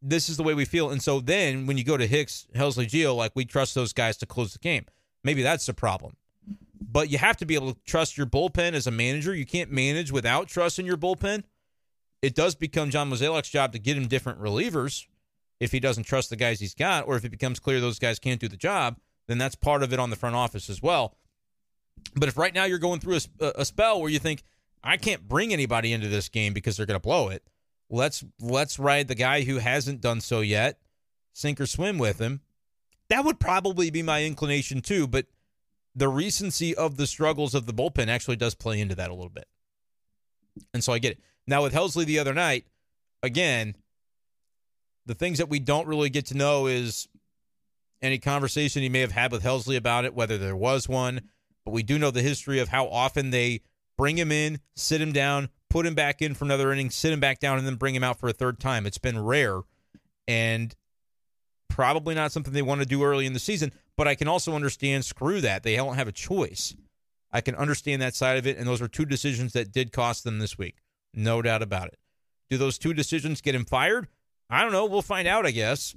this 0.00 0.28
is 0.28 0.36
the 0.36 0.42
way 0.42 0.54
we 0.54 0.64
feel. 0.64 0.90
And 0.90 1.02
so 1.02 1.20
then 1.20 1.66
when 1.66 1.76
you 1.76 1.84
go 1.84 1.96
to 1.96 2.06
Hicks, 2.06 2.46
Helsley, 2.54 2.86
Gio, 2.86 3.14
like 3.14 3.32
we 3.34 3.44
trust 3.44 3.74
those 3.74 3.92
guys 3.92 4.16
to 4.18 4.26
close 4.26 4.52
the 4.52 4.58
game. 4.58 4.86
Maybe 5.22 5.42
that's 5.42 5.66
the 5.66 5.74
problem. 5.74 6.16
But 6.80 7.10
you 7.10 7.18
have 7.18 7.36
to 7.38 7.46
be 7.46 7.54
able 7.54 7.72
to 7.72 7.80
trust 7.86 8.16
your 8.16 8.26
bullpen 8.26 8.74
as 8.74 8.86
a 8.86 8.90
manager. 8.90 9.34
You 9.34 9.46
can't 9.46 9.70
manage 9.70 10.12
without 10.12 10.48
trusting 10.48 10.84
your 10.86 10.96
bullpen. 10.96 11.44
It 12.22 12.34
does 12.34 12.54
become 12.54 12.90
John 12.90 13.10
Mozeliak's 13.10 13.48
job 13.48 13.72
to 13.72 13.78
get 13.78 13.96
him 13.96 14.08
different 14.08 14.40
relievers 14.40 15.06
if 15.60 15.72
he 15.72 15.80
doesn't 15.80 16.04
trust 16.04 16.30
the 16.30 16.36
guys 16.36 16.60
he's 16.60 16.74
got, 16.74 17.06
or 17.06 17.16
if 17.16 17.24
it 17.24 17.30
becomes 17.30 17.58
clear 17.58 17.80
those 17.80 17.98
guys 17.98 18.18
can't 18.18 18.40
do 18.40 18.48
the 18.48 18.56
job, 18.56 18.98
then 19.26 19.38
that's 19.38 19.54
part 19.54 19.82
of 19.82 19.92
it 19.92 19.98
on 19.98 20.10
the 20.10 20.16
front 20.16 20.36
office 20.36 20.68
as 20.68 20.82
well. 20.82 21.16
But 22.14 22.28
if 22.28 22.36
right 22.36 22.54
now 22.54 22.64
you're 22.64 22.78
going 22.78 23.00
through 23.00 23.18
a, 23.40 23.52
a 23.56 23.64
spell 23.64 24.00
where 24.00 24.10
you 24.10 24.18
think 24.18 24.42
I 24.82 24.96
can't 24.96 25.26
bring 25.26 25.52
anybody 25.52 25.92
into 25.92 26.08
this 26.08 26.28
game 26.28 26.52
because 26.52 26.76
they're 26.76 26.86
going 26.86 27.00
to 27.00 27.00
blow 27.00 27.28
it, 27.28 27.42
let's 27.88 28.24
let's 28.40 28.78
ride 28.78 29.08
the 29.08 29.14
guy 29.14 29.42
who 29.42 29.58
hasn't 29.58 30.00
done 30.00 30.20
so 30.20 30.40
yet, 30.40 30.78
sink 31.32 31.60
or 31.60 31.66
swim 31.66 31.98
with 31.98 32.18
him. 32.18 32.40
That 33.08 33.24
would 33.24 33.40
probably 33.40 33.90
be 33.90 34.02
my 34.02 34.24
inclination 34.24 34.80
too, 34.80 35.06
but 35.06 35.26
the 35.96 36.08
recency 36.08 36.74
of 36.74 36.98
the 36.98 37.06
struggles 37.06 37.54
of 37.54 37.66
the 37.66 37.72
bullpen 37.72 38.08
actually 38.08 38.36
does 38.36 38.54
play 38.54 38.78
into 38.78 38.94
that 38.94 39.10
a 39.10 39.14
little 39.14 39.30
bit. 39.30 39.48
And 40.74 40.84
so 40.84 40.92
I 40.92 40.98
get 40.98 41.12
it. 41.12 41.20
Now 41.46 41.62
with 41.62 41.72
Helsley 41.72 42.04
the 42.04 42.18
other 42.18 42.34
night, 42.34 42.66
again, 43.22 43.74
the 45.06 45.14
things 45.14 45.38
that 45.38 45.48
we 45.48 45.58
don't 45.58 45.88
really 45.88 46.10
get 46.10 46.26
to 46.26 46.36
know 46.36 46.66
is 46.66 47.08
any 48.02 48.18
conversation 48.18 48.82
he 48.82 48.88
may 48.88 49.00
have 49.00 49.12
had 49.12 49.32
with 49.32 49.42
Helsley 49.42 49.76
about 49.76 50.04
it, 50.04 50.14
whether 50.14 50.36
there 50.36 50.56
was 50.56 50.88
one. 50.88 51.22
But 51.64 51.72
we 51.72 51.82
do 51.82 51.98
know 51.98 52.10
the 52.10 52.22
history 52.22 52.60
of 52.60 52.68
how 52.68 52.86
often 52.88 53.30
they 53.30 53.62
bring 53.96 54.18
him 54.18 54.30
in, 54.30 54.60
sit 54.74 55.00
him 55.00 55.12
down, 55.12 55.48
put 55.70 55.86
him 55.86 55.94
back 55.94 56.20
in 56.20 56.34
for 56.34 56.44
another 56.44 56.72
inning, 56.72 56.90
sit 56.90 57.12
him 57.12 57.20
back 57.20 57.40
down, 57.40 57.58
and 57.58 57.66
then 57.66 57.76
bring 57.76 57.94
him 57.94 58.04
out 58.04 58.20
for 58.20 58.28
a 58.28 58.34
third 58.34 58.60
time. 58.60 58.86
It's 58.86 58.98
been 58.98 59.18
rare 59.18 59.60
and 60.28 60.74
probably 61.68 62.14
not 62.14 62.32
something 62.32 62.52
they 62.52 62.62
want 62.62 62.80
to 62.82 62.86
do 62.86 63.02
early 63.02 63.26
in 63.26 63.32
the 63.32 63.38
season. 63.38 63.72
But 63.96 64.08
I 64.08 64.14
can 64.14 64.28
also 64.28 64.54
understand 64.54 65.04
screw 65.04 65.40
that. 65.40 65.62
They 65.62 65.76
don't 65.76 65.96
have 65.96 66.08
a 66.08 66.12
choice. 66.12 66.76
I 67.32 67.40
can 67.40 67.54
understand 67.54 68.02
that 68.02 68.14
side 68.14 68.38
of 68.38 68.46
it. 68.46 68.58
And 68.58 68.66
those 68.66 68.82
are 68.82 68.88
two 68.88 69.06
decisions 69.06 69.52
that 69.54 69.72
did 69.72 69.92
cost 69.92 70.24
them 70.24 70.38
this 70.38 70.58
week. 70.58 70.76
No 71.14 71.42
doubt 71.42 71.62
about 71.62 71.88
it. 71.88 71.98
Do 72.50 72.58
those 72.58 72.78
two 72.78 72.94
decisions 72.94 73.40
get 73.40 73.54
him 73.54 73.64
fired? 73.64 74.08
I 74.48 74.62
don't 74.62 74.72
know. 74.72 74.86
We'll 74.86 75.02
find 75.02 75.26
out, 75.26 75.46
I 75.46 75.50
guess. 75.50 75.96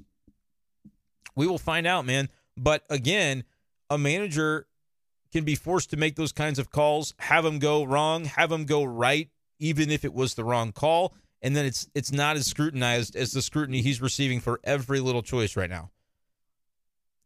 We 1.35 1.45
will 1.45 1.59
find 1.59 1.85
out, 1.85 2.05
man. 2.05 2.29
But 2.57 2.83
again, 2.89 3.43
a 3.89 3.97
manager 3.97 4.67
can 5.31 5.43
be 5.43 5.55
forced 5.55 5.91
to 5.91 5.97
make 5.97 6.15
those 6.15 6.31
kinds 6.31 6.59
of 6.59 6.71
calls, 6.71 7.13
have 7.19 7.43
them 7.43 7.59
go 7.59 7.83
wrong, 7.83 8.25
have 8.25 8.49
them 8.49 8.65
go 8.65 8.83
right, 8.83 9.29
even 9.59 9.91
if 9.91 10.03
it 10.03 10.13
was 10.13 10.33
the 10.33 10.43
wrong 10.43 10.71
call, 10.71 11.13
and 11.41 11.55
then 11.55 11.65
it's 11.65 11.87
it's 11.93 12.11
not 12.11 12.35
as 12.35 12.47
scrutinized 12.47 13.15
as 13.15 13.31
the 13.31 13.41
scrutiny 13.41 13.81
he's 13.81 14.01
receiving 14.01 14.39
for 14.39 14.59
every 14.63 14.99
little 14.99 15.21
choice 15.21 15.55
right 15.55 15.69
now. 15.69 15.91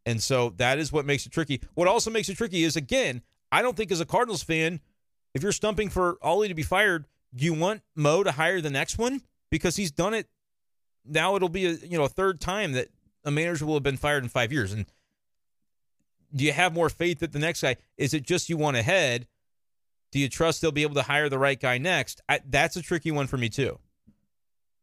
And 0.05 0.21
so 0.21 0.53
that 0.57 0.79
is 0.79 0.91
what 0.91 1.05
makes 1.05 1.25
it 1.25 1.31
tricky. 1.31 1.61
What 1.75 1.87
also 1.87 2.11
makes 2.11 2.29
it 2.29 2.37
tricky 2.37 2.63
is 2.63 2.75
again, 2.75 3.21
I 3.51 3.61
don't 3.61 3.77
think 3.77 3.91
as 3.91 4.01
a 4.01 4.05
Cardinals 4.05 4.43
fan, 4.43 4.81
if 5.33 5.41
you're 5.41 5.51
stumping 5.51 5.89
for 5.89 6.17
Oli 6.21 6.47
to 6.47 6.53
be 6.53 6.63
fired, 6.63 7.05
do 7.35 7.45
you 7.45 7.53
want 7.53 7.81
Mo 7.95 8.23
to 8.23 8.31
hire 8.31 8.61
the 8.61 8.69
next 8.69 8.97
one 8.97 9.21
because 9.49 9.75
he's 9.75 9.91
done 9.91 10.13
it? 10.13 10.27
Now 11.05 11.35
it'll 11.35 11.49
be 11.49 11.65
a 11.65 11.71
you 11.71 11.97
know 11.97 12.03
a 12.03 12.09
third 12.09 12.39
time 12.39 12.73
that 12.73 12.89
a 13.25 13.31
manager 13.31 13.65
will 13.65 13.75
have 13.75 13.83
been 13.83 13.97
fired 13.97 14.23
in 14.23 14.29
five 14.29 14.51
years. 14.51 14.71
And 14.71 14.85
do 16.35 16.43
you 16.43 16.53
have 16.53 16.73
more 16.73 16.89
faith 16.89 17.19
that 17.19 17.31
the 17.31 17.39
next 17.39 17.61
guy? 17.61 17.77
Is 17.97 18.13
it 18.13 18.23
just 18.23 18.49
you 18.49 18.57
want 18.57 18.77
ahead? 18.77 19.27
Do 20.11 20.19
you 20.19 20.29
trust 20.29 20.61
they'll 20.61 20.71
be 20.71 20.83
able 20.83 20.95
to 20.95 21.01
hire 21.01 21.29
the 21.29 21.39
right 21.39 21.59
guy 21.59 21.77
next? 21.77 22.21
I, 22.29 22.41
that's 22.47 22.75
a 22.75 22.81
tricky 22.81 23.11
one 23.11 23.27
for 23.27 23.37
me 23.37 23.49
too. 23.49 23.79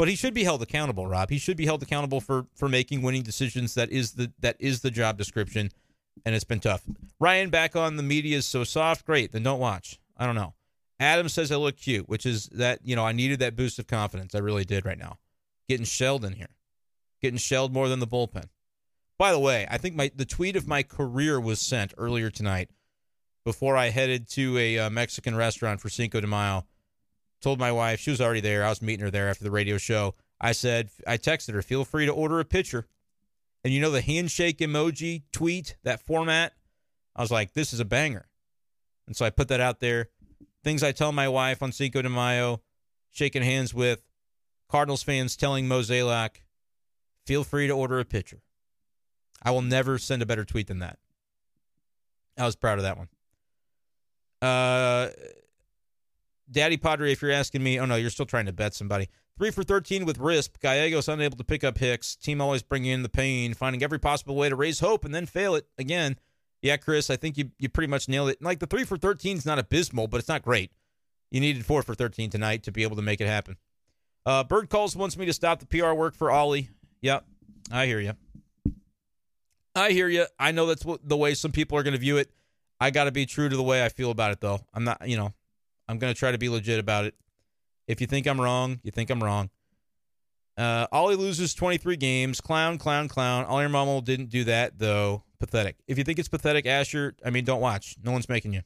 But 0.00 0.08
he 0.08 0.16
should 0.16 0.32
be 0.32 0.44
held 0.44 0.62
accountable, 0.62 1.06
Rob. 1.06 1.28
He 1.28 1.36
should 1.36 1.58
be 1.58 1.66
held 1.66 1.82
accountable 1.82 2.22
for 2.22 2.46
for 2.56 2.70
making 2.70 3.02
winning 3.02 3.22
decisions. 3.22 3.74
That 3.74 3.90
is 3.90 4.12
the 4.12 4.32
that 4.38 4.56
is 4.58 4.80
the 4.80 4.90
job 4.90 5.18
description, 5.18 5.68
and 6.24 6.34
it's 6.34 6.42
been 6.42 6.58
tough. 6.58 6.84
Ryan 7.18 7.50
back 7.50 7.76
on 7.76 7.96
the 7.96 8.02
media 8.02 8.38
is 8.38 8.46
so 8.46 8.64
soft. 8.64 9.04
Great, 9.04 9.32
then 9.32 9.42
don't 9.42 9.60
watch. 9.60 10.00
I 10.16 10.24
don't 10.24 10.36
know. 10.36 10.54
Adam 10.98 11.28
says 11.28 11.52
I 11.52 11.56
look 11.56 11.76
cute, 11.76 12.08
which 12.08 12.24
is 12.24 12.46
that 12.46 12.78
you 12.82 12.96
know 12.96 13.04
I 13.04 13.12
needed 13.12 13.40
that 13.40 13.56
boost 13.56 13.78
of 13.78 13.88
confidence. 13.88 14.34
I 14.34 14.38
really 14.38 14.64
did 14.64 14.86
right 14.86 14.98
now. 14.98 15.18
Getting 15.68 15.84
shelled 15.84 16.24
in 16.24 16.32
here, 16.32 16.56
getting 17.20 17.36
shelled 17.36 17.74
more 17.74 17.90
than 17.90 17.98
the 17.98 18.06
bullpen. 18.06 18.46
By 19.18 19.32
the 19.32 19.38
way, 19.38 19.66
I 19.70 19.76
think 19.76 19.96
my 19.96 20.10
the 20.16 20.24
tweet 20.24 20.56
of 20.56 20.66
my 20.66 20.82
career 20.82 21.38
was 21.38 21.60
sent 21.60 21.92
earlier 21.98 22.30
tonight 22.30 22.70
before 23.44 23.76
I 23.76 23.90
headed 23.90 24.30
to 24.30 24.56
a 24.56 24.78
uh, 24.78 24.88
Mexican 24.88 25.36
restaurant 25.36 25.78
for 25.78 25.90
Cinco 25.90 26.22
de 26.22 26.26
Mayo 26.26 26.64
told 27.40 27.58
my 27.58 27.72
wife 27.72 28.00
she 28.00 28.10
was 28.10 28.20
already 28.20 28.40
there. 28.40 28.64
I 28.64 28.68
was 28.68 28.82
meeting 28.82 29.04
her 29.04 29.10
there 29.10 29.28
after 29.28 29.44
the 29.44 29.50
radio 29.50 29.78
show. 29.78 30.14
I 30.40 30.52
said 30.52 30.90
I 31.06 31.16
texted 31.18 31.54
her, 31.54 31.62
"Feel 31.62 31.84
free 31.84 32.06
to 32.06 32.12
order 32.12 32.40
a 32.40 32.44
pitcher." 32.44 32.86
And 33.62 33.74
you 33.74 33.80
know 33.80 33.90
the 33.90 34.00
handshake 34.00 34.58
emoji 34.58 35.24
tweet 35.32 35.76
that 35.82 36.00
format. 36.00 36.54
I 37.14 37.22
was 37.22 37.30
like, 37.30 37.52
"This 37.52 37.72
is 37.72 37.80
a 37.80 37.84
banger," 37.84 38.28
and 39.06 39.16
so 39.16 39.24
I 39.24 39.30
put 39.30 39.48
that 39.48 39.60
out 39.60 39.80
there. 39.80 40.08
Things 40.62 40.82
I 40.82 40.92
tell 40.92 41.12
my 41.12 41.28
wife 41.28 41.62
on 41.62 41.72
Cinco 41.72 42.02
de 42.02 42.08
Mayo, 42.08 42.62
shaking 43.10 43.42
hands 43.42 43.74
with 43.74 44.02
Cardinals 44.68 45.02
fans, 45.02 45.36
telling 45.36 45.66
Mozeliak, 45.66 46.42
"Feel 47.26 47.44
free 47.44 47.66
to 47.66 47.72
order 47.72 47.98
a 47.98 48.04
pitcher." 48.04 48.42
I 49.42 49.50
will 49.50 49.62
never 49.62 49.98
send 49.98 50.22
a 50.22 50.26
better 50.26 50.44
tweet 50.44 50.66
than 50.66 50.80
that. 50.80 50.98
I 52.36 52.44
was 52.44 52.56
proud 52.56 52.78
of 52.78 52.84
that 52.84 52.98
one. 52.98 53.08
Uh, 54.42 55.10
Daddy 56.50 56.76
Padre, 56.76 57.12
if 57.12 57.22
you're 57.22 57.30
asking 57.30 57.62
me, 57.62 57.78
oh 57.78 57.86
no, 57.86 57.96
you're 57.96 58.10
still 58.10 58.26
trying 58.26 58.46
to 58.46 58.52
bet 58.52 58.74
somebody. 58.74 59.08
Three 59.38 59.50
for 59.50 59.62
13 59.62 60.04
with 60.04 60.18
RISP. 60.18 60.60
Gallegos 60.60 61.08
unable 61.08 61.36
to 61.36 61.44
pick 61.44 61.64
up 61.64 61.78
Hicks. 61.78 62.16
Team 62.16 62.40
always 62.40 62.62
bringing 62.62 62.90
in 62.90 63.02
the 63.02 63.08
pain, 63.08 63.54
finding 63.54 63.82
every 63.82 63.98
possible 63.98 64.34
way 64.34 64.48
to 64.48 64.56
raise 64.56 64.80
hope 64.80 65.04
and 65.04 65.14
then 65.14 65.26
fail 65.26 65.54
it 65.54 65.66
again. 65.78 66.18
Yeah, 66.62 66.76
Chris, 66.76 67.08
I 67.08 67.16
think 67.16 67.38
you, 67.38 67.50
you 67.58 67.68
pretty 67.68 67.90
much 67.90 68.08
nailed 68.08 68.28
it. 68.28 68.42
Like 68.42 68.58
the 68.58 68.66
three 68.66 68.84
for 68.84 68.98
13 68.98 69.38
is 69.38 69.46
not 69.46 69.58
abysmal, 69.58 70.08
but 70.08 70.18
it's 70.18 70.28
not 70.28 70.42
great. 70.42 70.72
You 71.30 71.40
needed 71.40 71.64
four 71.64 71.82
for 71.82 71.94
13 71.94 72.28
tonight 72.28 72.64
to 72.64 72.72
be 72.72 72.82
able 72.82 72.96
to 72.96 73.02
make 73.02 73.20
it 73.20 73.26
happen. 73.26 73.56
Uh, 74.26 74.44
Bird 74.44 74.68
Calls 74.68 74.94
wants 74.94 75.16
me 75.16 75.24
to 75.26 75.32
stop 75.32 75.60
the 75.60 75.66
PR 75.66 75.92
work 75.92 76.14
for 76.14 76.30
Oli. 76.30 76.68
Yep, 77.00 77.24
I 77.72 77.86
hear 77.86 78.00
you. 78.00 78.12
I 79.74 79.92
hear 79.92 80.08
you. 80.08 80.26
I 80.38 80.52
know 80.52 80.66
that's 80.66 80.84
what, 80.84 81.08
the 81.08 81.16
way 81.16 81.34
some 81.34 81.52
people 81.52 81.78
are 81.78 81.82
going 81.82 81.94
to 81.94 82.00
view 82.00 82.18
it. 82.18 82.30
I 82.80 82.90
got 82.90 83.04
to 83.04 83.12
be 83.12 83.24
true 83.24 83.48
to 83.48 83.56
the 83.56 83.62
way 83.62 83.84
I 83.84 83.88
feel 83.88 84.10
about 84.10 84.32
it, 84.32 84.40
though. 84.40 84.60
I'm 84.74 84.84
not, 84.84 85.08
you 85.08 85.16
know, 85.16 85.32
I'm 85.90 85.98
going 85.98 86.14
to 86.14 86.18
try 86.18 86.30
to 86.30 86.38
be 86.38 86.48
legit 86.48 86.78
about 86.78 87.04
it. 87.04 87.16
If 87.88 88.00
you 88.00 88.06
think 88.06 88.28
I'm 88.28 88.40
wrong, 88.40 88.78
you 88.84 88.92
think 88.92 89.10
I'm 89.10 89.22
wrong. 89.22 89.50
Uh, 90.56 90.86
Oli 90.92 91.16
loses 91.16 91.52
23 91.52 91.96
games. 91.96 92.40
Clown, 92.40 92.78
clown, 92.78 93.08
clown. 93.08 93.44
Oli 93.46 93.64
Marmol 93.64 94.04
didn't 94.04 94.28
do 94.28 94.44
that, 94.44 94.78
though. 94.78 95.24
Pathetic. 95.40 95.78
If 95.88 95.98
you 95.98 96.04
think 96.04 96.20
it's 96.20 96.28
pathetic, 96.28 96.64
Asher, 96.64 97.16
I 97.24 97.30
mean, 97.30 97.44
don't 97.44 97.60
watch. 97.60 97.96
No 98.04 98.12
one's 98.12 98.28
making 98.28 98.52
you. 98.52 98.60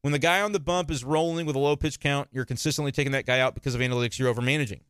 When 0.00 0.12
the 0.12 0.18
guy 0.18 0.40
on 0.40 0.52
the 0.52 0.60
bump 0.60 0.90
is 0.90 1.04
rolling 1.04 1.44
with 1.44 1.56
a 1.56 1.58
low 1.58 1.76
pitch 1.76 2.00
count, 2.00 2.28
you're 2.32 2.46
consistently 2.46 2.90
taking 2.90 3.12
that 3.12 3.26
guy 3.26 3.38
out 3.38 3.54
because 3.54 3.74
of 3.74 3.82
analytics. 3.82 4.18
You're 4.18 4.28
over 4.28 4.40
managing. 4.40 4.80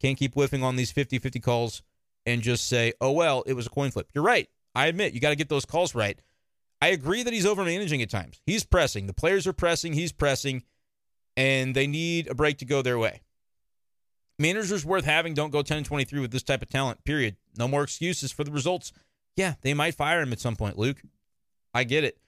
Can't 0.00 0.16
keep 0.16 0.32
whiffing 0.32 0.62
on 0.62 0.76
these 0.76 0.92
50 0.92 1.18
50 1.18 1.40
calls 1.40 1.82
and 2.24 2.40
just 2.40 2.66
say, 2.66 2.94
oh, 3.02 3.12
well, 3.12 3.44
it 3.46 3.52
was 3.52 3.66
a 3.66 3.70
coin 3.70 3.90
flip. 3.90 4.08
You're 4.14 4.24
right. 4.24 4.48
I 4.74 4.86
admit, 4.86 5.12
you 5.12 5.20
got 5.20 5.30
to 5.30 5.36
get 5.36 5.50
those 5.50 5.66
calls 5.66 5.94
right. 5.94 6.18
I 6.80 6.88
agree 6.88 7.22
that 7.22 7.34
he's 7.34 7.44
over 7.44 7.64
managing 7.64 8.00
at 8.00 8.08
times. 8.08 8.40
He's 8.46 8.64
pressing. 8.64 9.06
The 9.06 9.14
players 9.14 9.46
are 9.46 9.52
pressing. 9.52 9.92
He's 9.92 10.12
pressing 10.12 10.62
and 11.36 11.74
they 11.74 11.86
need 11.86 12.28
a 12.28 12.34
break 12.34 12.58
to 12.58 12.64
go 12.64 12.82
their 12.82 12.98
way. 12.98 13.22
Managers 14.38 14.84
worth 14.84 15.04
having 15.04 15.34
don't 15.34 15.50
go 15.50 15.62
10 15.62 15.84
23 15.84 16.20
with 16.20 16.30
this 16.30 16.42
type 16.42 16.62
of 16.62 16.68
talent, 16.68 17.04
period. 17.04 17.36
No 17.56 17.66
more 17.66 17.82
excuses 17.82 18.32
for 18.32 18.44
the 18.44 18.50
results. 18.50 18.92
Yeah, 19.34 19.54
they 19.62 19.74
might 19.74 19.94
fire 19.94 20.20
him 20.20 20.32
at 20.32 20.40
some 20.40 20.56
point, 20.56 20.78
Luke. 20.78 21.00
I 21.72 21.84
get 21.84 22.04
it. 22.04 22.18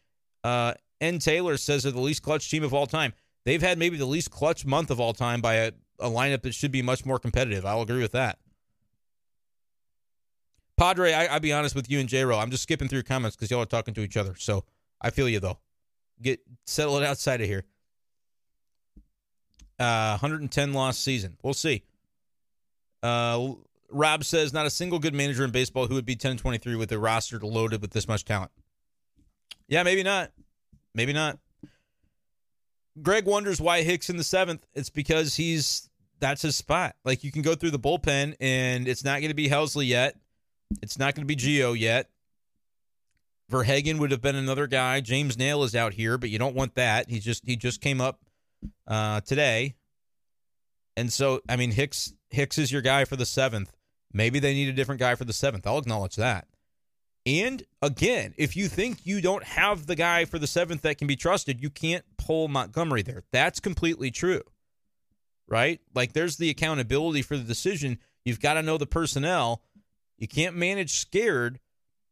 Uh, 0.45 0.75
N. 1.01 1.19
Taylor 1.19 1.57
says 1.57 1.83
they're 1.83 1.93
the 1.93 2.01
least 2.01 2.23
clutch 2.23 2.51
team 2.51 2.63
of 2.63 2.75
all 2.75 2.87
time. 2.87 3.13
They've 3.45 3.63
had 3.63 3.79
maybe 3.79 3.97
the 3.97 4.07
least 4.07 4.31
clutch 4.31 4.67
month 4.67 4.91
of 4.91 5.01
all 5.01 5.13
time 5.13 5.41
by 5.41 5.55
a, 5.55 5.73
a 6.01 6.09
lineup 6.09 6.43
that 6.43 6.55
should 6.55 6.73
be 6.73 6.83
much 6.83 7.07
more 7.07 7.19
competitive. 7.19 7.65
I'll 7.65 7.83
agree 7.83 8.03
with 8.03 8.13
that. 8.13 8.39
Padre, 10.77 11.13
I, 11.13 11.33
will 11.33 11.41
be 11.41 11.53
honest 11.53 11.75
with 11.75 11.91
you 11.91 11.99
and 11.99 12.09
J 12.09 12.25
Ro. 12.25 12.39
I'm 12.39 12.51
just 12.51 12.63
skipping 12.63 12.89
through 12.89 12.99
your 12.99 13.05
comments 13.05 13.37
because 13.37 13.51
y'all 13.51 13.63
are 13.63 13.67
talking 13.67 13.95
to 13.95 14.01
each 14.01 14.17
other. 14.17 14.35
So 14.39 14.65
I 15.01 15.11
feel 15.11 15.29
you 15.29 15.41
though. 15.41 15.59
Get 16.23 16.41
settle 16.67 16.99
it 16.99 17.05
outside 17.05 17.41
of 17.41 17.47
here. 17.47 17.65
Uh, 19.79 20.19
110 20.19 20.73
loss 20.73 20.99
season. 20.99 21.37
We'll 21.43 21.55
see. 21.55 21.85
Uh, 23.03 23.53
Rob 23.91 24.25
says 24.25 24.53
not 24.53 24.67
a 24.67 24.71
single 24.71 24.99
good 24.99 25.15
manager 25.15 25.45
in 25.45 25.51
baseball 25.51 25.87
who 25.87 25.95
would 25.95 26.05
be 26.05 26.17
10 26.17 26.37
23 26.37 26.77
with 26.77 26.93
a 26.93 26.99
roster 26.99 27.39
loaded 27.39 27.81
with 27.81 27.93
this 27.93 28.09
much 28.09 28.25
talent. 28.25 28.51
Yeah, 29.69 29.83
maybe 29.83 30.03
not. 30.03 30.33
Maybe 30.95 31.13
not. 31.13 31.39
Greg 33.03 33.25
wonders 33.25 33.61
why 33.61 33.83
Hicks 33.83 34.11
in 34.11 34.17
the 34.17 34.25
seventh. 34.25 34.67
It's 34.75 34.91
because 34.91 35.37
he's 35.37 35.89
that's 36.21 36.43
his 36.43 36.57
spot. 36.57 36.97
Like 37.05 37.23
you 37.23 37.31
can 37.31 37.43
go 37.43 37.55
through 37.55 37.71
the 37.71 37.79
bullpen, 37.79 38.35
and 38.41 38.89
it's 38.89 39.05
not 39.05 39.21
going 39.21 39.29
to 39.29 39.35
be 39.35 39.49
Helsley 39.49 39.87
yet. 39.87 40.17
It's 40.83 40.99
not 40.99 41.15
going 41.15 41.27
to 41.27 41.35
be 41.35 41.37
Gio 41.37 41.79
yet. 41.79 42.11
VerHagen 43.51 43.99
would 43.99 44.11
have 44.11 44.21
been 44.21 44.37
another 44.37 44.67
guy. 44.67 45.01
James 45.01 45.37
Naile 45.37 45.65
is 45.65 45.75
out 45.75 45.95
here, 45.95 46.19
but 46.19 46.29
you 46.29 46.39
don't 46.39 46.55
want 46.55 46.75
that. 46.75 47.09
He 47.09 47.21
just 47.21 47.47
he 47.47 47.57
just 47.57 47.81
came 47.81 48.01
up 48.01 48.21
uh, 48.87 49.21
today, 49.23 49.75
and 50.97 51.13
so 51.13 51.41
I 51.49 51.57
mean 51.57 51.73
Hicks 51.73 52.13
Hicks 52.31 52.59
is 52.59 52.73
your 52.73 52.83
guy 52.83 53.05
for 53.05 53.17
the 53.17 53.27
seventh. 53.27 53.73
Maybe 54.13 54.39
they 54.39 54.55
need 54.55 54.69
a 54.69 54.73
different 54.73 55.01
guy 55.01 55.15
for 55.15 55.25
the 55.25 55.33
seventh. 55.33 55.67
I'll 55.67 55.79
acknowledge 55.79 56.17
that. 56.17 56.49
And 57.27 57.63
again, 57.83 58.33
if 58.39 58.57
you 58.57 58.69
think 58.69 59.05
you 59.05 59.21
don't 59.21 59.45
have 59.45 59.87
the 59.87 59.95
guy 59.95 60.25
for 60.25 60.39
the 60.39 60.47
seventh 60.47 60.83
that 60.83 60.97
can 60.97 61.07
be 61.07 61.17
trusted, 61.17 61.61
you 61.63 61.69
can't 61.69 62.05
pull 62.17 62.49
Montgomery 62.49 63.03
there. 63.03 63.23
That's 63.33 63.61
completely 63.61 64.11
true. 64.11 64.43
Right? 65.47 65.81
Like 65.95 66.15
there's 66.15 66.37
the 66.37 66.49
accountability 66.49 67.23
for 67.23 67.37
the 67.37 67.45
decision. 67.45 67.99
You've 68.25 68.41
got 68.41 68.55
to 68.55 68.63
know 68.63 68.79
the 68.79 68.87
personnel. 68.87 69.63
You 70.17 70.27
can't 70.27 70.57
manage 70.57 70.93
scared, 70.93 71.61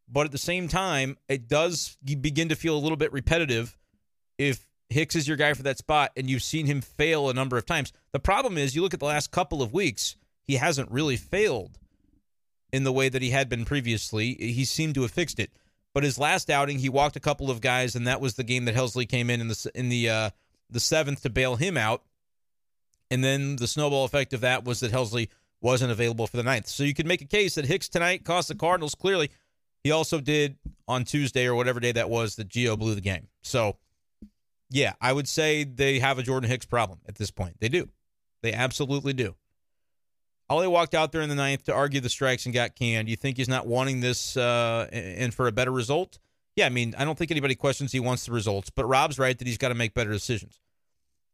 but 0.07 0.25
at 0.25 0.31
the 0.31 0.37
same 0.37 0.67
time, 0.67 1.17
it 1.27 1.47
does 1.47 1.97
begin 2.03 2.49
to 2.49 2.55
feel 2.55 2.75
a 2.75 2.79
little 2.79 2.97
bit 2.97 3.11
repetitive 3.11 3.77
if 4.37 4.66
Hicks 4.89 5.15
is 5.15 5.27
your 5.27 5.37
guy 5.37 5.53
for 5.53 5.63
that 5.63 5.77
spot 5.77 6.11
and 6.15 6.29
you've 6.29 6.43
seen 6.43 6.65
him 6.65 6.81
fail 6.81 7.29
a 7.29 7.33
number 7.33 7.57
of 7.57 7.65
times. 7.65 7.91
The 8.11 8.19
problem 8.19 8.57
is, 8.57 8.75
you 8.75 8.81
look 8.81 8.93
at 8.93 8.99
the 8.99 9.05
last 9.05 9.31
couple 9.31 9.61
of 9.61 9.73
weeks, 9.73 10.15
he 10.43 10.55
hasn't 10.55 10.91
really 10.91 11.17
failed 11.17 11.77
in 12.71 12.83
the 12.83 12.93
way 12.93 13.09
that 13.09 13.21
he 13.21 13.31
had 13.31 13.49
been 13.49 13.65
previously. 13.65 14.35
He 14.39 14.65
seemed 14.65 14.95
to 14.95 15.01
have 15.01 15.11
fixed 15.11 15.39
it. 15.39 15.51
But 15.93 16.03
his 16.03 16.19
last 16.19 16.49
outing, 16.49 16.79
he 16.79 16.89
walked 16.89 17.15
a 17.15 17.19
couple 17.21 17.49
of 17.49 17.59
guys, 17.59 17.95
and 17.95 18.05
that 18.07 18.21
was 18.21 18.35
the 18.35 18.43
game 18.43 18.65
that 18.65 18.75
Helsley 18.75 19.09
came 19.09 19.29
in 19.29 19.41
in 19.41 19.47
the 19.47 19.71
in 19.73 19.89
the 19.89 20.09
uh, 20.09 20.29
the 20.69 20.79
seventh 20.79 21.23
to 21.23 21.29
bail 21.29 21.55
him 21.55 21.75
out. 21.75 22.03
And 23.09 23.23
then 23.23 23.55
the 23.55 23.67
snowball 23.67 24.05
effect 24.05 24.33
of 24.33 24.41
that 24.41 24.63
was 24.63 24.81
that 24.81 24.91
Helsley 24.91 25.29
wasn't 25.61 25.91
available 25.91 26.27
for 26.27 26.37
the 26.37 26.43
ninth. 26.43 26.67
So 26.67 26.83
you 26.83 26.93
could 26.93 27.07
make 27.07 27.21
a 27.21 27.25
case 27.25 27.55
that 27.55 27.65
Hicks 27.65 27.89
tonight 27.89 28.25
cost 28.25 28.49
the 28.49 28.55
Cardinals. 28.55 28.95
Clearly, 28.95 29.31
he 29.83 29.91
also 29.91 30.19
did 30.19 30.57
on 30.87 31.03
Tuesday 31.03 31.45
or 31.45 31.55
whatever 31.55 31.79
day 31.79 31.93
that 31.93 32.09
was 32.09 32.35
that 32.35 32.49
Gio 32.49 32.77
blew 32.77 32.93
the 32.93 33.01
game. 33.01 33.27
So, 33.41 33.77
yeah, 34.69 34.93
I 34.99 35.13
would 35.13 35.27
say 35.27 35.63
they 35.63 35.99
have 35.99 36.19
a 36.19 36.23
Jordan 36.23 36.49
Hicks 36.49 36.65
problem 36.65 36.99
at 37.07 37.15
this 37.15 37.31
point. 37.31 37.57
They 37.59 37.69
do. 37.69 37.89
They 38.41 38.53
absolutely 38.53 39.13
do. 39.13 39.35
Oli 40.49 40.67
walked 40.67 40.95
out 40.95 41.11
there 41.11 41.21
in 41.21 41.29
the 41.29 41.35
ninth 41.35 41.63
to 41.65 41.73
argue 41.73 41.99
the 41.99 42.09
strikes 42.09 42.45
and 42.45 42.53
got 42.53 42.75
canned. 42.75 43.09
You 43.09 43.15
think 43.15 43.37
he's 43.37 43.49
not 43.49 43.67
wanting 43.67 43.99
this 43.99 44.37
uh, 44.37 44.87
and 44.91 45.33
for 45.33 45.47
a 45.47 45.51
better 45.51 45.71
result? 45.71 46.19
Yeah, 46.55 46.65
I 46.65 46.69
mean, 46.69 46.95
I 46.97 47.05
don't 47.05 47.17
think 47.17 47.31
anybody 47.31 47.55
questions 47.55 47.91
he 47.91 47.99
wants 47.99 48.25
the 48.25 48.31
results, 48.31 48.69
but 48.69 48.85
Rob's 48.85 49.19
right 49.19 49.37
that 49.37 49.47
he's 49.47 49.57
got 49.57 49.69
to 49.69 49.75
make 49.75 49.93
better 49.93 50.11
decisions. 50.11 50.59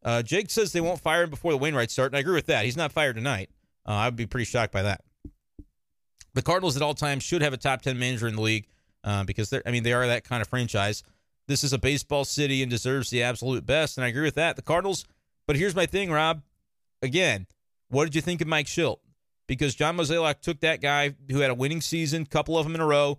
Uh, 0.02 0.22
Jake 0.22 0.50
says 0.50 0.72
they 0.72 0.80
won't 0.80 1.00
fire 1.00 1.22
him 1.22 1.30
before 1.30 1.52
the 1.52 1.58
Wainwright 1.58 1.90
start, 1.90 2.12
and 2.12 2.16
I 2.16 2.20
agree 2.20 2.34
with 2.34 2.46
that. 2.46 2.64
He's 2.64 2.76
not 2.76 2.92
fired 2.92 3.16
tonight. 3.16 3.48
Uh, 3.86 3.92
I 3.92 4.06
would 4.06 4.16
be 4.16 4.26
pretty 4.26 4.44
shocked 4.44 4.72
by 4.72 4.82
that. 4.82 5.02
The 6.34 6.42
Cardinals 6.42 6.76
at 6.76 6.82
all 6.82 6.94
times 6.94 7.22
should 7.22 7.42
have 7.42 7.52
a 7.52 7.56
top 7.56 7.82
10 7.82 7.98
manager 7.98 8.26
in 8.26 8.36
the 8.36 8.42
league 8.42 8.66
uh, 9.04 9.24
because 9.24 9.48
they're, 9.48 9.62
I 9.64 9.70
mean, 9.70 9.82
they 9.82 9.92
are 9.92 10.06
that 10.06 10.24
kind 10.24 10.42
of 10.42 10.48
franchise. 10.48 11.04
This 11.46 11.62
is 11.64 11.72
a 11.72 11.78
baseball 11.78 12.24
city 12.24 12.62
and 12.62 12.70
deserves 12.70 13.10
the 13.10 13.22
absolute 13.22 13.66
best, 13.66 13.98
and 13.98 14.04
I 14.04 14.08
agree 14.08 14.22
with 14.22 14.34
that. 14.36 14.56
The 14.56 14.62
Cardinals, 14.62 15.04
but 15.46 15.56
here's 15.56 15.76
my 15.76 15.86
thing, 15.86 16.10
Rob. 16.10 16.42
Again, 17.02 17.46
what 17.88 18.04
did 18.04 18.14
you 18.14 18.22
think 18.22 18.40
of 18.40 18.48
Mike 18.48 18.66
Shildt? 18.66 18.98
because 19.46 19.74
John 19.74 19.96
Mozeliak 19.96 20.40
took 20.40 20.60
that 20.60 20.80
guy 20.80 21.14
who 21.30 21.40
had 21.40 21.50
a 21.50 21.54
winning 21.54 21.80
season, 21.80 22.26
couple 22.26 22.58
of 22.58 22.64
them 22.64 22.74
in 22.74 22.80
a 22.80 22.86
row, 22.86 23.18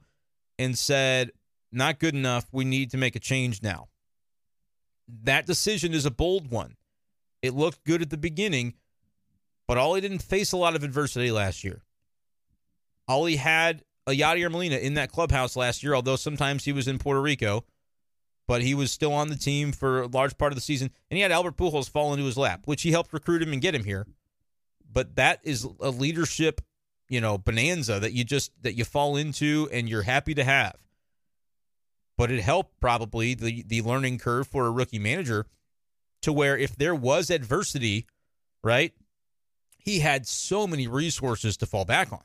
and 0.57 0.77
said, 0.77 1.31
not 1.71 1.99
good 1.99 2.15
enough. 2.15 2.47
We 2.51 2.65
need 2.65 2.91
to 2.91 2.97
make 2.97 3.15
a 3.15 3.19
change 3.19 3.61
now. 3.61 3.89
That 5.23 5.45
decision 5.45 5.93
is 5.93 6.05
a 6.05 6.11
bold 6.11 6.49
one. 6.49 6.75
It 7.41 7.53
looked 7.53 7.83
good 7.83 8.01
at 8.01 8.09
the 8.09 8.17
beginning, 8.17 8.73
but 9.67 9.77
Oli 9.77 10.01
didn't 10.01 10.23
face 10.23 10.51
a 10.51 10.57
lot 10.57 10.75
of 10.75 10.83
adversity 10.83 11.31
last 11.31 11.63
year. 11.63 11.83
Oli 13.07 13.35
had 13.35 13.83
a 14.07 14.11
Yadier 14.11 14.51
Molina 14.51 14.77
in 14.77 14.95
that 14.95 15.11
clubhouse 15.11 15.55
last 15.55 15.83
year, 15.83 15.93
although 15.93 16.15
sometimes 16.15 16.65
he 16.65 16.71
was 16.71 16.87
in 16.87 16.97
Puerto 16.97 17.21
Rico, 17.21 17.65
but 18.47 18.61
he 18.61 18.73
was 18.73 18.91
still 18.91 19.13
on 19.13 19.27
the 19.27 19.35
team 19.35 19.71
for 19.71 20.01
a 20.01 20.07
large 20.07 20.37
part 20.37 20.51
of 20.51 20.55
the 20.55 20.61
season. 20.61 20.91
And 21.09 21.17
he 21.17 21.21
had 21.21 21.31
Albert 21.31 21.57
Pujols 21.57 21.89
fall 21.89 22.13
into 22.13 22.25
his 22.25 22.37
lap, 22.37 22.61
which 22.65 22.83
he 22.83 22.91
helped 22.91 23.13
recruit 23.13 23.41
him 23.41 23.53
and 23.53 23.61
get 23.61 23.75
him 23.75 23.83
here 23.83 24.05
but 24.95 25.17
that 25.17 25.41
is 25.43 25.67
a 25.81 25.89
leadership, 25.89 26.61
you 27.09 27.21
know, 27.21 27.37
bonanza 27.37 27.99
that 27.99 28.13
you 28.13 28.23
just 28.23 28.51
that 28.63 28.73
you 28.73 28.85
fall 28.85 29.17
into 29.17 29.69
and 29.71 29.87
you're 29.87 30.03
happy 30.03 30.33
to 30.33 30.43
have. 30.43 30.77
But 32.17 32.31
it 32.31 32.41
helped 32.41 32.79
probably 32.79 33.35
the 33.35 33.63
the 33.67 33.81
learning 33.81 34.17
curve 34.17 34.47
for 34.47 34.65
a 34.65 34.71
rookie 34.71 34.97
manager 34.97 35.45
to 36.21 36.31
where 36.33 36.57
if 36.57 36.77
there 36.77 36.95
was 36.95 37.29
adversity, 37.29 38.07
right? 38.63 38.93
He 39.77 39.99
had 39.99 40.25
so 40.25 40.65
many 40.65 40.87
resources 40.87 41.57
to 41.57 41.67
fall 41.67 41.85
back 41.85 42.11
on. 42.11 42.23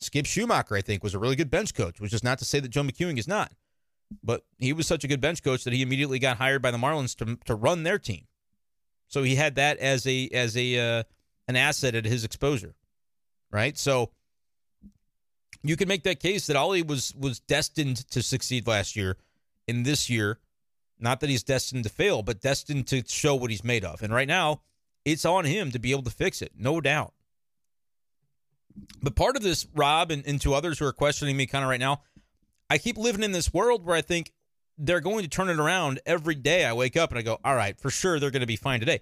Skip 0.00 0.24
Schumaker, 0.24 0.78
I 0.78 0.80
think, 0.80 1.02
was 1.02 1.14
a 1.14 1.18
really 1.18 1.36
good 1.36 1.50
bench 1.50 1.74
coach, 1.74 2.00
which 2.00 2.14
is 2.14 2.24
not 2.24 2.38
to 2.38 2.44
say 2.44 2.60
that 2.60 2.70
Joe 2.70 2.82
McEwing 2.82 3.18
is 3.18 3.28
not. 3.28 3.52
But 4.22 4.44
he 4.58 4.72
was 4.72 4.86
such 4.86 5.04
a 5.04 5.08
good 5.08 5.20
bench 5.20 5.42
coach 5.42 5.64
that 5.64 5.72
he 5.72 5.82
immediately 5.82 6.18
got 6.18 6.38
hired 6.38 6.62
by 6.62 6.70
the 6.70 6.78
Marlins 6.78 7.16
to 7.18 7.36
to 7.46 7.54
run 7.54 7.82
their 7.82 7.98
team. 7.98 8.26
So 9.08 9.22
he 9.22 9.36
had 9.36 9.56
that 9.56 9.78
as 9.78 10.06
a 10.06 10.28
as 10.32 10.56
a 10.56 10.98
uh, 10.98 11.02
an 11.48 11.56
asset 11.56 11.94
at 11.94 12.04
his 12.04 12.24
exposure, 12.24 12.74
right? 13.50 13.76
So 13.76 14.10
you 15.62 15.76
can 15.76 15.88
make 15.88 16.02
that 16.04 16.20
case 16.20 16.46
that 16.46 16.56
Oli 16.56 16.82
was 16.82 17.14
was 17.14 17.40
destined 17.40 18.08
to 18.10 18.22
succeed 18.22 18.66
last 18.66 18.96
year. 18.96 19.16
In 19.68 19.84
this 19.84 20.10
year, 20.10 20.40
not 20.98 21.20
that 21.20 21.30
he's 21.30 21.44
destined 21.44 21.84
to 21.84 21.90
fail, 21.90 22.22
but 22.22 22.40
destined 22.40 22.88
to 22.88 23.02
show 23.06 23.34
what 23.36 23.50
he's 23.50 23.62
made 23.62 23.84
of. 23.84 24.02
And 24.02 24.12
right 24.12 24.26
now, 24.26 24.62
it's 25.04 25.24
on 25.24 25.44
him 25.44 25.70
to 25.70 25.78
be 25.78 25.92
able 25.92 26.02
to 26.02 26.10
fix 26.10 26.42
it, 26.42 26.52
no 26.56 26.80
doubt. 26.80 27.12
But 29.02 29.14
part 29.14 29.36
of 29.36 29.42
this, 29.42 29.66
Rob, 29.74 30.10
and, 30.10 30.26
and 30.26 30.40
to 30.40 30.54
others 30.54 30.78
who 30.78 30.86
are 30.86 30.92
questioning 30.92 31.36
me 31.36 31.46
kind 31.46 31.64
of 31.64 31.68
right 31.68 31.80
now, 31.80 32.02
I 32.72 32.78
keep 32.78 32.96
living 32.96 33.22
in 33.22 33.32
this 33.32 33.52
world 33.52 33.84
where 33.84 33.94
I 33.94 34.00
think 34.00 34.32
they're 34.78 35.02
going 35.02 35.24
to 35.24 35.28
turn 35.28 35.50
it 35.50 35.60
around 35.60 36.00
every 36.06 36.34
day. 36.34 36.64
I 36.64 36.72
wake 36.72 36.96
up 36.96 37.10
and 37.10 37.18
I 37.18 37.22
go, 37.22 37.38
all 37.44 37.54
right, 37.54 37.78
for 37.78 37.90
sure 37.90 38.18
they're 38.18 38.30
going 38.30 38.40
to 38.40 38.46
be 38.46 38.56
fine 38.56 38.80
today. 38.80 39.00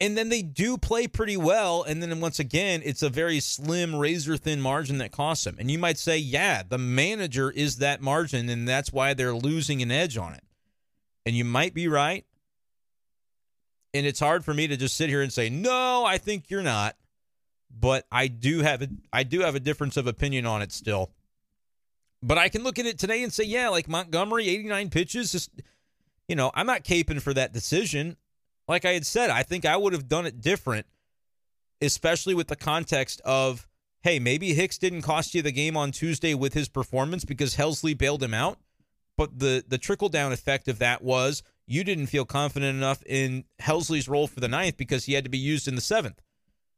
And 0.00 0.18
then 0.18 0.28
they 0.28 0.42
do 0.42 0.76
play 0.76 1.06
pretty 1.06 1.36
well. 1.36 1.84
And 1.84 2.02
then 2.02 2.18
once 2.18 2.40
again, 2.40 2.82
it's 2.84 3.04
a 3.04 3.08
very 3.08 3.38
slim, 3.38 3.94
razor 3.94 4.36
thin 4.36 4.60
margin 4.60 4.98
that 4.98 5.12
costs 5.12 5.44
them. 5.44 5.54
And 5.60 5.70
you 5.70 5.78
might 5.78 5.98
say, 5.98 6.18
yeah, 6.18 6.64
the 6.68 6.78
manager 6.78 7.48
is 7.48 7.76
that 7.76 8.00
margin, 8.00 8.48
and 8.48 8.66
that's 8.66 8.92
why 8.92 9.14
they're 9.14 9.36
losing 9.36 9.82
an 9.82 9.92
edge 9.92 10.16
on 10.16 10.32
it. 10.32 10.42
And 11.24 11.36
you 11.36 11.44
might 11.44 11.74
be 11.74 11.86
right. 11.86 12.24
And 13.94 14.04
it's 14.04 14.18
hard 14.18 14.44
for 14.44 14.52
me 14.52 14.66
to 14.66 14.76
just 14.76 14.96
sit 14.96 15.10
here 15.10 15.22
and 15.22 15.32
say, 15.32 15.48
no, 15.48 16.04
I 16.04 16.18
think 16.18 16.50
you're 16.50 16.60
not. 16.60 16.96
But 17.70 18.04
I 18.10 18.26
do 18.26 18.62
have 18.62 18.82
a 18.82 18.88
I 19.12 19.22
do 19.22 19.42
have 19.42 19.54
a 19.54 19.60
difference 19.60 19.96
of 19.96 20.08
opinion 20.08 20.44
on 20.44 20.60
it 20.60 20.72
still. 20.72 21.12
But 22.22 22.38
I 22.38 22.48
can 22.48 22.62
look 22.62 22.78
at 22.78 22.86
it 22.86 22.98
today 22.98 23.22
and 23.22 23.32
say, 23.32 23.44
yeah, 23.44 23.68
like 23.68 23.88
Montgomery, 23.88 24.48
89 24.48 24.90
pitches, 24.90 25.32
just 25.32 25.50
you 26.28 26.36
know, 26.36 26.52
I'm 26.54 26.66
not 26.66 26.84
caping 26.84 27.20
for 27.20 27.34
that 27.34 27.52
decision. 27.52 28.16
Like 28.68 28.84
I 28.84 28.92
had 28.92 29.04
said, 29.04 29.30
I 29.30 29.42
think 29.42 29.64
I 29.64 29.76
would 29.76 29.92
have 29.92 30.06
done 30.06 30.26
it 30.26 30.40
different, 30.40 30.86
especially 31.82 32.34
with 32.34 32.46
the 32.46 32.54
context 32.54 33.20
of, 33.24 33.66
hey, 34.02 34.20
maybe 34.20 34.54
Hicks 34.54 34.78
didn't 34.78 35.02
cost 35.02 35.34
you 35.34 35.42
the 35.42 35.50
game 35.50 35.76
on 35.76 35.90
Tuesday 35.90 36.34
with 36.34 36.54
his 36.54 36.68
performance 36.68 37.24
because 37.24 37.56
Helsley 37.56 37.98
bailed 37.98 38.22
him 38.22 38.32
out. 38.32 38.58
But 39.16 39.40
the 39.40 39.64
the 39.66 39.76
trickle 39.76 40.08
down 40.08 40.32
effect 40.32 40.68
of 40.68 40.78
that 40.78 41.02
was 41.02 41.42
you 41.66 41.84
didn't 41.84 42.06
feel 42.06 42.24
confident 42.24 42.76
enough 42.76 43.02
in 43.06 43.44
Helsley's 43.60 44.08
role 44.08 44.26
for 44.26 44.40
the 44.40 44.48
ninth 44.48 44.76
because 44.76 45.04
he 45.04 45.14
had 45.14 45.24
to 45.24 45.30
be 45.30 45.36
used 45.38 45.66
in 45.66 45.74
the 45.74 45.80
seventh. 45.80 46.20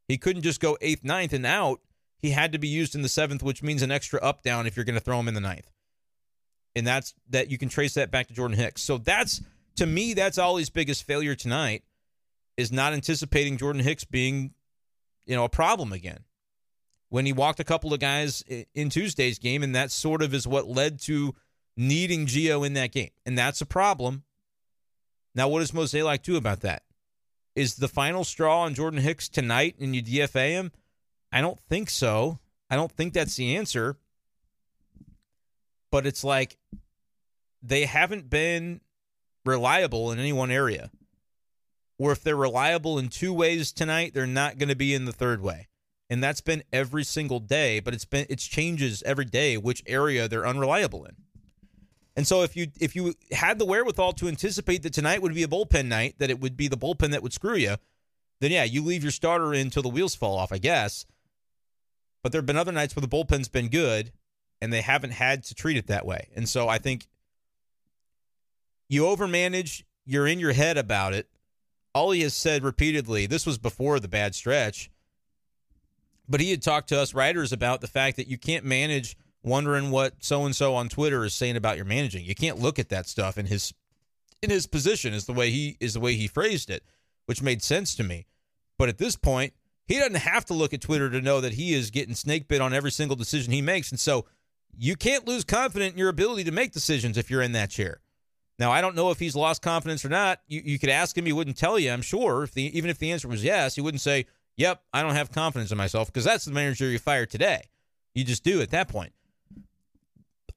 He 0.09 0.19
couldn't 0.19 0.43
just 0.43 0.61
go 0.61 0.79
eighth, 0.81 1.05
ninth, 1.05 1.33
and 1.33 1.47
out. 1.47 1.81
He 2.23 2.31
had 2.31 2.53
to 2.53 2.59
be 2.59 2.69
used 2.69 2.95
in 2.95 3.03
the 3.03 3.09
seventh, 3.09 3.43
which 3.43 3.63
means 3.63 3.83
an 3.83 3.91
extra 3.91 4.21
up 4.21 4.43
down 4.43 4.67
if 4.67 4.77
you're 4.77 4.85
going 4.85 4.95
to 4.95 5.01
throw 5.01 5.19
him 5.19 5.29
in 5.29 5.35
the 5.35 5.41
ninth. 5.41 5.71
And 6.75 6.87
that's 6.87 7.13
that 7.29 7.51
you 7.51 7.59
can 7.59 7.69
trace 7.69 7.95
that 7.95 8.11
back 8.11 8.29
to 8.29 8.35
Jordan 8.35 8.57
Hicks. 8.57 8.81
So 8.81 8.97
that's 8.97 9.43
to 9.77 9.87
me, 9.87 10.15
that's 10.15 10.39
Oli's 10.39 10.71
biggest 10.71 11.05
failure 11.05 11.35
tonight 11.35 11.83
is 12.57 12.71
not 12.71 12.93
anticipating 12.93 13.57
Jordan 13.57 13.83
Hicks 13.83 14.05
being, 14.05 14.53
you 15.27 15.35
know, 15.35 15.45
a 15.45 15.49
problem 15.49 15.93
again. 15.93 16.21
When 17.09 17.27
he 17.27 17.33
walked 17.33 17.61
a 17.61 17.65
couple 17.65 17.93
of 17.93 18.01
guys 18.01 18.43
in 18.75 18.89
Tuesday's 18.89 19.39
game, 19.39 19.63
and 19.63 19.75
that 19.75 19.91
sort 19.91 20.23
of 20.23 20.33
is 20.33 20.47
what 20.47 20.67
led 20.67 20.99
to 21.03 21.35
needing 21.77 22.27
Gio 22.27 22.67
in 22.67 22.73
that 22.75 22.93
game. 22.93 23.11
And 23.27 23.37
that's 23.37 23.61
a 23.61 23.67
problem. 23.67 24.23
Now, 25.35 25.49
what 25.49 25.61
does 25.61 25.73
Mozeliak 25.73 26.23
do 26.23 26.37
about 26.37 26.61
that? 26.61 26.85
Is 27.55 27.75
the 27.77 27.89
final 27.89 28.25
straw 28.25 28.63
on 28.63 28.75
Jordan 28.75 29.01
Hicks 29.01 29.29
tonight 29.29 29.77
and 29.79 29.95
you 29.95 30.03
DFA 30.03 30.51
him? 30.51 30.73
I 31.33 31.41
don't 31.41 31.59
think 31.59 31.91
so. 31.91 32.39
I 32.71 32.77
don't 32.77 32.93
think 32.93 33.15
that's 33.15 33.37
the 33.37 33.57
answer. 33.57 33.97
But 35.91 36.07
it's 36.07 36.23
like 36.25 36.59
they 37.63 37.87
haven't 37.87 38.29
been 38.31 38.81
reliable 39.45 40.13
in 40.13 40.19
any 40.19 40.33
one 40.33 40.51
area. 40.51 40.91
or 41.99 42.11
if 42.11 42.23
they're 42.23 42.37
reliable 42.37 42.99
in 42.99 43.09
two 43.09 43.33
ways 43.33 43.73
tonight, 43.73 44.13
they're 44.13 44.27
not 44.27 44.59
going 44.59 44.69
to 44.69 44.75
be 44.75 44.93
in 44.93 45.05
the 45.05 45.13
third 45.13 45.41
way. 45.41 45.69
And 46.11 46.23
that's 46.23 46.41
been 46.41 46.63
every 46.73 47.05
single 47.05 47.39
day, 47.41 47.79
but 47.81 47.95
it's 47.95 48.05
been 48.05 48.27
it's 48.29 48.47
changes 48.47 49.03
every 49.07 49.25
day 49.25 49.57
which 49.57 49.83
area 49.87 50.29
they're 50.29 50.47
unreliable 50.47 51.05
in. 51.05 51.15
And 52.17 52.27
so 52.27 52.43
if 52.43 52.57
you 52.57 52.67
if 52.81 52.97
you 52.97 53.15
had 53.31 53.59
the 53.59 53.65
wherewithal 53.65 54.13
to 54.15 54.29
anticipate 54.29 54.83
that 54.83 54.93
tonight 54.93 55.23
would 55.23 55.35
be 55.35 55.45
a 55.45 55.49
bullpen 55.49 55.87
night, 55.87 56.17
that 56.19 56.29
it 56.29 56.41
would 56.41 56.57
be 56.57 56.69
the 56.69 56.77
bullpen 56.77 57.13
that 57.13 57.23
would 57.23 57.33
screw 57.33 57.57
you, 57.57 57.77
then 58.41 58.51
yeah, 58.51 58.65
you 58.65 58.83
leave 58.83 59.03
your 59.05 59.13
starter 59.13 59.55
in 59.55 59.61
until 59.63 59.83
the 59.83 59.89
wheels 59.89 60.15
fall 60.15 60.37
off, 60.37 60.53
I 60.53 60.59
guess. 60.59 61.07
But 62.23 62.33
there 62.33 62.41
have 62.41 62.47
been 62.47 62.57
other 62.57 62.73
nights 62.73 62.95
where 62.95 63.01
the 63.01 63.09
bullpen's 63.09 63.49
been 63.49 63.69
good 63.69 64.13
and 64.61 64.73
they 64.73 64.81
haven't 64.81 65.11
had 65.11 65.43
to 65.45 65.55
treat 65.55 65.77
it 65.77 65.89
that 65.89 66.07
way. 66.07 66.29
And 66.37 66.49
so 66.49 66.69
I 66.69 66.79
think 66.79 67.09
you 68.89 69.03
overmanage, 69.03 69.83
you're 70.05 70.27
in 70.27 70.39
your 70.39 70.53
head 70.53 70.79
about 70.79 71.15
it. 71.15 71.29
Oli 71.95 72.21
has 72.21 72.35
said 72.35 72.63
repeatedly, 72.63 73.27
this 73.27 73.45
was 73.45 73.59
before 73.59 74.01
the 74.01 74.09
bad 74.09 74.35
stretch, 74.35 74.91
but 76.29 76.41
he 76.41 76.51
had 76.51 76.63
talked 76.63 76.89
to 76.89 76.99
us 76.99 77.13
writers 77.13 77.53
about 77.53 77.81
the 77.81 77.87
fact 77.87 78.17
that 78.17 78.29
you 78.29 78.39
can't 78.39 78.65
manage 78.65 79.17
wondering 79.43 79.91
what 79.91 80.15
so 80.21 80.45
and 80.45 80.55
so 80.55 80.75
on 80.75 80.89
Twitter 80.89 81.25
is 81.25 81.35
saying 81.35 81.57
about 81.57 81.77
your 81.77 81.85
managing. 81.85 82.25
You 82.25 82.35
can't 82.35 82.59
look 82.59 82.79
at 82.79 82.89
that 82.91 83.07
stuff 83.07 83.37
in 83.37 83.47
his 83.47 83.75
in 84.43 84.51
his 84.51 84.67
position 84.67 85.13
is 85.15 85.27
the 85.27 85.33
way 85.33 85.51
he 85.51 85.77
is 85.81 85.95
the 85.95 86.01
way 86.01 86.15
he 86.15 86.27
phrased 86.27 86.71
it, 86.71 86.83
which 87.27 87.43
made 87.43 87.63
sense 87.63 87.95
to 87.97 88.03
me. 88.03 88.27
But 88.79 88.89
at 88.89 88.99
this 88.99 89.17
point, 89.17 89.53
he 89.93 89.99
doesn't 89.99 90.17
have 90.17 90.47
to 90.47 90.55
look 90.55 90.73
at 90.73 90.81
Twitter 90.81 91.11
to 91.11 91.21
know 91.21 91.41
that 91.43 91.53
he 91.53 91.75
is 91.75 91.91
getting 91.91 92.15
snake 92.15 92.49
bit 92.49 92.61
on 92.61 92.73
every 92.73 92.91
single 92.91 93.17
decision 93.17 93.53
he 93.53 93.61
makes. 93.61 93.91
And 93.91 94.01
so 94.01 94.25
you 94.77 94.97
can't 94.97 95.27
lose 95.27 95.45
confidence 95.45 95.93
in 95.93 95.99
your 95.99 96.09
ability 96.09 96.45
to 96.45 96.51
make 96.51 96.73
decisions 96.73 97.19
if 97.19 97.31
you're 97.31 97.43
in 97.43 97.53
that 97.53 97.69
chair. 97.69 98.01
Now, 98.59 98.71
I 98.71 98.81
don't 98.81 98.97
know 98.97 99.11
if 99.11 99.19
he's 99.19 99.37
lost 99.37 99.61
confidence 99.61 100.05
or 100.05 100.09
not. 100.09 100.41
You, 100.47 100.63
you 100.65 100.79
could 100.79 100.89
ask 100.89 101.17
him, 101.17 101.27
he 101.27 101.33
wouldn't 101.33 101.59
tell 101.59 101.79
you, 101.79 101.91
I'm 101.91 102.01
sure. 102.01 102.45
If 102.45 102.55
the, 102.55 102.77
even 102.77 102.89
if 102.89 102.99
the 102.99 103.13
answer 103.13 103.29
was 103.29 103.45
yes, 103.45 103.75
he 103.75 103.81
wouldn't 103.81 104.01
say, 104.01 104.27
Yep, 104.57 104.83
I 104.93 105.03
don't 105.03 105.15
have 105.15 105.31
confidence 105.31 105.73
in 105.73 105.79
myself 105.79 106.09
because 106.09 106.25
that's 106.25 106.45
the 106.45 106.53
manager 106.53 106.87
you 106.87 106.99
fired 106.99 107.31
today. 107.31 107.69
You 108.15 108.25
just 108.25 108.45
do 108.45 108.61
at 108.61 108.71
that 108.71 108.89
point. 108.89 109.13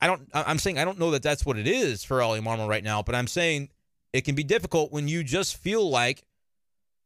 I 0.02 0.08
don't. 0.08 0.28
I'm 0.34 0.60
saying 0.60 0.78
I 0.78 0.86
don't 0.86 1.00
know 1.00 1.12
that 1.12 1.24
that's 1.24 1.46
what 1.46 1.58
it 1.58 1.68
is 1.68 2.04
for 2.04 2.22
Oli 2.22 2.42
Marmol 2.42 2.68
right 2.68 2.84
now, 2.84 3.02
but 3.02 3.16
I'm 3.16 3.28
saying 3.28 3.70
it 4.12 4.22
can 4.22 4.36
be 4.36 4.44
difficult 4.44 4.92
when 4.92 5.08
you 5.08 5.24
just 5.24 5.58
feel 5.58 5.90
like. 5.90 6.24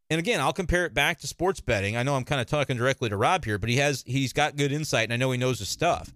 And 0.10 0.20
again, 0.20 0.42
I'll 0.42 0.54
compare 0.54 0.86
it 0.86 0.94
back 0.94 1.20
to 1.20 1.28
sports 1.28 1.60
betting. 1.60 1.96
I 1.96 2.04
know 2.04 2.16
I'm 2.16 2.24
kind 2.24 2.42
of 2.42 2.48
talking 2.48 2.78
directly 2.78 3.10
to 3.10 3.18
Rob 3.18 3.46
here, 3.46 3.60
but 3.60 3.70
he 3.70 3.78
has 3.78 4.04
he's 4.08 4.34
got 4.34 4.56
good 4.56 4.72
insight, 4.72 5.04
and 5.04 5.14
I 5.14 5.18
know 5.18 5.32
he 5.32 5.38
knows 5.38 5.60
his 5.60 5.70
stuff. 5.70 6.14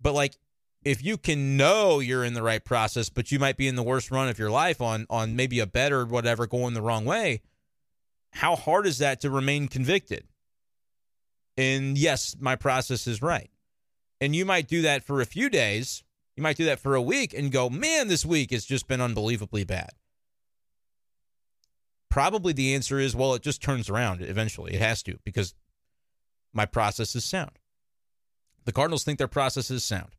But 0.00 0.14
like, 0.14 0.36
if 0.82 1.04
you 1.04 1.16
can 1.16 1.56
know 1.56 2.00
you're 2.00 2.24
in 2.24 2.34
the 2.34 2.42
right 2.42 2.64
process, 2.64 3.08
but 3.08 3.30
you 3.30 3.38
might 3.38 3.56
be 3.56 3.68
in 3.68 3.76
the 3.76 3.82
worst 3.82 4.10
run 4.10 4.28
of 4.28 4.38
your 4.38 4.50
life 4.50 4.80
on 4.80 5.06
on 5.08 5.36
maybe 5.36 5.60
a 5.60 5.66
bet 5.66 5.92
or 5.92 6.04
whatever 6.04 6.46
going 6.46 6.74
the 6.74 6.82
wrong 6.82 7.04
way, 7.04 7.42
how 8.30 8.56
hard 8.56 8.86
is 8.86 8.98
that 8.98 9.20
to 9.20 9.30
remain 9.30 9.68
convicted? 9.68 10.24
And 11.56 11.96
yes, 11.96 12.36
my 12.40 12.56
process 12.56 13.06
is 13.06 13.22
right. 13.22 13.50
And 14.20 14.34
you 14.34 14.44
might 14.44 14.66
do 14.66 14.82
that 14.82 15.04
for 15.04 15.20
a 15.20 15.26
few 15.26 15.48
days. 15.48 16.02
You 16.36 16.42
might 16.42 16.56
do 16.56 16.64
that 16.64 16.80
for 16.80 16.94
a 16.94 17.02
week 17.02 17.34
and 17.34 17.52
go, 17.52 17.68
man, 17.68 18.08
this 18.08 18.24
week 18.24 18.50
has 18.50 18.64
just 18.64 18.88
been 18.88 19.00
unbelievably 19.00 19.64
bad. 19.64 19.90
Probably 22.10 22.52
the 22.52 22.74
answer 22.74 22.98
is, 22.98 23.16
well, 23.16 23.34
it 23.34 23.42
just 23.42 23.62
turns 23.62 23.88
around 23.88 24.20
eventually. 24.20 24.74
It 24.74 24.80
has 24.80 25.02
to 25.04 25.18
because 25.24 25.54
my 26.52 26.66
process 26.66 27.14
is 27.14 27.24
sound. 27.24 27.52
The 28.64 28.72
Cardinals 28.72 29.04
think 29.04 29.18
their 29.18 29.28
process 29.28 29.70
is 29.70 29.84
sound. 29.84 30.16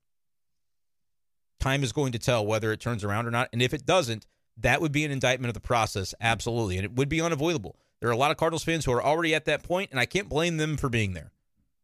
Time 1.59 1.84
is 1.84 1.91
going 1.91 2.13
to 2.13 2.19
tell 2.19 2.45
whether 2.45 2.72
it 2.72 2.80
turns 2.80 3.03
around 3.03 3.27
or 3.27 3.31
not. 3.31 3.49
And 3.53 3.61
if 3.61 3.73
it 3.73 3.85
doesn't, 3.85 4.26
that 4.57 4.81
would 4.81 4.91
be 4.91 5.05
an 5.05 5.11
indictment 5.11 5.49
of 5.49 5.53
the 5.53 5.59
process, 5.59 6.15
absolutely. 6.19 6.77
And 6.77 6.85
it 6.85 6.93
would 6.93 7.09
be 7.09 7.22
unavoidable. 7.22 7.77
There 7.99 8.09
are 8.09 8.13
a 8.13 8.18
lot 8.18 8.31
of 8.31 8.38
Cardinals 8.38 8.63
fans 8.63 8.85
who 8.85 8.91
are 8.93 9.03
already 9.03 9.35
at 9.35 9.45
that 9.45 9.61
point, 9.61 9.91
and 9.91 9.99
I 9.99 10.05
can't 10.05 10.30
blame 10.30 10.57
them 10.57 10.76
for 10.77 10.89
being 10.89 11.13
there. 11.13 11.31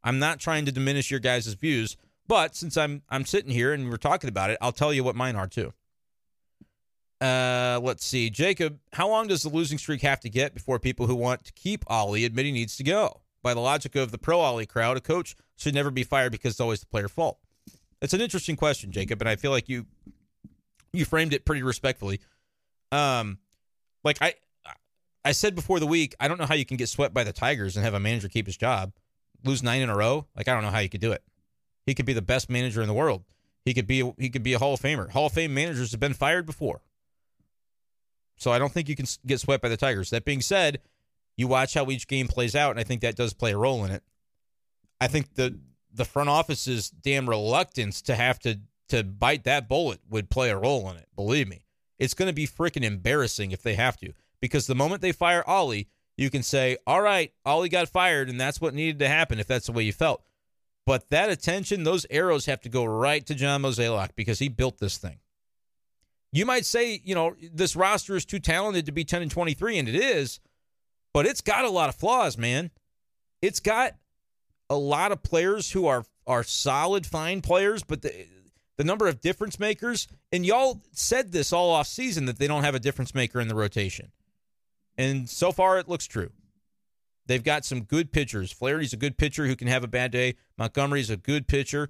I'm 0.03 0.19
not 0.19 0.39
trying 0.39 0.65
to 0.65 0.71
diminish 0.71 1.11
your 1.11 1.19
guys' 1.19 1.53
views, 1.53 1.97
but 2.27 2.55
since 2.55 2.75
I'm 2.75 3.03
I'm 3.09 3.25
sitting 3.25 3.51
here 3.51 3.73
and 3.73 3.89
we're 3.89 3.97
talking 3.97 4.29
about 4.29 4.49
it, 4.49 4.57
I'll 4.61 4.71
tell 4.71 4.93
you 4.93 5.03
what 5.03 5.15
mine 5.15 5.35
are 5.35 5.47
too. 5.47 5.73
Uh, 7.19 7.79
let's 7.81 8.05
see, 8.05 8.29
Jacob. 8.29 8.79
How 8.93 9.09
long 9.09 9.27
does 9.27 9.43
the 9.43 9.49
losing 9.49 9.77
streak 9.77 10.01
have 10.01 10.19
to 10.21 10.29
get 10.29 10.53
before 10.53 10.79
people 10.79 11.07
who 11.07 11.15
want 11.15 11.43
to 11.45 11.53
keep 11.53 11.83
Oli 11.89 12.25
admit 12.25 12.45
he 12.45 12.51
needs 12.51 12.77
to 12.77 12.83
go? 12.83 13.21
By 13.41 13.53
the 13.53 13.59
logic 13.59 13.95
of 13.95 14.11
the 14.11 14.17
pro 14.17 14.41
Oli 14.41 14.65
crowd, 14.65 14.97
a 14.97 15.01
coach 15.01 15.35
should 15.55 15.73
never 15.73 15.89
be 15.89 16.03
fired 16.03 16.31
because 16.31 16.53
it's 16.53 16.59
always 16.59 16.79
the 16.79 16.85
player's 16.85 17.11
fault. 17.11 17.39
It's 18.01 18.13
an 18.13 18.21
interesting 18.21 18.55
question, 18.55 18.91
Jacob, 18.91 19.21
and 19.21 19.29
I 19.29 19.35
feel 19.35 19.51
like 19.51 19.67
you 19.67 19.85
you 20.93 21.05
framed 21.05 21.33
it 21.33 21.45
pretty 21.45 21.63
respectfully. 21.63 22.19
Um, 22.91 23.39
like 24.03 24.17
I 24.21 24.35
I 25.25 25.31
said 25.31 25.55
before 25.55 25.79
the 25.79 25.87
week, 25.87 26.15
I 26.19 26.27
don't 26.27 26.37
know 26.39 26.45
how 26.45 26.55
you 26.55 26.65
can 26.65 26.77
get 26.77 26.89
swept 26.89 27.13
by 27.13 27.23
the 27.23 27.33
Tigers 27.33 27.75
and 27.75 27.83
have 27.83 27.93
a 27.93 27.99
manager 27.99 28.29
keep 28.29 28.45
his 28.45 28.57
job, 28.57 28.93
lose 29.43 29.63
nine 29.63 29.81
in 29.81 29.89
a 29.89 29.95
row. 29.95 30.27
Like 30.35 30.47
I 30.47 30.53
don't 30.53 30.63
know 30.63 30.69
how 30.69 30.79
you 30.79 30.89
could 30.89 31.01
do 31.01 31.11
it. 31.11 31.23
He 31.85 31.95
could 31.95 32.05
be 32.05 32.13
the 32.13 32.21
best 32.21 32.49
manager 32.49 32.81
in 32.81 32.87
the 32.87 32.93
world. 32.93 33.23
He 33.65 33.73
could 33.73 33.87
be 33.87 34.09
he 34.17 34.29
could 34.29 34.43
be 34.43 34.53
a 34.53 34.59
Hall 34.59 34.73
of 34.75 34.81
Famer. 34.81 35.09
Hall 35.09 35.25
of 35.27 35.33
Fame 35.33 35.53
managers 35.53 35.91
have 35.91 35.99
been 35.99 36.13
fired 36.13 36.45
before. 36.45 36.81
So 38.37 38.51
I 38.51 38.59
don't 38.59 38.71
think 38.71 38.87
you 38.87 38.95
can 38.95 39.07
get 39.25 39.39
swept 39.39 39.61
by 39.61 39.69
the 39.69 39.77
Tigers. 39.77 40.11
That 40.11 40.25
being 40.25 40.41
said, 40.41 40.79
you 41.35 41.47
watch 41.47 41.73
how 41.73 41.89
each 41.89 42.07
game 42.07 42.27
plays 42.27 42.55
out, 42.55 42.71
and 42.71 42.79
I 42.79 42.83
think 42.83 43.01
that 43.01 43.15
does 43.15 43.33
play 43.33 43.51
a 43.51 43.57
role 43.57 43.83
in 43.83 43.91
it. 43.91 44.03
I 45.01 45.07
think 45.07 45.35
the 45.35 45.59
the 45.93 46.05
front 46.05 46.29
office's 46.29 46.89
damn 46.89 47.27
reluctance 47.27 48.01
to 48.03 48.15
have 48.15 48.39
to 48.39 48.59
to 48.89 49.03
bite 49.03 49.43
that 49.43 49.67
bullet 49.67 49.99
would 50.09 50.29
play 50.29 50.49
a 50.49 50.57
role 50.57 50.89
in 50.89 50.97
it. 50.97 51.07
Believe 51.15 51.47
me, 51.47 51.65
it's 51.99 52.13
going 52.13 52.29
to 52.29 52.33
be 52.33 52.47
freaking 52.47 52.83
embarrassing 52.83 53.51
if 53.51 53.61
they 53.61 53.75
have 53.75 53.97
to 53.97 54.13
because 54.39 54.67
the 54.67 54.75
moment 54.75 55.01
they 55.01 55.11
fire 55.11 55.43
Oli, 55.47 55.87
you 56.15 56.29
can 56.29 56.43
say, 56.43 56.77
all 56.87 57.01
right, 57.01 57.31
Oli 57.45 57.69
got 57.69 57.89
fired, 57.89 58.29
and 58.29 58.39
that's 58.39 58.61
what 58.61 58.73
needed 58.73 58.99
to 58.99 59.07
happen 59.07 59.39
if 59.39 59.47
that's 59.47 59.67
the 59.67 59.71
way 59.71 59.83
you 59.83 59.93
felt. 59.93 60.23
But 60.85 61.09
that 61.09 61.29
attention, 61.29 61.83
those 61.83 62.05
arrows 62.09 62.45
have 62.45 62.61
to 62.61 62.69
go 62.69 62.85
right 62.85 63.25
to 63.25 63.35
John 63.35 63.61
Mozeliak 63.61 64.11
because 64.15 64.39
he 64.39 64.47
built 64.47 64.79
this 64.79 64.97
thing. 64.97 65.19
You 66.31 66.45
might 66.45 66.65
say, 66.65 67.01
you 67.03 67.15
know, 67.15 67.35
this 67.53 67.75
roster 67.75 68.15
is 68.15 68.25
too 68.25 68.39
talented 68.39 68.85
to 68.85 68.91
be 68.91 69.05
10 69.05 69.21
and 69.21 69.31
23, 69.31 69.77
and 69.77 69.87
it 69.87 69.95
is, 69.95 70.39
but 71.13 71.25
it's 71.25 71.41
got 71.41 71.65
a 71.65 71.69
lot 71.69 71.89
of 71.89 71.95
flaws, 71.95 72.37
man. 72.37 72.71
It's 73.41 73.59
got 73.59 73.95
a 74.69 74.75
lot 74.75 75.11
of 75.11 75.23
players 75.23 75.71
who 75.71 75.87
are 75.87 76.03
are 76.25 76.43
solid, 76.43 77.05
fine 77.05 77.41
players, 77.41 77.83
but 77.83 78.01
the 78.01 78.27
the 78.77 78.83
number 78.83 79.07
of 79.07 79.21
difference 79.21 79.59
makers, 79.59 80.07
and 80.31 80.45
y'all 80.45 80.83
said 80.91 81.31
this 81.31 81.51
all 81.51 81.71
off 81.71 81.87
season 81.87 82.25
that 82.25 82.37
they 82.37 82.47
don't 82.47 82.63
have 82.63 82.75
a 82.75 82.79
difference 82.79 83.15
maker 83.15 83.39
in 83.39 83.47
the 83.47 83.55
rotation. 83.55 84.11
And 84.97 85.27
so 85.27 85.51
far, 85.51 85.79
it 85.79 85.89
looks 85.89 86.05
true. 86.05 86.29
They've 87.25 87.43
got 87.43 87.65
some 87.65 87.83
good 87.83 88.11
pitchers. 88.11 88.51
Flaherty's 88.51 88.93
a 88.93 88.97
good 88.97 89.17
pitcher 89.17 89.47
who 89.47 89.55
can 89.55 89.67
have 89.67 89.83
a 89.83 89.87
bad 89.87 90.11
day. 90.11 90.35
Montgomery's 90.57 91.09
a 91.09 91.17
good 91.17 91.47
pitcher. 91.47 91.89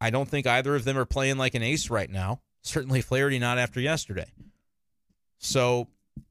I 0.00 0.10
don't 0.10 0.28
think 0.28 0.46
either 0.46 0.74
of 0.74 0.84
them 0.84 0.96
are 0.96 1.04
playing 1.04 1.38
like 1.38 1.54
an 1.54 1.62
ace 1.62 1.90
right 1.90 2.10
now. 2.10 2.40
Certainly 2.62 3.02
Flaherty 3.02 3.38
not 3.38 3.58
after 3.58 3.80
yesterday. 3.80 4.30
So 5.38 5.88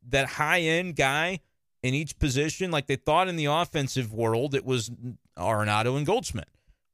that 0.10 0.28
high 0.28 0.62
end 0.62 0.96
guy 0.96 1.42
in 1.84 1.94
each 1.94 2.18
position, 2.20 2.72
like 2.72 2.88
they 2.88 2.96
thought 2.96 3.28
in 3.28 3.36
the 3.36 3.46
offensive 3.46 4.14
world, 4.14 4.56
it 4.56 4.66
was 4.66 4.92
Arenado 5.38 5.98
and 5.98 6.06
Goldschmidt. 6.06 6.48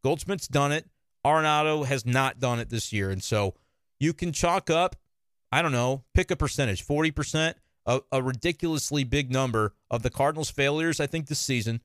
Goldschmidt's 0.04 0.48
done 0.48 0.72
it. 0.72 0.88
Arenado 1.26 1.86
has 1.86 2.06
not 2.06 2.40
done 2.40 2.60
it 2.60 2.70
this 2.70 2.94
year. 2.94 3.10
And 3.10 3.22
so 3.22 3.54
you 4.00 4.14
can 4.14 4.32
chalk 4.32 4.70
up, 4.70 4.96
I 5.52 5.62
don't 5.62 5.72
know, 5.72 6.04
pick 6.14 6.32
a 6.32 6.36
percentage, 6.36 6.86
40%, 6.86 7.56
a, 7.86 8.02
a 8.12 8.22
ridiculously 8.22 9.04
big 9.04 9.32
number 9.32 9.74
of 9.92 10.04
the 10.04 10.10
Cardinals' 10.10 10.50
failures, 10.50 11.00
I 11.00 11.08
think, 11.08 11.28
this 11.28 11.40
season 11.40 11.82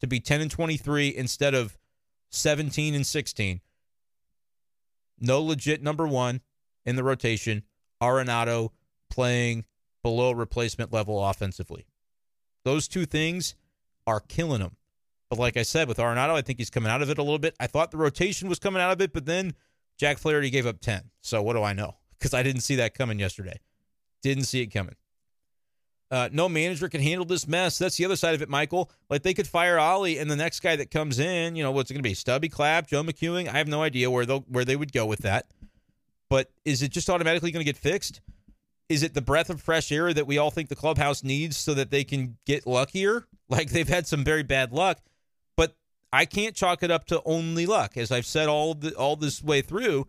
to 0.00 0.06
be 0.06 0.20
10 0.20 0.40
and 0.40 0.50
23 0.50 1.14
instead 1.14 1.54
of 1.54 1.76
17 2.30 2.94
and 2.94 3.06
16. 3.06 3.60
No 5.20 5.42
legit 5.42 5.82
number 5.82 6.06
one 6.06 6.40
in 6.86 6.96
the 6.96 7.04
rotation. 7.04 7.62
Arenado 8.02 8.70
playing 9.10 9.64
below 10.02 10.32
replacement 10.32 10.92
level 10.92 11.24
offensively. 11.24 11.86
Those 12.64 12.88
two 12.88 13.06
things 13.06 13.54
are 14.06 14.20
killing 14.20 14.60
him. 14.60 14.76
But 15.30 15.38
like 15.38 15.56
I 15.56 15.62
said, 15.62 15.88
with 15.88 15.98
Arenado, 15.98 16.34
I 16.34 16.42
think 16.42 16.58
he's 16.58 16.70
coming 16.70 16.90
out 16.90 17.02
of 17.02 17.10
it 17.10 17.18
a 17.18 17.22
little 17.22 17.38
bit. 17.38 17.56
I 17.58 17.66
thought 17.66 17.90
the 17.90 17.96
rotation 17.96 18.48
was 18.48 18.58
coming 18.58 18.82
out 18.82 18.92
of 18.92 19.00
it, 19.00 19.12
but 19.12 19.26
then 19.26 19.54
Jack 19.98 20.18
Flaherty 20.18 20.50
gave 20.50 20.66
up 20.66 20.80
10. 20.80 21.10
So 21.22 21.42
what 21.42 21.54
do 21.54 21.62
I 21.62 21.72
know? 21.72 21.96
Because 22.16 22.32
I 22.32 22.42
didn't 22.42 22.62
see 22.62 22.76
that 22.76 22.94
coming 22.94 23.18
yesterday. 23.18 23.60
Didn't 24.22 24.44
see 24.44 24.62
it 24.62 24.68
coming. 24.68 24.94
Uh, 26.10 26.30
no 26.32 26.48
manager 26.48 26.88
can 26.88 27.02
handle 27.02 27.26
this 27.26 27.46
mess. 27.46 27.76
That's 27.76 27.98
the 27.98 28.06
other 28.06 28.16
side 28.16 28.34
of 28.34 28.40
it, 28.40 28.48
Michael. 28.48 28.90
Like 29.10 29.22
they 29.22 29.34
could 29.34 29.46
fire 29.46 29.78
Oli, 29.78 30.18
and 30.18 30.30
the 30.30 30.36
next 30.36 30.60
guy 30.60 30.76
that 30.76 30.90
comes 30.90 31.18
in, 31.18 31.54
you 31.54 31.62
know, 31.62 31.70
what's 31.70 31.90
it 31.90 31.94
going 31.94 32.02
to 32.02 32.08
be? 32.08 32.14
Stubby 32.14 32.48
Clapp, 32.48 32.86
Joe 32.86 33.02
McEwing. 33.02 33.48
I 33.48 33.58
have 33.58 33.68
no 33.68 33.82
idea 33.82 34.10
where 34.10 34.24
they 34.24 34.36
where 34.36 34.64
they 34.64 34.76
would 34.76 34.92
go 34.92 35.04
with 35.04 35.18
that. 35.20 35.48
But 36.30 36.50
is 36.64 36.82
it 36.82 36.90
just 36.90 37.10
automatically 37.10 37.50
going 37.50 37.64
to 37.64 37.70
get 37.70 37.76
fixed? 37.76 38.20
Is 38.88 39.02
it 39.02 39.14
the 39.14 39.22
breath 39.22 39.50
of 39.50 39.60
fresh 39.60 39.90
air 39.90 40.12
that 40.12 40.26
we 40.26 40.38
all 40.38 40.50
think 40.50 40.68
the 40.68 40.76
clubhouse 40.76 41.24
needs 41.24 41.56
so 41.56 41.74
that 41.74 41.90
they 41.90 42.04
can 42.04 42.36
get 42.46 42.66
luckier? 42.66 43.26
Like 43.46 43.68
they've 43.68 43.86
had 43.86 44.06
some 44.06 44.24
very 44.24 44.42
bad 44.42 44.72
luck, 44.72 45.00
but 45.54 45.76
I 46.10 46.24
can't 46.24 46.56
chalk 46.56 46.82
it 46.82 46.90
up 46.90 47.04
to 47.08 47.20
only 47.26 47.66
luck. 47.66 47.94
As 47.98 48.10
I've 48.10 48.24
said 48.24 48.48
all 48.48 48.74
the, 48.74 48.94
all 48.94 49.16
this 49.16 49.44
way 49.44 49.60
through, 49.60 50.06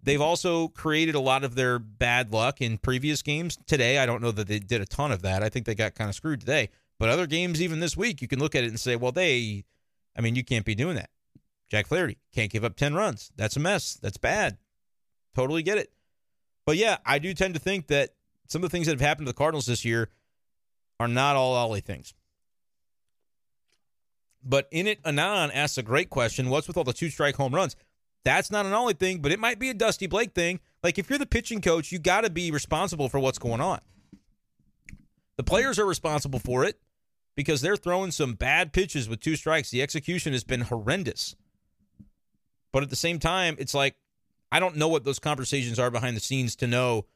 they've 0.00 0.20
also 0.20 0.68
created 0.68 1.16
a 1.16 1.20
lot 1.20 1.42
of 1.42 1.56
their 1.56 1.80
bad 1.80 2.32
luck 2.32 2.60
in 2.60 2.78
previous 2.78 3.22
games. 3.22 3.58
Today, 3.66 3.98
I 3.98 4.06
don't 4.06 4.22
know 4.22 4.30
that 4.30 4.46
they 4.46 4.60
did 4.60 4.80
a 4.80 4.86
ton 4.86 5.10
of 5.10 5.22
that. 5.22 5.42
I 5.42 5.48
think 5.48 5.66
they 5.66 5.74
got 5.74 5.96
kind 5.96 6.08
of 6.08 6.14
screwed 6.14 6.38
today. 6.38 6.70
But 7.00 7.08
other 7.08 7.26
games, 7.26 7.60
even 7.60 7.80
this 7.80 7.96
week, 7.96 8.22
you 8.22 8.28
can 8.28 8.38
look 8.38 8.54
at 8.54 8.62
it 8.62 8.68
and 8.68 8.78
say, 8.78 8.94
well, 8.94 9.10
they, 9.10 9.64
I 10.16 10.20
mean, 10.20 10.36
you 10.36 10.44
can't 10.44 10.64
be 10.64 10.76
doing 10.76 10.94
that. 10.94 11.10
Jack 11.70 11.88
Flaherty 11.88 12.18
can't 12.32 12.52
give 12.52 12.64
up 12.64 12.76
10 12.76 12.94
runs. 12.94 13.32
That's 13.36 13.56
a 13.56 13.60
mess. 13.60 13.98
That's 14.00 14.16
bad. 14.16 14.58
Totally 15.34 15.62
get 15.62 15.78
it. 15.78 15.90
But 16.66 16.76
yeah, 16.76 16.98
I 17.04 17.18
do 17.18 17.34
tend 17.34 17.54
to 17.54 17.60
think 17.60 17.88
that 17.88 18.10
some 18.46 18.62
of 18.62 18.70
the 18.70 18.76
things 18.76 18.86
that 18.86 18.92
have 18.92 19.00
happened 19.00 19.26
to 19.26 19.32
the 19.32 19.36
Cardinals 19.36 19.66
this 19.66 19.84
year 19.84 20.10
are 20.98 21.08
not 21.08 21.36
all 21.36 21.54
Oli 21.54 21.80
things. 21.80 22.14
But 24.42 24.68
in 24.70 24.86
it, 24.86 25.00
Anon 25.04 25.50
asks 25.50 25.78
a 25.78 25.82
great 25.82 26.10
question. 26.10 26.48
What's 26.48 26.66
with 26.66 26.76
all 26.76 26.84
the 26.84 26.92
two 26.92 27.10
strike 27.10 27.36
home 27.36 27.54
runs? 27.54 27.76
That's 28.24 28.50
not 28.50 28.66
an 28.66 28.72
Oli 28.72 28.94
thing, 28.94 29.20
but 29.20 29.32
it 29.32 29.38
might 29.38 29.58
be 29.58 29.70
a 29.70 29.74
Dusty 29.74 30.06
Blake 30.06 30.32
thing. 30.34 30.60
Like 30.82 30.98
if 30.98 31.08
you're 31.08 31.18
the 31.18 31.26
pitching 31.26 31.60
coach, 31.60 31.92
you 31.92 31.98
got 31.98 32.22
to 32.22 32.30
be 32.30 32.50
responsible 32.50 33.08
for 33.08 33.18
what's 33.18 33.38
going 33.38 33.60
on. 33.60 33.80
The 35.36 35.44
players 35.44 35.78
are 35.78 35.86
responsible 35.86 36.38
for 36.38 36.64
it 36.64 36.78
because 37.34 37.60
they're 37.60 37.76
throwing 37.76 38.10
some 38.10 38.34
bad 38.34 38.72
pitches 38.72 39.08
with 39.08 39.20
two 39.20 39.36
strikes. 39.36 39.70
The 39.70 39.82
execution 39.82 40.32
has 40.32 40.44
been 40.44 40.62
horrendous. 40.62 41.34
But 42.72 42.82
at 42.82 42.90
the 42.90 42.96
same 42.96 43.18
time, 43.18 43.56
it's 43.58 43.74
like 43.74 43.96
I 44.52 44.60
don't 44.60 44.76
know 44.76 44.88
what 44.88 45.04
those 45.04 45.18
conversations 45.18 45.78
are 45.78 45.90
behind 45.90 46.16
the 46.16 46.20
scenes 46.20 46.56
to 46.56 46.66
know 46.66 47.06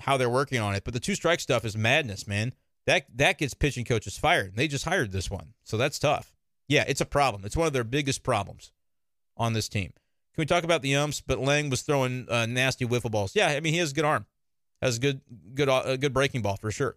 how 0.00 0.16
they're 0.16 0.28
working 0.30 0.60
on 0.60 0.74
it. 0.74 0.84
But 0.84 0.94
the 0.94 1.00
two 1.00 1.14
strike 1.14 1.40
stuff 1.40 1.64
is 1.64 1.76
madness, 1.76 2.26
man. 2.26 2.54
That 2.86 3.06
that 3.14 3.38
gets 3.38 3.54
pitching 3.54 3.84
coaches 3.84 4.18
fired. 4.18 4.56
They 4.56 4.68
just 4.68 4.84
hired 4.84 5.12
this 5.12 5.30
one. 5.30 5.54
So 5.64 5.76
that's 5.76 5.98
tough. 5.98 6.32
Yeah, 6.68 6.84
it's 6.86 7.00
a 7.00 7.06
problem. 7.06 7.44
It's 7.44 7.56
one 7.56 7.66
of 7.66 7.72
their 7.72 7.84
biggest 7.84 8.22
problems 8.22 8.72
on 9.36 9.52
this 9.52 9.68
team. 9.68 9.92
Can 10.34 10.42
we 10.42 10.46
talk 10.46 10.64
about 10.64 10.82
the 10.82 10.96
umps? 10.96 11.20
But 11.20 11.38
Lang 11.38 11.70
was 11.70 11.82
throwing 11.82 12.26
uh, 12.28 12.46
nasty 12.46 12.86
wiffle 12.86 13.10
balls. 13.10 13.32
Yeah, 13.34 13.48
I 13.48 13.60
mean 13.60 13.72
he 13.72 13.78
has 13.78 13.92
a 13.92 13.94
good 13.94 14.04
arm, 14.04 14.26
has 14.80 14.96
a 14.96 15.00
good 15.00 15.20
good 15.54 15.68
uh, 15.68 15.96
good 15.96 16.12
breaking 16.12 16.42
ball 16.42 16.56
for 16.56 16.70
sure. 16.70 16.96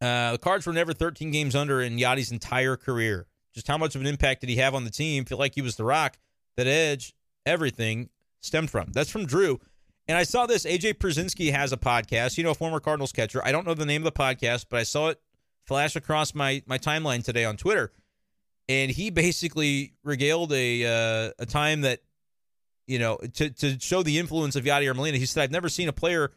Uh, 0.00 0.32
the 0.32 0.38
Cards 0.38 0.64
were 0.64 0.72
never 0.72 0.92
13 0.92 1.32
games 1.32 1.56
under 1.56 1.80
in 1.80 1.96
Yadi's 1.96 2.30
entire 2.30 2.76
career. 2.76 3.26
Just 3.52 3.66
how 3.66 3.78
much 3.78 3.96
of 3.96 4.00
an 4.00 4.06
impact 4.06 4.42
did 4.42 4.50
he 4.50 4.56
have 4.56 4.74
on 4.74 4.84
the 4.84 4.90
team? 4.90 5.24
Feel 5.24 5.38
like 5.38 5.56
he 5.56 5.62
was 5.62 5.74
the 5.74 5.84
rock 5.84 6.18
that 6.56 6.68
edge 6.68 7.14
everything 7.48 8.10
stemmed 8.40 8.70
from. 8.70 8.92
That's 8.92 9.10
from 9.10 9.26
Drew. 9.26 9.58
And 10.06 10.16
I 10.16 10.22
saw 10.22 10.46
this. 10.46 10.64
AJ 10.64 10.94
Pierzynski 10.94 11.52
has 11.52 11.72
a 11.72 11.76
podcast. 11.76 12.38
You 12.38 12.44
know, 12.44 12.50
a 12.50 12.54
former 12.54 12.80
Cardinals 12.80 13.12
catcher. 13.12 13.44
I 13.44 13.52
don't 13.52 13.66
know 13.66 13.74
the 13.74 13.86
name 13.86 14.06
of 14.06 14.14
the 14.14 14.18
podcast, 14.18 14.66
but 14.70 14.80
I 14.80 14.82
saw 14.84 15.08
it 15.08 15.20
flash 15.66 15.96
across 15.96 16.34
my 16.34 16.62
my 16.66 16.78
timeline 16.78 17.22
today 17.22 17.44
on 17.44 17.56
Twitter. 17.56 17.92
And 18.70 18.90
he 18.90 19.10
basically 19.10 19.94
regaled 20.02 20.52
a 20.52 20.84
uh, 20.84 21.32
a 21.38 21.46
time 21.46 21.82
that 21.82 22.00
you 22.86 22.98
know 22.98 23.18
to 23.34 23.50
to 23.50 23.78
show 23.78 24.02
the 24.02 24.18
influence 24.18 24.56
of 24.56 24.64
Yadier 24.64 24.96
Molina. 24.96 25.18
He 25.18 25.26
said, 25.26 25.42
"I've 25.42 25.50
never 25.50 25.68
seen 25.68 25.88
a 25.88 25.92
player 25.92 26.32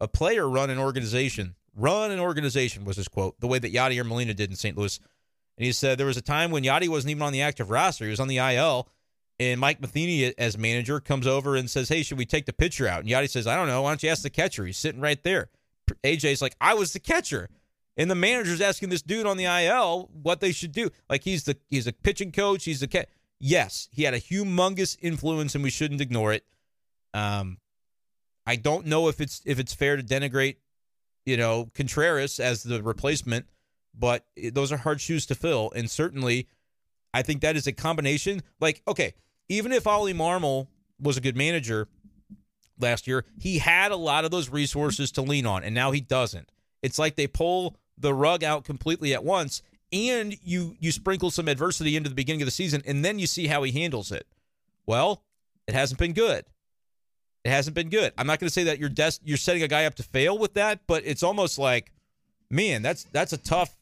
a 0.00 0.08
player 0.08 0.48
run 0.48 0.70
an 0.70 0.78
organization 0.78 1.54
run 1.76 2.10
an 2.10 2.20
organization 2.20 2.84
was 2.84 2.96
his 2.96 3.08
quote 3.08 3.40
the 3.40 3.46
way 3.46 3.58
that 3.58 3.72
Yadier 3.72 4.04
Molina 4.06 4.34
did 4.34 4.50
in 4.50 4.56
St. 4.56 4.76
Louis." 4.76 5.00
And 5.56 5.64
he 5.64 5.72
said 5.72 5.98
there 5.98 6.06
was 6.06 6.16
a 6.16 6.22
time 6.22 6.50
when 6.50 6.64
Yadi 6.64 6.88
wasn't 6.88 7.12
even 7.12 7.22
on 7.22 7.32
the 7.32 7.42
active 7.42 7.70
roster; 7.70 8.04
he 8.04 8.10
was 8.10 8.20
on 8.20 8.28
the 8.28 8.38
IL 8.38 8.88
and 9.40 9.60
Mike 9.60 9.80
Matheny, 9.80 10.32
as 10.38 10.56
manager, 10.56 11.00
comes 11.00 11.26
over 11.26 11.56
and 11.56 11.68
says, 11.68 11.88
Hey, 11.88 12.02
should 12.02 12.18
we 12.18 12.26
take 12.26 12.46
the 12.46 12.52
pitcher 12.52 12.86
out? 12.86 13.00
And 13.00 13.08
Yadi 13.08 13.28
says, 13.28 13.46
I 13.46 13.56
don't 13.56 13.68
know. 13.68 13.82
Why 13.82 13.90
don't 13.90 14.02
you 14.02 14.10
ask 14.10 14.22
the 14.22 14.30
catcher? 14.30 14.64
He's 14.64 14.78
sitting 14.78 15.00
right 15.00 15.22
there. 15.22 15.48
AJ's 16.02 16.40
like, 16.40 16.56
I 16.60 16.74
was 16.74 16.92
the 16.92 17.00
catcher. 17.00 17.48
And 17.96 18.10
the 18.10 18.14
manager's 18.14 18.60
asking 18.60 18.88
this 18.88 19.02
dude 19.02 19.26
on 19.26 19.36
the 19.36 19.44
IL 19.44 20.10
what 20.12 20.40
they 20.40 20.52
should 20.52 20.72
do. 20.72 20.90
Like 21.08 21.22
he's 21.22 21.44
the 21.44 21.56
he's 21.68 21.86
a 21.86 21.92
pitching 21.92 22.32
coach. 22.32 22.64
He's 22.64 22.80
the 22.80 22.88
cat. 22.88 23.08
Yes, 23.38 23.88
he 23.92 24.04
had 24.04 24.14
a 24.14 24.20
humongous 24.20 24.96
influence, 25.00 25.54
and 25.54 25.62
we 25.62 25.70
shouldn't 25.70 26.00
ignore 26.00 26.32
it. 26.32 26.44
Um, 27.12 27.58
I 28.46 28.56
don't 28.56 28.86
know 28.86 29.08
if 29.08 29.20
it's 29.20 29.42
if 29.44 29.58
it's 29.58 29.74
fair 29.74 29.96
to 29.96 30.02
denigrate, 30.02 30.56
you 31.24 31.36
know, 31.36 31.70
Contreras 31.74 32.40
as 32.40 32.62
the 32.62 32.82
replacement, 32.82 33.46
but 33.96 34.24
those 34.52 34.72
are 34.72 34.76
hard 34.76 35.00
shoes 35.00 35.26
to 35.26 35.34
fill, 35.34 35.72
and 35.76 35.90
certainly, 35.90 36.48
I 37.14 37.22
think 37.22 37.40
that 37.40 37.56
is 37.56 37.66
a 37.66 37.72
combination. 37.72 38.42
Like, 38.60 38.82
okay, 38.88 39.14
even 39.48 39.72
if 39.72 39.86
Oli 39.86 40.12
Marmol 40.12 40.66
was 41.00 41.16
a 41.16 41.20
good 41.20 41.36
manager 41.36 41.88
last 42.78 43.06
year, 43.06 43.24
he 43.38 43.58
had 43.58 43.92
a 43.92 43.96
lot 43.96 44.24
of 44.24 44.32
those 44.32 44.50
resources 44.50 45.12
to 45.12 45.22
lean 45.22 45.46
on, 45.46 45.62
and 45.62 45.74
now 45.74 45.92
he 45.92 46.00
doesn't. 46.00 46.50
It's 46.82 46.98
like 46.98 47.14
they 47.14 47.28
pull 47.28 47.76
the 47.96 48.12
rug 48.12 48.42
out 48.42 48.64
completely 48.64 49.14
at 49.14 49.24
once, 49.24 49.62
and 49.92 50.36
you 50.42 50.76
you 50.80 50.90
sprinkle 50.90 51.30
some 51.30 51.46
adversity 51.46 51.96
into 51.96 52.08
the 52.08 52.16
beginning 52.16 52.42
of 52.42 52.46
the 52.46 52.52
season, 52.52 52.82
and 52.84 53.04
then 53.04 53.20
you 53.20 53.28
see 53.28 53.46
how 53.46 53.62
he 53.62 53.70
handles 53.70 54.10
it. 54.10 54.26
Well, 54.84 55.22
it 55.68 55.74
hasn't 55.74 56.00
been 56.00 56.14
good. 56.14 56.44
It 57.44 57.50
hasn't 57.50 57.76
been 57.76 57.90
good. 57.90 58.12
I'm 58.18 58.26
not 58.26 58.40
going 58.40 58.48
to 58.48 58.52
say 58.52 58.64
that 58.64 58.78
you're 58.80 58.88
des- 58.88 59.20
you're 59.22 59.36
setting 59.36 59.62
a 59.62 59.68
guy 59.68 59.84
up 59.84 59.94
to 59.96 60.02
fail 60.02 60.36
with 60.36 60.54
that, 60.54 60.80
but 60.88 61.02
it's 61.06 61.22
almost 61.22 61.58
like, 61.58 61.92
man, 62.50 62.82
that's 62.82 63.04
that's 63.04 63.32
a 63.32 63.38
tough 63.38 63.76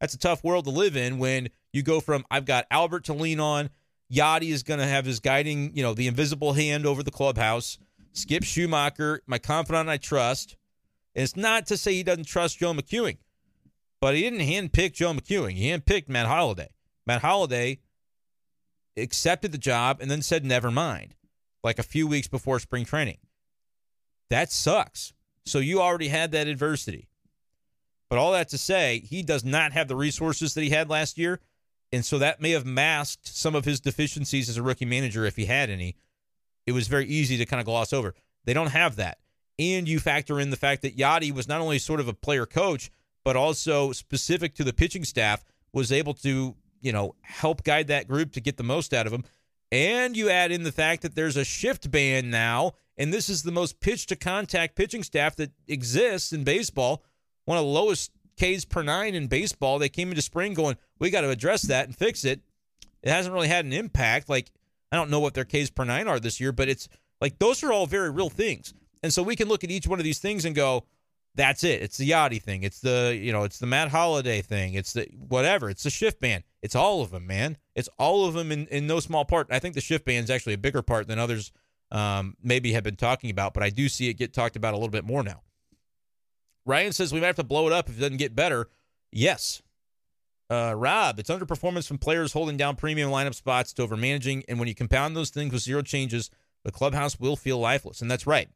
that's 0.00 0.14
a 0.14 0.18
tough 0.18 0.42
world 0.42 0.64
to 0.64 0.70
live 0.70 0.96
in 0.96 1.18
when 1.18 1.48
you 1.72 1.82
go 1.82 2.00
from 2.00 2.24
I've 2.30 2.44
got 2.44 2.66
Albert 2.70 3.04
to 3.04 3.12
lean 3.12 3.40
on 3.40 3.70
Yadi 4.12 4.50
is 4.50 4.62
going 4.62 4.80
to 4.80 4.86
have 4.86 5.06
his 5.06 5.20
guiding, 5.20 5.74
you 5.74 5.82
know, 5.82 5.94
the 5.94 6.06
invisible 6.06 6.52
hand 6.52 6.84
over 6.84 7.02
the 7.02 7.10
clubhouse. 7.10 7.78
Skip 8.12 8.42
Schumaker, 8.42 9.20
my 9.26 9.38
confidant 9.38 9.88
I 9.88 9.96
trust. 9.96 10.56
And 11.14 11.22
it's 11.22 11.36
not 11.36 11.66
to 11.66 11.78
say 11.78 11.94
he 11.94 12.02
doesn't 12.02 12.26
trust 12.26 12.58
Joe 12.58 12.74
McEwing, 12.74 13.16
but 14.00 14.14
he 14.14 14.20
didn't 14.20 14.40
handpick 14.40 14.92
Joe 14.92 15.14
McEwing. 15.14 15.52
He 15.52 15.70
handpicked 15.70 16.10
Matt 16.10 16.26
Holliday. 16.26 16.68
Matt 17.06 17.22
Holliday 17.22 17.80
accepted 18.96 19.50
the 19.52 19.58
job 19.58 19.98
and 20.00 20.10
then 20.10 20.20
said, 20.20 20.44
never 20.44 20.70
mind, 20.70 21.14
like 21.64 21.78
a 21.78 21.82
few 21.82 22.06
weeks 22.06 22.28
before 22.28 22.58
spring 22.58 22.84
training. 22.84 23.18
That 24.28 24.52
sucks. 24.52 25.14
So 25.46 25.58
you 25.58 25.80
already 25.80 26.08
had 26.08 26.32
that 26.32 26.48
adversity. 26.48 27.08
But 28.10 28.18
all 28.18 28.32
that 28.32 28.50
to 28.50 28.58
say, 28.58 29.00
he 29.00 29.22
does 29.22 29.42
not 29.42 29.72
have 29.72 29.88
the 29.88 29.96
resources 29.96 30.52
that 30.52 30.62
he 30.62 30.70
had 30.70 30.90
last 30.90 31.16
year. 31.16 31.40
And 31.92 32.04
so 32.04 32.18
that 32.18 32.40
may 32.40 32.50
have 32.52 32.64
masked 32.64 33.26
some 33.26 33.54
of 33.54 33.64
his 33.64 33.80
deficiencies 33.80 34.48
as 34.48 34.56
a 34.56 34.62
rookie 34.62 34.86
manager 34.86 35.26
if 35.26 35.36
he 35.36 35.44
had 35.44 35.68
any. 35.68 35.96
It 36.66 36.72
was 36.72 36.88
very 36.88 37.06
easy 37.06 37.36
to 37.36 37.46
kind 37.46 37.60
of 37.60 37.66
gloss 37.66 37.92
over. 37.92 38.14
They 38.44 38.54
don't 38.54 38.68
have 38.68 38.96
that. 38.96 39.18
And 39.58 39.88
you 39.88 40.00
factor 40.00 40.40
in 40.40 40.50
the 40.50 40.56
fact 40.56 40.82
that 40.82 40.96
Yadi 40.96 41.32
was 41.32 41.48
not 41.48 41.60
only 41.60 41.78
sort 41.78 42.00
of 42.00 42.08
a 42.08 42.14
player 42.14 42.46
coach, 42.46 42.90
but 43.24 43.36
also 43.36 43.92
specific 43.92 44.54
to 44.54 44.64
the 44.64 44.72
pitching 44.72 45.04
staff, 45.04 45.44
was 45.72 45.92
able 45.92 46.14
to, 46.14 46.56
you 46.80 46.92
know, 46.92 47.14
help 47.20 47.62
guide 47.62 47.88
that 47.88 48.08
group 48.08 48.32
to 48.32 48.40
get 48.40 48.56
the 48.56 48.62
most 48.62 48.94
out 48.94 49.06
of 49.06 49.12
them. 49.12 49.24
And 49.70 50.16
you 50.16 50.28
add 50.30 50.52
in 50.52 50.64
the 50.64 50.72
fact 50.72 51.02
that 51.02 51.14
there's 51.14 51.36
a 51.36 51.44
shift 51.44 51.90
ban 51.90 52.30
now, 52.30 52.72
and 52.98 53.12
this 53.12 53.28
is 53.28 53.42
the 53.42 53.52
most 53.52 53.80
pitch 53.80 54.06
to 54.06 54.16
contact 54.16 54.76
pitching 54.76 55.02
staff 55.02 55.36
that 55.36 55.52
exists 55.68 56.32
in 56.32 56.44
baseball, 56.44 57.02
one 57.44 57.58
of 57.58 57.64
the 57.64 57.70
lowest 57.70 58.10
Ks 58.40 58.64
per 58.64 58.82
nine 58.82 59.14
in 59.14 59.26
baseball. 59.26 59.78
They 59.78 59.88
came 59.88 60.10
into 60.10 60.22
spring 60.22 60.54
going, 60.54 60.76
we 60.98 61.10
got 61.10 61.22
to 61.22 61.30
address 61.30 61.62
that 61.62 61.86
and 61.86 61.96
fix 61.96 62.24
it. 62.24 62.40
It 63.02 63.10
hasn't 63.10 63.34
really 63.34 63.48
had 63.48 63.64
an 63.64 63.72
impact. 63.72 64.28
Like, 64.28 64.50
I 64.90 64.96
don't 64.96 65.10
know 65.10 65.20
what 65.20 65.34
their 65.34 65.44
Ks 65.44 65.70
per 65.70 65.84
nine 65.84 66.08
are 66.08 66.20
this 66.20 66.40
year, 66.40 66.52
but 66.52 66.68
it's 66.68 66.88
like 67.20 67.38
those 67.38 67.62
are 67.62 67.72
all 67.72 67.86
very 67.86 68.10
real 68.10 68.30
things. 68.30 68.74
And 69.02 69.12
so 69.12 69.22
we 69.22 69.36
can 69.36 69.48
look 69.48 69.64
at 69.64 69.70
each 69.70 69.86
one 69.86 69.98
of 69.98 70.04
these 70.04 70.20
things 70.20 70.44
and 70.44 70.54
go, 70.54 70.86
that's 71.34 71.64
it. 71.64 71.82
It's 71.82 71.96
the 71.96 72.10
Yadi 72.10 72.40
thing. 72.40 72.62
It's 72.62 72.80
the, 72.80 73.18
you 73.18 73.32
know, 73.32 73.44
it's 73.44 73.58
the 73.58 73.66
Matt 73.66 73.88
Holliday 73.88 74.42
thing. 74.42 74.74
It's 74.74 74.92
the 74.92 75.08
whatever. 75.28 75.70
It's 75.70 75.82
the 75.82 75.90
shift 75.90 76.20
ban. 76.20 76.44
It's 76.60 76.76
all 76.76 77.00
of 77.00 77.10
them, 77.10 77.26
man. 77.26 77.56
It's 77.74 77.88
all 77.98 78.26
of 78.26 78.34
them 78.34 78.52
in, 78.52 78.66
in 78.66 78.86
no 78.86 79.00
small 79.00 79.24
part. 79.24 79.48
I 79.50 79.58
think 79.58 79.74
the 79.74 79.80
shift 79.80 80.04
ban 80.04 80.24
is 80.24 80.30
actually 80.30 80.52
a 80.52 80.58
bigger 80.58 80.82
part 80.82 81.08
than 81.08 81.18
others 81.18 81.50
um, 81.90 82.36
maybe 82.42 82.72
have 82.72 82.84
been 82.84 82.96
talking 82.96 83.30
about, 83.30 83.54
but 83.54 83.62
I 83.62 83.70
do 83.70 83.88
see 83.88 84.08
it 84.08 84.14
get 84.14 84.32
talked 84.32 84.56
about 84.56 84.74
a 84.74 84.76
little 84.76 84.90
bit 84.90 85.04
more 85.04 85.22
now. 85.22 85.42
Ryan 86.64 86.92
says 86.92 87.12
we 87.12 87.20
might 87.20 87.26
have 87.26 87.36
to 87.36 87.44
blow 87.44 87.66
it 87.66 87.72
up 87.72 87.88
if 87.88 87.98
it 87.98 88.00
doesn't 88.00 88.18
get 88.18 88.34
better. 88.34 88.68
Yes. 89.10 89.62
Uh, 90.50 90.74
Rob, 90.76 91.18
it's 91.18 91.30
underperformance 91.30 91.86
from 91.88 91.98
players 91.98 92.32
holding 92.32 92.56
down 92.56 92.76
premium 92.76 93.10
lineup 93.10 93.34
spots 93.34 93.72
to 93.72 93.82
over 93.82 93.96
managing. 93.96 94.44
And 94.48 94.58
when 94.58 94.68
you 94.68 94.74
compound 94.74 95.16
those 95.16 95.30
things 95.30 95.52
with 95.52 95.62
zero 95.62 95.82
changes, 95.82 96.30
the 96.62 96.70
clubhouse 96.70 97.18
will 97.18 97.36
feel 97.36 97.58
lifeless. 97.58 98.02
And 98.02 98.10
that's 98.10 98.26
right. 98.26 98.48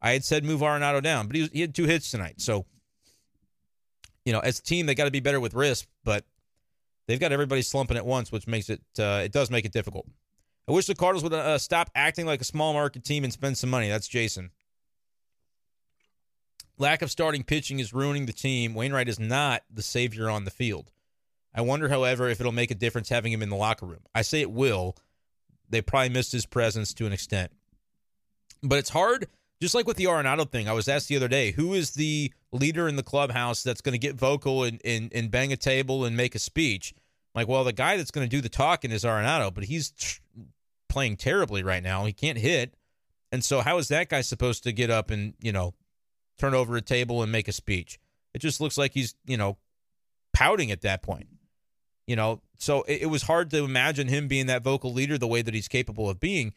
I 0.00 0.12
had 0.12 0.24
said 0.24 0.44
move 0.44 0.60
Arenado 0.60 1.02
down, 1.02 1.26
but 1.26 1.36
he, 1.36 1.42
was, 1.42 1.50
he 1.50 1.60
had 1.60 1.74
two 1.74 1.84
hits 1.84 2.10
tonight. 2.10 2.40
So, 2.40 2.66
you 4.24 4.32
know, 4.32 4.40
as 4.40 4.58
a 4.58 4.62
team, 4.62 4.86
they 4.86 4.94
got 4.94 5.04
to 5.04 5.10
be 5.10 5.20
better 5.20 5.40
with 5.40 5.54
RISP, 5.54 5.86
but 6.02 6.24
they've 7.06 7.20
got 7.20 7.32
everybody 7.32 7.62
slumping 7.62 7.96
at 7.96 8.06
once, 8.06 8.32
which 8.32 8.46
makes 8.46 8.68
it, 8.70 8.82
uh, 8.98 9.22
it 9.24 9.32
does 9.32 9.50
make 9.50 9.64
it 9.64 9.72
difficult. 9.72 10.06
I 10.66 10.72
wish 10.72 10.86
the 10.86 10.94
Cardinals 10.94 11.22
would 11.24 11.34
uh, 11.34 11.58
stop 11.58 11.90
acting 11.94 12.26
like 12.26 12.40
a 12.40 12.44
small 12.44 12.72
market 12.72 13.04
team 13.04 13.24
and 13.24 13.32
spend 13.32 13.58
some 13.58 13.70
money. 13.70 13.88
That's 13.88 14.08
Jason. 14.08 14.50
Lack 16.76 17.02
of 17.02 17.10
starting 17.10 17.44
pitching 17.44 17.78
is 17.78 17.92
ruining 17.92 18.26
the 18.26 18.32
team. 18.32 18.74
Wainwright 18.74 19.08
is 19.08 19.20
not 19.20 19.62
the 19.72 19.82
savior 19.82 20.28
on 20.28 20.44
the 20.44 20.50
field. 20.50 20.90
I 21.54 21.60
wonder, 21.60 21.88
however, 21.88 22.28
if 22.28 22.40
it'll 22.40 22.52
make 22.52 22.72
a 22.72 22.74
difference 22.74 23.08
having 23.08 23.32
him 23.32 23.42
in 23.42 23.48
the 23.48 23.56
locker 23.56 23.86
room. 23.86 24.00
I 24.14 24.22
say 24.22 24.40
it 24.40 24.50
will. 24.50 24.96
They 25.70 25.80
probably 25.80 26.08
missed 26.08 26.32
his 26.32 26.46
presence 26.46 26.92
to 26.94 27.06
an 27.06 27.12
extent. 27.12 27.52
But 28.62 28.78
it's 28.78 28.90
hard, 28.90 29.28
just 29.62 29.74
like 29.74 29.86
with 29.86 29.96
the 29.96 30.04
Arenado 30.04 30.50
thing. 30.50 30.68
I 30.68 30.72
was 30.72 30.88
asked 30.88 31.08
the 31.08 31.16
other 31.16 31.28
day, 31.28 31.52
who 31.52 31.74
is 31.74 31.92
the 31.92 32.32
leader 32.50 32.88
in 32.88 32.96
the 32.96 33.02
clubhouse 33.04 33.62
that's 33.62 33.80
going 33.80 33.92
to 33.92 33.98
get 33.98 34.16
vocal 34.16 34.64
and, 34.64 34.80
and, 34.84 35.12
and 35.14 35.30
bang 35.30 35.52
a 35.52 35.56
table 35.56 36.04
and 36.04 36.16
make 36.16 36.34
a 36.34 36.40
speech? 36.40 36.92
I'm 36.96 37.40
like, 37.40 37.48
well, 37.48 37.62
the 37.62 37.72
guy 37.72 37.96
that's 37.96 38.10
going 38.10 38.28
to 38.28 38.36
do 38.36 38.40
the 38.40 38.48
talking 38.48 38.90
is 38.90 39.04
Arenado, 39.04 39.54
but 39.54 39.64
he's 39.64 39.90
tr- 39.90 40.20
playing 40.88 41.18
terribly 41.18 41.62
right 41.62 41.82
now. 41.82 42.04
He 42.04 42.12
can't 42.12 42.38
hit. 42.38 42.74
And 43.30 43.44
so, 43.44 43.60
how 43.60 43.78
is 43.78 43.88
that 43.88 44.08
guy 44.08 44.20
supposed 44.22 44.64
to 44.64 44.72
get 44.72 44.90
up 44.90 45.10
and, 45.10 45.34
you 45.40 45.52
know, 45.52 45.74
turn 46.38 46.54
over 46.54 46.76
a 46.76 46.82
table 46.82 47.22
and 47.22 47.30
make 47.30 47.48
a 47.48 47.52
speech? 47.52 47.98
It 48.34 48.40
just 48.40 48.60
looks 48.60 48.76
like 48.76 48.92
he's, 48.92 49.14
you 49.24 49.36
know, 49.36 49.56
pouting 50.32 50.70
at 50.70 50.82
that 50.82 51.02
point. 51.02 51.28
You 52.06 52.16
know, 52.16 52.42
so 52.58 52.82
it, 52.82 53.02
it 53.02 53.06
was 53.06 53.22
hard 53.22 53.50
to 53.50 53.64
imagine 53.64 54.08
him 54.08 54.28
being 54.28 54.46
that 54.46 54.62
vocal 54.62 54.92
leader 54.92 55.16
the 55.16 55.26
way 55.26 55.42
that 55.42 55.54
he's 55.54 55.68
capable 55.68 56.10
of 56.10 56.20
being 56.20 56.52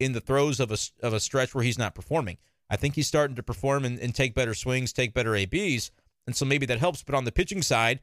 in 0.00 0.12
the 0.12 0.20
throes 0.20 0.60
of 0.60 0.72
a, 0.72 0.78
of 1.02 1.12
a 1.12 1.20
stretch 1.20 1.54
where 1.54 1.64
he's 1.64 1.78
not 1.78 1.94
performing. 1.94 2.38
I 2.70 2.76
think 2.76 2.94
he's 2.94 3.06
starting 3.06 3.36
to 3.36 3.42
perform 3.42 3.84
and, 3.84 3.98
and 3.98 4.14
take 4.14 4.34
better 4.34 4.54
swings, 4.54 4.92
take 4.92 5.14
better 5.14 5.34
ABs. 5.34 5.90
And 6.26 6.36
so 6.36 6.44
maybe 6.44 6.66
that 6.66 6.78
helps. 6.78 7.02
But 7.02 7.14
on 7.14 7.24
the 7.24 7.32
pitching 7.32 7.62
side, 7.62 8.00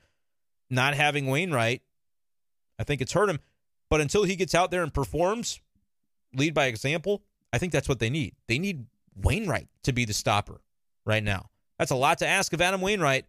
not 0.70 0.96
having 0.96 1.28
Wainwright, 1.28 1.82
I 2.80 2.84
think 2.84 3.02
it's 3.02 3.14
hurt 3.14 3.30
him. 3.30 3.40
But 3.90 4.02
until 4.02 4.24
he 4.24 4.36
gets 4.36 4.56
out 4.56 4.72
there 4.72 4.84
and 4.84 4.94
performs, 4.94 5.60
lead 6.34 6.54
by 6.54 6.66
example, 6.66 7.24
I 7.54 7.58
think 7.58 7.72
that's 7.72 7.88
what 7.88 8.00
they 8.00 8.10
need. 8.10 8.36
They 8.48 8.58
need 8.58 8.88
Wainwright 9.16 9.68
to 9.84 9.94
be 9.94 10.06
the 10.06 10.14
stopper 10.14 10.62
right 11.06 11.24
now. 11.24 11.50
That's 11.78 11.92
a 11.92 11.96
lot 11.96 12.20
to 12.20 12.28
ask 12.28 12.54
of 12.54 12.62
Adam 12.62 12.82
Wainwright, 12.82 13.26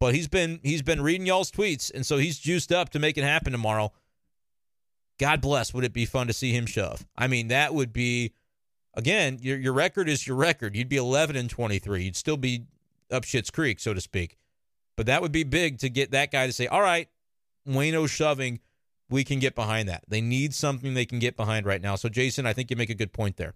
but 0.00 0.14
he's 0.14 0.28
been 0.28 0.60
he's 0.62 0.82
been 0.82 1.00
reading 1.00 1.26
y'all's 1.26 1.50
tweets, 1.50 1.92
and 1.92 2.04
so 2.04 2.18
he's 2.18 2.38
juiced 2.38 2.72
up 2.72 2.90
to 2.90 2.98
make 2.98 3.16
it 3.18 3.24
happen 3.24 3.52
tomorrow. 3.52 3.92
God 5.18 5.40
bless. 5.40 5.72
Would 5.72 5.84
it 5.84 5.92
be 5.92 6.06
fun 6.06 6.26
to 6.26 6.32
see 6.32 6.52
him 6.52 6.66
shove? 6.66 7.06
I 7.16 7.26
mean, 7.26 7.48
that 7.48 7.72
would 7.74 7.92
be 7.92 8.34
again, 8.94 9.38
your 9.40 9.58
your 9.58 9.72
record 9.72 10.08
is 10.08 10.26
your 10.26 10.36
record. 10.36 10.76
You'd 10.76 10.88
be 10.88 10.96
11 10.96 11.36
and 11.36 11.48
23. 11.50 12.04
You'd 12.04 12.16
still 12.16 12.36
be 12.36 12.66
up 13.10 13.24
shit's 13.24 13.50
creek, 13.50 13.80
so 13.80 13.94
to 13.94 14.00
speak. 14.00 14.36
But 14.96 15.06
that 15.06 15.22
would 15.22 15.32
be 15.32 15.44
big 15.44 15.78
to 15.78 15.88
get 15.88 16.10
that 16.12 16.30
guy 16.30 16.46
to 16.46 16.52
say, 16.52 16.66
"All 16.66 16.80
right, 16.80 17.08
Wayno 17.66 18.08
shoving, 18.08 18.60
we 19.08 19.24
can 19.24 19.38
get 19.38 19.54
behind 19.54 19.88
that." 19.88 20.04
They 20.08 20.20
need 20.20 20.54
something 20.54 20.94
they 20.94 21.06
can 21.06 21.18
get 21.18 21.36
behind 21.36 21.66
right 21.66 21.82
now. 21.82 21.96
So, 21.96 22.08
Jason, 22.08 22.46
I 22.46 22.52
think 22.52 22.70
you 22.70 22.76
make 22.76 22.90
a 22.90 22.94
good 22.94 23.12
point 23.12 23.36
there. 23.36 23.54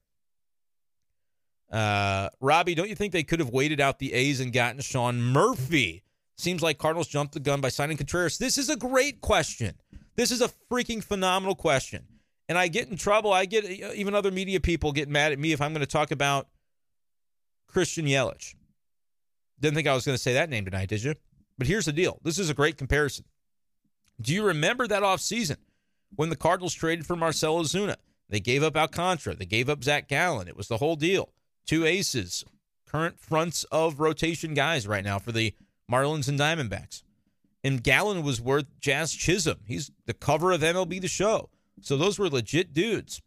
Uh, 1.70 2.28
Robbie, 2.40 2.74
don't 2.74 2.88
you 2.88 2.94
think 2.94 3.12
they 3.12 3.22
could 3.22 3.40
have 3.40 3.50
waited 3.50 3.80
out 3.80 3.98
the 3.98 4.12
A's 4.12 4.40
and 4.40 4.52
gotten 4.52 4.80
Sean 4.80 5.20
Murphy? 5.20 6.02
Seems 6.36 6.62
like 6.62 6.78
Cardinals 6.78 7.08
jumped 7.08 7.34
the 7.34 7.40
gun 7.40 7.60
by 7.60 7.68
signing 7.68 7.96
Contreras. 7.96 8.38
This 8.38 8.58
is 8.58 8.70
a 8.70 8.76
great 8.76 9.20
question. 9.20 9.74
This 10.16 10.30
is 10.30 10.40
a 10.40 10.50
freaking 10.70 11.02
phenomenal 11.02 11.54
question. 11.54 12.04
And 12.48 12.56
I 12.56 12.68
get 12.68 12.88
in 12.88 12.96
trouble. 12.96 13.32
I 13.32 13.44
get 13.44 13.64
even 13.64 14.14
other 14.14 14.30
media 14.30 14.60
people 14.60 14.92
get 14.92 15.08
mad 15.08 15.32
at 15.32 15.38
me 15.38 15.52
if 15.52 15.60
I'm 15.60 15.72
going 15.72 15.80
to 15.80 15.86
talk 15.86 16.10
about 16.10 16.48
Christian 17.66 18.06
Yelich. 18.06 18.54
Didn't 19.60 19.74
think 19.74 19.88
I 19.88 19.94
was 19.94 20.06
going 20.06 20.16
to 20.16 20.22
say 20.22 20.34
that 20.34 20.48
name 20.48 20.64
tonight, 20.64 20.88
did 20.88 21.02
you? 21.02 21.14
But 21.58 21.66
here's 21.66 21.84
the 21.84 21.92
deal. 21.92 22.20
This 22.22 22.38
is 22.38 22.48
a 22.48 22.54
great 22.54 22.78
comparison. 22.78 23.24
Do 24.20 24.32
you 24.32 24.44
remember 24.44 24.86
that 24.86 25.02
offseason 25.02 25.56
when 26.16 26.30
the 26.30 26.36
Cardinals 26.36 26.74
traded 26.74 27.06
for 27.06 27.16
Marcell 27.16 27.62
Ozuna? 27.62 27.96
They 28.28 28.40
gave 28.40 28.62
up 28.62 28.76
Alcantara. 28.76 29.34
They 29.34 29.46
gave 29.46 29.68
up 29.68 29.82
Zach 29.82 30.08
Gallen. 30.08 30.48
It 30.48 30.56
was 30.56 30.68
the 30.68 30.76
whole 30.78 30.96
deal. 30.96 31.30
Two 31.68 31.84
aces, 31.84 32.46
current 32.86 33.20
fronts 33.20 33.64
of 33.64 34.00
rotation 34.00 34.54
guys 34.54 34.88
right 34.88 35.04
now 35.04 35.18
for 35.18 35.32
the 35.32 35.54
Marlins 35.90 36.26
and 36.26 36.40
Diamondbacks. 36.40 37.02
And 37.62 37.84
Gallen 37.84 38.22
was 38.22 38.40
worth 38.40 38.64
Jazz 38.80 39.12
Chisholm. 39.12 39.58
He's 39.66 39.90
the 40.06 40.14
cover 40.14 40.50
of 40.50 40.62
MLB 40.62 40.98
The 40.98 41.08
Show. 41.08 41.50
So 41.82 41.98
those 41.98 42.18
were 42.18 42.30
legit 42.30 42.72
dudes. 42.72 43.20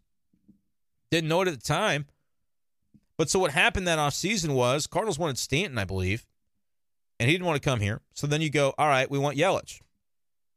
Didn't 1.12 1.30
know 1.30 1.42
it 1.42 1.50
at 1.50 1.54
the 1.54 1.62
time. 1.62 2.08
But 3.16 3.30
so 3.30 3.38
what 3.38 3.52
happened 3.52 3.88
that 3.88 4.00
offseason 4.00 4.56
was 4.56 4.88
Cardinals 4.88 5.20
wanted 5.20 5.38
Stanton, 5.38 5.78
I 5.78 5.86
believe, 5.86 6.26
and 7.20 7.30
he 7.30 7.36
didn't 7.36 7.46
want 7.46 7.62
to 7.62 7.70
come 7.70 7.80
here. 7.80 8.02
So 8.16 8.26
then 8.26 8.42
you 8.42 8.50
go, 8.50 8.74
all 8.76 8.88
right, 8.88 9.12
we 9.12 9.20
want 9.20 9.38
Yelich. 9.38 9.82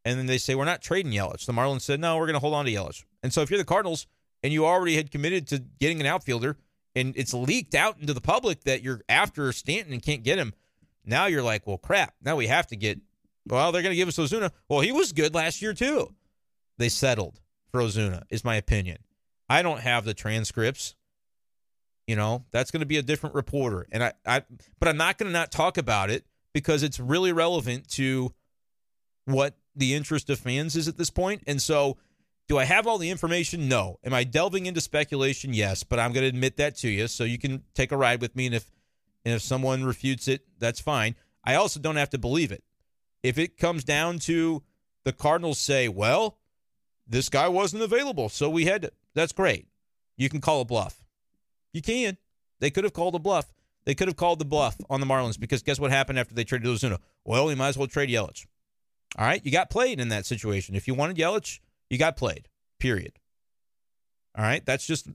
And 0.06 0.18
then 0.18 0.24
they 0.24 0.38
say, 0.38 0.54
we're 0.54 0.64
not 0.64 0.80
trading 0.80 1.12
Yelich. 1.12 1.44
The 1.44 1.52
Marlins 1.52 1.82
said, 1.82 2.00
no, 2.00 2.16
we're 2.16 2.26
going 2.26 2.32
to 2.32 2.40
hold 2.40 2.54
on 2.54 2.64
to 2.64 2.72
Yelich. 2.72 3.04
And 3.22 3.30
so 3.30 3.42
if 3.42 3.50
you're 3.50 3.58
the 3.58 3.64
Cardinals 3.66 4.06
and 4.42 4.54
you 4.54 4.64
already 4.64 4.96
had 4.96 5.10
committed 5.10 5.46
to 5.48 5.58
getting 5.78 6.00
an 6.00 6.06
outfielder 6.06 6.56
and 6.94 7.14
it's 7.16 7.34
leaked 7.34 7.74
out 7.74 7.98
into 8.00 8.14
the 8.14 8.20
public 8.20 8.64
that 8.64 8.82
you're 8.82 9.00
after 9.08 9.52
Stanton 9.52 9.92
and 9.92 10.02
can't 10.02 10.22
get 10.22 10.38
him, 10.38 10.54
now 11.04 11.26
you're 11.26 11.42
like, 11.42 11.66
well, 11.66 11.78
crap. 11.78 12.14
Now 12.22 12.36
we 12.36 12.46
have 12.46 12.66
to 12.68 12.76
get, 12.76 13.00
well, 13.46 13.72
they're 13.72 13.82
going 13.82 13.92
to 13.92 13.96
give 13.96 14.08
us 14.08 14.16
Ozuna. 14.16 14.50
Well, 14.68 14.80
he 14.80 14.92
was 14.92 15.12
good 15.12 15.34
last 15.34 15.60
year, 15.60 15.74
too. 15.74 16.14
They 16.78 16.88
settled 16.88 17.40
for 17.70 17.80
Ozuna, 17.80 18.22
is 18.30 18.44
my 18.44 18.56
opinion. 18.56 18.98
I 19.48 19.62
don't 19.62 19.80
have 19.80 20.04
the 20.04 20.14
transcripts. 20.14 20.94
You 22.06 22.16
know, 22.16 22.44
that's 22.50 22.70
going 22.70 22.80
to 22.80 22.86
be 22.86 22.98
a 22.98 23.02
different 23.02 23.34
reporter. 23.34 23.86
And 23.90 24.04
I, 24.04 24.12
I 24.26 24.42
but 24.78 24.88
I'm 24.88 24.96
not 24.96 25.18
going 25.18 25.28
to 25.28 25.32
not 25.32 25.50
talk 25.50 25.78
about 25.78 26.10
it 26.10 26.24
because 26.52 26.82
it's 26.82 27.00
really 27.00 27.32
relevant 27.32 27.88
to 27.90 28.32
what 29.24 29.56
the 29.74 29.94
interest 29.94 30.28
of 30.28 30.38
fans 30.38 30.76
is 30.76 30.86
at 30.86 30.98
this 30.98 31.10
point. 31.10 31.42
And 31.46 31.60
so, 31.60 31.96
do 32.48 32.58
I 32.58 32.64
have 32.64 32.86
all 32.86 32.98
the 32.98 33.10
information? 33.10 33.68
No. 33.68 33.98
Am 34.04 34.12
I 34.12 34.24
delving 34.24 34.66
into 34.66 34.80
speculation? 34.80 35.54
Yes, 35.54 35.82
but 35.82 35.98
I'm 35.98 36.12
going 36.12 36.24
to 36.24 36.28
admit 36.28 36.56
that 36.58 36.76
to 36.78 36.88
you 36.88 37.08
so 37.08 37.24
you 37.24 37.38
can 37.38 37.62
take 37.74 37.92
a 37.92 37.96
ride 37.96 38.20
with 38.20 38.36
me 38.36 38.46
and 38.46 38.54
if 38.54 38.70
and 39.24 39.34
if 39.34 39.40
someone 39.40 39.84
refutes 39.84 40.28
it, 40.28 40.42
that's 40.58 40.80
fine. 40.80 41.14
I 41.44 41.54
also 41.54 41.80
don't 41.80 41.96
have 41.96 42.10
to 42.10 42.18
believe 42.18 42.52
it. 42.52 42.62
If 43.22 43.38
it 43.38 43.56
comes 43.56 43.82
down 43.82 44.18
to 44.20 44.62
the 45.04 45.12
Cardinals 45.12 45.58
say, 45.58 45.88
"Well, 45.88 46.38
this 47.06 47.30
guy 47.30 47.48
wasn't 47.48 47.82
available, 47.82 48.28
so 48.28 48.50
we 48.50 48.66
had 48.66 48.82
to." 48.82 48.92
That's 49.14 49.32
great. 49.32 49.66
You 50.16 50.28
can 50.28 50.42
call 50.42 50.60
a 50.60 50.64
bluff. 50.66 51.04
You 51.72 51.80
can. 51.80 52.18
They 52.60 52.70
could 52.70 52.84
have 52.84 52.92
called 52.92 53.14
a 53.14 53.18
bluff. 53.18 53.52
They 53.84 53.94
could 53.94 54.08
have 54.08 54.16
called 54.16 54.38
the 54.38 54.44
bluff 54.44 54.76
on 54.90 55.00
the 55.00 55.06
Marlins 55.06 55.38
because 55.38 55.62
guess 55.62 55.80
what 55.80 55.90
happened 55.90 56.18
after 56.18 56.34
they 56.34 56.44
traded 56.44 56.68
Ozuna? 56.68 56.98
Well, 57.24 57.50
you 57.50 57.56
might 57.56 57.68
as 57.68 57.78
well 57.78 57.86
trade 57.86 58.10
Yelich. 58.10 58.46
All 59.16 59.24
right, 59.24 59.44
you 59.44 59.52
got 59.52 59.70
played 59.70 60.00
in 60.00 60.08
that 60.08 60.26
situation. 60.26 60.74
If 60.74 60.86
you 60.86 60.94
wanted 60.94 61.16
Yelich, 61.16 61.60
you 61.94 61.98
got 61.98 62.16
played. 62.16 62.48
Period. 62.78 63.12
All 64.36 64.44
right, 64.44 64.64
that's 64.66 64.86
just 64.86 65.08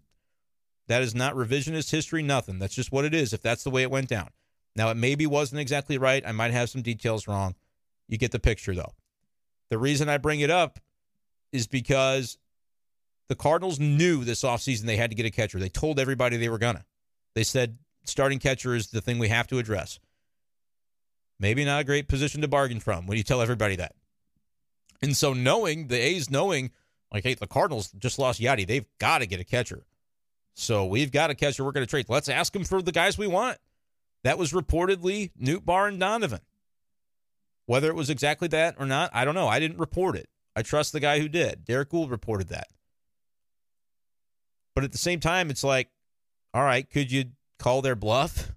that 0.88 1.02
is 1.02 1.14
not 1.14 1.36
revisionist 1.36 1.92
history. 1.92 2.24
Nothing. 2.24 2.58
That's 2.58 2.74
just 2.74 2.92
what 2.92 3.06
it 3.06 3.14
is. 3.14 3.34
If 3.34 3.42
that's 3.42 3.64
the 3.64 3.70
way 3.70 3.84
it 3.84 3.92
went 3.92 4.08
down. 4.08 4.30
Now 4.76 4.90
it 4.90 4.98
maybe 4.98 5.28
wasn't 5.28 5.62
exactly 5.62 5.98
right. 5.98 6.24
I 6.26 6.32
might 6.32 6.52
have 6.52 6.70
some 6.70 6.82
details 6.82 7.28
wrong. 7.28 7.56
You 8.08 8.18
get 8.18 8.32
the 8.32 8.40
picture 8.40 8.74
though. 8.74 8.94
The 9.70 9.78
reason 9.78 10.10
I 10.10 10.18
bring 10.18 10.40
it 10.40 10.50
up 10.50 10.80
is 11.52 11.68
because 11.68 12.38
the 13.28 13.36
Cardinals 13.36 13.80
knew 13.80 14.24
this 14.24 14.42
offseason 14.44 14.84
they 14.84 14.98
had 14.98 15.12
to 15.12 15.16
get 15.16 15.26
a 15.26 15.32
catcher. 15.32 15.60
They 15.60 15.70
told 15.70 16.00
everybody 16.00 16.38
they 16.38 16.50
were 16.50 16.58
gonna. 16.58 16.86
They 17.36 17.44
said 17.44 17.78
starting 18.06 18.40
catcher 18.40 18.74
is 18.74 18.88
the 18.88 19.02
thing 19.02 19.20
we 19.20 19.28
have 19.28 19.48
to 19.48 19.60
address. 19.60 20.00
Maybe 21.40 21.64
not 21.66 21.82
a 21.82 21.86
great 21.86 22.08
position 22.08 22.42
to 22.42 22.48
bargain 22.48 22.80
from 22.80 23.06
when 23.06 23.18
you 23.18 23.24
tell 23.24 23.42
everybody 23.42 23.76
that. 23.76 23.96
And 25.02 25.16
so 25.16 25.34
knowing 25.34 25.88
the 25.88 25.98
A's 25.98 26.30
knowing 26.30 26.72
like 27.14 27.24
hey 27.24 27.34
the 27.34 27.48
Cardinals 27.48 27.92
just 27.98 28.20
lost 28.20 28.40
Yadi, 28.40 28.68
they've 28.68 28.86
got 29.00 29.20
to 29.20 29.26
get 29.26 29.40
a 29.40 29.44
catcher. 29.46 29.86
So 30.56 30.86
we've 30.86 31.12
got 31.12 31.30
a 31.30 31.36
catcher 31.36 31.64
we're 31.64 31.72
going 31.72 31.86
to 31.86 31.90
trade. 31.90 32.08
Let's 32.10 32.28
ask 32.30 32.52
them 32.54 32.66
for 32.66 32.82
the 32.82 32.92
guys 32.92 33.18
we 33.18 33.28
want. 33.28 33.58
That 34.24 34.38
was 34.38 34.52
reportedly 34.52 35.32
Nootbaar 35.42 35.88
and 35.88 36.00
Donovan. 36.00 36.42
Whether 37.66 37.88
it 37.88 37.96
was 37.96 38.10
exactly 38.10 38.48
that 38.50 38.76
or 38.80 38.86
not, 38.86 39.12
I 39.14 39.24
don't 39.26 39.36
know. 39.36 39.48
I 39.48 39.60
didn't 39.60 39.78
report 39.78 40.16
it. 40.16 40.28
I 40.56 40.64
trust 40.64 40.92
the 40.92 41.00
guy 41.00 41.20
who 41.20 41.30
did. 41.30 41.64
Derrick 41.64 41.90
Goold 41.90 42.12
reported 42.12 42.50
that. 42.50 42.68
But 44.76 44.84
at 44.84 44.92
the 44.92 44.98
same 44.98 45.20
time, 45.20 45.50
it's 45.50 45.64
like, 45.64 45.90
all 46.54 46.64
right, 46.64 46.90
could 46.90 47.12
you 47.12 47.26
call 47.60 47.82
their 47.82 47.96
bluff? 47.96 48.52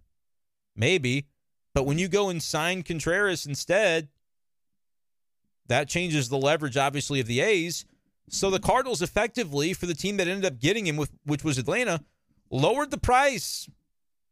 Maybe. 0.74 1.26
But 1.74 1.84
when 1.84 1.98
you 1.98 2.08
go 2.08 2.28
and 2.28 2.42
sign 2.42 2.82
Contreras 2.82 3.46
instead, 3.46 4.08
that 5.72 5.88
changes 5.88 6.28
the 6.28 6.36
leverage, 6.36 6.76
obviously, 6.76 7.18
of 7.18 7.26
the 7.26 7.40
A's. 7.40 7.86
So 8.28 8.50
the 8.50 8.60
Cardinals 8.60 9.00
effectively, 9.00 9.72
for 9.72 9.86
the 9.86 9.94
team 9.94 10.18
that 10.18 10.28
ended 10.28 10.44
up 10.44 10.60
getting 10.60 10.86
him, 10.86 10.96
with 10.96 11.10
which 11.24 11.42
was 11.42 11.56
Atlanta, 11.56 12.04
lowered 12.50 12.90
the 12.90 12.98
price 12.98 13.70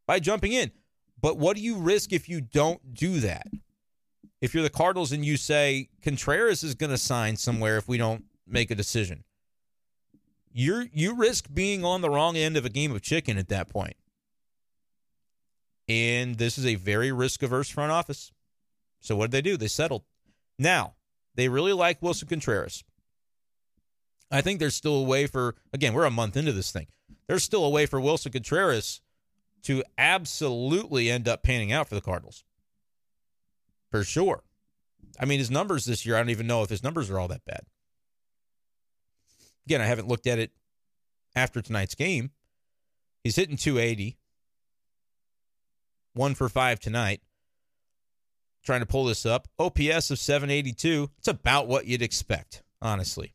by 0.06 0.20
jumping 0.20 0.52
in. 0.52 0.70
But 1.18 1.38
what 1.38 1.56
do 1.56 1.62
you 1.62 1.78
risk 1.78 2.12
if 2.12 2.28
you 2.28 2.42
don't 2.42 2.92
do 2.92 3.20
that? 3.20 3.46
If 4.42 4.52
you're 4.52 4.62
the 4.62 4.68
Cardinals 4.68 5.12
and 5.12 5.24
you 5.24 5.38
say 5.38 5.88
Contreras 6.02 6.62
is 6.62 6.74
going 6.74 6.90
to 6.90 6.98
sign 6.98 7.36
somewhere 7.36 7.78
if 7.78 7.88
we 7.88 7.96
don't 7.96 8.26
make 8.46 8.70
a 8.70 8.74
decision, 8.74 9.24
you 10.52 10.88
you 10.92 11.14
risk 11.14 11.46
being 11.52 11.86
on 11.86 12.02
the 12.02 12.10
wrong 12.10 12.36
end 12.36 12.58
of 12.58 12.66
a 12.66 12.70
game 12.70 12.92
of 12.92 13.00
chicken 13.00 13.38
at 13.38 13.48
that 13.48 13.70
point. 13.70 13.96
And 15.88 16.34
this 16.34 16.58
is 16.58 16.66
a 16.66 16.74
very 16.74 17.12
risk 17.12 17.42
averse 17.42 17.70
front 17.70 17.92
office. 17.92 18.30
So 19.00 19.16
what 19.16 19.30
did 19.30 19.38
they 19.38 19.50
do? 19.50 19.56
They 19.56 19.68
settled. 19.68 20.02
Now, 20.58 20.96
they 21.34 21.48
really 21.48 21.72
like 21.72 22.00
Willson 22.00 22.28
Contreras. 22.28 22.84
I 24.30 24.40
think 24.40 24.60
there's 24.60 24.76
still 24.76 24.96
a 24.96 25.04
way 25.04 25.26
for 25.26 25.56
again, 25.72 25.94
we're 25.94 26.04
a 26.04 26.10
month 26.10 26.36
into 26.36 26.52
this 26.52 26.70
thing. 26.70 26.86
There's 27.26 27.42
still 27.42 27.64
a 27.64 27.70
way 27.70 27.86
for 27.86 28.00
Willson 28.00 28.32
Contreras 28.32 29.00
to 29.62 29.84
absolutely 29.98 31.10
end 31.10 31.28
up 31.28 31.42
panning 31.42 31.72
out 31.72 31.88
for 31.88 31.94
the 31.94 32.00
Cardinals. 32.00 32.44
For 33.90 34.04
sure. 34.04 34.42
I 35.18 35.24
mean, 35.24 35.38
his 35.38 35.50
numbers 35.50 35.84
this 35.84 36.06
year, 36.06 36.16
I 36.16 36.20
don't 36.20 36.30
even 36.30 36.46
know 36.46 36.62
if 36.62 36.70
his 36.70 36.82
numbers 36.82 37.10
are 37.10 37.18
all 37.18 37.28
that 37.28 37.44
bad. 37.44 37.62
Again, 39.66 39.80
I 39.80 39.86
haven't 39.86 40.08
looked 40.08 40.26
at 40.26 40.38
it 40.38 40.52
after 41.34 41.60
tonight's 41.60 41.94
game. 41.94 42.30
He's 43.22 43.36
hitting 43.36 43.56
280. 43.56 44.16
One 46.14 46.34
for 46.34 46.48
five 46.48 46.80
tonight. 46.80 47.20
Trying 48.62 48.80
to 48.80 48.86
pull 48.86 49.04
this 49.04 49.24
up. 49.24 49.48
OPS 49.58 50.10
of 50.10 50.18
782. 50.18 51.10
It's 51.18 51.28
about 51.28 51.66
what 51.66 51.86
you'd 51.86 52.02
expect, 52.02 52.62
honestly. 52.82 53.34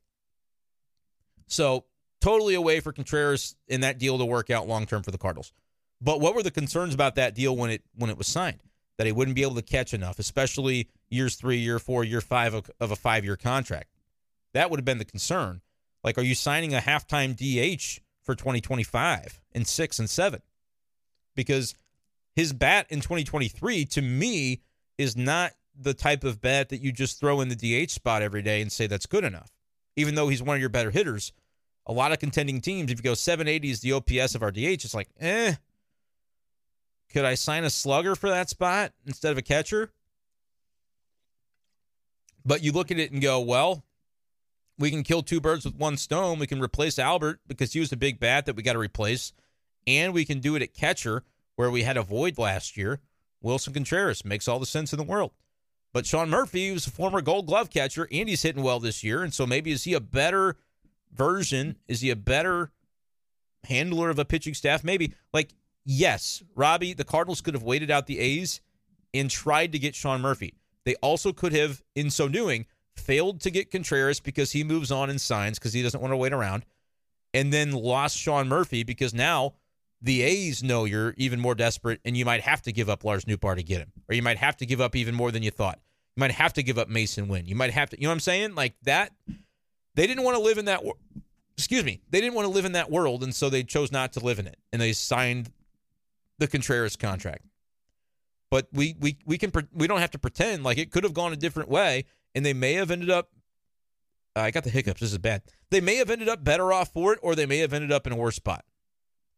So 1.47 1.85
totally 2.21 2.55
a 2.55 2.61
way 2.61 2.79
for 2.79 2.91
Contreras 2.91 3.55
in 3.67 3.81
that 3.81 3.97
deal 3.97 4.17
to 4.17 4.25
work 4.25 4.49
out 4.49 4.67
long 4.67 4.85
term 4.85 5.03
for 5.03 5.11
the 5.11 5.17
Cardinals. 5.17 5.51
But 6.01 6.19
what 6.19 6.35
were 6.35 6.43
the 6.43 6.51
concerns 6.51 6.93
about 6.93 7.15
that 7.15 7.35
deal 7.35 7.55
when 7.55 7.69
it 7.69 7.83
when 7.95 8.09
it 8.09 8.17
was 8.17 8.27
signed? 8.27 8.61
That 8.97 9.07
he 9.07 9.13
wouldn't 9.13 9.35
be 9.35 9.41
able 9.41 9.55
to 9.55 9.61
catch 9.61 9.93
enough, 9.93 10.19
especially 10.19 10.87
years 11.09 11.35
three, 11.35 11.57
year 11.57 11.79
four, 11.79 12.03
year 12.03 12.21
five 12.21 12.53
of, 12.53 12.71
of 12.79 12.91
a 12.91 12.95
five 12.95 13.25
year 13.25 13.35
contract. 13.35 13.89
That 14.53 14.69
would 14.69 14.79
have 14.79 14.85
been 14.85 14.99
the 14.99 15.05
concern. 15.05 15.61
Like, 16.03 16.17
are 16.17 16.23
you 16.23 16.35
signing 16.35 16.73
a 16.73 16.79
halftime 16.79 17.35
DH 17.35 17.99
for 18.23 18.35
2025 18.35 19.41
and 19.53 19.67
six 19.67 19.99
and 19.99 20.09
seven? 20.09 20.41
Because 21.35 21.75
his 22.35 22.53
bat 22.53 22.85
in 22.89 23.01
2023 23.01 23.85
to 23.85 24.01
me 24.01 24.61
is 24.97 25.15
not 25.15 25.51
the 25.79 25.93
type 25.93 26.23
of 26.23 26.41
bat 26.41 26.69
that 26.69 26.81
you 26.81 26.91
just 26.91 27.19
throw 27.19 27.41
in 27.41 27.49
the 27.49 27.55
DH 27.55 27.91
spot 27.91 28.21
every 28.21 28.41
day 28.41 28.61
and 28.61 28.71
say 28.71 28.87
that's 28.87 29.05
good 29.05 29.23
enough. 29.23 29.51
Even 29.95 30.15
though 30.15 30.29
he's 30.29 30.43
one 30.43 30.55
of 30.55 30.59
your 30.59 30.69
better 30.69 30.91
hitters, 30.91 31.33
a 31.85 31.93
lot 31.93 32.11
of 32.11 32.19
contending 32.19 32.61
teams, 32.61 32.91
if 32.91 32.99
you 32.99 33.03
go 33.03 33.13
780 33.13 33.69
is 33.69 33.81
the 33.81 33.93
OPS 33.93 34.35
of 34.35 34.43
our 34.43 34.51
DH, 34.51 34.83
it's 34.83 34.93
like, 34.93 35.09
eh. 35.19 35.55
Could 37.11 37.25
I 37.25 37.35
sign 37.35 37.63
a 37.63 37.69
slugger 37.69 38.15
for 38.15 38.29
that 38.29 38.49
spot 38.49 38.91
instead 39.05 39.31
of 39.31 39.37
a 39.37 39.41
catcher? 39.41 39.91
But 42.45 42.63
you 42.63 42.71
look 42.71 42.91
at 42.91 42.99
it 42.99 43.11
and 43.11 43.21
go, 43.21 43.39
well, 43.39 43.83
we 44.77 44.91
can 44.91 45.03
kill 45.03 45.23
two 45.23 45.39
birds 45.39 45.65
with 45.65 45.75
one 45.75 45.97
stone. 45.97 46.39
We 46.39 46.47
can 46.47 46.61
replace 46.61 46.99
Albert 46.99 47.39
because 47.47 47.73
he 47.73 47.79
was 47.79 47.91
a 47.91 47.97
big 47.97 48.19
bat 48.19 48.45
that 48.45 48.55
we 48.55 48.63
got 48.63 48.73
to 48.73 48.79
replace. 48.79 49.33
And 49.87 50.13
we 50.13 50.25
can 50.25 50.39
do 50.39 50.55
it 50.55 50.61
at 50.61 50.73
catcher 50.73 51.23
where 51.55 51.71
we 51.71 51.83
had 51.83 51.97
a 51.97 52.03
void 52.03 52.37
last 52.37 52.75
year. 52.75 52.99
Willson 53.43 53.73
Contreras 53.73 54.25
makes 54.25 54.47
all 54.47 54.59
the 54.59 54.65
sense 54.65 54.93
in 54.93 54.97
the 54.97 55.03
world. 55.03 55.31
But 55.93 56.05
Sean 56.05 56.29
Murphy 56.29 56.71
was 56.71 56.87
a 56.87 56.91
former 56.91 57.21
gold 57.21 57.47
glove 57.47 57.69
catcher 57.69 58.07
and 58.11 58.27
he's 58.27 58.41
hitting 58.41 58.63
well 58.63 58.79
this 58.79 59.03
year. 59.03 59.23
And 59.23 59.33
so 59.33 59.45
maybe 59.47 59.71
is 59.71 59.85
he 59.85 59.93
a 59.93 60.01
better 60.01 60.57
version? 61.13 61.77
Is 61.87 62.01
he 62.01 62.09
a 62.09 62.15
better 62.15 62.71
handler 63.63 64.09
of 64.09 64.19
a 64.19 64.25
pitching 64.25 64.53
staff? 64.53 64.83
Maybe. 64.83 65.13
Like, 65.33 65.53
yes, 65.85 66.43
Robbie, 66.53 66.93
the 66.93 67.05
Cardinals 67.05 67.41
could 67.41 67.53
have 67.53 67.63
waited 67.63 67.89
out 67.89 68.07
the 68.07 68.19
A's 68.19 68.59
and 69.13 69.29
tried 69.29 69.71
to 69.71 69.79
get 69.79 69.95
Sean 69.95 70.21
Murphy. 70.21 70.53
They 70.83 70.95
also 70.95 71.31
could 71.31 71.53
have, 71.53 71.81
in 71.95 72.09
so 72.09 72.27
doing, 72.27 72.65
failed 72.95 73.41
to 73.41 73.49
get 73.49 73.71
Contreras 73.71 74.19
because 74.19 74.51
he 74.51 74.63
moves 74.63 74.91
on 74.91 75.09
and 75.09 75.19
signs 75.19 75.57
because 75.57 75.73
he 75.73 75.81
doesn't 75.81 76.01
want 76.01 76.11
to 76.11 76.17
wait 76.17 76.33
around, 76.33 76.65
and 77.33 77.51
then 77.51 77.71
lost 77.71 78.17
Sean 78.17 78.47
Murphy 78.47 78.83
because 78.83 79.13
now 79.13 79.53
the 80.01 80.21
A's 80.21 80.61
know 80.63 80.85
you're 80.85 81.13
even 81.17 81.39
more 81.39 81.55
desperate 81.55 81.99
and 82.05 82.15
you 82.15 82.25
might 82.25 82.41
have 82.41 82.61
to 82.63 82.71
give 82.71 82.89
up 82.89 83.03
Lars 83.03 83.25
Nootbaar 83.25 83.55
to 83.55 83.63
get 83.63 83.79
him, 83.79 83.91
or 84.09 84.15
you 84.15 84.21
might 84.21 84.37
have 84.37 84.57
to 84.57 84.65
give 84.65 84.81
up 84.81 84.95
even 84.95 85.15
more 85.15 85.31
than 85.31 85.43
you 85.43 85.51
thought. 85.51 85.79
You 86.15 86.21
might 86.21 86.31
have 86.31 86.53
to 86.53 86.63
give 86.63 86.77
up 86.77 86.89
Masyn 86.89 87.27
Winn. 87.27 87.45
You 87.45 87.55
might 87.55 87.71
have 87.71 87.89
to, 87.89 87.97
you 87.99 88.03
know 88.03 88.09
what 88.09 88.15
I'm 88.15 88.19
saying? 88.21 88.55
Like 88.55 88.75
that. 88.83 89.11
They 89.95 90.07
didn't 90.07 90.23
want 90.23 90.35
to 90.37 90.43
live 90.43 90.57
in 90.57 90.65
that. 90.65 90.83
Excuse 91.57 91.85
me. 91.85 92.01
They 92.09 92.19
didn't 92.19 92.35
want 92.35 92.45
to 92.47 92.53
live 92.53 92.65
in 92.65 92.73
that 92.73 92.91
world, 92.91 93.23
and 93.23 93.33
so 93.33 93.49
they 93.49 93.63
chose 93.63 93.91
not 93.91 94.11
to 94.13 94.19
live 94.19 94.39
in 94.39 94.47
it, 94.47 94.57
and 94.73 94.81
they 94.81 94.91
signed 94.91 95.51
the 96.37 96.47
Contreras 96.47 96.97
contract. 96.97 97.45
But 98.51 98.67
we 98.71 98.95
we 98.99 99.17
we 99.25 99.37
can 99.37 99.51
we 99.73 99.87
don't 99.87 99.99
have 99.99 100.11
to 100.11 100.19
pretend 100.19 100.63
like 100.63 100.77
it 100.77 100.91
could 100.91 101.03
have 101.03 101.13
gone 101.13 101.33
a 101.33 101.37
different 101.37 101.69
way, 101.69 102.05
and 102.33 102.45
they 102.45 102.53
may 102.53 102.73
have 102.73 102.91
ended 102.91 103.09
up. 103.09 103.29
I 104.35 104.51
got 104.51 104.65
the 104.65 104.69
hiccups. 104.69 104.99
This 104.99 105.13
is 105.13 105.17
bad. 105.17 105.43
They 105.69 105.79
may 105.79 105.95
have 105.95 106.09
ended 106.09 106.27
up 106.27 106.43
better 106.43 106.73
off 106.73 106.91
for 106.91 107.13
it, 107.13 107.19
or 107.21 107.35
they 107.35 107.45
may 107.45 107.59
have 107.59 107.73
ended 107.73 107.91
up 107.91 108.05
in 108.05 108.13
a 108.13 108.17
worse 108.17 108.35
spot. 108.35 108.65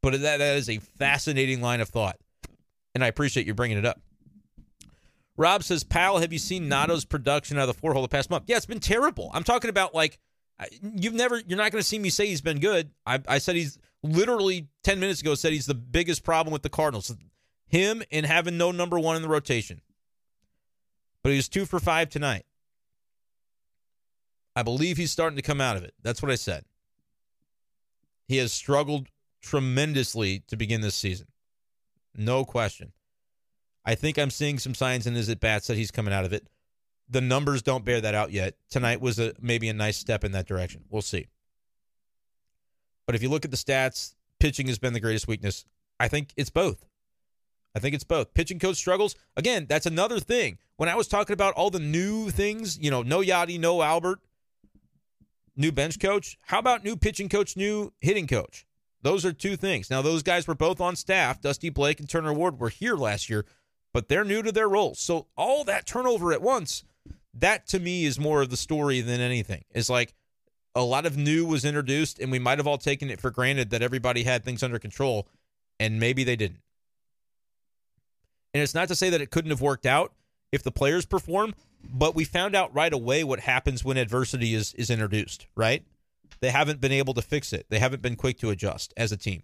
But 0.01 0.21
that 0.21 0.37
that 0.37 0.57
is 0.57 0.69
a 0.69 0.77
fascinating 0.77 1.61
line 1.61 1.81
of 1.81 1.89
thought, 1.89 2.17
and 2.93 3.03
I 3.03 3.07
appreciate 3.07 3.47
you 3.47 3.53
bringing 3.53 3.77
it 3.77 3.85
up. 3.85 3.99
Rob 5.35 5.63
says, 5.63 5.83
"Pal, 5.83 6.19
have 6.19 6.33
you 6.33 6.39
seen 6.39 6.69
Nado's 6.69 7.05
production 7.05 7.57
out 7.57 7.67
of 7.69 7.75
the 7.75 7.81
four 7.81 7.93
hole 7.93 8.01
the 8.01 8.07
past 8.07 8.29
month? 8.29 8.45
Yeah, 8.47 8.57
it's 8.57 8.65
been 8.65 8.79
terrible. 8.79 9.29
I'm 9.33 9.43
talking 9.43 9.69
about 9.69 9.93
like 9.93 10.19
you've 10.81 11.13
never. 11.13 11.41
You're 11.47 11.57
not 11.57 11.71
going 11.71 11.81
to 11.81 11.87
see 11.87 11.99
me 11.99 12.09
say 12.09 12.27
he's 12.27 12.41
been 12.41 12.59
good. 12.59 12.91
I, 13.05 13.19
I 13.27 13.37
said 13.39 13.55
he's 13.55 13.77
literally 14.03 14.67
ten 14.83 14.99
minutes 14.99 15.21
ago 15.21 15.35
said 15.35 15.53
he's 15.53 15.65
the 15.65 15.75
biggest 15.75 16.23
problem 16.23 16.53
with 16.53 16.63
the 16.63 16.69
Cardinals. 16.69 17.15
Him 17.67 18.01
and 18.11 18.25
having 18.25 18.57
no 18.57 18.71
number 18.71 18.99
one 18.99 19.15
in 19.15 19.21
the 19.21 19.27
rotation. 19.27 19.81
But 21.21 21.31
he 21.31 21.35
was 21.35 21.49
two 21.49 21.65
for 21.65 21.79
five 21.79 22.09
tonight. 22.09 22.45
I 24.55 24.63
believe 24.63 24.97
he's 24.97 25.11
starting 25.11 25.35
to 25.35 25.43
come 25.43 25.59
out 25.59 25.77
of 25.77 25.83
it. 25.83 25.93
That's 26.01 26.21
what 26.21 26.31
I 26.31 26.35
said. 26.35 26.63
He 28.27 28.37
has 28.37 28.51
struggled 28.51 29.07
tremendously 29.47 30.43
to 30.47 30.57
begin 30.57 30.81
this 30.81 30.95
season. 30.95 31.27
No 32.15 32.43
question. 32.43 32.91
I 33.85 33.95
think 33.95 34.17
I'm 34.17 34.29
seeing 34.29 34.59
some 34.59 34.75
signs 34.75 35.07
in 35.07 35.15
his 35.15 35.29
at 35.29 35.39
bats 35.39 35.67
that 35.67 35.77
he's 35.77 35.91
coming 35.91 36.13
out 36.13 36.25
of 36.25 36.33
it. 36.33 36.47
The 37.09 37.21
numbers 37.21 37.61
don't 37.61 37.85
bear 37.85 38.01
that 38.01 38.13
out 38.13 38.31
yet. 38.31 38.55
Tonight 38.69 38.99
was 38.99 39.17
a 39.17 39.33
maybe 39.39 39.69
a 39.69 39.73
nice 39.73 39.97
step 39.97 40.25
in 40.25 40.33
that 40.33 40.45
direction. 40.47 40.83
We'll 40.89 41.01
see. 41.01 41.27
But 43.05 43.15
if 43.15 43.23
you 43.23 43.29
look 43.29 43.45
at 43.45 43.51
the 43.51 43.57
stats, 43.57 44.15
pitching 44.39 44.67
has 44.67 44.77
been 44.77 44.91
the 44.91 44.99
greatest 44.99 45.27
weakness. 45.27 45.63
I 45.97 46.09
think 46.09 46.33
it's 46.35 46.49
both. 46.49 46.85
I 47.73 47.79
think 47.79 47.95
it's 47.95 48.03
both. 48.03 48.33
Pitching 48.33 48.59
coach 48.59 48.75
struggles. 48.75 49.15
Again, 49.37 49.65
that's 49.69 49.85
another 49.85 50.19
thing. 50.19 50.57
When 50.75 50.89
I 50.89 50.95
was 50.95 51.07
talking 51.07 51.33
about 51.33 51.53
all 51.53 51.69
the 51.69 51.79
new 51.79 52.29
things, 52.29 52.77
you 52.77 52.91
know, 52.91 53.03
no 53.03 53.21
Yadi, 53.21 53.57
no 53.57 53.81
Albert, 53.81 54.19
new 55.55 55.71
bench 55.71 55.99
coach. 55.99 56.37
How 56.41 56.59
about 56.59 56.83
new 56.83 56.97
pitching 56.97 57.29
coach, 57.29 57.55
new 57.55 57.93
hitting 58.01 58.27
coach? 58.27 58.66
Those 59.07 59.23
are 59.23 59.31
two 59.31 59.55
things. 59.55 59.89
Now, 59.89 60.01
those 60.01 60.21
guys 60.21 60.49
were 60.49 60.53
both 60.53 60.81
on 60.81 60.97
staff. 60.97 61.39
Dusty 61.39 61.69
Blake 61.69 62.01
and 62.01 62.09
Turner 62.09 62.33
Ward 62.33 62.59
were 62.59 62.67
here 62.67 62.97
last 62.97 63.29
year, 63.29 63.45
but 63.93 64.09
they're 64.09 64.25
new 64.25 64.43
to 64.43 64.51
their 64.51 64.67
roles. 64.67 64.99
So, 64.99 65.27
all 65.37 65.63
that 65.63 65.85
turnover 65.85 66.33
at 66.33 66.41
once, 66.41 66.83
that 67.33 67.65
to 67.67 67.79
me 67.79 68.03
is 68.03 68.19
more 68.19 68.41
of 68.41 68.49
the 68.49 68.57
story 68.57 68.99
than 68.99 69.21
anything. 69.21 69.63
It's 69.71 69.89
like 69.89 70.13
a 70.75 70.81
lot 70.81 71.05
of 71.05 71.15
new 71.15 71.45
was 71.45 71.63
introduced, 71.63 72.19
and 72.19 72.33
we 72.33 72.37
might 72.37 72.57
have 72.57 72.67
all 72.67 72.77
taken 72.77 73.09
it 73.09 73.21
for 73.21 73.31
granted 73.31 73.69
that 73.69 73.81
everybody 73.81 74.23
had 74.23 74.43
things 74.43 74.61
under 74.61 74.77
control, 74.77 75.29
and 75.79 76.01
maybe 76.01 76.25
they 76.25 76.35
didn't. 76.35 76.59
And 78.53 78.61
it's 78.61 78.75
not 78.75 78.89
to 78.89 78.95
say 78.95 79.09
that 79.09 79.21
it 79.21 79.31
couldn't 79.31 79.51
have 79.51 79.61
worked 79.61 79.85
out 79.85 80.11
if 80.51 80.63
the 80.63 80.71
players 80.71 81.05
perform, 81.05 81.55
but 81.81 82.13
we 82.13 82.25
found 82.25 82.57
out 82.57 82.75
right 82.75 82.91
away 82.91 83.23
what 83.23 83.39
happens 83.39 83.85
when 83.85 83.95
adversity 83.95 84.53
is 84.53 84.73
is 84.73 84.89
introduced, 84.89 85.47
right? 85.55 85.85
They 86.39 86.51
haven't 86.51 86.81
been 86.81 86.91
able 86.91 87.13
to 87.15 87.21
fix 87.21 87.53
it. 87.53 87.65
They 87.69 87.79
haven't 87.79 88.01
been 88.01 88.15
quick 88.15 88.37
to 88.39 88.49
adjust 88.49 88.93
as 88.97 89.11
a 89.11 89.17
team. 89.17 89.43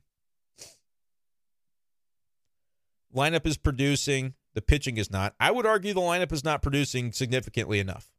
Lineup 3.15 3.45
is 3.45 3.57
producing, 3.57 4.33
the 4.53 4.61
pitching 4.61 4.97
is 4.97 5.11
not. 5.11 5.35
I 5.39 5.51
would 5.51 5.65
argue 5.65 5.93
the 5.93 6.01
lineup 6.01 6.31
is 6.31 6.43
not 6.43 6.61
producing 6.61 7.11
significantly 7.11 7.79
enough, 7.79 8.11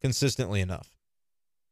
consistently 0.00 0.60
enough. 0.60 0.92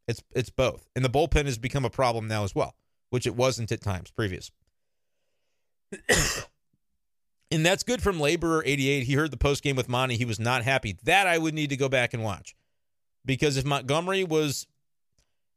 It's 0.09 0.23
it's 0.35 0.51
both. 0.51 0.89
And 0.95 1.05
the 1.05 1.11
bullpen 1.11 1.47
has 1.47 1.59
become 1.59 1.85
a 1.85 1.91
problem 1.91 2.29
now 2.29 2.45
as 2.45 2.55
well, 2.55 2.75
which 3.11 3.27
it 3.27 3.37
wasn't 3.37 3.73
at 3.73 3.81
times 3.81 4.11
previous. 4.11 4.51
And 7.51 7.65
that's 7.65 7.85
good 7.85 8.03
from 8.03 8.19
Laborer 8.19 8.63
88. 8.65 9.05
He 9.05 9.15
heard 9.15 9.31
the 9.31 9.37
post 9.37 9.63
game 9.63 9.77
with 9.77 9.89
Monty. 9.89 10.17
He 10.17 10.25
was 10.25 10.41
not 10.41 10.65
happy. 10.65 10.97
That 11.05 11.27
I 11.27 11.39
would 11.39 11.55
need 11.55 11.71
to 11.71 11.77
go 11.77 11.89
back 11.89 12.13
and 12.13 12.23
watch. 12.23 12.57
Because 13.25 13.57
if 13.57 13.65
Montgomery 13.65 14.25
was, 14.25 14.67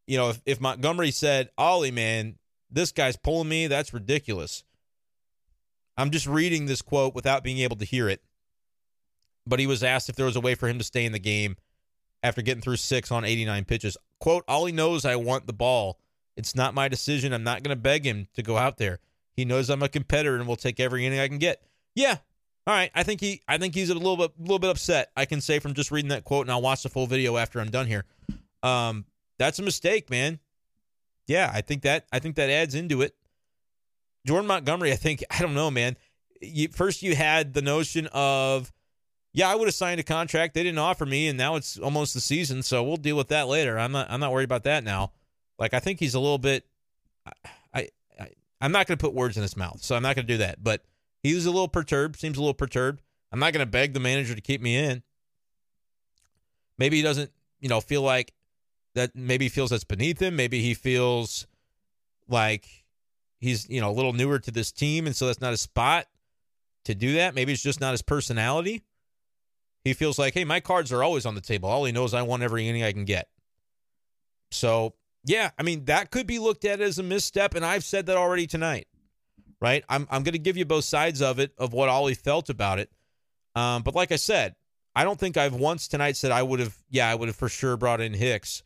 you 0.10 0.18
know, 0.18 0.30
if, 0.30 0.42
if 0.44 0.60
Montgomery 0.60 1.12
said, 1.12 1.52
Oli, 1.56 1.92
man, 1.92 2.36
this 2.72 2.92
guy's 2.92 3.16
pulling 3.16 3.48
me, 3.48 3.68
that's 3.68 3.94
ridiculous. 3.94 4.64
I'm 5.98 6.10
just 6.10 6.26
reading 6.26 6.66
this 6.66 6.82
quote 6.82 7.14
without 7.14 7.44
being 7.44 7.60
able 7.60 7.76
to 7.76 7.86
hear 7.86 8.10
it. 8.10 8.24
But 9.46 9.60
he 9.60 9.68
was 9.68 9.84
asked 9.84 10.10
if 10.10 10.16
there 10.16 10.26
was 10.26 10.36
a 10.36 10.42
way 10.42 10.56
for 10.56 10.68
him 10.68 10.80
to 10.80 10.84
stay 10.84 11.06
in 11.06 11.12
the 11.12 11.20
game 11.20 11.58
after 12.24 12.42
getting 12.42 12.62
through 12.62 12.78
six 12.78 13.12
on 13.12 13.24
89 13.24 13.66
pitches. 13.66 13.98
Quote, 14.20 14.44
Oli 14.48 14.72
knows 14.72 15.06
I 15.06 15.16
want 15.16 15.46
the 15.46 15.54
ball. 15.54 16.00
It's 16.36 16.56
not 16.56 16.74
my 16.74 16.88
decision. 16.88 17.32
I'm 17.32 17.44
not 17.44 17.62
going 17.62 17.76
to 17.76 17.82
beg 17.82 18.04
him 18.04 18.30
to 18.34 18.42
go 18.42 18.58
out 18.58 18.80
there. 18.80 18.98
He 19.36 19.46
knows 19.46 19.70
I'm 19.70 19.84
a 19.84 19.90
competitor 19.90 20.36
and 20.38 20.48
will 20.48 20.56
take 20.56 20.80
every 20.80 21.06
inning 21.06 21.20
I 21.20 21.28
can 21.28 21.38
get. 21.38 21.62
Yeah. 21.94 22.18
All 22.66 22.74
right. 22.74 22.90
I 22.96 23.04
think 23.04 23.22
he 23.22 23.42
I 23.48 23.60
think 23.60 23.76
he's 23.76 23.92
a 23.92 23.94
little 23.94 24.18
bit 24.18 24.32
a 24.40 24.42
little 24.42 24.60
bit 24.60 24.72
upset. 24.72 25.12
I 25.16 25.26
can 25.26 25.40
say 25.40 25.60
from 25.60 25.76
just 25.76 25.92
reading 25.92 26.10
that 26.10 26.24
quote 26.24 26.46
and 26.46 26.52
I'll 26.52 26.62
watch 26.62 26.84
the 26.84 26.90
full 26.90 27.08
video 27.08 27.38
after 27.38 27.60
I'm 27.60 27.70
done 27.70 27.86
here. 27.86 28.06
Um 28.64 29.06
that's 29.40 29.58
a 29.58 29.64
mistake, 29.64 30.12
man. 30.12 30.40
Yeah, 31.26 31.50
I 31.52 31.62
think 31.62 31.82
that 31.84 32.06
I 32.12 32.20
think 32.20 32.36
that 32.36 32.50
adds 32.50 32.76
into 32.76 33.02
it. 33.02 33.16
Jordan 34.28 34.48
Montgomery, 34.48 34.92
I 34.92 34.96
think 34.96 35.24
I 35.32 35.42
don't 35.42 35.56
know, 35.56 35.72
man. 35.72 35.98
You, 36.42 36.68
first 36.68 37.02
you 37.02 37.16
had 37.16 37.54
the 37.54 37.62
notion 37.62 38.08
of 38.14 38.72
yeah, 39.34 39.50
I 39.50 39.56
would 39.56 39.68
have 39.68 39.76
signed 39.76 40.00
a 40.00 40.04
contract. 40.04 40.54
They 40.54 40.64
didn't 40.64 40.80
offer 40.80 41.06
me 41.06 41.28
and 41.28 41.38
now 41.38 41.56
it's 41.56 41.78
almost 41.80 42.14
the 42.14 42.22
season, 42.22 42.62
so 42.62 42.84
we'll 42.84 42.98
deal 42.98 43.18
with 43.18 43.30
that 43.30 43.48
later. 43.48 43.80
I'm 43.80 43.92
not 43.92 44.12
I'm 44.12 44.20
not 44.20 44.32
worried 44.32 44.46
about 44.46 44.64
that 44.66 44.84
now. 44.84 45.14
Like 45.58 45.74
I 45.74 45.80
think 45.80 46.00
he's 46.00 46.16
a 46.16 46.20
little 46.20 46.38
bit 46.38 46.66
I, 47.26 47.88
I 48.20 48.30
I'm 48.62 48.72
not 48.72 48.88
going 48.88 48.98
to 48.98 49.04
put 49.04 49.14
words 49.14 49.38
in 49.38 49.42
his 49.42 49.58
mouth, 49.58 49.82
so 49.82 49.96
I'm 49.96 50.04
not 50.04 50.16
going 50.16 50.28
to 50.28 50.34
do 50.34 50.38
that. 50.40 50.64
But 50.64 50.84
he 51.24 51.34
was 51.34 51.46
a 51.46 51.52
little 51.52 51.68
perturbed, 51.68 52.20
seems 52.20 52.38
a 52.38 52.42
little 52.42 52.54
perturbed. 52.54 53.02
I'm 53.32 53.40
not 53.40 53.54
going 53.54 53.66
to 53.66 53.72
beg 53.72 53.94
the 53.94 54.00
manager 54.00 54.36
to 54.36 54.42
keep 54.42 54.62
me 54.62 54.76
in. 54.76 55.04
Maybe 56.78 56.98
he 56.98 57.04
doesn't, 57.04 57.32
you 57.60 57.70
know, 57.70 57.82
feel 57.82 58.02
like 58.02 58.34
that. 58.96 59.16
Maybe 59.16 59.50
feels 59.50 59.70
that's 59.70 59.84
beneath 59.84 60.22
him. 60.22 60.36
Maybe 60.36 60.62
he 60.62 60.74
feels 60.74 61.48
like 62.28 62.68
he's, 63.40 63.70
you 63.70 63.82
know, 63.82 63.90
a 63.90 63.94
little 63.94 64.14
newer 64.14 64.40
to 64.40 64.52
this 64.52 64.72
team. 64.72 65.08
And 65.08 65.16
so 65.16 65.28
that's 65.28 65.42
not 65.42 65.52
his 65.52 65.62
spot 65.62 66.08
to 66.86 66.96
do 66.96 67.14
that. 67.14 67.36
Maybe 67.36 67.54
it's 67.54 67.64
just 67.64 67.82
not 67.82 67.92
his 67.92 68.02
personality. 68.02 68.84
He 69.84 69.94
feels 69.94 70.20
like, 70.20 70.34
hey, 70.34 70.44
my 70.44 70.60
cards 70.60 70.92
are 70.92 71.04
always 71.04 71.26
on 71.26 71.36
the 71.36 71.42
table. 71.42 71.70
Oli 71.70 71.92
knows, 71.92 72.14
I 72.14 72.22
want 72.22 72.44
every 72.44 72.68
inning 72.68 72.84
I 72.84 72.92
can 72.92 73.06
get. 73.06 73.30
So 74.52 74.94
Yeah, 75.26 75.52
I 75.58 75.64
mean 75.64 75.86
that 75.86 76.12
could 76.12 76.28
be 76.28 76.40
looked 76.40 76.66
at 76.66 76.82
as 76.82 77.00
a 77.00 77.04
misstep, 77.04 77.56
and 77.56 77.66
I've 77.66 77.84
said 77.84 78.08
that 78.08 78.18
already 78.18 78.48
tonight. 78.48 78.88
Right? 79.62 79.84
I'm 79.90 80.08
I'm 80.10 80.24
going 80.24 80.34
to 80.34 80.40
give 80.40 80.58
you 80.58 80.66
both 80.66 80.86
sides 80.86 81.22
of 81.22 81.40
it 81.40 81.54
of 81.58 81.74
what 81.74 81.90
Oli 81.90 82.14
felt 82.14 82.50
about 82.50 82.80
it. 82.80 82.90
Um, 83.56 83.84
but 83.84 83.94
like 83.94 84.12
I 84.12 84.16
said, 84.16 84.56
I 84.96 85.04
don't 85.04 85.20
think 85.20 85.38
I've 85.38 85.54
once 85.54 85.88
tonight 85.88 86.16
said 86.18 86.32
I 86.32 86.44
would 86.44 86.60
have. 86.60 86.78
Yeah, 86.90 87.10
I 87.10 87.16
would 87.16 87.28
have 87.28 87.36
for 87.36 87.50
sure 87.50 87.78
brought 87.78 88.02
in 88.02 88.14
Hicks 88.14 88.64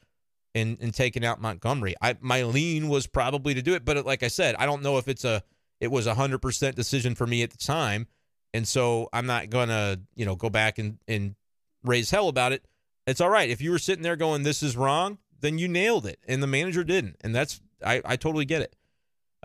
and 0.56 0.78
and 0.80 0.94
taken 0.94 1.24
out 1.24 1.42
Montgomery. 1.42 1.96
I 2.02 2.18
my 2.22 2.44
lean 2.44 2.90
was 2.90 3.08
probably 3.08 3.54
to 3.54 3.62
do 3.62 3.74
it, 3.74 3.86
but 3.86 4.06
like 4.06 4.24
I 4.24 4.28
said, 4.28 4.56
I 4.56 4.66
don't 4.66 4.84
know 4.84 4.98
if 4.98 5.08
it's 5.08 5.26
a 5.26 5.44
it 5.80 5.92
was 5.92 6.08
a 6.08 6.16
hundred 6.16 6.40
percent 6.42 6.76
decision 6.76 7.16
for 7.16 7.28
me 7.28 7.44
at 7.44 7.52
the 7.52 7.58
time, 7.58 8.08
and 8.54 8.68
so 8.68 9.10
I'm 9.14 9.26
not 9.26 9.50
gonna 9.50 10.00
you 10.16 10.26
know 10.26 10.36
go 10.36 10.50
back 10.50 10.78
and 10.78 10.98
and 11.08 11.36
raise 11.84 12.12
hell 12.12 12.28
about 12.30 12.52
it. 12.52 12.66
It's 13.08 13.22
all 13.22 13.30
right 13.30 13.50
if 13.50 13.62
you 13.62 13.72
were 13.72 13.80
sitting 13.80 14.04
there 14.04 14.16
going 14.16 14.44
this 14.44 14.64
is 14.64 14.78
wrong, 14.78 15.18
then 15.40 15.58
you 15.58 15.68
nailed 15.68 16.06
it, 16.06 16.20
and 16.28 16.42
the 16.42 16.48
manager 16.48 16.84
didn't, 16.84 17.18
and 17.22 17.34
that's 17.34 17.62
I 17.86 18.02
I 18.06 18.16
totally 18.16 18.46
get 18.46 18.62
it. 18.62 18.76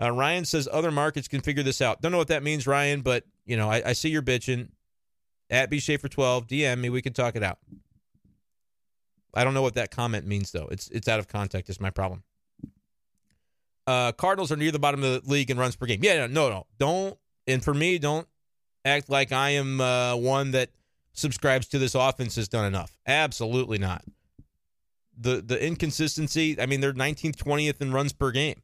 Uh, 0.01 0.11
Ryan 0.11 0.45
says 0.45 0.69
other 0.71 0.91
markets 0.91 1.27
can 1.27 1.41
figure 1.41 1.63
this 1.63 1.81
out. 1.81 2.01
Don't 2.01 2.13
know 2.13 2.17
what 2.17 2.29
that 2.29 2.43
means, 2.43 2.65
Ryan, 2.65 3.01
but 3.01 3.25
you 3.45 3.57
know 3.57 3.69
I, 3.69 3.89
I 3.89 3.93
see 3.93 4.09
you're 4.09 4.21
bitching. 4.21 4.69
At 5.51 5.71
B 5.71 5.79
Schaeffer 5.79 6.07
twelve, 6.07 6.45
DM 6.45 6.77
me. 6.77 6.91
We 6.91 7.01
can 7.01 7.11
talk 7.11 7.35
it 7.35 7.41
out. 7.41 7.57
I 9.33 9.43
don't 9.43 9.53
know 9.53 9.61
what 9.61 9.75
that 9.75 9.91
comment 9.91 10.25
means 10.25 10.51
though. 10.51 10.67
It's 10.71 10.87
it's 10.89 11.07
out 11.07 11.19
of 11.19 11.27
context. 11.27 11.69
Is 11.69 11.79
my 11.79 11.89
problem. 11.89 12.23
Uh, 13.87 14.11
Cardinals 14.11 14.51
are 14.51 14.55
near 14.55 14.71
the 14.71 14.79
bottom 14.79 15.03
of 15.03 15.23
the 15.23 15.29
league 15.29 15.49
in 15.49 15.57
runs 15.57 15.75
per 15.75 15.87
game. 15.87 15.99
Yeah, 16.03 16.27
no, 16.27 16.49
no, 16.49 16.67
don't. 16.77 17.17
And 17.47 17.63
for 17.63 17.73
me, 17.73 17.97
don't 17.97 18.27
act 18.85 19.09
like 19.09 19.31
I 19.31 19.51
am 19.51 19.81
uh, 19.81 20.15
one 20.15 20.51
that 20.51 20.69
subscribes 21.13 21.67
to 21.69 21.79
this 21.79 21.95
offense 21.95 22.35
has 22.35 22.47
done 22.47 22.65
enough. 22.65 22.97
Absolutely 23.07 23.77
not. 23.77 24.03
The 25.17 25.41
the 25.41 25.63
inconsistency. 25.63 26.59
I 26.59 26.65
mean, 26.65 26.81
they're 26.81 26.93
19th, 26.93 27.35
20th 27.35 27.81
in 27.81 27.91
runs 27.91 28.13
per 28.13 28.31
game. 28.31 28.61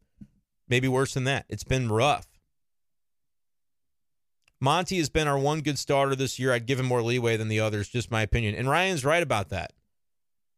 Maybe 0.68 0.88
worse 0.88 1.14
than 1.14 1.26
that. 1.26 1.46
It's 1.50 1.64
been 1.64 1.90
rough. 1.90 2.28
Monty 4.62 4.98
has 4.98 5.10
been 5.10 5.28
our 5.28 5.38
one 5.38 5.62
good 5.62 5.78
starter 5.78 6.16
this 6.16 6.40
year. 6.40 6.54
I'd 6.54 6.66
give 6.66 6.80
him 6.80 6.86
more 6.86 7.02
leeway 7.02 7.38
than 7.38 7.50
the 7.50 7.60
others, 7.60 7.90
just 7.90 8.10
my 8.10 8.22
opinion. 8.22 8.56
And 8.56 8.70
Ryan's 8.70 9.04
right 9.06 9.22
about 9.22 9.50
that. 9.50 9.74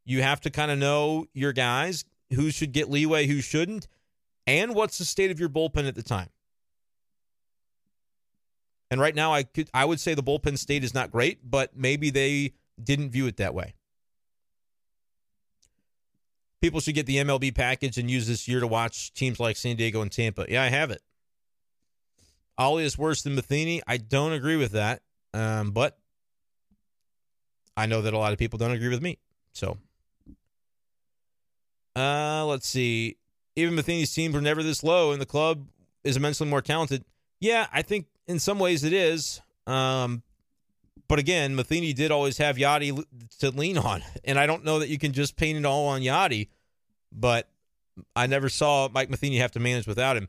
You 0.08 0.22
have 0.24 0.40
to 0.42 0.50
kind 0.50 0.72
of 0.72 0.80
know 0.80 1.26
your 1.34 1.52
guys, 1.52 2.06
who 2.34 2.50
should 2.50 2.72
get 2.72 2.90
leeway, 2.90 3.28
who 3.28 3.42
shouldn't, 3.42 3.90
and 4.48 4.74
what's 4.74 4.98
the 4.98 5.04
state 5.04 5.32
of 5.32 5.40
your 5.40 5.50
bullpen 5.50 5.86
at 5.86 5.96
the 5.96 6.02
time. 6.02 6.30
And 8.90 9.02
right 9.02 9.14
now, 9.14 9.34
I 9.34 9.44
could 9.44 9.70
I 9.74 9.84
would 9.84 10.00
say 10.00 10.14
the 10.14 10.24
bullpen 10.24 10.58
state 10.58 10.86
is 10.86 10.94
not 10.94 11.12
great, 11.12 11.40
but 11.44 11.76
maybe 11.76 12.10
they 12.10 12.54
didn't 12.82 13.10
view 13.10 13.28
it 13.28 13.36
that 13.36 13.54
way. 13.54 13.76
People 16.62 16.80
should 16.80 16.96
get 16.96 17.06
the 17.06 17.18
MLB 17.18 17.54
package 17.54 17.98
and 17.98 18.10
use 18.10 18.28
this 18.28 18.48
year 18.48 18.62
to 18.62 18.68
watch 18.68 19.14
teams 19.14 19.42
like 19.42 19.58
San 19.58 19.76
Diego 19.76 20.02
and 20.02 20.12
Tampa. 20.12 20.46
Yeah, 20.48 20.64
I 20.64 20.70
have 20.70 20.90
it. 20.90 21.02
Oli 22.58 22.86
is 22.86 22.98
worse 22.98 23.24
than 23.24 23.36
Matheny. 23.36 23.82
I 23.86 23.98
don't 23.98 24.32
agree 24.32 24.56
with 24.56 24.72
that, 24.72 25.02
um, 25.34 25.72
but 25.72 25.98
I 27.76 27.88
know 27.88 28.02
that 28.04 28.14
a 28.14 28.18
lot 28.18 28.32
of 28.32 28.40
people 28.40 28.58
don't 28.58 28.72
agree 28.72 28.88
with 28.88 29.02
me. 29.02 29.20
So 29.52 29.78
uh, 31.98 32.46
let's 32.46 32.68
see. 32.68 33.18
Even 33.56 33.76
Matheny's 33.76 34.14
teams 34.14 34.36
were 34.36 34.42
never 34.42 34.62
this 34.62 34.84
low, 34.84 35.12
and 35.12 35.22
the 35.22 35.26
club 35.26 35.68
is 36.04 36.16
immensely 36.16 36.48
more 36.48 36.62
talented. 36.62 37.04
Yeah, 37.40 37.68
I 37.74 37.82
think 37.82 38.06
in 38.28 38.40
some 38.40 38.60
ways 38.60 38.84
it 38.84 38.94
is. 38.94 39.42
Um, 39.66 40.22
but 41.08 41.20
again, 41.20 41.56
Matheny 41.56 41.94
did 41.94 42.12
always 42.12 42.38
have 42.38 42.58
Yadi 42.58 43.04
to 43.40 43.50
lean 43.52 43.78
on, 43.78 44.04
and 44.24 44.38
I 44.38 44.46
don't 44.46 44.64
know 44.64 44.80
that 44.80 44.90
you 44.90 45.00
can 45.00 45.14
just 45.14 45.36
paint 45.36 45.58
it 45.58 45.66
all 45.66 45.88
on 45.88 46.02
Yadi. 46.02 46.50
But 47.12 47.50
I 48.16 48.28
never 48.28 48.50
saw 48.50 48.90
Mike 48.92 49.10
Matheny 49.10 49.38
have 49.38 49.52
to 49.52 49.60
manage 49.60 49.88
without 49.88 50.18
him. 50.18 50.28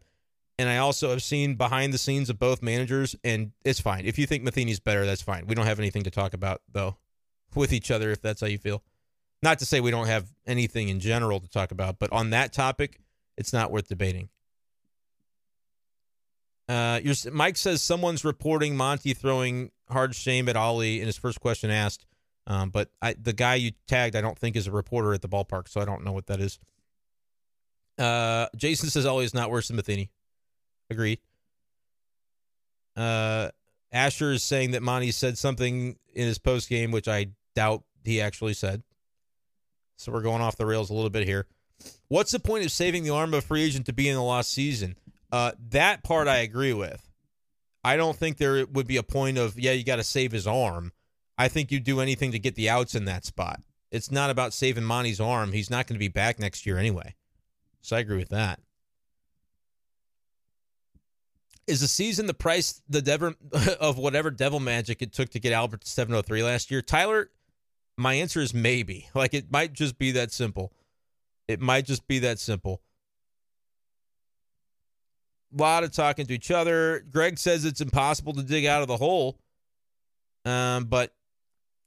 And 0.61 0.69
I 0.69 0.79
also 0.79 1.11
have 1.11 1.23
seen 1.23 1.55
behind 1.55 1.93
the 1.93 1.99
scenes 1.99 2.31
of 2.31 2.39
both 2.39 2.63
managers, 2.63 3.15
and 3.23 3.53
it's 3.65 3.81
fine. 3.81 4.07
If 4.07 4.19
you 4.19 4.27
think 4.27 4.43
Matheny's 4.43 4.81
better, 4.81 5.07
that's 5.07 5.23
fine. 5.23 5.47
We 5.47 5.55
don't 5.55 5.67
have 5.67 5.79
anything 5.79 6.03
to 6.05 6.11
talk 6.11 6.35
about 6.35 6.63
though 6.73 6.97
with 7.55 7.73
each 7.73 7.91
other 7.91 8.11
if 8.11 8.23
that's 8.23 8.41
how 8.41 8.47
you 8.47 8.59
feel. 8.59 8.83
Not 9.43 9.61
to 9.61 9.67
say 9.67 9.81
we 9.81 9.91
don't 9.91 10.07
have 10.07 10.27
anything 10.47 10.89
in 10.89 11.01
general 11.01 11.41
to 11.41 11.49
talk 11.49 11.71
about, 11.71 11.99
but 11.99 12.13
on 12.13 12.31
that 12.31 12.53
topic, 12.53 13.01
it's 13.37 13.53
not 13.53 13.71
worth 13.71 13.89
debating. 13.89 14.29
Uh, 16.69 17.01
Mike 17.33 17.57
says 17.57 17.81
someone's 17.81 18.25
reporting 18.25 18.77
Monty 18.77 19.15
throwing 19.15 19.71
hard 19.89 20.15
shame 20.15 20.49
at 20.49 20.57
Oli 20.57 21.01
in 21.01 21.07
his 21.07 21.17
first 21.17 21.41
question 21.41 21.71
asked, 21.71 22.05
um, 22.47 22.71
but 22.71 22.91
I, 23.01 23.15
the 23.15 23.33
guy 23.33 23.55
you 23.55 23.73
tagged, 23.87 24.17
I 24.17 24.21
don't 24.21 24.39
think 24.39 24.57
is 24.57 24.67
a 24.67 24.73
reporter 24.73 25.15
at 25.15 25.23
the 25.23 25.29
ballpark, 25.29 25.69
so 25.69 25.81
I 25.81 25.85
don't 25.85 26.05
know 26.05 26.13
what 26.13 26.27
that 26.27 26.41
is. 26.41 26.59
Uh, 27.99 28.47
Jason 28.57 28.91
says 28.91 29.07
Oli 29.07 29.25
is 29.25 29.35
not 29.35 29.51
worse 29.51 29.69
than 29.69 29.77
Matheny. 29.77 30.11
Agreed. 30.91 31.21
Uh, 32.97 33.51
Asher 33.93 34.33
is 34.33 34.43
saying 34.43 34.73
that 34.73 34.83
Monty 34.83 35.11
said 35.11 35.39
something 35.39 35.97
in 36.15 36.27
his 36.27 36.39
post 36.39 36.69
game, 36.69 36.91
which 36.91 37.09
I 37.09 37.29
doubt 37.55 37.85
he 38.05 38.21
actually 38.21 38.55
said. 38.55 38.83
So 39.99 40.13
we're 40.13 40.23
going 40.23 40.41
off 40.41 40.57
the 40.57 40.65
rails 40.65 40.91
a 40.91 40.95
little 40.95 41.11
bit 41.11 41.27
here. 41.27 41.47
What's 42.07 42.33
the 42.33 42.39
point 42.39 42.65
of 42.65 42.71
saving 42.71 43.03
the 43.03 43.11
arm 43.11 43.35
of 43.35 43.39
a 43.39 43.47
free 43.47 43.65
agent 43.65 43.87
to 43.87 43.93
be 43.93 44.09
in 44.09 44.15
the 44.15 44.23
lost 44.23 44.53
season? 44.53 44.97
Uh, 45.31 45.53
that 45.71 46.05
part 46.05 46.29
I 46.29 46.39
agree 46.39 46.73
with. 46.73 47.11
I 47.85 47.97
don't 47.97 48.17
think 48.17 48.39
there 48.39 48.65
would 48.67 48.87
be 48.87 48.97
a 48.97 49.03
point 49.03 49.39
of, 49.39 49.59
yeah, 49.59 49.73
you 49.73 49.85
got 49.85 49.97
to 49.97 50.05
save 50.05 50.33
his 50.33 50.47
arm. 50.47 50.93
I 51.37 51.49
think 51.49 51.73
you 51.73 51.81
do 51.81 52.01
anything 52.01 52.33
to 52.33 52.39
get 52.39 52.55
the 52.55 52.71
outs 52.71 52.95
in 52.95 53.07
that 53.07 53.25
spot. 53.25 53.61
It's 53.91 54.11
not 54.11 54.31
about 54.31 54.53
saving 54.53 54.85
Monty's 54.85 55.21
arm. 55.21 55.53
He's 55.53 55.71
not 55.71 55.87
going 55.87 55.97
to 55.97 56.01
be 56.01 56.09
back 56.09 56.39
next 56.39 56.65
year 56.65 56.79
anyway. 56.79 57.15
So 57.83 57.97
I 57.97 58.01
agree 58.01 58.19
with 58.19 58.29
that. 58.29 58.61
Is 61.67 61.81
the 61.81 61.89
season 61.89 62.27
the 62.27 62.35
price 62.35 62.83
the 62.89 63.03
devil 63.03 63.35
of 63.81 63.99
whatever 63.99 64.31
devil 64.31 64.61
magic 64.61 65.03
it 65.03 65.13
took 65.13 65.31
to 65.31 65.41
get 65.41 65.53
Albert 65.53 65.83
to 65.83 65.89
703 65.89 66.43
last 66.43 66.71
year? 66.71 66.83
Tyler, 66.83 67.31
my 67.99 68.15
answer 68.15 68.41
is 68.41 68.55
maybe. 68.55 69.09
Like 69.15 69.35
it 69.35 69.51
might 69.51 69.73
just 69.73 69.99
be 69.99 70.13
that 70.13 70.33
simple. 70.33 70.73
It 71.49 71.61
might 71.61 71.87
just 71.87 72.07
be 72.07 72.21
that 72.21 72.39
simple. 72.39 72.81
A 75.53 75.61
lot 75.61 75.83
of 75.83 75.93
talking 75.93 76.27
to 76.27 76.35
each 76.35 76.51
other. 76.51 77.05
Greg 77.11 77.39
says 77.39 77.65
it's 77.65 77.81
impossible 77.81 78.35
to 78.35 78.43
dig 78.43 78.67
out 78.67 78.83
of 78.83 78.89
the 78.89 78.97
hole. 78.97 79.39
Um, 80.45 80.85
but 80.85 81.13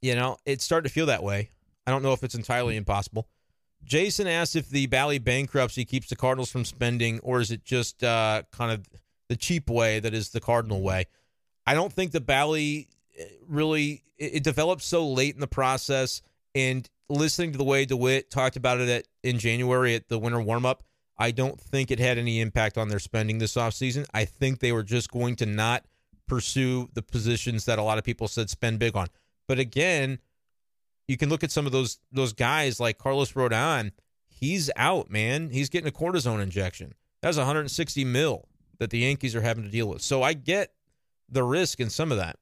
you 0.02 0.14
know, 0.14 0.36
it's 0.44 0.64
starting 0.64 0.88
to 0.88 0.92
feel 0.92 1.06
that 1.06 1.22
way. 1.22 1.50
I 1.86 1.90
don't 1.90 2.02
know 2.02 2.12
if 2.12 2.22
it's 2.22 2.34
entirely 2.34 2.76
impossible. 2.76 3.28
Jason 3.84 4.26
asked 4.26 4.54
if 4.54 4.68
the 4.68 4.86
Bally 4.86 5.18
bankruptcy 5.18 5.84
keeps 5.84 6.08
the 6.08 6.16
Cardinals 6.16 6.50
from 6.50 6.64
spending, 6.64 7.18
or 7.20 7.40
is 7.40 7.50
it 7.50 7.64
just 7.64 8.04
uh, 8.04 8.42
kind 8.52 8.72
of 8.72 8.86
the 9.28 9.36
cheap 9.36 9.70
way 9.70 9.98
that 10.00 10.12
is 10.14 10.30
the 10.30 10.40
Cardinal 10.40 10.82
way? 10.82 11.06
I 11.66 11.74
don't 11.74 11.92
think 11.92 12.12
the 12.12 12.20
Bally 12.20 12.88
really 13.48 14.02
it, 14.22 14.36
it 14.36 14.44
developed 14.44 14.82
so 14.82 15.06
late 15.08 15.34
in 15.34 15.40
the 15.40 15.46
process. 15.46 16.22
And 16.54 16.88
listening 17.08 17.52
to 17.52 17.58
the 17.58 17.64
way 17.64 17.84
DeWitt 17.84 18.30
talked 18.30 18.56
about 18.56 18.80
it 18.80 18.88
at, 18.88 19.08
in 19.22 19.38
January 19.38 19.94
at 19.94 20.08
the 20.08 20.18
winter 20.18 20.40
warm 20.40 20.64
up, 20.64 20.84
I 21.18 21.30
don't 21.30 21.60
think 21.60 21.90
it 21.90 21.98
had 21.98 22.18
any 22.18 22.40
impact 22.40 22.78
on 22.78 22.88
their 22.88 22.98
spending 22.98 23.38
this 23.38 23.54
offseason. 23.54 24.06
I 24.14 24.24
think 24.24 24.60
they 24.60 24.72
were 24.72 24.82
just 24.82 25.10
going 25.10 25.36
to 25.36 25.46
not 25.46 25.84
pursue 26.26 26.88
the 26.94 27.02
positions 27.02 27.64
that 27.66 27.78
a 27.78 27.82
lot 27.82 27.98
of 27.98 28.04
people 28.04 28.28
said 28.28 28.48
spend 28.48 28.78
big 28.78 28.96
on. 28.96 29.08
But 29.46 29.58
again, 29.58 30.18
you 31.08 31.16
can 31.16 31.28
look 31.28 31.44
at 31.44 31.50
some 31.50 31.66
of 31.66 31.72
those 31.72 31.98
those 32.12 32.32
guys 32.32 32.80
like 32.80 32.96
Carlos 32.96 33.32
Rodon. 33.32 33.92
He's 34.28 34.70
out, 34.76 35.10
man. 35.10 35.50
He's 35.50 35.68
getting 35.68 35.88
a 35.88 35.92
cortisone 35.92 36.42
injection. 36.42 36.94
That's 37.20 37.36
160 37.36 38.04
mil 38.04 38.48
that 38.78 38.90
the 38.90 38.98
Yankees 38.98 39.36
are 39.36 39.42
having 39.42 39.64
to 39.64 39.70
deal 39.70 39.88
with. 39.88 40.02
So 40.02 40.22
I 40.22 40.32
get 40.32 40.72
the 41.28 41.42
risk 41.42 41.80
in 41.80 41.90
some 41.90 42.10
of 42.10 42.18
that. 42.18 42.38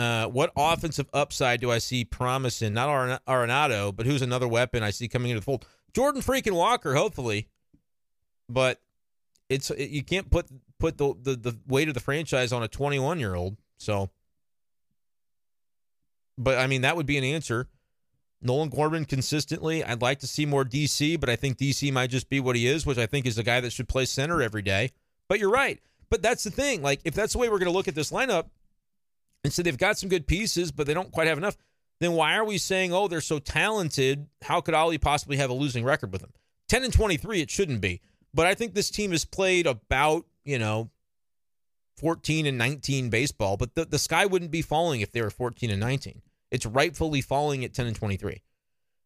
Uh, 0.00 0.26
what 0.28 0.50
offensive 0.56 1.10
upside 1.12 1.60
do 1.60 1.70
I 1.70 1.76
see 1.76 2.06
promising? 2.06 2.72
Not 2.72 3.20
Arenado, 3.26 3.94
but 3.94 4.06
who's 4.06 4.22
another 4.22 4.48
weapon 4.48 4.82
I 4.82 4.92
see 4.92 5.08
coming 5.08 5.30
into 5.30 5.40
the 5.40 5.44
fold? 5.44 5.66
Jordan 5.92 6.22
freaking 6.22 6.52
Walker, 6.52 6.94
hopefully. 6.94 7.48
But 8.48 8.80
it's 9.50 9.70
it, 9.70 9.90
you 9.90 10.02
can't 10.02 10.30
put 10.30 10.46
put 10.78 10.96
the, 10.96 11.14
the 11.20 11.36
the 11.36 11.58
weight 11.68 11.88
of 11.88 11.92
the 11.92 12.00
franchise 12.00 12.50
on 12.50 12.62
a 12.62 12.68
21 12.68 13.20
year 13.20 13.34
old. 13.34 13.58
So, 13.76 14.08
but 16.38 16.56
I 16.56 16.66
mean 16.66 16.80
that 16.80 16.96
would 16.96 17.04
be 17.04 17.18
an 17.18 17.24
answer. 17.24 17.68
Nolan 18.40 18.70
Gorman 18.70 19.04
consistently. 19.04 19.84
I'd 19.84 20.00
like 20.00 20.20
to 20.20 20.26
see 20.26 20.46
more 20.46 20.64
DC, 20.64 21.20
but 21.20 21.28
I 21.28 21.36
think 21.36 21.58
DC 21.58 21.92
might 21.92 22.08
just 22.08 22.30
be 22.30 22.40
what 22.40 22.56
he 22.56 22.66
is, 22.66 22.86
which 22.86 22.96
I 22.96 23.04
think 23.04 23.26
is 23.26 23.36
a 23.36 23.42
guy 23.42 23.60
that 23.60 23.70
should 23.70 23.86
play 23.86 24.06
center 24.06 24.40
every 24.40 24.62
day. 24.62 24.92
But 25.28 25.40
you're 25.40 25.50
right. 25.50 25.78
But 26.08 26.22
that's 26.22 26.44
the 26.44 26.50
thing. 26.50 26.80
Like 26.80 27.00
if 27.04 27.12
that's 27.12 27.34
the 27.34 27.38
way 27.38 27.50
we're 27.50 27.58
going 27.58 27.70
to 27.70 27.76
look 27.76 27.86
at 27.86 27.94
this 27.94 28.10
lineup, 28.10 28.46
and 29.44 29.52
so 29.52 29.62
they've 29.62 29.76
got 29.76 29.98
some 29.98 30.08
good 30.08 30.26
pieces, 30.26 30.72
but 30.72 30.86
they 30.86 30.94
don't 30.94 31.12
quite 31.12 31.28
have 31.28 31.38
enough. 31.38 31.56
Then 32.00 32.12
why 32.12 32.36
are 32.36 32.44
we 32.44 32.58
saying, 32.58 32.92
oh, 32.92 33.08
they're 33.08 33.20
so 33.20 33.38
talented? 33.38 34.26
How 34.42 34.60
could 34.60 34.74
Oli 34.74 34.98
possibly 34.98 35.36
have 35.36 35.50
a 35.50 35.54
losing 35.54 35.84
record 35.84 36.12
with 36.12 36.22
them? 36.22 36.32
10 36.68 36.84
and 36.84 36.92
23, 36.92 37.40
it 37.40 37.50
shouldn't 37.50 37.80
be. 37.80 38.00
But 38.32 38.46
I 38.46 38.54
think 38.54 38.74
this 38.74 38.90
team 38.90 39.10
has 39.10 39.24
played 39.24 39.66
about, 39.66 40.24
you 40.44 40.58
know, 40.58 40.90
14 41.98 42.46
and 42.46 42.56
19 42.56 43.10
baseball, 43.10 43.56
but 43.56 43.74
the, 43.74 43.84
the 43.84 43.98
sky 43.98 44.24
wouldn't 44.24 44.50
be 44.50 44.62
falling 44.62 45.02
if 45.02 45.12
they 45.12 45.20
were 45.20 45.30
14 45.30 45.70
and 45.70 45.80
19. 45.80 46.22
It's 46.50 46.64
rightfully 46.64 47.20
falling 47.20 47.64
at 47.64 47.74
10 47.74 47.86
and 47.86 47.96
23. 47.96 48.42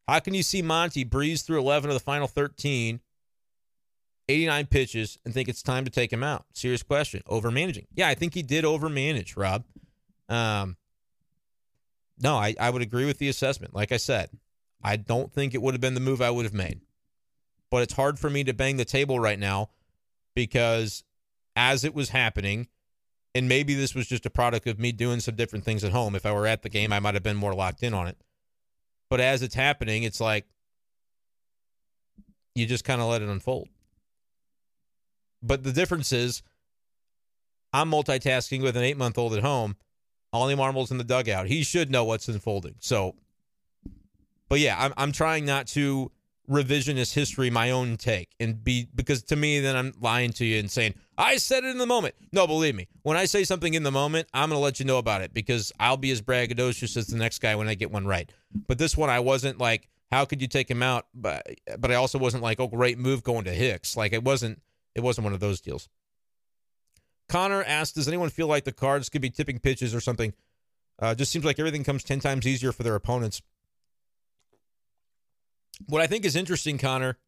How 0.06 0.20
can 0.20 0.34
you 0.34 0.42
see 0.42 0.62
Monty 0.62 1.02
breeze 1.02 1.42
through 1.42 1.60
11 1.60 1.90
of 1.90 1.94
the 1.94 2.00
final 2.00 2.28
13, 2.28 3.00
89 4.28 4.66
pitches, 4.66 5.18
and 5.24 5.34
think 5.34 5.48
it's 5.48 5.62
time 5.62 5.84
to 5.84 5.90
take 5.90 6.12
him 6.12 6.22
out? 6.22 6.44
Serious 6.52 6.82
question. 6.82 7.22
Over 7.26 7.50
managing. 7.50 7.86
Yeah, 7.94 8.08
I 8.08 8.14
think 8.14 8.34
he 8.34 8.42
did 8.42 8.64
over 8.64 8.88
manage, 8.88 9.36
Rob. 9.36 9.64
Um, 10.28 10.76
no, 12.18 12.36
I, 12.36 12.54
I 12.58 12.70
would 12.70 12.82
agree 12.82 13.06
with 13.06 13.18
the 13.18 13.28
assessment. 13.28 13.74
Like 13.74 13.92
I 13.92 13.96
said, 13.96 14.30
I 14.82 14.96
don't 14.96 15.32
think 15.32 15.54
it 15.54 15.62
would 15.62 15.74
have 15.74 15.80
been 15.80 15.94
the 15.94 16.00
move 16.00 16.22
I 16.22 16.30
would 16.30 16.44
have 16.44 16.54
made. 16.54 16.80
But 17.70 17.82
it's 17.82 17.94
hard 17.94 18.18
for 18.18 18.30
me 18.30 18.44
to 18.44 18.54
bang 18.54 18.76
the 18.76 18.84
table 18.84 19.18
right 19.18 19.38
now 19.38 19.70
because 20.34 21.02
as 21.56 21.84
it 21.84 21.94
was 21.94 22.10
happening, 22.10 22.68
and 23.34 23.48
maybe 23.48 23.74
this 23.74 23.94
was 23.94 24.06
just 24.06 24.26
a 24.26 24.30
product 24.30 24.66
of 24.66 24.78
me 24.78 24.92
doing 24.92 25.20
some 25.20 25.34
different 25.34 25.64
things 25.64 25.82
at 25.82 25.92
home. 25.92 26.14
If 26.14 26.24
I 26.24 26.32
were 26.32 26.46
at 26.46 26.62
the 26.62 26.68
game, 26.68 26.92
I 26.92 27.00
might 27.00 27.14
have 27.14 27.22
been 27.22 27.36
more 27.36 27.54
locked 27.54 27.82
in 27.82 27.92
on 27.92 28.06
it. 28.06 28.16
But 29.10 29.20
as 29.20 29.42
it's 29.42 29.54
happening, 29.54 30.04
it's 30.04 30.20
like 30.20 30.46
you 32.54 32.66
just 32.66 32.84
kind 32.84 33.00
of 33.00 33.08
let 33.08 33.22
it 33.22 33.28
unfold. 33.28 33.68
But 35.42 35.64
the 35.64 35.72
difference 35.72 36.12
is 36.12 36.42
I'm 37.72 37.90
multitasking 37.90 38.62
with 38.62 38.76
an 38.76 38.84
eight 38.84 38.96
month 38.96 39.18
old 39.18 39.34
at 39.34 39.42
home. 39.42 39.76
Oli 40.34 40.54
Marmol's 40.54 40.90
in 40.90 40.98
the 40.98 41.04
dugout. 41.04 41.46
He 41.46 41.62
should 41.62 41.90
know 41.90 42.04
what's 42.04 42.28
unfolding. 42.28 42.74
So, 42.80 43.14
but 44.48 44.58
yeah, 44.58 44.76
I'm, 44.78 44.92
I'm 44.96 45.12
trying 45.12 45.44
not 45.46 45.66
to 45.68 46.10
revisionist 46.50 47.14
history 47.14 47.48
my 47.48 47.70
own 47.70 47.96
take 47.96 48.34
and 48.38 48.62
be 48.62 48.86
because 48.94 49.22
to 49.22 49.34
me 49.34 49.60
then 49.60 49.74
I'm 49.74 49.94
lying 49.98 50.30
to 50.34 50.44
you 50.44 50.58
and 50.58 50.70
saying 50.70 50.94
I 51.16 51.36
said 51.38 51.64
it 51.64 51.68
in 51.68 51.78
the 51.78 51.86
moment. 51.86 52.14
No, 52.32 52.46
believe 52.46 52.74
me. 52.74 52.88
When 53.02 53.16
I 53.16 53.24
say 53.24 53.44
something 53.44 53.72
in 53.72 53.82
the 53.82 53.90
moment, 53.90 54.28
I'm 54.34 54.50
going 54.50 54.58
to 54.58 54.62
let 54.62 54.78
you 54.78 54.84
know 54.84 54.98
about 54.98 55.22
it 55.22 55.32
because 55.32 55.72
I'll 55.80 55.96
be 55.96 56.10
as 56.10 56.20
braggadocious 56.20 56.96
as 56.98 57.06
the 57.06 57.16
next 57.16 57.38
guy 57.38 57.54
when 57.56 57.68
I 57.68 57.74
get 57.74 57.90
one 57.90 58.06
right. 58.06 58.30
But 58.66 58.78
this 58.78 58.96
one 58.96 59.08
I 59.08 59.20
wasn't 59.20 59.58
like 59.58 59.88
how 60.10 60.24
could 60.24 60.42
you 60.42 60.48
take 60.48 60.70
him 60.70 60.82
out 60.82 61.06
but 61.14 61.46
but 61.78 61.90
I 61.90 61.94
also 61.94 62.18
wasn't 62.18 62.42
like 62.42 62.60
oh 62.60 62.68
great 62.68 62.98
move 62.98 63.22
going 63.22 63.44
to 63.44 63.52
Hicks. 63.52 63.96
Like 63.96 64.12
it 64.12 64.22
wasn't 64.22 64.60
it 64.94 65.02
wasn't 65.02 65.24
one 65.24 65.32
of 65.32 65.40
those 65.40 65.60
deals. 65.60 65.88
Connor 67.28 67.62
asked, 67.64 67.94
"Does 67.94 68.08
anyone 68.08 68.30
feel 68.30 68.46
like 68.46 68.64
the 68.64 68.72
Cards 68.72 69.08
could 69.08 69.22
be 69.22 69.30
tipping 69.30 69.58
pitches 69.58 69.94
or 69.94 70.00
something?" 70.00 70.34
Uh, 70.98 71.14
just 71.14 71.32
seems 71.32 71.44
like 71.44 71.58
everything 71.58 71.84
comes 71.84 72.04
ten 72.04 72.20
times 72.20 72.46
easier 72.46 72.72
for 72.72 72.82
their 72.82 72.94
opponents. 72.94 73.42
What 75.86 76.02
I 76.02 76.06
think 76.06 76.24
is 76.24 76.36
interesting, 76.36 76.78
Connor, 76.78 77.18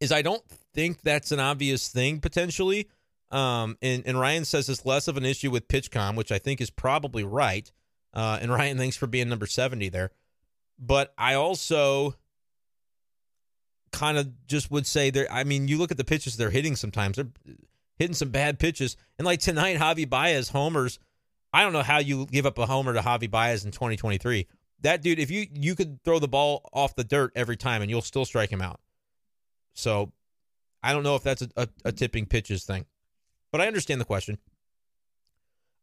is 0.00 0.12
I 0.12 0.22
don't 0.22 0.42
think 0.74 1.02
that's 1.02 1.32
an 1.32 1.40
obvious 1.40 1.88
thing 1.88 2.20
potentially. 2.20 2.88
Um, 3.30 3.76
and, 3.82 4.02
and 4.06 4.18
Ryan 4.18 4.44
says 4.44 4.68
it's 4.68 4.86
less 4.86 5.06
of 5.06 5.16
an 5.16 5.24
issue 5.24 5.50
with 5.50 5.68
PitchCom, 5.68 6.16
which 6.16 6.32
I 6.32 6.38
think 6.38 6.60
is 6.60 6.70
probably 6.70 7.24
right. 7.24 7.70
Uh, 8.14 8.38
and 8.40 8.50
Ryan, 8.50 8.78
thanks 8.78 8.96
for 8.96 9.06
being 9.06 9.28
number 9.28 9.46
70 9.46 9.90
there. 9.90 10.12
But 10.78 11.12
I 11.18 11.34
also 11.34 12.14
kind 13.92 14.16
of 14.16 14.46
just 14.46 14.70
would 14.70 14.86
say 14.86 15.10
there. 15.10 15.30
I 15.30 15.44
mean, 15.44 15.68
you 15.68 15.76
look 15.76 15.90
at 15.90 15.96
the 15.96 16.04
pitches 16.04 16.36
they're 16.36 16.50
hitting 16.50 16.76
sometimes, 16.76 17.16
they're 17.16 17.28
hitting 17.98 18.14
some 18.14 18.30
bad 18.30 18.58
pitches. 18.58 18.96
And 19.18 19.26
like 19.26 19.40
tonight, 19.40 19.78
Javi 19.78 20.08
Baez 20.08 20.48
homers. 20.48 20.98
I 21.52 21.62
don't 21.62 21.72
know 21.72 21.82
how 21.82 21.98
you 21.98 22.26
give 22.26 22.46
up 22.46 22.58
a 22.58 22.66
homer 22.66 22.92
to 22.92 23.00
Javi 23.00 23.30
Baez 23.30 23.64
in 23.64 23.70
2023 23.70 24.46
that 24.82 25.02
dude, 25.02 25.18
if 25.18 25.30
you 25.30 25.46
you 25.54 25.74
could 25.74 26.02
throw 26.04 26.18
the 26.18 26.28
ball 26.28 26.68
off 26.72 26.94
the 26.94 27.04
dirt 27.04 27.32
every 27.34 27.56
time 27.56 27.82
and 27.82 27.90
you'll 27.90 28.02
still 28.02 28.24
strike 28.24 28.50
him 28.50 28.62
out. 28.62 28.80
So 29.74 30.12
I 30.82 30.92
don't 30.92 31.02
know 31.02 31.16
if 31.16 31.22
that's 31.22 31.42
a, 31.42 31.48
a, 31.56 31.68
a 31.86 31.92
tipping 31.92 32.26
pitches 32.26 32.64
thing, 32.64 32.86
but 33.50 33.60
I 33.60 33.66
understand 33.66 34.00
the 34.00 34.04
question. 34.04 34.38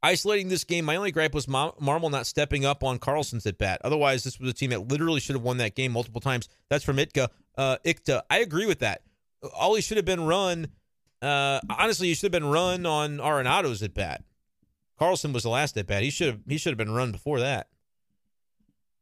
Isolating 0.04 0.50
this 0.50 0.64
game, 0.64 0.86
my 0.86 0.98
only 0.98 1.12
gripe 1.12 1.34
was 1.34 1.48
Marmol 1.48 2.12
not 2.12 2.28
stepping 2.28 2.64
up 2.64 2.84
on 2.84 3.00
Carlson's 3.00 3.48
at 3.48 3.58
bat. 3.58 3.82
Otherwise, 3.84 4.24
this 4.24 4.40
was 4.40 4.52
a 4.52 4.54
team 4.54 4.70
that 4.70 4.88
literally 4.88 5.20
should 5.20 5.36
have 5.36 5.42
won 5.42 5.58
that 5.58 5.74
game 5.74 5.94
multiple 5.94 6.22
times. 6.22 6.48
That's 6.70 6.84
from 6.84 6.98
Itka. 6.98 7.30
Uh, 7.58 7.78
Ikta. 7.84 8.22
I 8.30 8.40
agree 8.40 8.68
with 8.68 8.80
that. 8.80 9.02
Oli 9.60 9.82
should 9.82 9.98
have 9.98 10.06
been 10.06 10.24
run. 10.24 10.68
Uh, 11.26 11.60
honestly, 11.70 12.08
you 12.08 12.14
should 12.16 12.32
have 12.32 12.40
been 12.40 12.52
run 12.52 12.86
on 12.86 13.20
Arenado's 13.20 13.82
at 13.82 13.96
bat. 13.96 14.24
Carlson 15.00 15.34
was 15.34 15.44
the 15.44 15.50
last 15.50 15.76
at 15.78 15.88
bat. 15.88 16.04
He 16.04 16.12
should 16.12 16.28
have 16.28 16.40
he 16.48 16.58
should 16.58 16.70
have 16.72 16.78
been 16.78 16.94
run 16.94 17.12
before 17.12 17.40
that. 17.40 17.68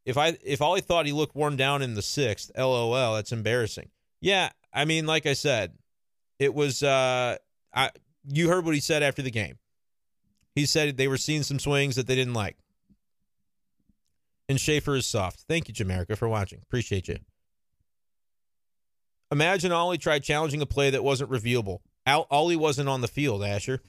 If 0.06 0.18
I 0.18 0.38
if 0.44 0.62
Oli 0.62 0.82
thought 0.82 1.06
he 1.06 1.12
looked 1.12 1.36
worn 1.36 1.58
down 1.58 1.82
in 1.82 1.95
the 1.95 2.02
sixth, 2.02 2.50
lol, 2.58 3.14
that's 3.16 3.32
embarrassing. 3.32 3.90
Yeah, 4.22 4.50
I 4.74 4.86
mean, 4.86 5.06
like 5.06 5.26
I 5.26 5.34
said, 5.34 5.74
it 6.40 6.54
was. 6.54 6.82
uh 6.82 7.38
I 7.74 7.90
you 8.26 8.48
heard 8.48 8.64
what 8.64 8.74
he 8.74 8.80
said 8.80 9.04
after 9.04 9.22
the 9.22 9.32
game. 9.32 9.58
He 10.56 10.66
said 10.66 10.95
they 10.95 11.08
were 11.08 11.18
seeing 11.18 11.44
some 11.44 11.60
swings 11.60 11.95
that 11.98 12.08
they 12.08 12.16
didn't 12.16 12.34
like. 12.34 12.58
And 14.48 14.60
Schaeffer 14.60 14.95
is 14.95 15.06
soft. 15.06 15.41
Thank 15.48 15.68
you, 15.68 15.74
Jamaica, 15.74 16.16
for 16.16 16.30
watching. 16.30 16.60
Appreciate 16.64 17.08
you. 17.08 17.18
Imagine 19.32 19.72
Oli 19.72 19.98
tried 19.98 20.24
challenging 20.24 20.62
a 20.62 20.66
play 20.66 20.90
that 20.91 21.04
wasn't 21.04 21.32
reviewable. 21.32 21.80
Oli 22.06 22.56
wasn't 22.56 22.90
on 22.90 23.02
the 23.02 23.08
field, 23.08 23.44
Asher. 23.44 23.82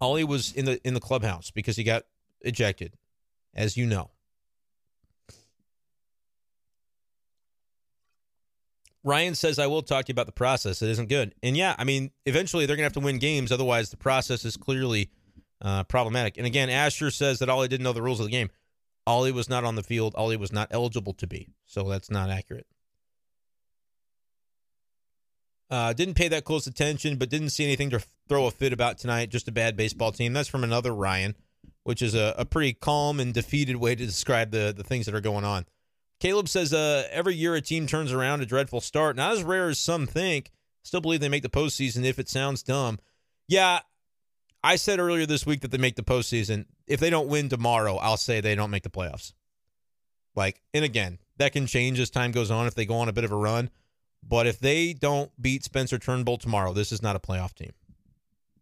Oli 0.00 0.24
was 0.24 0.52
in 0.52 0.64
the 0.64 0.80
in 0.86 0.94
the 0.94 1.00
clubhouse 1.00 1.50
because 1.50 1.76
he 1.76 1.84
got 1.84 2.04
ejected, 2.40 2.94
as 3.54 3.76
you 3.76 3.86
know. 3.86 4.10
Ryan 9.04 9.34
says, 9.34 9.58
I 9.58 9.66
will 9.66 9.82
talk 9.82 10.06
to 10.06 10.10
you 10.10 10.14
about 10.14 10.26
the 10.26 10.32
process. 10.32 10.80
It 10.80 10.88
isn't 10.88 11.10
good. 11.10 11.34
And 11.42 11.56
yeah, 11.56 11.74
I 11.78 11.84
mean, 11.84 12.10
eventually 12.24 12.64
they're 12.64 12.74
going 12.74 12.84
to 12.84 12.94
have 12.94 12.94
to 12.94 13.00
win 13.00 13.18
games. 13.18 13.52
Otherwise, 13.52 13.90
the 13.90 13.98
process 13.98 14.46
is 14.46 14.56
clearly 14.56 15.10
uh, 15.60 15.84
problematic. 15.84 16.38
And 16.38 16.46
again, 16.46 16.70
Asher 16.70 17.10
says 17.10 17.38
that 17.40 17.50
Oli 17.50 17.68
didn't 17.68 17.84
know 17.84 17.92
the 17.92 18.00
rules 18.00 18.18
of 18.18 18.24
the 18.24 18.32
game. 18.32 18.48
Oli 19.06 19.30
was 19.30 19.50
not 19.50 19.62
on 19.62 19.74
the 19.74 19.82
field. 19.82 20.14
Oli 20.16 20.38
was 20.38 20.52
not 20.52 20.68
eligible 20.70 21.12
to 21.14 21.26
be. 21.26 21.50
So 21.66 21.86
that's 21.86 22.10
not 22.10 22.30
accurate. 22.30 22.66
Uh, 25.74 25.92
didn't 25.92 26.14
pay 26.14 26.28
that 26.28 26.44
close 26.44 26.68
attention, 26.68 27.16
but 27.16 27.28
didn't 27.28 27.50
see 27.50 27.64
anything 27.64 27.90
to 27.90 28.00
throw 28.28 28.46
a 28.46 28.50
fit 28.52 28.72
about 28.72 28.96
tonight. 28.96 29.28
Just 29.28 29.48
a 29.48 29.52
bad 29.52 29.76
baseball 29.76 30.12
team. 30.12 30.32
That's 30.32 30.48
from 30.48 30.62
another 30.62 30.94
Ryan, 30.94 31.34
which 31.82 32.00
is 32.00 32.14
a, 32.14 32.32
a 32.38 32.44
pretty 32.44 32.74
calm 32.74 33.18
and 33.18 33.34
defeated 33.34 33.74
way 33.74 33.96
to 33.96 34.06
describe 34.06 34.52
the, 34.52 34.72
the 34.74 34.84
things 34.84 35.04
that 35.06 35.16
are 35.16 35.20
going 35.20 35.44
on. 35.44 35.66
Caleb 36.20 36.48
says 36.48 36.72
uh, 36.72 37.08
every 37.10 37.34
year 37.34 37.56
a 37.56 37.60
team 37.60 37.88
turns 37.88 38.12
around 38.12 38.40
a 38.40 38.46
dreadful 38.46 38.80
start. 38.80 39.16
Not 39.16 39.32
as 39.32 39.42
rare 39.42 39.68
as 39.68 39.80
some 39.80 40.06
think. 40.06 40.52
Still 40.84 41.00
believe 41.00 41.18
they 41.18 41.28
make 41.28 41.42
the 41.42 41.48
postseason 41.48 42.04
if 42.04 42.20
it 42.20 42.28
sounds 42.28 42.62
dumb. 42.62 43.00
Yeah, 43.48 43.80
I 44.62 44.76
said 44.76 45.00
earlier 45.00 45.26
this 45.26 45.44
week 45.44 45.62
that 45.62 45.72
they 45.72 45.78
make 45.78 45.96
the 45.96 46.04
postseason. 46.04 46.66
If 46.86 47.00
they 47.00 47.10
don't 47.10 47.26
win 47.26 47.48
tomorrow, 47.48 47.96
I'll 47.96 48.16
say 48.16 48.40
they 48.40 48.54
don't 48.54 48.70
make 48.70 48.84
the 48.84 48.90
playoffs. 48.90 49.32
Like, 50.36 50.62
and 50.72 50.84
again, 50.84 51.18
that 51.38 51.52
can 51.52 51.66
change 51.66 51.98
as 51.98 52.10
time 52.10 52.30
goes 52.30 52.52
on 52.52 52.68
if 52.68 52.76
they 52.76 52.86
go 52.86 52.94
on 52.94 53.08
a 53.08 53.12
bit 53.12 53.24
of 53.24 53.32
a 53.32 53.36
run. 53.36 53.70
But 54.26 54.46
if 54.46 54.58
they 54.58 54.92
don't 54.92 55.30
beat 55.40 55.64
Spencer 55.64 55.98
Turnbull 55.98 56.38
tomorrow, 56.38 56.72
this 56.72 56.92
is 56.92 57.02
not 57.02 57.16
a 57.16 57.18
playoff 57.18 57.54
team. 57.54 57.72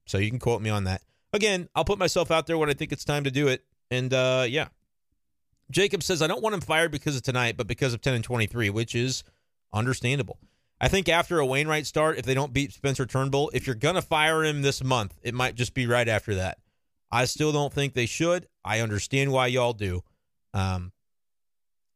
So 0.07 0.19
you 0.19 0.29
can 0.29 0.39
quote 0.39 0.61
me 0.61 0.71
on 0.71 0.85
that. 0.85 1.03
Again, 1.33 1.69
I'll 1.75 1.85
put 1.85 1.99
myself 1.99 2.31
out 2.31 2.47
there 2.47 2.59
when 2.59 2.69
I 2.69 2.75
think 2.75 2.93
it's 2.93 3.05
time 3.05 3.25
to 3.25 3.31
do 3.31 3.49
it. 3.49 3.65
And 3.91 4.13
uh, 4.13 4.45
yeah, 4.49 4.69
Jacob 5.71 6.03
says, 6.03 6.21
I 6.21 6.27
don't 6.27 6.43
want 6.43 6.55
him 6.55 6.61
fired 6.61 6.91
because 6.91 7.17
of 7.17 7.23
tonight, 7.23 7.57
but 7.57 7.67
because 7.67 7.95
of 7.95 8.01
10 8.01 8.15
and 8.15 8.25
23, 8.25 8.71
which 8.71 8.95
is 8.95 9.25
understandable. 9.73 10.39
I 10.81 10.89
think 10.89 11.09
after 11.09 11.39
a 11.39 11.47
Wainwright 11.47 11.87
start, 11.87 12.19
if 12.19 12.25
they 12.25 12.35
don't 12.35 12.53
beat 12.53 12.73
Spencer 12.73 13.07
Turnbull, 13.07 13.51
if 13.55 13.67
you're 13.67 13.77
going 13.77 13.95
to 13.95 14.03
fire 14.03 14.45
him 14.45 14.63
this 14.63 14.83
month, 14.83 15.17
it 15.23 15.33
might 15.33 15.55
just 15.55 15.75
be 15.75 15.87
right 15.87 16.09
after 16.09 16.35
that. 16.35 16.59
I 17.11 17.27
still 17.27 17.53
don't 17.53 17.73
think 17.73 17.95
they 17.95 18.07
should. 18.07 18.49
I 18.65 18.81
understand 18.81 19.31
why 19.31 19.47
y'all 19.47 19.75
do. 19.75 20.03
Um, 20.53 20.93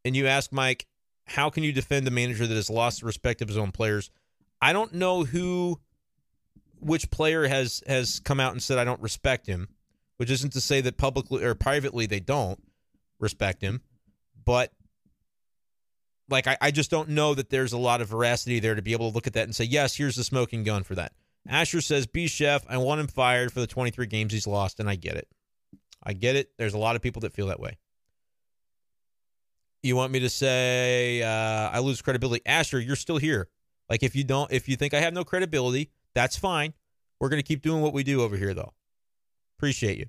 and 0.05 0.14
you 0.14 0.26
ask 0.26 0.52
Mike, 0.52 0.86
how 1.27 1.51
can 1.51 1.62
you 1.62 1.73
defend 1.73 2.07
a 2.07 2.11
manager 2.11 2.47
that 2.47 2.55
has 2.55 2.70
lost 2.70 3.01
the 3.01 3.07
respect 3.07 3.43
of 3.43 3.48
his 3.48 3.59
own 3.59 3.73
players? 3.73 4.11
I 4.61 4.73
don't 4.73 4.94
know 4.94 5.24
who, 5.24 5.81
which 6.81 7.11
player 7.11 7.47
has 7.47 7.82
has 7.86 8.20
come 8.20 8.40
out 8.40 8.53
and 8.53 8.62
said 8.62 8.78
I 8.78 8.85
don't 8.85 9.01
respect 9.03 9.47
him, 9.47 9.69
which 10.16 10.31
isn't 10.31 10.53
to 10.55 10.61
say 10.61 10.81
that 10.81 10.97
publicly 10.97 11.44
or 11.44 11.55
privately 11.55 12.07
they 12.07 12.20
don't 12.20 12.62
respect 13.19 13.61
him, 13.61 13.82
but 14.44 14.73
like 16.28 16.47
I, 16.47 16.57
I 16.61 16.70
just 16.70 16.90
don't 16.90 17.11
know 17.11 17.35
that 17.35 17.51
there's 17.51 17.73
a 17.73 17.78
lot 17.78 18.01
of 18.01 18.09
veracity 18.09 18.61
there 18.61 18.74
to 18.74 18.82
be 18.82 18.93
able 18.93 19.11
to 19.11 19.15
look 19.15 19.27
at 19.27 19.35
that 19.35 19.44
and 19.44 19.55
say, 19.55 19.65
yes, 19.65 19.97
here's 19.97 20.16
the 20.16 20.24
smoking 20.24 20.65
gun 20.65 20.82
for 20.82 20.94
that. 20.94 21.12
Asher 21.48 21.81
says, 21.81 22.07
B 22.07 22.27
Chef, 22.27 22.65
I 22.69 22.78
want 22.78 23.01
him 23.01 23.07
fired 23.07 23.53
for 23.53 23.61
the 23.61 23.66
23 23.66 24.07
games 24.07 24.32
he's 24.32 24.47
lost, 24.47 24.81
and 24.81 24.90
I 24.90 24.97
get 24.97 25.15
it. 25.15 25.28
I 26.03 26.12
get 26.12 26.36
it. 26.36 26.51
There's 26.57 26.74
a 26.74 26.78
lot 26.78 26.97
of 26.97 27.03
people 27.03 27.20
that 27.20 27.32
feel 27.32 27.47
that 27.48 27.61
way. 27.61 27.78
You 29.86 29.94
want 29.94 30.10
me 30.10 30.18
to 30.20 30.28
say 30.28 31.22
uh, 31.22 31.70
I 31.72 31.78
lose 31.78 32.02
credibility? 32.02 32.42
Asher, 32.44 32.80
you're 32.80 32.96
still 32.96 33.18
here. 33.18 33.48
Like 33.88 34.02
if 34.02 34.16
you 34.16 34.24
don't, 34.24 34.50
if 34.50 34.68
you 34.68 34.74
think 34.74 34.94
I 34.94 35.00
have 35.00 35.14
no 35.14 35.22
credibility, 35.22 35.90
that's 36.12 36.36
fine. 36.36 36.74
We're 37.20 37.28
gonna 37.28 37.44
keep 37.44 37.62
doing 37.62 37.82
what 37.82 37.92
we 37.92 38.02
do 38.02 38.20
over 38.22 38.36
here, 38.36 38.52
though. 38.52 38.72
Appreciate 39.58 39.98
you. 39.98 40.06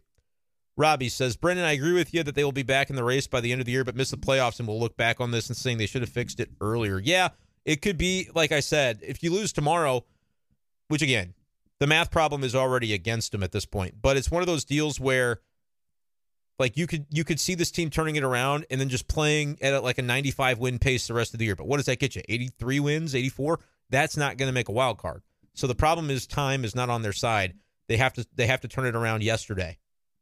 Robbie 0.76 1.10
says, 1.10 1.38
Brenden, 1.38 1.64
I 1.64 1.72
agree 1.72 1.94
with 1.94 2.14
you 2.14 2.24
that 2.24 2.34
they 2.34 2.44
will 2.44 2.52
be 2.52 2.64
back 2.64 2.90
in 2.90 2.96
the 2.96 3.04
race 3.04 3.28
by 3.28 3.40
the 3.40 3.52
end 3.52 3.62
of 3.62 3.66
the 3.66 3.72
year, 3.72 3.84
but 3.84 3.96
miss 3.96 4.12
the 4.12 4.18
playoffs, 4.18 4.60
and 4.60 4.68
we'll 4.68 4.80
look 4.80 4.98
back 4.98 5.22
on 5.22 5.32
this 5.32 5.48
and 5.48 5.56
saying 5.56 5.78
they 5.78 5.86
should 5.86 6.02
have 6.02 6.10
fixed 6.10 6.40
it 6.40 6.50
earlier. 6.60 7.00
Yeah, 7.00 7.30
it 7.66 7.82
could 7.82 7.98
be, 7.98 8.30
like 8.34 8.52
I 8.52 8.60
said, 8.60 9.00
if 9.02 9.22
you 9.22 9.32
lose 9.32 9.54
tomorrow, 9.54 10.06
which 10.88 11.02
again, 11.02 11.34
the 11.80 11.88
math 11.88 12.10
problem 12.10 12.44
is 12.44 12.56
already 12.56 12.94
against 12.94 13.32
them 13.32 13.44
at 13.44 13.52
this 13.52 13.66
point, 13.66 13.96
but 14.02 14.18
it's 14.18 14.32
one 14.32 14.42
of 14.42 14.48
those 14.48 14.66
deals 14.66 15.00
where 15.00 15.42
Like 16.60 16.76
you 16.76 16.88
could 16.88 17.06
you 17.10 17.24
could 17.24 17.40
see 17.40 17.56
this 17.56 17.70
team 17.70 17.90
turning 17.90 18.16
it 18.16 18.24
around 18.24 18.66
and 18.72 18.82
then 18.82 18.90
just 18.90 19.08
playing 19.08 19.58
at 19.62 19.84
like 19.84 20.00
a 20.00 20.02
95 20.02 20.60
win 20.60 20.80
pace 20.80 21.08
the 21.08 21.14
rest 21.14 21.34
of 21.34 21.40
the 21.40 21.46
year. 21.46 21.56
But 21.56 21.68
what 21.68 21.78
does 21.78 21.86
that 21.86 22.00
get 22.00 22.16
you? 22.16 22.24
83 22.28 22.80
wins, 22.80 23.16
84? 23.16 23.60
That's 23.90 24.18
not 24.18 24.38
going 24.38 24.50
to 24.50 24.54
make 24.54 24.70
a 24.70 24.74
wild 24.74 24.98
card. 24.98 25.22
So 25.54 25.68
the 25.68 25.76
problem 25.76 26.10
is 26.10 26.26
time 26.26 26.66
is 26.66 26.76
not 26.76 26.90
on 26.90 27.04
their 27.04 27.14
side. 27.14 27.54
They 27.88 27.98
have 27.98 28.14
to 28.14 28.26
they 28.36 28.48
have 28.48 28.62
to 28.62 28.68
turn 28.68 28.86
it 28.86 28.96
around 28.96 29.24
yesterday, 29.24 29.78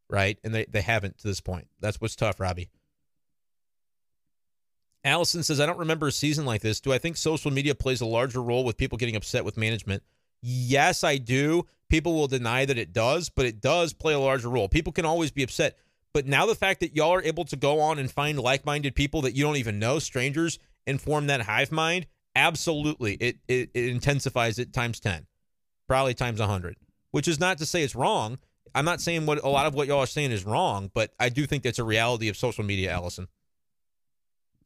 right? 0.10 0.38
And 0.44 0.53
they 0.53 0.66
they 0.66 0.82
haven't 0.82 1.18
to 1.20 1.28
this 1.28 1.41
point. 1.41 1.68
That's 1.80 2.02
what's 2.02 2.16
tough, 2.16 2.40
Robbie. 2.40 2.70
Allison 5.06 5.44
says, 5.44 5.60
I 5.60 5.68
don't 5.68 5.78
remember 5.78 6.07
a 6.07 6.12
season 6.12 6.45
like 6.45 6.62
this. 6.62 6.82
Do 6.82 6.91
I 6.91 6.98
think 6.98 7.16
social 7.16 7.52
media 7.52 7.76
plays 7.76 8.02
a 8.02 8.07
larger 8.07 8.41
role 8.41 8.64
with 8.64 8.76
people 8.76 8.98
getting 8.98 9.16
upset 9.16 9.45
with 9.45 9.56
management? 9.56 10.02
Yes, 10.41 11.03
I 11.03 11.18
do. 11.18 11.68
People 11.90 12.16
will 12.16 12.28
deny 12.28 12.66
that 12.66 12.80
it 12.80 12.91
does, 12.91 13.30
but 13.30 13.45
it 13.45 13.62
does 13.62 13.94
play 13.94 14.14
a 14.14 14.20
larger 14.20 14.49
role. 14.49 14.68
People 14.68 14.91
can 14.91 15.06
always 15.06 15.30
be 15.32 15.44
upset. 15.44 15.78
But 16.16 16.28
now 16.28 16.46
the 16.46 16.56
fact 16.56 16.80
that 16.80 16.96
y'all 16.96 17.14
are 17.14 17.22
able 17.22 17.44
to 17.44 17.58
go 17.58 17.82
on 17.82 18.00
and 18.00 18.10
find 18.10 18.40
like 18.40 18.66
minded 18.66 18.96
people 18.96 19.24
that 19.24 19.36
you 19.36 19.44
don't 19.44 19.58
even 19.58 19.80
know, 19.80 20.00
strangers, 20.00 20.60
and 20.88 21.02
form 21.02 21.28
that 21.28 21.42
hive 21.42 21.74
mind, 21.74 22.08
absolutely. 22.38 23.16
It, 23.16 23.40
it, 23.50 23.72
it 23.74 23.90
intensifies 23.90 24.58
it 24.58 24.72
times 24.72 25.02
10, 25.02 25.28
probably 25.90 26.14
times 26.14 26.40
100, 26.40 26.78
which 27.12 27.28
is 27.28 27.38
not 27.38 27.58
to 27.58 27.66
say 27.66 27.84
it's 27.84 27.96
wrong. 27.96 28.38
I'm 28.74 28.86
not 28.86 29.02
saying 29.02 29.26
what 29.26 29.44
a 29.44 29.50
lot 29.50 29.66
of 29.66 29.74
what 29.74 29.90
y'all 29.90 30.00
are 30.00 30.08
saying 30.08 30.32
is 30.32 30.46
wrong, 30.46 30.90
but 30.94 31.12
I 31.20 31.28
do 31.28 31.46
think 31.46 31.64
that's 31.64 31.80
a 31.80 31.84
reality 31.84 32.30
of 32.30 32.38
social 32.38 32.64
media, 32.64 32.94
Allison. 32.94 33.28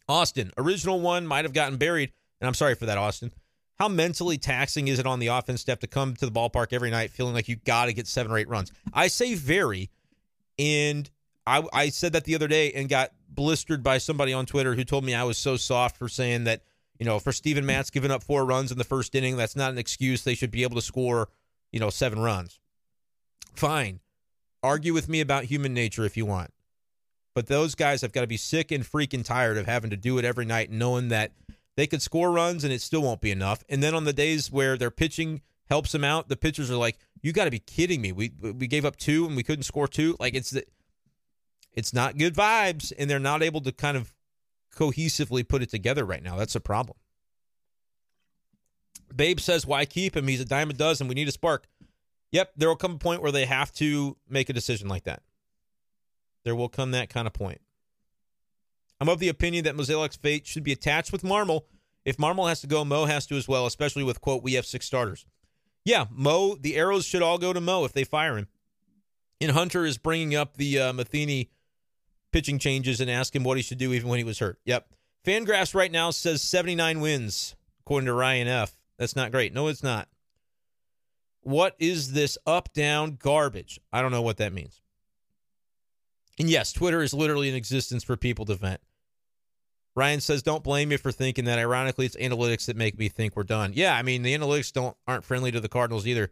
Austin, 0.08 0.52
original 0.56 1.02
one 1.02 1.26
might 1.26 1.46
have 1.46 1.54
gotten 1.54 1.80
buried, 1.80 2.12
and 2.40 2.48
I'm 2.48 2.54
sorry 2.54 2.76
for 2.76 2.86
that, 2.86 3.00
Austin. 3.00 3.32
How 3.80 3.88
mentally 3.88 4.38
taxing 4.38 4.88
is 4.88 5.00
it 5.00 5.08
on 5.08 5.18
the 5.18 5.28
offense 5.28 5.66
have 5.66 5.80
to 5.80 5.88
come 5.88 6.14
to 6.18 6.28
the 6.28 6.32
ballpark 6.32 6.74
every 6.74 6.92
night 6.92 7.10
feeling 7.10 7.34
like 7.34 7.48
you 7.48 7.56
got 7.56 7.86
to 7.86 7.94
get 7.94 8.06
seven 8.06 8.32
or 8.32 8.38
eight 8.38 8.48
runs? 8.48 8.72
I 8.94 9.08
say 9.08 9.34
very, 9.34 9.90
and 10.60 11.10
I, 11.50 11.64
I 11.74 11.90
said 11.90 12.14
that 12.14 12.26
the 12.26 12.36
other 12.36 12.48
day 12.48 12.72
and 12.74 12.88
got 12.88 13.12
blistered 13.28 13.82
by 13.82 13.98
somebody 13.98 14.34
on 14.34 14.46
Twitter 14.46 14.76
who 14.76 14.84
told 14.84 15.04
me 15.04 15.16
I 15.16 15.24
was 15.24 15.38
so 15.38 15.58
soft 15.58 15.98
for 15.98 16.08
saying 16.08 16.44
that, 16.44 16.62
you 17.00 17.06
know, 17.06 17.18
for 17.18 17.32
Steven 17.32 17.66
Matz 17.66 17.90
giving 17.90 18.12
up 18.12 18.24
four 18.24 18.46
runs 18.46 18.72
in 18.72 18.78
the 18.78 18.84
first 18.84 19.16
inning, 19.16 19.36
that's 19.36 19.56
not 19.56 19.72
an 19.72 19.80
excuse. 19.80 20.24
They 20.24 20.36
should 20.36 20.52
be 20.52 20.62
able 20.62 20.76
to 20.76 20.82
score, 20.82 21.30
you 21.72 21.80
know, 21.80 21.90
seven 21.90 22.20
runs. 22.20 22.60
Fine. 23.56 24.00
Argue 24.62 24.94
with 24.94 25.10
me 25.10 25.22
about 25.22 25.46
human 25.46 25.74
nature 25.74 26.06
if 26.06 26.16
you 26.16 26.26
want. 26.26 26.52
But 27.34 27.48
those 27.48 27.74
guys 27.74 28.02
have 28.02 28.12
got 28.12 28.22
to 28.22 28.28
be 28.28 28.38
sick 28.38 28.72
and 28.72 28.84
freaking 28.84 29.26
tired 29.26 29.58
of 29.58 29.66
having 29.66 29.90
to 29.90 29.98
do 29.98 30.18
it 30.20 30.26
every 30.26 30.46
night, 30.46 30.70
knowing 30.72 31.08
that 31.08 31.32
they 31.76 31.88
could 31.88 32.02
score 32.02 32.32
runs 32.32 32.64
and 32.64 32.72
it 32.74 32.82
still 32.82 33.02
won't 33.02 33.22
be 33.22 33.32
enough. 33.32 33.64
And 33.70 33.82
then 33.82 33.96
on 33.96 34.04
the 34.04 34.14
days 34.14 34.52
where 34.52 34.78
their 34.78 34.92
pitching 34.92 35.42
helps 35.70 35.94
them 35.94 36.04
out, 36.04 36.28
the 36.28 36.36
pitchers 36.36 36.70
are 36.70 36.76
like, 36.76 36.98
"You 37.22 37.32
got 37.32 37.46
to 37.46 37.52
be 37.52 37.60
kidding 37.60 38.02
me! 38.02 38.12
We 38.12 38.34
we 38.42 38.68
gave 38.68 38.84
up 38.84 38.98
two 38.98 39.26
and 39.26 39.36
we 39.36 39.44
couldn't 39.44 39.64
score 39.64 39.88
two. 39.88 40.18
Like 40.20 40.34
it's 40.36 40.54
it's 41.80 41.94
not 41.94 42.18
good 42.18 42.36
vibes, 42.36 42.94
and 42.98 43.10
they're 43.10 43.20
not 43.20 43.42
able 43.42 43.62
to 43.62 43.72
kind 43.72 43.98
of 43.98 44.14
cohesively 44.76 45.48
put 45.48 45.64
it 45.64 45.70
together 45.70 46.06
right 46.06 46.22
now. 46.22 46.36
That's 46.36 46.56
a 46.56 46.60
problem. 46.60 46.98
Babe 49.16 49.40
says, 49.40 49.66
"Why 49.66 49.86
keep 49.86 50.16
him? 50.16 50.28
He's 50.28 50.42
a 50.42 50.46
dime 50.46 50.70
a 50.70 50.74
dozen. 50.74 51.08
We 51.08 51.16
need 51.16 51.28
a 51.28 51.32
spark." 51.32 51.68
Yep, 52.32 52.54
there 52.58 52.70
will 52.70 52.76
come 52.76 52.94
a 52.94 53.00
point 53.00 53.24
where 53.24 53.32
they 53.32 53.46
have 53.46 53.72
to 53.74 54.16
make 54.30 54.50
a 54.50 54.54
decision 54.54 54.88
like 54.88 55.06
that. 55.06 55.24
There 56.44 56.56
will 56.56 56.70
come 56.70 56.92
that 56.92 57.10
kind 57.10 57.26
of 57.26 57.34
point. 57.34 57.62
I'm 59.00 59.10
of 59.10 59.20
the 59.20 59.30
opinion 59.30 59.64
that 59.64 59.76
Mozeliak's 59.76 60.18
fate 60.18 60.46
should 60.46 60.64
be 60.64 60.72
attached 60.72 61.12
with 61.12 61.24
Marmol. 61.24 61.62
If 62.06 62.18
Marmol 62.18 62.50
has 62.50 62.62
to 62.62 62.68
go, 62.68 62.86
Mo 62.86 63.06
has 63.06 63.26
to 63.28 63.36
as 63.36 63.48
well, 63.48 63.66
especially 63.66 64.04
with, 64.04 64.22
quote, 64.22 64.44
we 64.44 64.54
have 64.54 64.66
six 64.66 64.86
starters. 64.86 65.26
Yeah, 65.86 66.06
Mo, 66.12 66.56
the 66.56 66.76
arrows 66.76 67.06
should 67.06 67.22
all 67.22 67.38
go 67.38 67.54
to 67.54 67.62
Mo 67.62 67.86
if 67.86 67.94
they 67.94 68.04
fire 68.04 68.38
him. 68.38 68.48
And 69.42 69.52
Hunter 69.52 69.86
is 69.86 69.98
bringing 69.98 70.36
up 70.36 70.58
the 70.58 70.80
uh, 70.80 70.94
Matheny 70.94 71.50
pitching 72.32 72.60
changes 72.60 73.02
and 73.02 73.10
ask 73.10 73.36
him 73.36 73.44
what 73.44 73.58
he 73.58 73.64
should 73.64 73.78
do 73.78 73.94
even 73.94 74.10
when 74.10 74.20
he 74.20 74.24
was 74.24 74.40
hurt. 74.40 74.60
Yep. 74.66 74.88
Fangraphs 75.26 75.76
right 75.76 75.92
now 75.92 76.12
says 76.12 76.42
79 76.42 77.02
wins, 77.02 77.56
according 77.82 78.06
to 78.06 78.14
Ryan 78.14 78.48
F. 78.48 78.78
That's 78.98 79.16
not 79.16 79.32
great. 79.32 79.54
No, 79.54 79.68
it's 79.68 79.84
not. 79.84 80.08
What 81.42 81.76
is 81.80 82.14
this 82.14 82.38
up 82.46 82.74
down 82.74 83.18
garbage? 83.22 83.80
I 83.92 84.02
don't 84.02 84.12
know 84.12 84.22
what 84.22 84.38
that 84.38 84.54
means. 84.54 84.82
And 86.38 86.50
yes, 86.50 86.72
Twitter 86.72 87.02
is 87.02 87.14
literally 87.14 87.50
in 87.50 87.56
existence 87.56 88.04
for 88.04 88.16
people 88.16 88.46
to 88.46 88.56
vent. 88.56 88.82
Ryan 89.96 90.22
says, 90.22 90.42
"Don't 90.42 90.64
blame 90.64 90.90
me 90.90 90.98
for 90.98 91.12
thinking 91.12 91.46
that. 91.46 91.60
Ironically, 91.60 92.06
it's 92.06 92.16
analytics 92.16 92.66
that 92.66 92.78
make 92.78 92.98
me 92.98 93.10
think 93.10 93.36
we're 93.36 93.44
done." 93.44 93.74
Yeah, 93.74 93.96
I 93.96 94.02
mean 94.02 94.22
the 94.22 94.34
analytics 94.34 94.72
don't 94.72 94.96
aren't 95.08 95.26
friendly 95.26 95.52
to 95.52 95.60
the 95.60 95.68
Cardinals 95.68 96.08
either. 96.08 96.32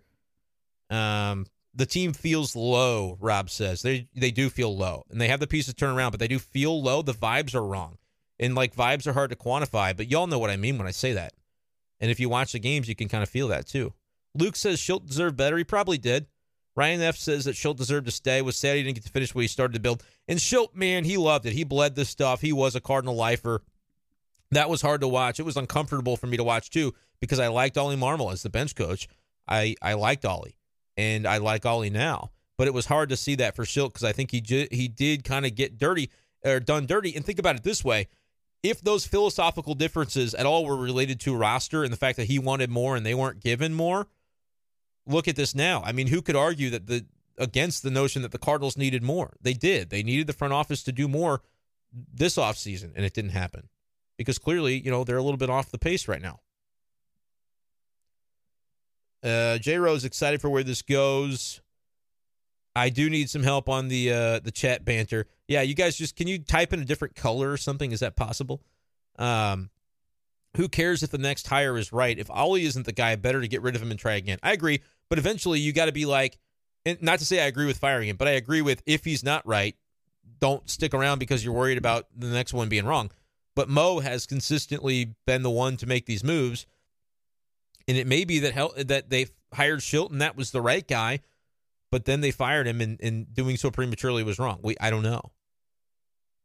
Um, 0.89 1.47
the 1.77 1.85
team 1.85 2.11
feels 2.11 2.55
low. 2.55 3.17
Rob 3.21 3.49
says 3.49 3.81
they 3.81 4.07
they 4.15 4.31
do 4.31 4.49
feel 4.49 4.75
low, 4.75 5.05
and 5.09 5.21
they 5.21 5.27
have 5.29 5.39
the 5.39 5.47
pieces 5.47 5.73
turn 5.73 5.95
around, 5.95 6.11
but 6.11 6.19
they 6.19 6.27
do 6.27 6.39
feel 6.39 6.81
low. 6.81 7.01
The 7.01 7.13
vibes 7.13 7.55
are 7.55 7.65
wrong, 7.65 7.97
and 8.39 8.55
like 8.55 8.75
vibes 8.75 9.07
are 9.07 9.13
hard 9.13 9.29
to 9.29 9.35
quantify, 9.35 9.95
but 9.95 10.09
y'all 10.09 10.27
know 10.27 10.39
what 10.39 10.49
I 10.49 10.57
mean 10.57 10.77
when 10.77 10.87
I 10.87 10.91
say 10.91 11.13
that. 11.13 11.33
And 11.99 12.11
if 12.11 12.19
you 12.19 12.29
watch 12.29 12.51
the 12.51 12.59
games, 12.59 12.89
you 12.89 12.95
can 12.95 13.07
kind 13.07 13.23
of 13.23 13.29
feel 13.29 13.47
that 13.49 13.67
too. 13.67 13.93
Luke 14.35 14.55
says 14.55 14.79
Shildt 14.79 15.07
deserved 15.07 15.37
better. 15.37 15.57
He 15.57 15.63
probably 15.63 15.97
did. 15.97 16.27
Ryan 16.75 17.01
F 17.01 17.17
says 17.17 17.45
that 17.45 17.55
Shildt 17.55 17.77
deserved 17.77 18.05
to 18.05 18.11
stay. 18.11 18.41
Was 18.41 18.57
sad 18.57 18.77
he 18.77 18.83
didn't 18.83 18.95
get 18.95 19.05
to 19.05 19.11
finish 19.11 19.33
what 19.33 19.41
he 19.41 19.47
started 19.47 19.73
to 19.73 19.79
build. 19.79 20.03
And 20.27 20.37
Shildt, 20.37 20.75
man, 20.75 21.05
he 21.05 21.17
loved 21.17 21.45
it. 21.45 21.53
He 21.53 21.63
bled 21.63 21.95
this 21.95 22.09
stuff. 22.09 22.41
He 22.41 22.53
was 22.53 22.75
a 22.75 22.81
Cardinal 22.81 23.15
lifer. 23.15 23.63
That 24.51 24.69
was 24.69 24.81
hard 24.81 25.01
to 25.01 25.07
watch. 25.07 25.39
It 25.39 25.43
was 25.43 25.57
uncomfortable 25.57 26.17
for 26.17 26.27
me 26.27 26.37
to 26.37 26.43
watch 26.43 26.69
too 26.69 26.93
because 27.19 27.39
I 27.39 27.47
liked 27.47 27.77
Oli 27.77 27.97
Marmol 27.97 28.31
as 28.31 28.43
the 28.43 28.49
bench 28.49 28.75
coach. 28.75 29.07
I 29.47 29.75
I 29.81 29.93
liked 29.93 30.25
Oli, 30.25 30.56
and 30.97 31.27
I 31.27 31.37
like 31.37 31.65
Oli 31.65 31.89
now. 31.89 32.31
But 32.57 32.67
it 32.67 32.73
was 32.73 32.87
hard 32.87 33.09
to 33.09 33.17
see 33.17 33.35
that 33.35 33.55
for 33.55 33.63
Shildt 33.63 33.93
because 33.93 34.03
I 34.03 34.11
think 34.11 34.31
he 34.31 34.41
j- 34.41 34.67
he 34.71 34.87
did 34.87 35.23
kind 35.23 35.45
of 35.45 35.55
get 35.55 35.77
dirty 35.77 36.09
or 36.43 36.59
done 36.59 36.87
dirty. 36.87 37.15
And 37.15 37.23
think 37.23 37.39
about 37.39 37.55
it 37.55 37.63
this 37.63 37.83
way: 37.83 38.07
if 38.63 38.81
those 38.81 39.05
philosophical 39.05 39.75
differences 39.75 40.33
at 40.33 40.45
all 40.45 40.65
were 40.65 40.75
related 40.75 41.19
to 41.21 41.35
roster 41.35 41.83
and 41.83 41.93
the 41.93 41.97
fact 41.97 42.17
that 42.17 42.25
he 42.25 42.39
wanted 42.39 42.69
more 42.69 42.95
and 42.95 43.05
they 43.05 43.13
weren't 43.13 43.41
given 43.41 43.73
more, 43.73 44.07
look 45.05 45.27
at 45.27 45.35
this 45.35 45.53
now. 45.53 45.83
I 45.85 45.91
mean, 45.91 46.07
who 46.07 46.21
could 46.21 46.35
argue 46.35 46.71
that 46.71 46.87
the 46.87 47.05
against 47.37 47.83
the 47.83 47.91
notion 47.91 48.23
that 48.23 48.31
the 48.31 48.39
Cardinals 48.39 48.75
needed 48.75 49.03
more? 49.03 49.37
They 49.39 49.53
did. 49.53 49.91
They 49.91 50.01
needed 50.01 50.25
the 50.25 50.33
front 50.33 50.53
office 50.53 50.81
to 50.83 50.91
do 50.91 51.07
more 51.07 51.41
this 51.93 52.37
offseason, 52.37 52.91
and 52.95 53.05
it 53.05 53.13
didn't 53.13 53.31
happen 53.31 53.69
because 54.17 54.39
clearly, 54.39 54.79
you 54.79 54.89
know, 54.89 55.03
they're 55.03 55.17
a 55.17 55.23
little 55.23 55.37
bit 55.37 55.49
off 55.49 55.71
the 55.71 55.77
pace 55.77 56.07
right 56.07 56.21
now. 56.21 56.39
Uh, 59.27 59.57
J 59.57 59.77
Rose 59.77 60.05
excited 60.05 60.41
for 60.41 60.49
where 60.49 60.63
this 60.63 60.81
goes. 60.81 61.61
I 62.75 62.89
do 62.89 63.09
need 63.09 63.29
some 63.29 63.43
help 63.43 63.69
on 63.69 63.87
the 63.87 64.11
uh, 64.11 64.39
the 64.39 64.51
chat 64.51 64.85
banter. 64.85 65.25
Yeah, 65.47 65.61
you 65.61 65.73
guys 65.73 65.97
just 65.97 66.15
can 66.15 66.27
you 66.27 66.39
type 66.39 66.73
in 66.73 66.79
a 66.79 66.85
different 66.85 67.15
color 67.15 67.51
or 67.51 67.57
something? 67.57 67.91
Is 67.91 68.01
that 68.01 68.15
possible? 68.15 68.61
Um, 69.17 69.71
who 70.55 70.69
cares 70.69 71.03
if 71.03 71.09
the 71.09 71.17
next 71.17 71.47
hire 71.47 71.77
is 71.77 71.91
right? 71.91 72.17
If 72.17 72.29
Oli 72.29 72.65
isn't 72.65 72.85
the 72.85 72.91
guy, 72.91 73.15
better 73.15 73.41
to 73.41 73.47
get 73.47 73.61
rid 73.61 73.75
of 73.75 73.81
him 73.81 73.91
and 73.91 73.99
try 73.99 74.13
again. 74.13 74.39
I 74.43 74.53
agree, 74.53 74.81
but 75.09 75.17
eventually 75.17 75.59
you 75.59 75.73
got 75.73 75.85
to 75.85 75.91
be 75.91 76.05
like, 76.05 76.37
and 76.85 77.01
not 77.01 77.19
to 77.19 77.25
say 77.25 77.41
I 77.41 77.47
agree 77.47 77.65
with 77.65 77.77
firing 77.77 78.09
him, 78.09 78.15
but 78.15 78.27
I 78.27 78.31
agree 78.31 78.61
with 78.61 78.81
if 78.85 79.05
he's 79.05 79.23
not 79.23 79.45
right, 79.45 79.75
don't 80.39 80.69
stick 80.69 80.93
around 80.93 81.19
because 81.19 81.43
you're 81.43 81.53
worried 81.53 81.77
about 81.77 82.07
the 82.15 82.27
next 82.27 82.53
one 82.53 82.69
being 82.69 82.85
wrong. 82.85 83.11
But 83.55 83.69
Mo 83.69 83.99
has 83.99 84.27
consistently 84.27 85.15
been 85.25 85.41
the 85.41 85.49
one 85.49 85.77
to 85.77 85.87
make 85.87 86.05
these 86.05 86.23
moves, 86.23 86.67
and 87.87 87.97
it 87.97 88.07
may 88.07 88.25
be 88.25 88.39
that 88.39 88.53
hel- 88.53 88.73
that 88.77 89.09
they 89.09 89.27
hired 89.53 89.79
Shilton, 89.79 90.19
that 90.19 90.35
was 90.35 90.51
the 90.51 90.61
right 90.61 90.87
guy, 90.87 91.19
but 91.91 92.05
then 92.05 92.21
they 92.21 92.31
fired 92.31 92.67
him, 92.67 92.81
and, 92.81 92.99
and 93.01 93.33
doing 93.33 93.57
so 93.57 93.71
prematurely 93.71 94.23
was 94.23 94.39
wrong. 94.39 94.59
We 94.61 94.75
I 94.79 94.89
don't 94.89 95.03
know. 95.03 95.31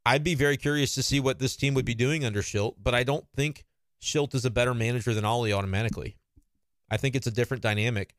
I'd 0.04 0.24
be 0.24 0.34
very 0.34 0.56
curious 0.56 0.94
to 0.96 1.02
see 1.02 1.20
what 1.20 1.38
this 1.38 1.56
team 1.56 1.74
would 1.74 1.84
be 1.84 1.94
doing 1.94 2.24
under 2.24 2.42
Shildt, 2.42 2.74
but 2.82 2.94
I 2.94 3.04
don't 3.04 3.24
think 3.36 3.64
Shildt 4.00 4.34
is 4.34 4.44
a 4.44 4.50
better 4.50 4.74
manager 4.74 5.14
than 5.14 5.24
Oli 5.24 5.52
automatically. 5.52 6.16
I 6.90 6.96
think 6.96 7.14
it's 7.14 7.28
a 7.28 7.32
different 7.32 7.62
dynamic. 7.62 8.14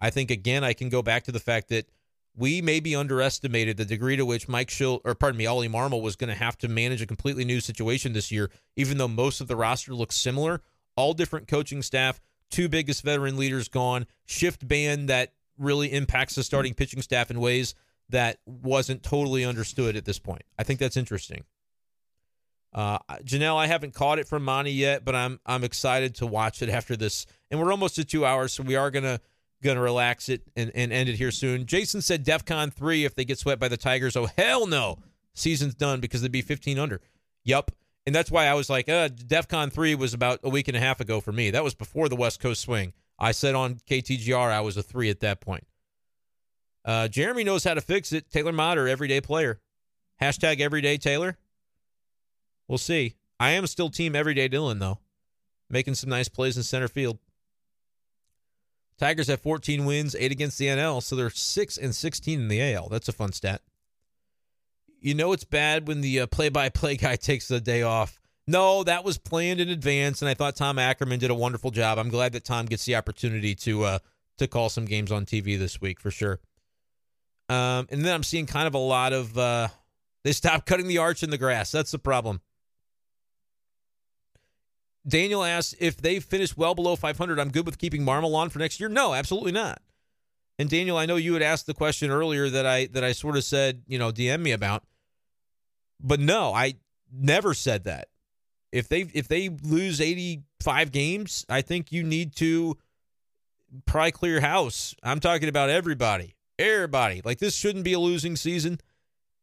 I 0.00 0.10
think 0.10 0.30
again 0.30 0.64
I 0.64 0.72
can 0.72 0.88
go 0.88 1.02
back 1.02 1.24
to 1.24 1.32
the 1.32 1.40
fact 1.40 1.68
that 1.68 1.88
we 2.36 2.62
maybe 2.62 2.94
underestimated 2.94 3.76
the 3.76 3.84
degree 3.84 4.16
to 4.16 4.24
which 4.24 4.48
Mike 4.48 4.68
Shildt 4.68 5.00
or 5.04 5.14
pardon 5.14 5.38
me, 5.38 5.48
Oli 5.48 5.68
Marmol 5.68 6.02
was 6.02 6.14
going 6.14 6.28
to 6.28 6.36
have 6.36 6.56
to 6.58 6.68
manage 6.68 7.02
a 7.02 7.06
completely 7.06 7.44
new 7.44 7.60
situation 7.60 8.12
this 8.12 8.30
year, 8.30 8.50
even 8.76 8.98
though 8.98 9.08
most 9.08 9.40
of 9.40 9.48
the 9.48 9.56
roster 9.56 9.94
looks 9.94 10.16
similar. 10.16 10.62
All 10.96 11.14
different 11.14 11.48
coaching 11.48 11.82
staff, 11.82 12.20
two 12.50 12.68
biggest 12.68 13.02
veteran 13.02 13.36
leaders 13.36 13.68
gone, 13.68 14.06
shift 14.26 14.66
ban 14.66 15.06
that 15.06 15.32
really 15.58 15.92
impacts 15.92 16.34
the 16.34 16.42
starting 16.42 16.74
pitching 16.74 17.02
staff 17.02 17.30
in 17.30 17.40
ways 17.40 17.74
that 18.10 18.38
wasn't 18.46 19.02
totally 19.02 19.44
understood 19.44 19.96
at 19.96 20.04
this 20.04 20.18
point. 20.18 20.42
I 20.58 20.62
think 20.62 20.80
that's 20.80 20.96
interesting. 20.96 21.44
Uh, 22.72 22.98
Janelle, 23.24 23.56
I 23.56 23.66
haven't 23.66 23.94
caught 23.94 24.18
it 24.18 24.28
from 24.28 24.44
Monty 24.44 24.72
yet, 24.72 25.04
but 25.04 25.14
I'm 25.14 25.40
I'm 25.46 25.64
excited 25.64 26.14
to 26.16 26.26
watch 26.26 26.62
it 26.62 26.68
after 26.68 26.96
this. 26.96 27.26
And 27.50 27.58
we're 27.58 27.70
almost 27.70 27.98
at 27.98 28.08
two 28.08 28.26
hours, 28.26 28.52
so 28.52 28.62
we 28.62 28.76
are 28.76 28.90
gonna 28.90 29.20
gonna 29.62 29.80
relax 29.80 30.28
it 30.28 30.42
and, 30.54 30.70
and 30.74 30.92
end 30.92 31.08
it 31.08 31.16
here 31.16 31.30
soon. 31.30 31.66
Jason 31.66 32.02
said 32.02 32.24
DEFCON 32.24 32.72
three 32.72 33.04
if 33.04 33.14
they 33.14 33.24
get 33.24 33.38
swept 33.38 33.60
by 33.60 33.68
the 33.68 33.76
Tigers. 33.76 34.16
Oh 34.16 34.28
hell 34.36 34.66
no, 34.66 34.98
season's 35.34 35.74
done 35.74 36.00
because 36.00 36.20
they'd 36.20 36.30
be 36.30 36.42
15 36.42 36.78
under. 36.78 37.00
Yep, 37.44 37.70
and 38.08 38.14
that's 38.14 38.30
why 38.30 38.46
I 38.46 38.54
was 38.54 38.70
like, 38.70 38.88
uh, 38.88 39.10
DEFCON 39.10 39.70
three 39.70 39.94
was 39.94 40.14
about 40.14 40.40
a 40.42 40.48
week 40.48 40.66
and 40.66 40.76
a 40.78 40.80
half 40.80 40.98
ago 40.98 41.20
for 41.20 41.30
me. 41.30 41.50
That 41.50 41.62
was 41.62 41.74
before 41.74 42.08
the 42.08 42.16
West 42.16 42.40
Coast 42.40 42.62
swing. 42.62 42.94
I 43.18 43.32
said 43.32 43.54
on 43.54 43.80
KTGR 43.86 44.50
I 44.50 44.62
was 44.62 44.78
a 44.78 44.82
three 44.82 45.10
at 45.10 45.20
that 45.20 45.42
point. 45.42 45.66
Uh, 46.86 47.08
Jeremy 47.08 47.44
knows 47.44 47.64
how 47.64 47.74
to 47.74 47.82
fix 47.82 48.14
it. 48.14 48.30
Taylor 48.30 48.50
Motter, 48.50 48.88
everyday 48.88 49.20
player. 49.20 49.60
Hashtag 50.22 50.58
everyday 50.58 50.96
Taylor. 50.96 51.36
We'll 52.66 52.78
see. 52.78 53.16
I 53.38 53.50
am 53.50 53.66
still 53.66 53.90
team 53.90 54.16
everyday 54.16 54.48
Dylan, 54.48 54.78
though, 54.78 55.00
making 55.68 55.92
some 55.92 56.08
nice 56.08 56.30
plays 56.30 56.56
in 56.56 56.62
center 56.62 56.88
field. 56.88 57.18
Tigers 58.98 59.26
have 59.28 59.42
14 59.42 59.84
wins, 59.84 60.16
eight 60.18 60.32
against 60.32 60.56
the 60.56 60.68
NL, 60.68 61.02
so 61.02 61.14
they're 61.14 61.28
six 61.28 61.76
and 61.76 61.94
16 61.94 62.40
in 62.40 62.48
the 62.48 62.72
AL. 62.72 62.88
That's 62.88 63.08
a 63.10 63.12
fun 63.12 63.32
stat. 63.32 63.60
You 65.00 65.14
know 65.14 65.32
it's 65.32 65.44
bad 65.44 65.86
when 65.86 66.00
the 66.00 66.20
uh, 66.20 66.26
play-by-play 66.26 66.96
guy 66.96 67.16
takes 67.16 67.48
the 67.48 67.60
day 67.60 67.82
off. 67.82 68.20
No, 68.46 68.82
that 68.84 69.04
was 69.04 69.18
planned 69.18 69.60
in 69.60 69.68
advance, 69.68 70.22
and 70.22 70.28
I 70.28 70.34
thought 70.34 70.56
Tom 70.56 70.78
Ackerman 70.78 71.18
did 71.18 71.30
a 71.30 71.34
wonderful 71.34 71.70
job. 71.70 71.98
I'm 71.98 72.08
glad 72.08 72.32
that 72.32 72.44
Tom 72.44 72.66
gets 72.66 72.86
the 72.86 72.96
opportunity 72.96 73.54
to 73.56 73.84
uh, 73.84 73.98
to 74.38 74.46
call 74.46 74.70
some 74.70 74.86
games 74.86 75.12
on 75.12 75.26
TV 75.26 75.58
this 75.58 75.80
week 75.80 76.00
for 76.00 76.10
sure. 76.10 76.40
Um, 77.50 77.86
and 77.90 78.04
then 78.04 78.14
I'm 78.14 78.22
seeing 78.22 78.46
kind 78.46 78.66
of 78.66 78.74
a 78.74 78.78
lot 78.78 79.12
of 79.12 79.36
uh, 79.36 79.68
they 80.24 80.32
stopped 80.32 80.66
cutting 80.66 80.88
the 80.88 80.98
arch 80.98 81.22
in 81.22 81.30
the 81.30 81.38
grass. 81.38 81.70
That's 81.70 81.90
the 81.90 81.98
problem. 81.98 82.40
Daniel 85.06 85.42
asks 85.42 85.74
if 85.80 85.96
they 85.96 86.20
finish 86.20 86.56
well 86.56 86.74
below 86.74 86.96
500, 86.96 87.38
I'm 87.38 87.50
good 87.50 87.64
with 87.64 87.78
keeping 87.78 88.02
Marmol 88.02 88.34
on 88.34 88.50
for 88.50 88.58
next 88.58 88.78
year. 88.78 88.88
No, 88.88 89.14
absolutely 89.14 89.52
not. 89.52 89.80
And 90.58 90.68
Daniel, 90.68 90.96
I 90.96 91.06
know 91.06 91.16
you 91.16 91.34
had 91.34 91.42
asked 91.42 91.66
the 91.66 91.74
question 91.74 92.10
earlier 92.10 92.50
that 92.50 92.66
I 92.66 92.86
that 92.86 93.04
I 93.04 93.12
sort 93.12 93.36
of 93.36 93.44
said, 93.44 93.82
you 93.86 93.98
know, 93.98 94.10
DM 94.10 94.40
me 94.40 94.52
about. 94.52 94.82
But 96.00 96.20
no, 96.20 96.52
I 96.52 96.74
never 97.12 97.54
said 97.54 97.84
that. 97.84 98.08
If 98.72 98.88
they 98.88 99.02
if 99.14 99.28
they 99.28 99.48
lose 99.48 100.00
85 100.00 100.90
games, 100.90 101.46
I 101.48 101.62
think 101.62 101.92
you 101.92 102.02
need 102.02 102.34
to 102.36 102.76
probably 103.86 104.12
clear 104.12 104.40
house. 104.40 104.94
I'm 105.02 105.20
talking 105.20 105.48
about 105.48 105.70
everybody. 105.70 106.34
Everybody. 106.58 107.22
Like 107.24 107.38
this 107.38 107.54
shouldn't 107.54 107.84
be 107.84 107.92
a 107.92 108.00
losing 108.00 108.34
season. 108.34 108.80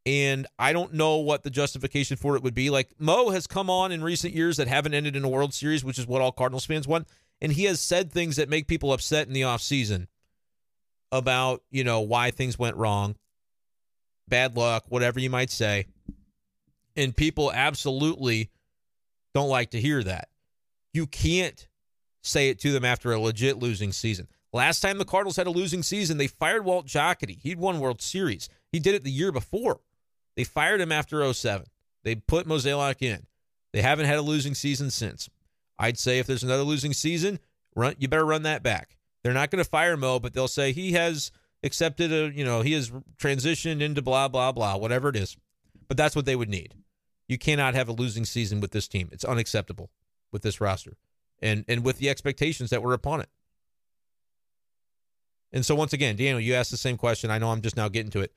And 0.04 0.46
I 0.56 0.72
don't 0.72 0.94
know 0.94 1.16
what 1.16 1.42
the 1.42 1.50
justification 1.50 2.16
for 2.16 2.36
it 2.36 2.42
would 2.42 2.54
be. 2.54 2.70
Like 2.70 2.90
Mo 2.98 3.30
has 3.30 3.46
come 3.46 3.70
on 3.70 3.90
in 3.90 4.04
recent 4.04 4.34
years 4.34 4.58
that 4.58 4.68
haven't 4.68 4.94
ended 4.94 5.16
in 5.16 5.24
a 5.24 5.28
World 5.28 5.52
Series, 5.52 5.82
which 5.82 5.98
is 5.98 6.06
what 6.06 6.20
all 6.20 6.30
Cardinals 6.30 6.66
fans 6.66 6.86
want. 6.86 7.08
And 7.40 7.52
he 7.52 7.64
has 7.64 7.80
said 7.80 8.12
things 8.12 8.36
that 8.36 8.48
make 8.48 8.68
people 8.68 8.92
upset 8.92 9.26
in 9.26 9.32
the 9.32 9.40
offseason 9.40 10.06
about, 11.16 11.62
you 11.70 11.84
know, 11.84 12.00
why 12.00 12.30
things 12.30 12.58
went 12.58 12.76
wrong, 12.76 13.16
bad 14.28 14.56
luck, 14.56 14.84
whatever 14.88 15.20
you 15.20 15.30
might 15.30 15.50
say. 15.50 15.86
And 16.96 17.14
people 17.14 17.52
absolutely 17.52 18.50
don't 19.34 19.48
like 19.48 19.70
to 19.70 19.80
hear 19.80 20.02
that. 20.02 20.28
You 20.92 21.06
can't 21.06 21.66
say 22.22 22.48
it 22.48 22.58
to 22.60 22.72
them 22.72 22.84
after 22.84 23.12
a 23.12 23.20
legit 23.20 23.58
losing 23.58 23.92
season. 23.92 24.28
Last 24.52 24.80
time 24.80 24.98
the 24.98 25.04
Cardinals 25.04 25.36
had 25.36 25.46
a 25.46 25.50
losing 25.50 25.82
season, 25.82 26.16
they 26.16 26.26
fired 26.26 26.64
Walt 26.64 26.86
Jocketty. 26.86 27.38
He'd 27.40 27.58
won 27.58 27.80
World 27.80 28.00
Series. 28.00 28.48
He 28.72 28.80
did 28.80 28.94
it 28.94 29.04
the 29.04 29.10
year 29.10 29.30
before. 29.30 29.80
They 30.36 30.44
fired 30.44 30.80
him 30.80 30.92
after 30.92 31.32
07. 31.32 31.66
They 32.04 32.14
put 32.14 32.46
Mozeliak 32.46 33.02
in. 33.02 33.26
They 33.72 33.82
haven't 33.82 34.06
had 34.06 34.16
a 34.16 34.22
losing 34.22 34.54
season 34.54 34.90
since. 34.90 35.28
I'd 35.78 35.98
say 35.98 36.18
if 36.18 36.26
there's 36.26 36.42
another 36.42 36.62
losing 36.62 36.94
season, 36.94 37.38
run 37.74 37.94
you 37.98 38.08
better 38.08 38.24
run 38.24 38.44
that 38.44 38.62
back. 38.62 38.96
They're 39.26 39.34
not 39.34 39.50
going 39.50 39.58
to 39.58 39.68
fire 39.68 39.96
Mo, 39.96 40.20
but 40.20 40.34
they'll 40.34 40.46
say 40.46 40.70
he 40.70 40.92
has 40.92 41.32
accepted 41.64 42.12
a, 42.12 42.30
you 42.32 42.44
know, 42.44 42.60
he 42.60 42.74
has 42.74 42.92
transitioned 43.18 43.80
into 43.80 44.00
blah 44.00 44.28
blah 44.28 44.52
blah, 44.52 44.76
whatever 44.76 45.08
it 45.08 45.16
is. 45.16 45.36
But 45.88 45.96
that's 45.96 46.14
what 46.14 46.26
they 46.26 46.36
would 46.36 46.48
need. 46.48 46.74
You 47.26 47.36
cannot 47.36 47.74
have 47.74 47.88
a 47.88 47.92
losing 47.92 48.24
season 48.24 48.60
with 48.60 48.70
this 48.70 48.86
team. 48.86 49.08
It's 49.10 49.24
unacceptable 49.24 49.90
with 50.30 50.42
this 50.42 50.60
roster. 50.60 50.96
And 51.42 51.64
and 51.66 51.84
with 51.84 51.98
the 51.98 52.08
expectations 52.08 52.70
that 52.70 52.84
were 52.84 52.92
upon 52.92 53.20
it. 53.20 53.28
And 55.52 55.66
so 55.66 55.74
once 55.74 55.92
again, 55.92 56.14
Daniel, 56.14 56.38
you 56.38 56.54
asked 56.54 56.70
the 56.70 56.76
same 56.76 56.96
question. 56.96 57.28
I 57.28 57.38
know 57.38 57.50
I'm 57.50 57.62
just 57.62 57.76
now 57.76 57.88
getting 57.88 58.12
to 58.12 58.20
it 58.20 58.32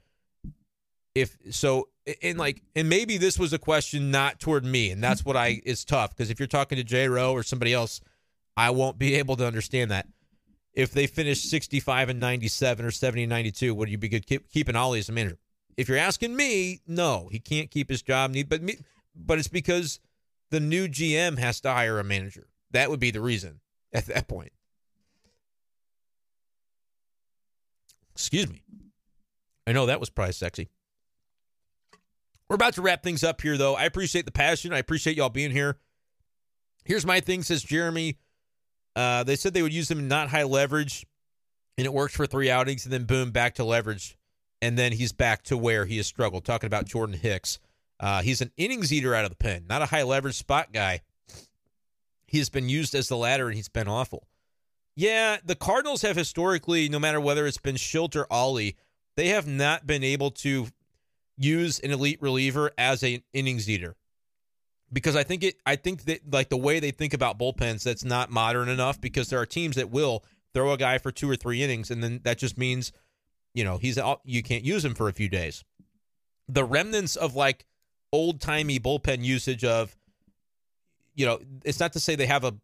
if 1.13 1.37
so 1.51 1.89
and 2.23 2.39
like 2.39 2.63
and 2.75 2.89
maybe 2.89 3.17
this 3.17 3.37
was 3.37 3.53
a 3.53 3.59
question 3.59 4.09
not 4.09 4.39
toward 4.39 4.63
me 4.63 4.89
and 4.89 5.03
that's 5.03 5.25
what 5.25 5.35
i 5.35 5.59
is 5.65 5.83
tough 5.83 6.11
because 6.11 6.29
if 6.29 6.39
you're 6.39 6.47
talking 6.47 6.77
to 6.77 6.83
j 6.83 7.07
rowe 7.07 7.33
or 7.33 7.41
somebody 7.41 7.73
else 7.73 7.99
i 8.55 8.69
won't 8.69 8.99
be 8.99 9.15
able 9.15 9.35
to 9.35 9.45
understand 9.45 9.89
that 9.89 10.07
if 10.73 10.91
they 10.91 11.07
finish 11.07 11.41
65 11.43 12.09
and 12.09 12.19
97 12.19 12.85
or 12.85 12.91
70 12.91 13.23
and 13.23 13.29
92 13.29 13.73
would 13.73 13.89
you 13.89 13.97
be 13.97 14.09
good 14.09 14.25
keep, 14.25 14.49
keeping 14.49 14.75
oli 14.75 14.99
as 14.99 15.09
a 15.09 15.11
manager 15.11 15.37
if 15.77 15.87
you're 15.87 15.97
asking 15.97 16.35
me 16.35 16.81
no 16.87 17.29
he 17.31 17.39
can't 17.39 17.71
keep 17.71 17.89
his 17.89 18.01
job 18.01 18.35
but 18.47 18.61
me 18.61 18.77
but 19.15 19.39
it's 19.39 19.47
because 19.47 19.99
the 20.49 20.59
new 20.59 20.87
gm 20.87 21.37
has 21.37 21.59
to 21.61 21.71
hire 21.71 21.99
a 21.99 22.03
manager 22.03 22.47
that 22.71 22.89
would 22.89 22.99
be 22.99 23.11
the 23.11 23.21
reason 23.21 23.59
at 23.93 24.05
that 24.05 24.27
point 24.27 24.51
excuse 28.13 28.49
me 28.49 28.61
i 29.65 29.71
know 29.71 29.85
that 29.85 29.99
was 29.99 30.09
probably 30.09 30.33
sexy 30.33 30.69
we're 32.49 32.55
about 32.55 32.73
to 32.73 32.81
wrap 32.81 33.03
things 33.03 33.23
up 33.23 33.41
here, 33.41 33.57
though. 33.57 33.75
I 33.75 33.83
appreciate 33.83 34.25
the 34.25 34.31
passion. 34.31 34.73
I 34.73 34.79
appreciate 34.79 35.15
y'all 35.15 35.29
being 35.29 35.51
here. 35.51 35.77
Here's 36.83 37.05
my 37.05 37.19
thing, 37.19 37.43
says 37.43 37.61
Jeremy. 37.61 38.17
Uh, 38.99 39.23
they 39.23 39.37
said 39.37 39.53
they 39.53 39.61
would 39.61 39.71
use 39.71 39.89
him 39.89 40.09
not 40.09 40.27
high 40.27 40.43
leverage, 40.43 41.05
and 41.77 41.85
it 41.85 41.93
worked 41.93 42.13
for 42.13 42.27
three 42.27 42.49
outings, 42.49 42.83
and 42.83 42.91
then 42.91 43.05
boom, 43.05 43.31
back 43.31 43.55
to 43.55 43.63
leverage. 43.63 44.17
And 44.61 44.77
then 44.77 44.91
he's 44.91 45.13
back 45.13 45.43
to 45.43 45.55
where 45.55 45.85
he 45.85 45.95
has 45.95 46.05
struggled. 46.05 46.43
Talking 46.43 46.67
about 46.67 46.85
Jordan 46.85 47.15
Hicks. 47.17 47.59
Uh, 47.97 48.21
he's 48.21 48.41
an 48.41 48.51
innings 48.57 48.91
eater 48.91 49.15
out 49.15 49.23
of 49.23 49.29
the 49.29 49.37
pen, 49.37 49.63
not 49.69 49.81
a 49.81 49.85
high 49.85 50.03
leverage 50.03 50.35
spot 50.35 50.73
guy. 50.73 50.99
He 52.27 52.39
has 52.39 52.49
been 52.49 52.67
used 52.67 52.93
as 52.93 53.07
the 53.07 53.15
latter, 53.15 53.47
and 53.47 53.55
he's 53.55 53.69
been 53.69 53.87
awful. 53.87 54.27
Yeah, 54.97 55.37
the 55.45 55.55
Cardinals 55.55 56.01
have 56.01 56.17
historically, 56.17 56.89
no 56.89 56.99
matter 56.99 57.21
whether 57.21 57.47
it's 57.47 57.57
been 57.57 57.77
Shildt 57.77 58.17
or 58.17 58.27
Oli, 58.29 58.75
they 59.15 59.29
have 59.29 59.47
not 59.47 59.87
been 59.87 60.03
able 60.03 60.31
to 60.31 60.67
use 61.37 61.79
an 61.79 61.91
elite 61.91 62.21
reliever 62.21 62.71
as 62.77 63.01
an 63.03 63.23
innings 63.31 63.69
eater 63.69 63.95
because 64.91 65.15
I 65.15 65.23
think 65.23 65.43
it 65.43 65.55
I 65.65 65.75
think 65.75 66.03
that 66.05 66.31
like 66.31 66.49
the 66.49 66.57
way 66.57 66.79
they 66.79 66.91
think 66.91 67.13
about 67.13 67.39
bullpens 67.39 67.83
that's 67.83 68.03
not 68.03 68.29
modern 68.29 68.69
enough 68.69 68.99
because 68.99 69.29
there 69.29 69.39
are 69.39 69.45
teams 69.45 69.75
that 69.75 69.89
will 69.89 70.23
throw 70.53 70.71
a 70.71 70.77
guy 70.77 70.97
for 70.97 71.11
two 71.11 71.29
or 71.29 71.35
three 71.35 71.61
innings 71.63 71.91
and 71.91 72.03
then 72.03 72.21
that 72.23 72.37
just 72.37 72.57
means 72.57 72.91
you 73.53 73.63
know 73.63 73.77
he's 73.77 73.97
out 73.97 74.21
you 74.23 74.41
can't 74.43 74.63
use 74.63 74.83
him 74.83 74.95
for 74.95 75.07
a 75.07 75.13
few 75.13 75.29
days. 75.29 75.63
The 76.47 76.63
remnants 76.63 77.15
of 77.15 77.35
like 77.35 77.65
old 78.11 78.41
timey 78.41 78.79
bullpen 78.79 79.23
usage 79.23 79.63
of 79.63 79.95
you 81.15 81.25
know 81.25 81.39
it's 81.63 81.79
not 81.79 81.93
to 81.93 81.99
say 81.99 82.15
they 82.15 82.25
have 82.25 82.43
a 82.43 82.55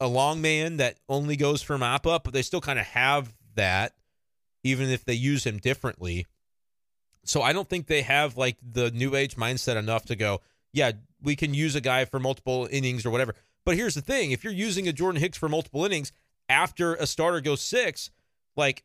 a 0.00 0.08
long 0.08 0.42
man 0.42 0.78
that 0.78 0.96
only 1.08 1.36
goes 1.36 1.62
for 1.62 1.78
mop 1.78 2.08
up, 2.08 2.24
but 2.24 2.32
they 2.32 2.42
still 2.42 2.60
kind 2.60 2.78
of 2.78 2.86
have 2.86 3.32
that 3.54 3.94
even 4.64 4.88
if 4.90 5.04
they 5.04 5.14
use 5.14 5.44
him 5.44 5.58
differently. 5.58 6.26
So 7.24 7.42
I 7.42 7.52
don't 7.52 7.68
think 7.68 7.86
they 7.86 8.02
have 8.02 8.36
like 8.36 8.56
the 8.62 8.90
new 8.90 9.14
age 9.14 9.36
mindset 9.36 9.76
enough 9.76 10.06
to 10.06 10.16
go, 10.16 10.40
yeah, 10.72 10.92
we 11.22 11.36
can 11.36 11.54
use 11.54 11.74
a 11.74 11.80
guy 11.80 12.04
for 12.04 12.18
multiple 12.18 12.68
innings 12.70 13.06
or 13.06 13.10
whatever. 13.10 13.34
But 13.64 13.76
here's 13.76 13.94
the 13.94 14.00
thing 14.00 14.32
if 14.32 14.44
you're 14.44 14.52
using 14.52 14.88
a 14.88 14.92
Jordan 14.92 15.20
Hicks 15.20 15.38
for 15.38 15.48
multiple 15.48 15.84
innings 15.84 16.12
after 16.48 16.94
a 16.94 17.06
starter 17.06 17.40
goes 17.40 17.60
six, 17.60 18.10
like 18.56 18.84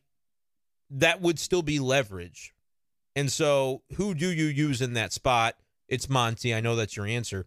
that 0.90 1.20
would 1.20 1.38
still 1.38 1.62
be 1.62 1.78
leverage. 1.78 2.54
And 3.16 3.30
so 3.30 3.82
who 3.96 4.14
do 4.14 4.28
you 4.28 4.46
use 4.46 4.80
in 4.80 4.94
that 4.94 5.12
spot? 5.12 5.56
It's 5.88 6.08
Monty. 6.08 6.54
I 6.54 6.60
know 6.60 6.76
that's 6.76 6.96
your 6.96 7.06
answer. 7.06 7.46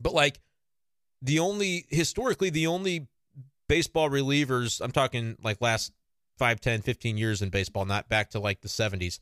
But 0.00 0.14
like 0.14 0.40
the 1.20 1.40
only, 1.40 1.86
historically, 1.90 2.50
the 2.50 2.68
only 2.68 3.08
baseball 3.68 4.08
relievers, 4.08 4.80
I'm 4.80 4.92
talking 4.92 5.36
like 5.42 5.60
last 5.60 5.92
5, 6.38 6.60
10, 6.60 6.82
15 6.82 7.18
years 7.18 7.42
in 7.42 7.50
baseball, 7.50 7.84
not 7.84 8.08
back 8.08 8.30
to 8.30 8.38
like 8.38 8.60
the 8.60 8.68
70s 8.68 9.18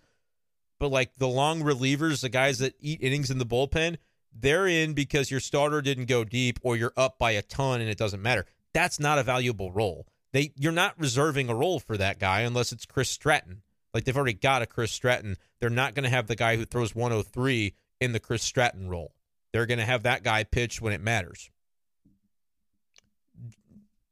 but 0.79 0.91
like 0.91 1.11
the 1.17 1.29
long 1.29 1.63
relievers, 1.63 2.21
the 2.21 2.29
guys 2.29 2.59
that 2.59 2.75
eat 2.81 3.03
innings 3.03 3.31
in 3.31 3.39
the 3.39 3.47
bullpen, 3.47 3.97
they're 4.41 4.67
in 4.67 4.95
because 4.95 5.31
your 5.31 5.41
starter 5.41 5.81
didn't 5.81 6.07
go 6.07 6.25
deep 6.25 6.59
or 6.63 6.77
you're 6.77 6.93
up 6.97 7.19
by 7.19 7.33
a 7.33 7.43
ton 7.43 7.81
and 7.81 7.91
it 7.91 7.99
doesn't 7.99 8.23
matter. 8.23 8.47
That's 8.73 9.01
not 9.01 9.19
a 9.19 9.23
valuable 9.23 9.73
role. 9.73 10.07
They 10.33 10.53
you're 10.57 10.73
not 10.73 10.99
reserving 10.99 11.49
a 11.49 11.55
role 11.55 11.81
for 11.81 11.97
that 11.97 12.19
guy 12.19 12.41
unless 12.41 12.73
it's 12.73 12.85
Chris 12.85 13.09
Stratton. 13.09 13.63
Like 13.95 14.05
they've 14.05 14.17
already 14.17 14.35
got 14.35 14.63
a 14.63 14.67
Chris 14.67 14.93
Stratton. 14.93 15.37
They're 15.61 15.71
not 15.71 15.95
going 15.95 16.05
to 16.05 16.11
have 16.11 16.27
the 16.27 16.37
guy 16.37 16.57
who 16.57 16.65
throws 16.65 16.95
103 16.95 17.75
in 18.01 18.13
the 18.13 18.21
Chris 18.21 18.43
Stratton 18.43 18.89
role. 18.89 19.15
They're 19.53 19.67
going 19.67 19.79
to 19.79 19.85
have 19.85 20.03
that 20.03 20.23
guy 20.23 20.45
pitch 20.45 20.81
when 20.81 20.93
it 20.93 21.01
matters. 21.01 21.51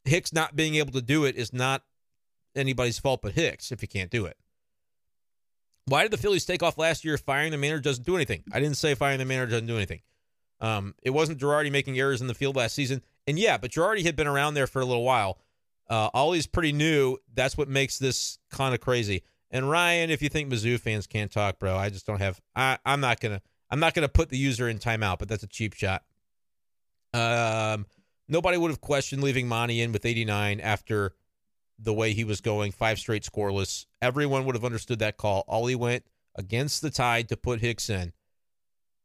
Hicks 0.05 0.33
not 0.33 0.57
being 0.57 0.77
able 0.77 0.93
to 0.93 1.03
do 1.03 1.25
it 1.25 1.37
is 1.37 1.53
not 1.53 1.83
anybody's 2.57 2.99
fault 2.99 3.21
but 3.23 3.33
Hicks 3.33 3.73
if 3.73 3.81
he 3.81 3.87
can't 3.87 4.11
do 4.11 4.25
it. 4.25 4.39
Why 5.87 6.03
did 6.03 6.13
the 6.13 6.17
Phillies 6.17 6.47
take 6.47 6.63
off 6.63 6.79
last 6.79 7.05
year? 7.05 7.19
Firing 7.19 7.51
the 7.51 7.59
manager 7.59 7.83
doesn't 7.83 8.07
do 8.07 8.17
anything. 8.17 8.43
I 8.53 8.61
didn't 8.61 8.79
say 8.79 8.95
firing 8.95 9.19
the 9.19 9.27
manager 9.27 9.51
doesn't 9.51 9.67
do 9.67 9.77
anything. 9.77 10.01
Um, 10.65 10.95
it 11.03 11.11
wasn't 11.11 11.39
Girardi 11.39 11.71
making 11.71 11.99
errors 11.99 12.23
in 12.23 12.27
the 12.27 12.33
field 12.33 12.57
last 12.57 12.75
season. 12.75 13.03
And 13.27 13.39
yeah, 13.39 13.59
but 13.59 13.71
Girardi 13.71 14.03
had 14.03 14.17
been 14.17 14.27
around 14.27 14.55
there 14.55 14.67
for 14.67 14.81
a 14.81 14.85
little 14.87 15.05
while. 15.05 15.39
Uh, 15.91 16.09
Oli's 16.15 16.47
pretty 16.47 16.73
new. 16.73 17.19
That's 17.35 17.59
what 17.59 17.69
makes 17.69 17.99
this 17.99 18.39
kind 18.51 18.75
of 18.75 18.81
crazy. 18.81 19.25
And 19.51 19.69
Ryan, 19.69 20.09
if 20.09 20.23
you 20.23 20.31
think 20.31 20.51
Mizzou 20.51 20.81
fans 20.81 21.07
can't 21.07 21.31
talk, 21.31 21.59
bro, 21.59 21.77
I 21.77 21.91
just 21.91 22.07
don't 22.07 22.19
have. 22.19 22.41
I, 22.57 22.79
I'm 22.87 23.01
not 23.01 23.21
gonna. 23.21 23.43
I'm 23.71 23.79
not 23.79 23.93
gonna 23.93 24.09
put 24.09 24.31
the 24.31 24.39
user 24.39 24.67
in 24.67 24.79
timeout, 24.79 25.19
but 25.19 25.29
that's 25.29 25.43
a 25.43 25.49
cheap 25.49 25.75
shot. 25.75 26.03
Um, 27.13 27.85
nobody 28.27 28.57
would 28.57 28.71
have 28.71 28.81
questioned 28.81 29.23
leaving 29.23 29.47
Monty 29.47 29.83
in 29.83 29.93
with 29.93 30.07
89 30.07 30.61
after 30.61 31.13
the 31.79 31.93
way 31.93 32.15
he 32.15 32.25
was 32.25 32.41
going, 32.41 32.73
five 32.73 32.99
straight 32.99 33.23
scoreless. 33.23 33.85
Everyone 34.01 34.47
would 34.47 34.55
have 34.55 34.65
understood 34.65 35.01
that 35.01 35.19
call. 35.19 35.45
Oli 35.47 35.75
went 35.75 36.07
against 36.35 36.81
the 36.81 36.91
tide 36.91 37.29
to 37.29 37.37
put 37.37 37.61
Hicks 37.61 37.91
in. 37.91 38.15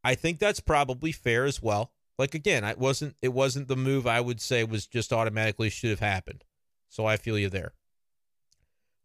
I 0.03 0.15
think 0.15 0.39
that's 0.39 0.59
probably 0.59 1.11
fair 1.11 1.45
as 1.45 1.61
well. 1.61 1.91
Like 2.17 2.35
again, 2.35 2.63
it 2.63 2.77
wasn't 2.77 3.15
it 3.21 3.33
wasn't 3.33 3.67
the 3.67 3.75
move 3.75 4.05
I 4.05 4.21
would 4.21 4.41
say 4.41 4.63
was 4.63 4.87
just 4.87 5.13
automatically 5.13 5.69
should 5.69 5.89
have 5.89 5.99
happened. 5.99 6.43
So 6.89 7.05
I 7.05 7.17
feel 7.17 7.37
you 7.37 7.49
there. 7.49 7.73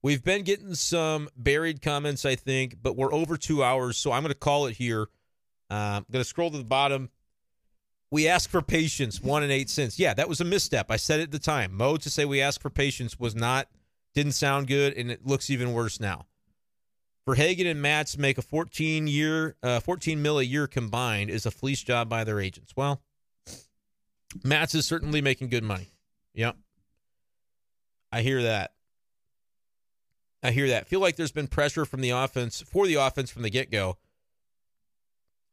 We've 0.03 0.23
been 0.23 0.43
getting 0.43 0.75
some 0.75 1.31
buried 1.37 1.81
comments, 1.81 2.27
I 2.27 2.35
think, 2.35 2.77
but 2.83 2.95
we're 2.97 3.13
over 3.13 3.39
two 3.39 3.65
hours, 3.65 3.97
so 3.97 4.13
I'm 4.13 4.23
going 4.23 4.35
to 4.35 4.39
call 4.39 4.67
it 4.67 4.77
here. 4.77 5.09
Uh, 5.71 5.75
I'm 5.97 6.07
going 6.11 6.23
to 6.23 6.29
scroll 6.29 6.51
to 6.51 6.59
the 6.59 6.65
bottom. 6.65 7.09
We 8.11 8.29
ask 8.29 8.51
for 8.51 8.61
patience, 8.61 9.23
one 9.23 9.43
and 9.43 9.51
eight 9.51 9.71
cents. 9.71 9.99
Yeah, 9.99 10.13
that 10.13 10.29
was 10.29 10.43
a 10.43 10.45
misstep. 10.45 10.91
I 10.91 10.97
said 10.97 11.21
it 11.21 11.25
at 11.25 11.31
the 11.31 11.39
time. 11.39 11.75
Mo 11.75 11.97
to 11.97 12.11
say 12.11 12.27
we 12.27 12.43
ask 12.43 12.61
for 12.61 12.69
patience 12.69 13.19
was 13.19 13.35
not, 13.35 13.69
didn't 14.15 14.33
sound 14.33 14.67
good, 14.67 14.93
and 14.93 15.11
it 15.11 15.27
looks 15.27 15.49
even 15.49 15.73
worse 15.73 15.99
now. 15.99 16.27
VerHagen 17.27 17.71
and 17.71 17.81
Matz 17.81 18.19
make 18.19 18.37
a 18.37 18.43
14 18.43 19.07
year, 19.07 19.57
uh, 19.63 19.81
14 19.81 20.21
mil 20.21 20.39
a 20.39 20.43
year 20.43 20.67
combined 20.67 21.31
is 21.31 21.47
a 21.47 21.51
fleece 21.51 21.83
job 21.83 22.09
by 22.09 22.23
their 22.25 22.41
agents. 22.41 22.75
Well, 22.77 23.03
Matz 24.43 24.75
is 24.75 24.87
certainly 24.87 25.23
making 25.23 25.49
good 25.49 25.65
money. 25.65 25.89
Yep. 26.35 26.57
I 28.13 28.23
hear 28.23 28.43
that. 28.43 28.73
I 30.43 30.51
hear 30.51 30.69
that. 30.69 30.87
Feel 30.87 31.01
like 31.01 31.17
there's 31.17 31.33
been 31.33 31.47
pressure 31.47 31.87
from 31.87 32.03
the 32.03 32.11
offense 32.11 32.61
for 32.61 32.87
the 32.87 32.97
offense 32.97 33.31
from 33.31 33.43
the 33.43 33.51
get 33.51 33.71
go. 33.71 33.97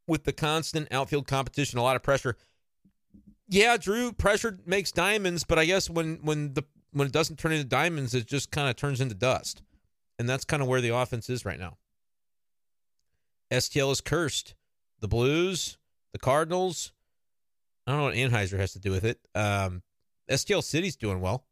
With 0.08 0.26
the 0.26 0.34
constant 0.34 0.90
outfield 0.92 1.28
competition, 1.28 1.80
a 1.80 1.84
lot 1.84 1.96
of 1.96 2.04
pressure. 2.04 2.36
Yeah, 3.48 3.78
Drew, 3.78 4.12
pressure 4.12 4.60
makes 4.66 4.92
diamonds, 4.92 5.46
but 5.46 5.58
I 5.58 5.66
guess 5.66 5.90
when 5.90 6.20
when 6.24 6.54
the 6.54 6.64
when 6.92 7.08
it 7.08 7.14
doesn't 7.14 7.40
turn 7.40 7.54
into 7.54 7.64
diamonds, 7.64 8.14
it 8.14 8.26
just 8.26 8.52
kind 8.52 8.70
of 8.70 8.76
turns 8.76 9.00
into 9.00 9.16
dust. 9.16 9.62
And 10.22 10.30
that's 10.30 10.46
kind 10.46 10.62
of 10.62 10.68
where 10.68 10.82
the 10.82 10.96
offense 10.96 11.32
is 11.32 11.46
right 11.46 11.60
now. 11.60 11.78
STL 13.50 13.92
is 13.92 14.02
cursed. 14.02 14.54
The 15.00 15.08
Blues, 15.08 15.80
the 16.12 16.20
Cardinals. 16.20 16.92
I 17.88 17.92
don't 17.92 18.02
know 18.02 18.06
what 18.06 18.14
Anheuser 18.14 18.60
has 18.60 18.74
to 18.74 18.80
do 18.80 18.92
with 18.92 19.04
it. 19.04 19.20
Um, 19.34 19.82
STL 20.30 20.64
City's 20.64 20.96
doing 20.96 21.22
well. 21.22 21.44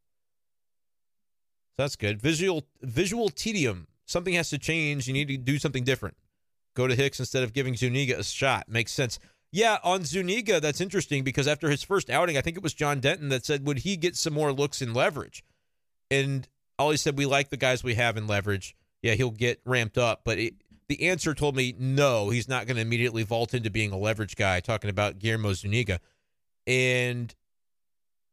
So 1.71 1.81
that's 1.81 1.95
good. 1.95 2.21
Visual 2.21 2.63
visual 2.83 3.29
tedium. 3.29 3.87
Something 4.05 4.35
has 4.35 4.51
to 4.51 4.59
change. 4.59 5.07
You 5.07 5.13
need 5.13 5.29
to 5.29 5.37
do 5.37 5.57
something 5.57 5.83
different. 5.83 6.15
Go 6.75 6.85
to 6.85 6.93
Hicks 6.93 7.19
instead 7.19 7.41
of 7.41 7.53
giving 7.53 7.75
Zuniga 7.75 8.19
a 8.19 8.23
shot. 8.23 8.69
Makes 8.69 8.91
sense. 8.91 9.17
Yeah, 9.51 9.79
on 9.83 10.05
Zuniga, 10.05 10.59
that's 10.59 10.79
interesting 10.79 11.23
because 11.23 11.47
after 11.47 11.71
his 11.71 11.81
first 11.81 12.11
outing, 12.11 12.37
I 12.37 12.41
think 12.41 12.55
it 12.55 12.61
was 12.61 12.75
John 12.75 12.99
Denton 12.99 13.29
that 13.29 13.45
said, 13.45 13.65
would 13.65 13.79
he 13.79 13.97
get 13.97 14.15
some 14.15 14.33
more 14.33 14.53
looks 14.53 14.79
in 14.79 14.93
leverage? 14.93 15.43
And 16.11 16.47
all 16.79 16.91
he 16.91 16.97
said, 16.97 17.17
we 17.17 17.25
like 17.25 17.49
the 17.49 17.57
guys 17.57 17.83
we 17.83 17.95
have 17.95 18.17
in 18.17 18.25
leverage. 18.25 18.75
Yeah, 19.01 19.13
he'll 19.13 19.31
get 19.31 19.61
ramped 19.65 19.97
up. 19.97 20.21
But 20.23 20.39
it, 20.39 20.53
the 20.87 21.09
answer 21.09 21.35
told 21.35 21.55
me, 21.55 21.75
no, 21.77 22.29
he's 22.29 22.47
not 22.47 22.65
going 22.65 22.77
to 22.77 22.81
immediately 22.81 23.23
vault 23.23 23.53
into 23.53 23.69
being 23.69 23.91
a 23.91 23.97
leverage 23.97 24.35
guy, 24.35 24.61
talking 24.61 24.89
about 24.89 25.19
Guillermo 25.19 25.53
Zuniga. 25.53 25.99
And 26.65 27.35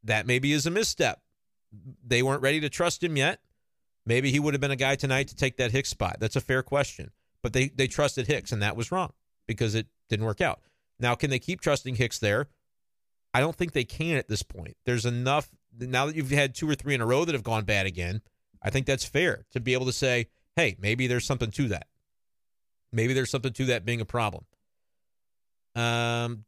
that 0.04 0.26
maybe 0.26 0.52
is 0.52 0.64
a 0.64 0.70
misstep. 0.70 1.20
They 2.06 2.22
weren't 2.22 2.42
ready 2.42 2.60
to 2.60 2.68
trust 2.68 3.02
him 3.02 3.16
yet. 3.16 3.40
Maybe 4.06 4.30
he 4.30 4.38
would 4.38 4.54
have 4.54 4.60
been 4.60 4.70
a 4.70 4.76
guy 4.76 4.94
tonight 4.94 5.28
to 5.28 5.36
take 5.36 5.56
that 5.56 5.72
Hicks 5.72 5.88
spot. 5.88 6.18
That's 6.20 6.36
a 6.36 6.40
fair 6.40 6.62
question. 6.62 7.10
But 7.42 7.52
they, 7.52 7.68
they 7.68 7.88
trusted 7.88 8.28
Hicks, 8.28 8.52
and 8.52 8.62
that 8.62 8.76
was 8.76 8.92
wrong 8.92 9.12
because 9.48 9.74
it 9.74 9.88
didn't 10.08 10.26
work 10.26 10.40
out. 10.40 10.60
Now, 11.00 11.16
can 11.16 11.30
they 11.30 11.40
keep 11.40 11.60
trusting 11.60 11.96
Hicks 11.96 12.20
there? 12.20 12.46
I 13.34 13.40
don't 13.40 13.56
think 13.56 13.72
they 13.72 13.84
can 13.84 14.16
at 14.16 14.28
this 14.28 14.42
point. 14.42 14.76
There's 14.86 15.04
enough 15.04 15.48
now 15.78 16.06
that 16.06 16.14
you've 16.14 16.30
had 16.30 16.54
two 16.54 16.70
or 16.70 16.74
three 16.74 16.94
in 16.94 17.00
a 17.00 17.06
row 17.06 17.24
that 17.24 17.34
have 17.34 17.42
gone 17.42 17.64
bad 17.64 17.86
again. 17.86 18.22
I 18.66 18.70
think 18.70 18.84
that's 18.84 19.04
fair 19.04 19.46
to 19.52 19.60
be 19.60 19.74
able 19.74 19.86
to 19.86 19.92
say, 19.92 20.26
hey, 20.56 20.76
maybe 20.80 21.06
there's 21.06 21.24
something 21.24 21.52
to 21.52 21.68
that. 21.68 21.86
Maybe 22.92 23.14
there's 23.14 23.30
something 23.30 23.52
to 23.52 23.66
that 23.66 23.84
being 23.84 24.00
a 24.00 24.04
problem. 24.04 24.44
Um, 25.76 26.44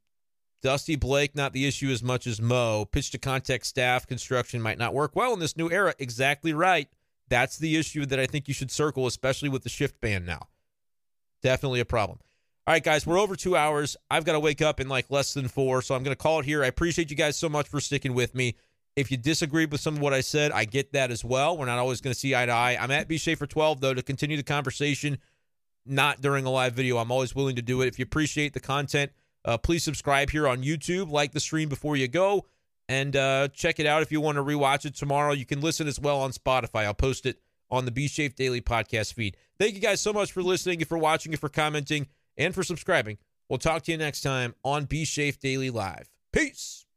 Dusty 0.60 0.96
Blake, 0.96 1.36
not 1.36 1.52
the 1.52 1.64
issue 1.64 1.90
as 1.90 2.02
much 2.02 2.26
as 2.26 2.40
Mo. 2.40 2.86
Pitch 2.86 3.12
to 3.12 3.18
contact 3.18 3.66
staff 3.66 4.04
construction 4.04 4.60
might 4.60 4.78
not 4.78 4.94
work 4.94 5.14
well 5.14 5.32
in 5.32 5.38
this 5.38 5.56
new 5.56 5.70
era. 5.70 5.94
Exactly 6.00 6.52
right. 6.52 6.88
That's 7.28 7.56
the 7.56 7.76
issue 7.76 8.04
that 8.06 8.18
I 8.18 8.26
think 8.26 8.48
you 8.48 8.54
should 8.54 8.72
circle, 8.72 9.06
especially 9.06 9.48
with 9.48 9.62
the 9.62 9.68
shift 9.68 10.00
ban 10.00 10.24
now. 10.24 10.48
Definitely 11.40 11.78
a 11.78 11.84
problem. 11.84 12.18
All 12.66 12.74
right, 12.74 12.82
guys, 12.82 13.06
we're 13.06 13.20
over 13.20 13.36
two 13.36 13.54
hours. 13.56 13.96
I've 14.10 14.24
got 14.24 14.32
to 14.32 14.40
wake 14.40 14.60
up 14.60 14.80
in 14.80 14.88
like 14.88 15.08
less 15.08 15.34
than 15.34 15.46
four, 15.46 15.82
so 15.82 15.94
I'm 15.94 16.02
going 16.02 16.16
to 16.16 16.20
call 16.20 16.40
it 16.40 16.46
here. 16.46 16.64
I 16.64 16.66
appreciate 16.66 17.10
you 17.10 17.16
guys 17.16 17.36
so 17.36 17.48
much 17.48 17.68
for 17.68 17.80
sticking 17.80 18.12
with 18.12 18.34
me. 18.34 18.56
If 18.96 19.10
you 19.10 19.16
disagreed 19.16 19.70
with 19.70 19.80
some 19.80 19.96
of 19.96 20.00
what 20.00 20.12
I 20.12 20.20
said, 20.20 20.50
I 20.50 20.64
get 20.64 20.92
that 20.92 21.10
as 21.10 21.24
well. 21.24 21.56
We're 21.56 21.66
not 21.66 21.78
always 21.78 22.00
going 22.00 22.12
to 22.12 22.18
see 22.18 22.34
eye 22.34 22.46
to 22.46 22.52
eye. 22.52 22.76
I'm 22.80 22.90
at 22.90 23.08
B 23.08 23.16
Schaeffer 23.16 23.46
12 23.46 23.80
though 23.80 23.94
to 23.94 24.02
continue 24.02 24.36
the 24.36 24.42
conversation. 24.42 25.18
Not 25.86 26.20
during 26.20 26.44
a 26.44 26.50
live 26.50 26.74
video. 26.74 26.98
I'm 26.98 27.10
always 27.10 27.34
willing 27.34 27.56
to 27.56 27.62
do 27.62 27.80
it. 27.80 27.86
If 27.86 27.98
you 27.98 28.02
appreciate 28.02 28.52
the 28.52 28.60
content, 28.60 29.12
uh, 29.44 29.56
please 29.56 29.82
subscribe 29.82 30.30
here 30.30 30.46
on 30.46 30.62
YouTube. 30.62 31.10
Like 31.10 31.32
the 31.32 31.40
stream 31.40 31.68
before 31.68 31.96
you 31.96 32.08
go, 32.08 32.46
and 32.88 33.16
uh, 33.16 33.48
check 33.48 33.80
it 33.80 33.86
out 33.86 34.02
if 34.02 34.12
you 34.12 34.20
want 34.20 34.36
to 34.36 34.42
rewatch 34.42 34.84
it 34.84 34.94
tomorrow. 34.94 35.32
You 35.32 35.46
can 35.46 35.60
listen 35.60 35.86
as 35.86 35.98
well 35.98 36.20
on 36.20 36.32
Spotify. 36.32 36.84
I'll 36.84 36.94
post 36.94 37.24
it 37.24 37.40
on 37.70 37.84
the 37.84 37.90
B 37.90 38.08
Shape 38.08 38.34
Daily 38.34 38.60
podcast 38.60 39.14
feed. 39.14 39.36
Thank 39.58 39.74
you 39.74 39.80
guys 39.80 40.00
so 40.00 40.12
much 40.12 40.32
for 40.32 40.42
listening, 40.42 40.80
and 40.80 40.88
for 40.88 40.98
watching, 40.98 41.32
and 41.32 41.40
for 41.40 41.48
commenting 41.48 42.08
and 42.36 42.54
for 42.54 42.62
subscribing. 42.62 43.18
We'll 43.48 43.58
talk 43.58 43.82
to 43.84 43.92
you 43.92 43.98
next 43.98 44.20
time 44.20 44.54
on 44.64 44.84
B 44.84 45.04
Shafe 45.04 45.38
Daily 45.40 45.70
Live. 45.70 46.10
Peace. 46.32 46.87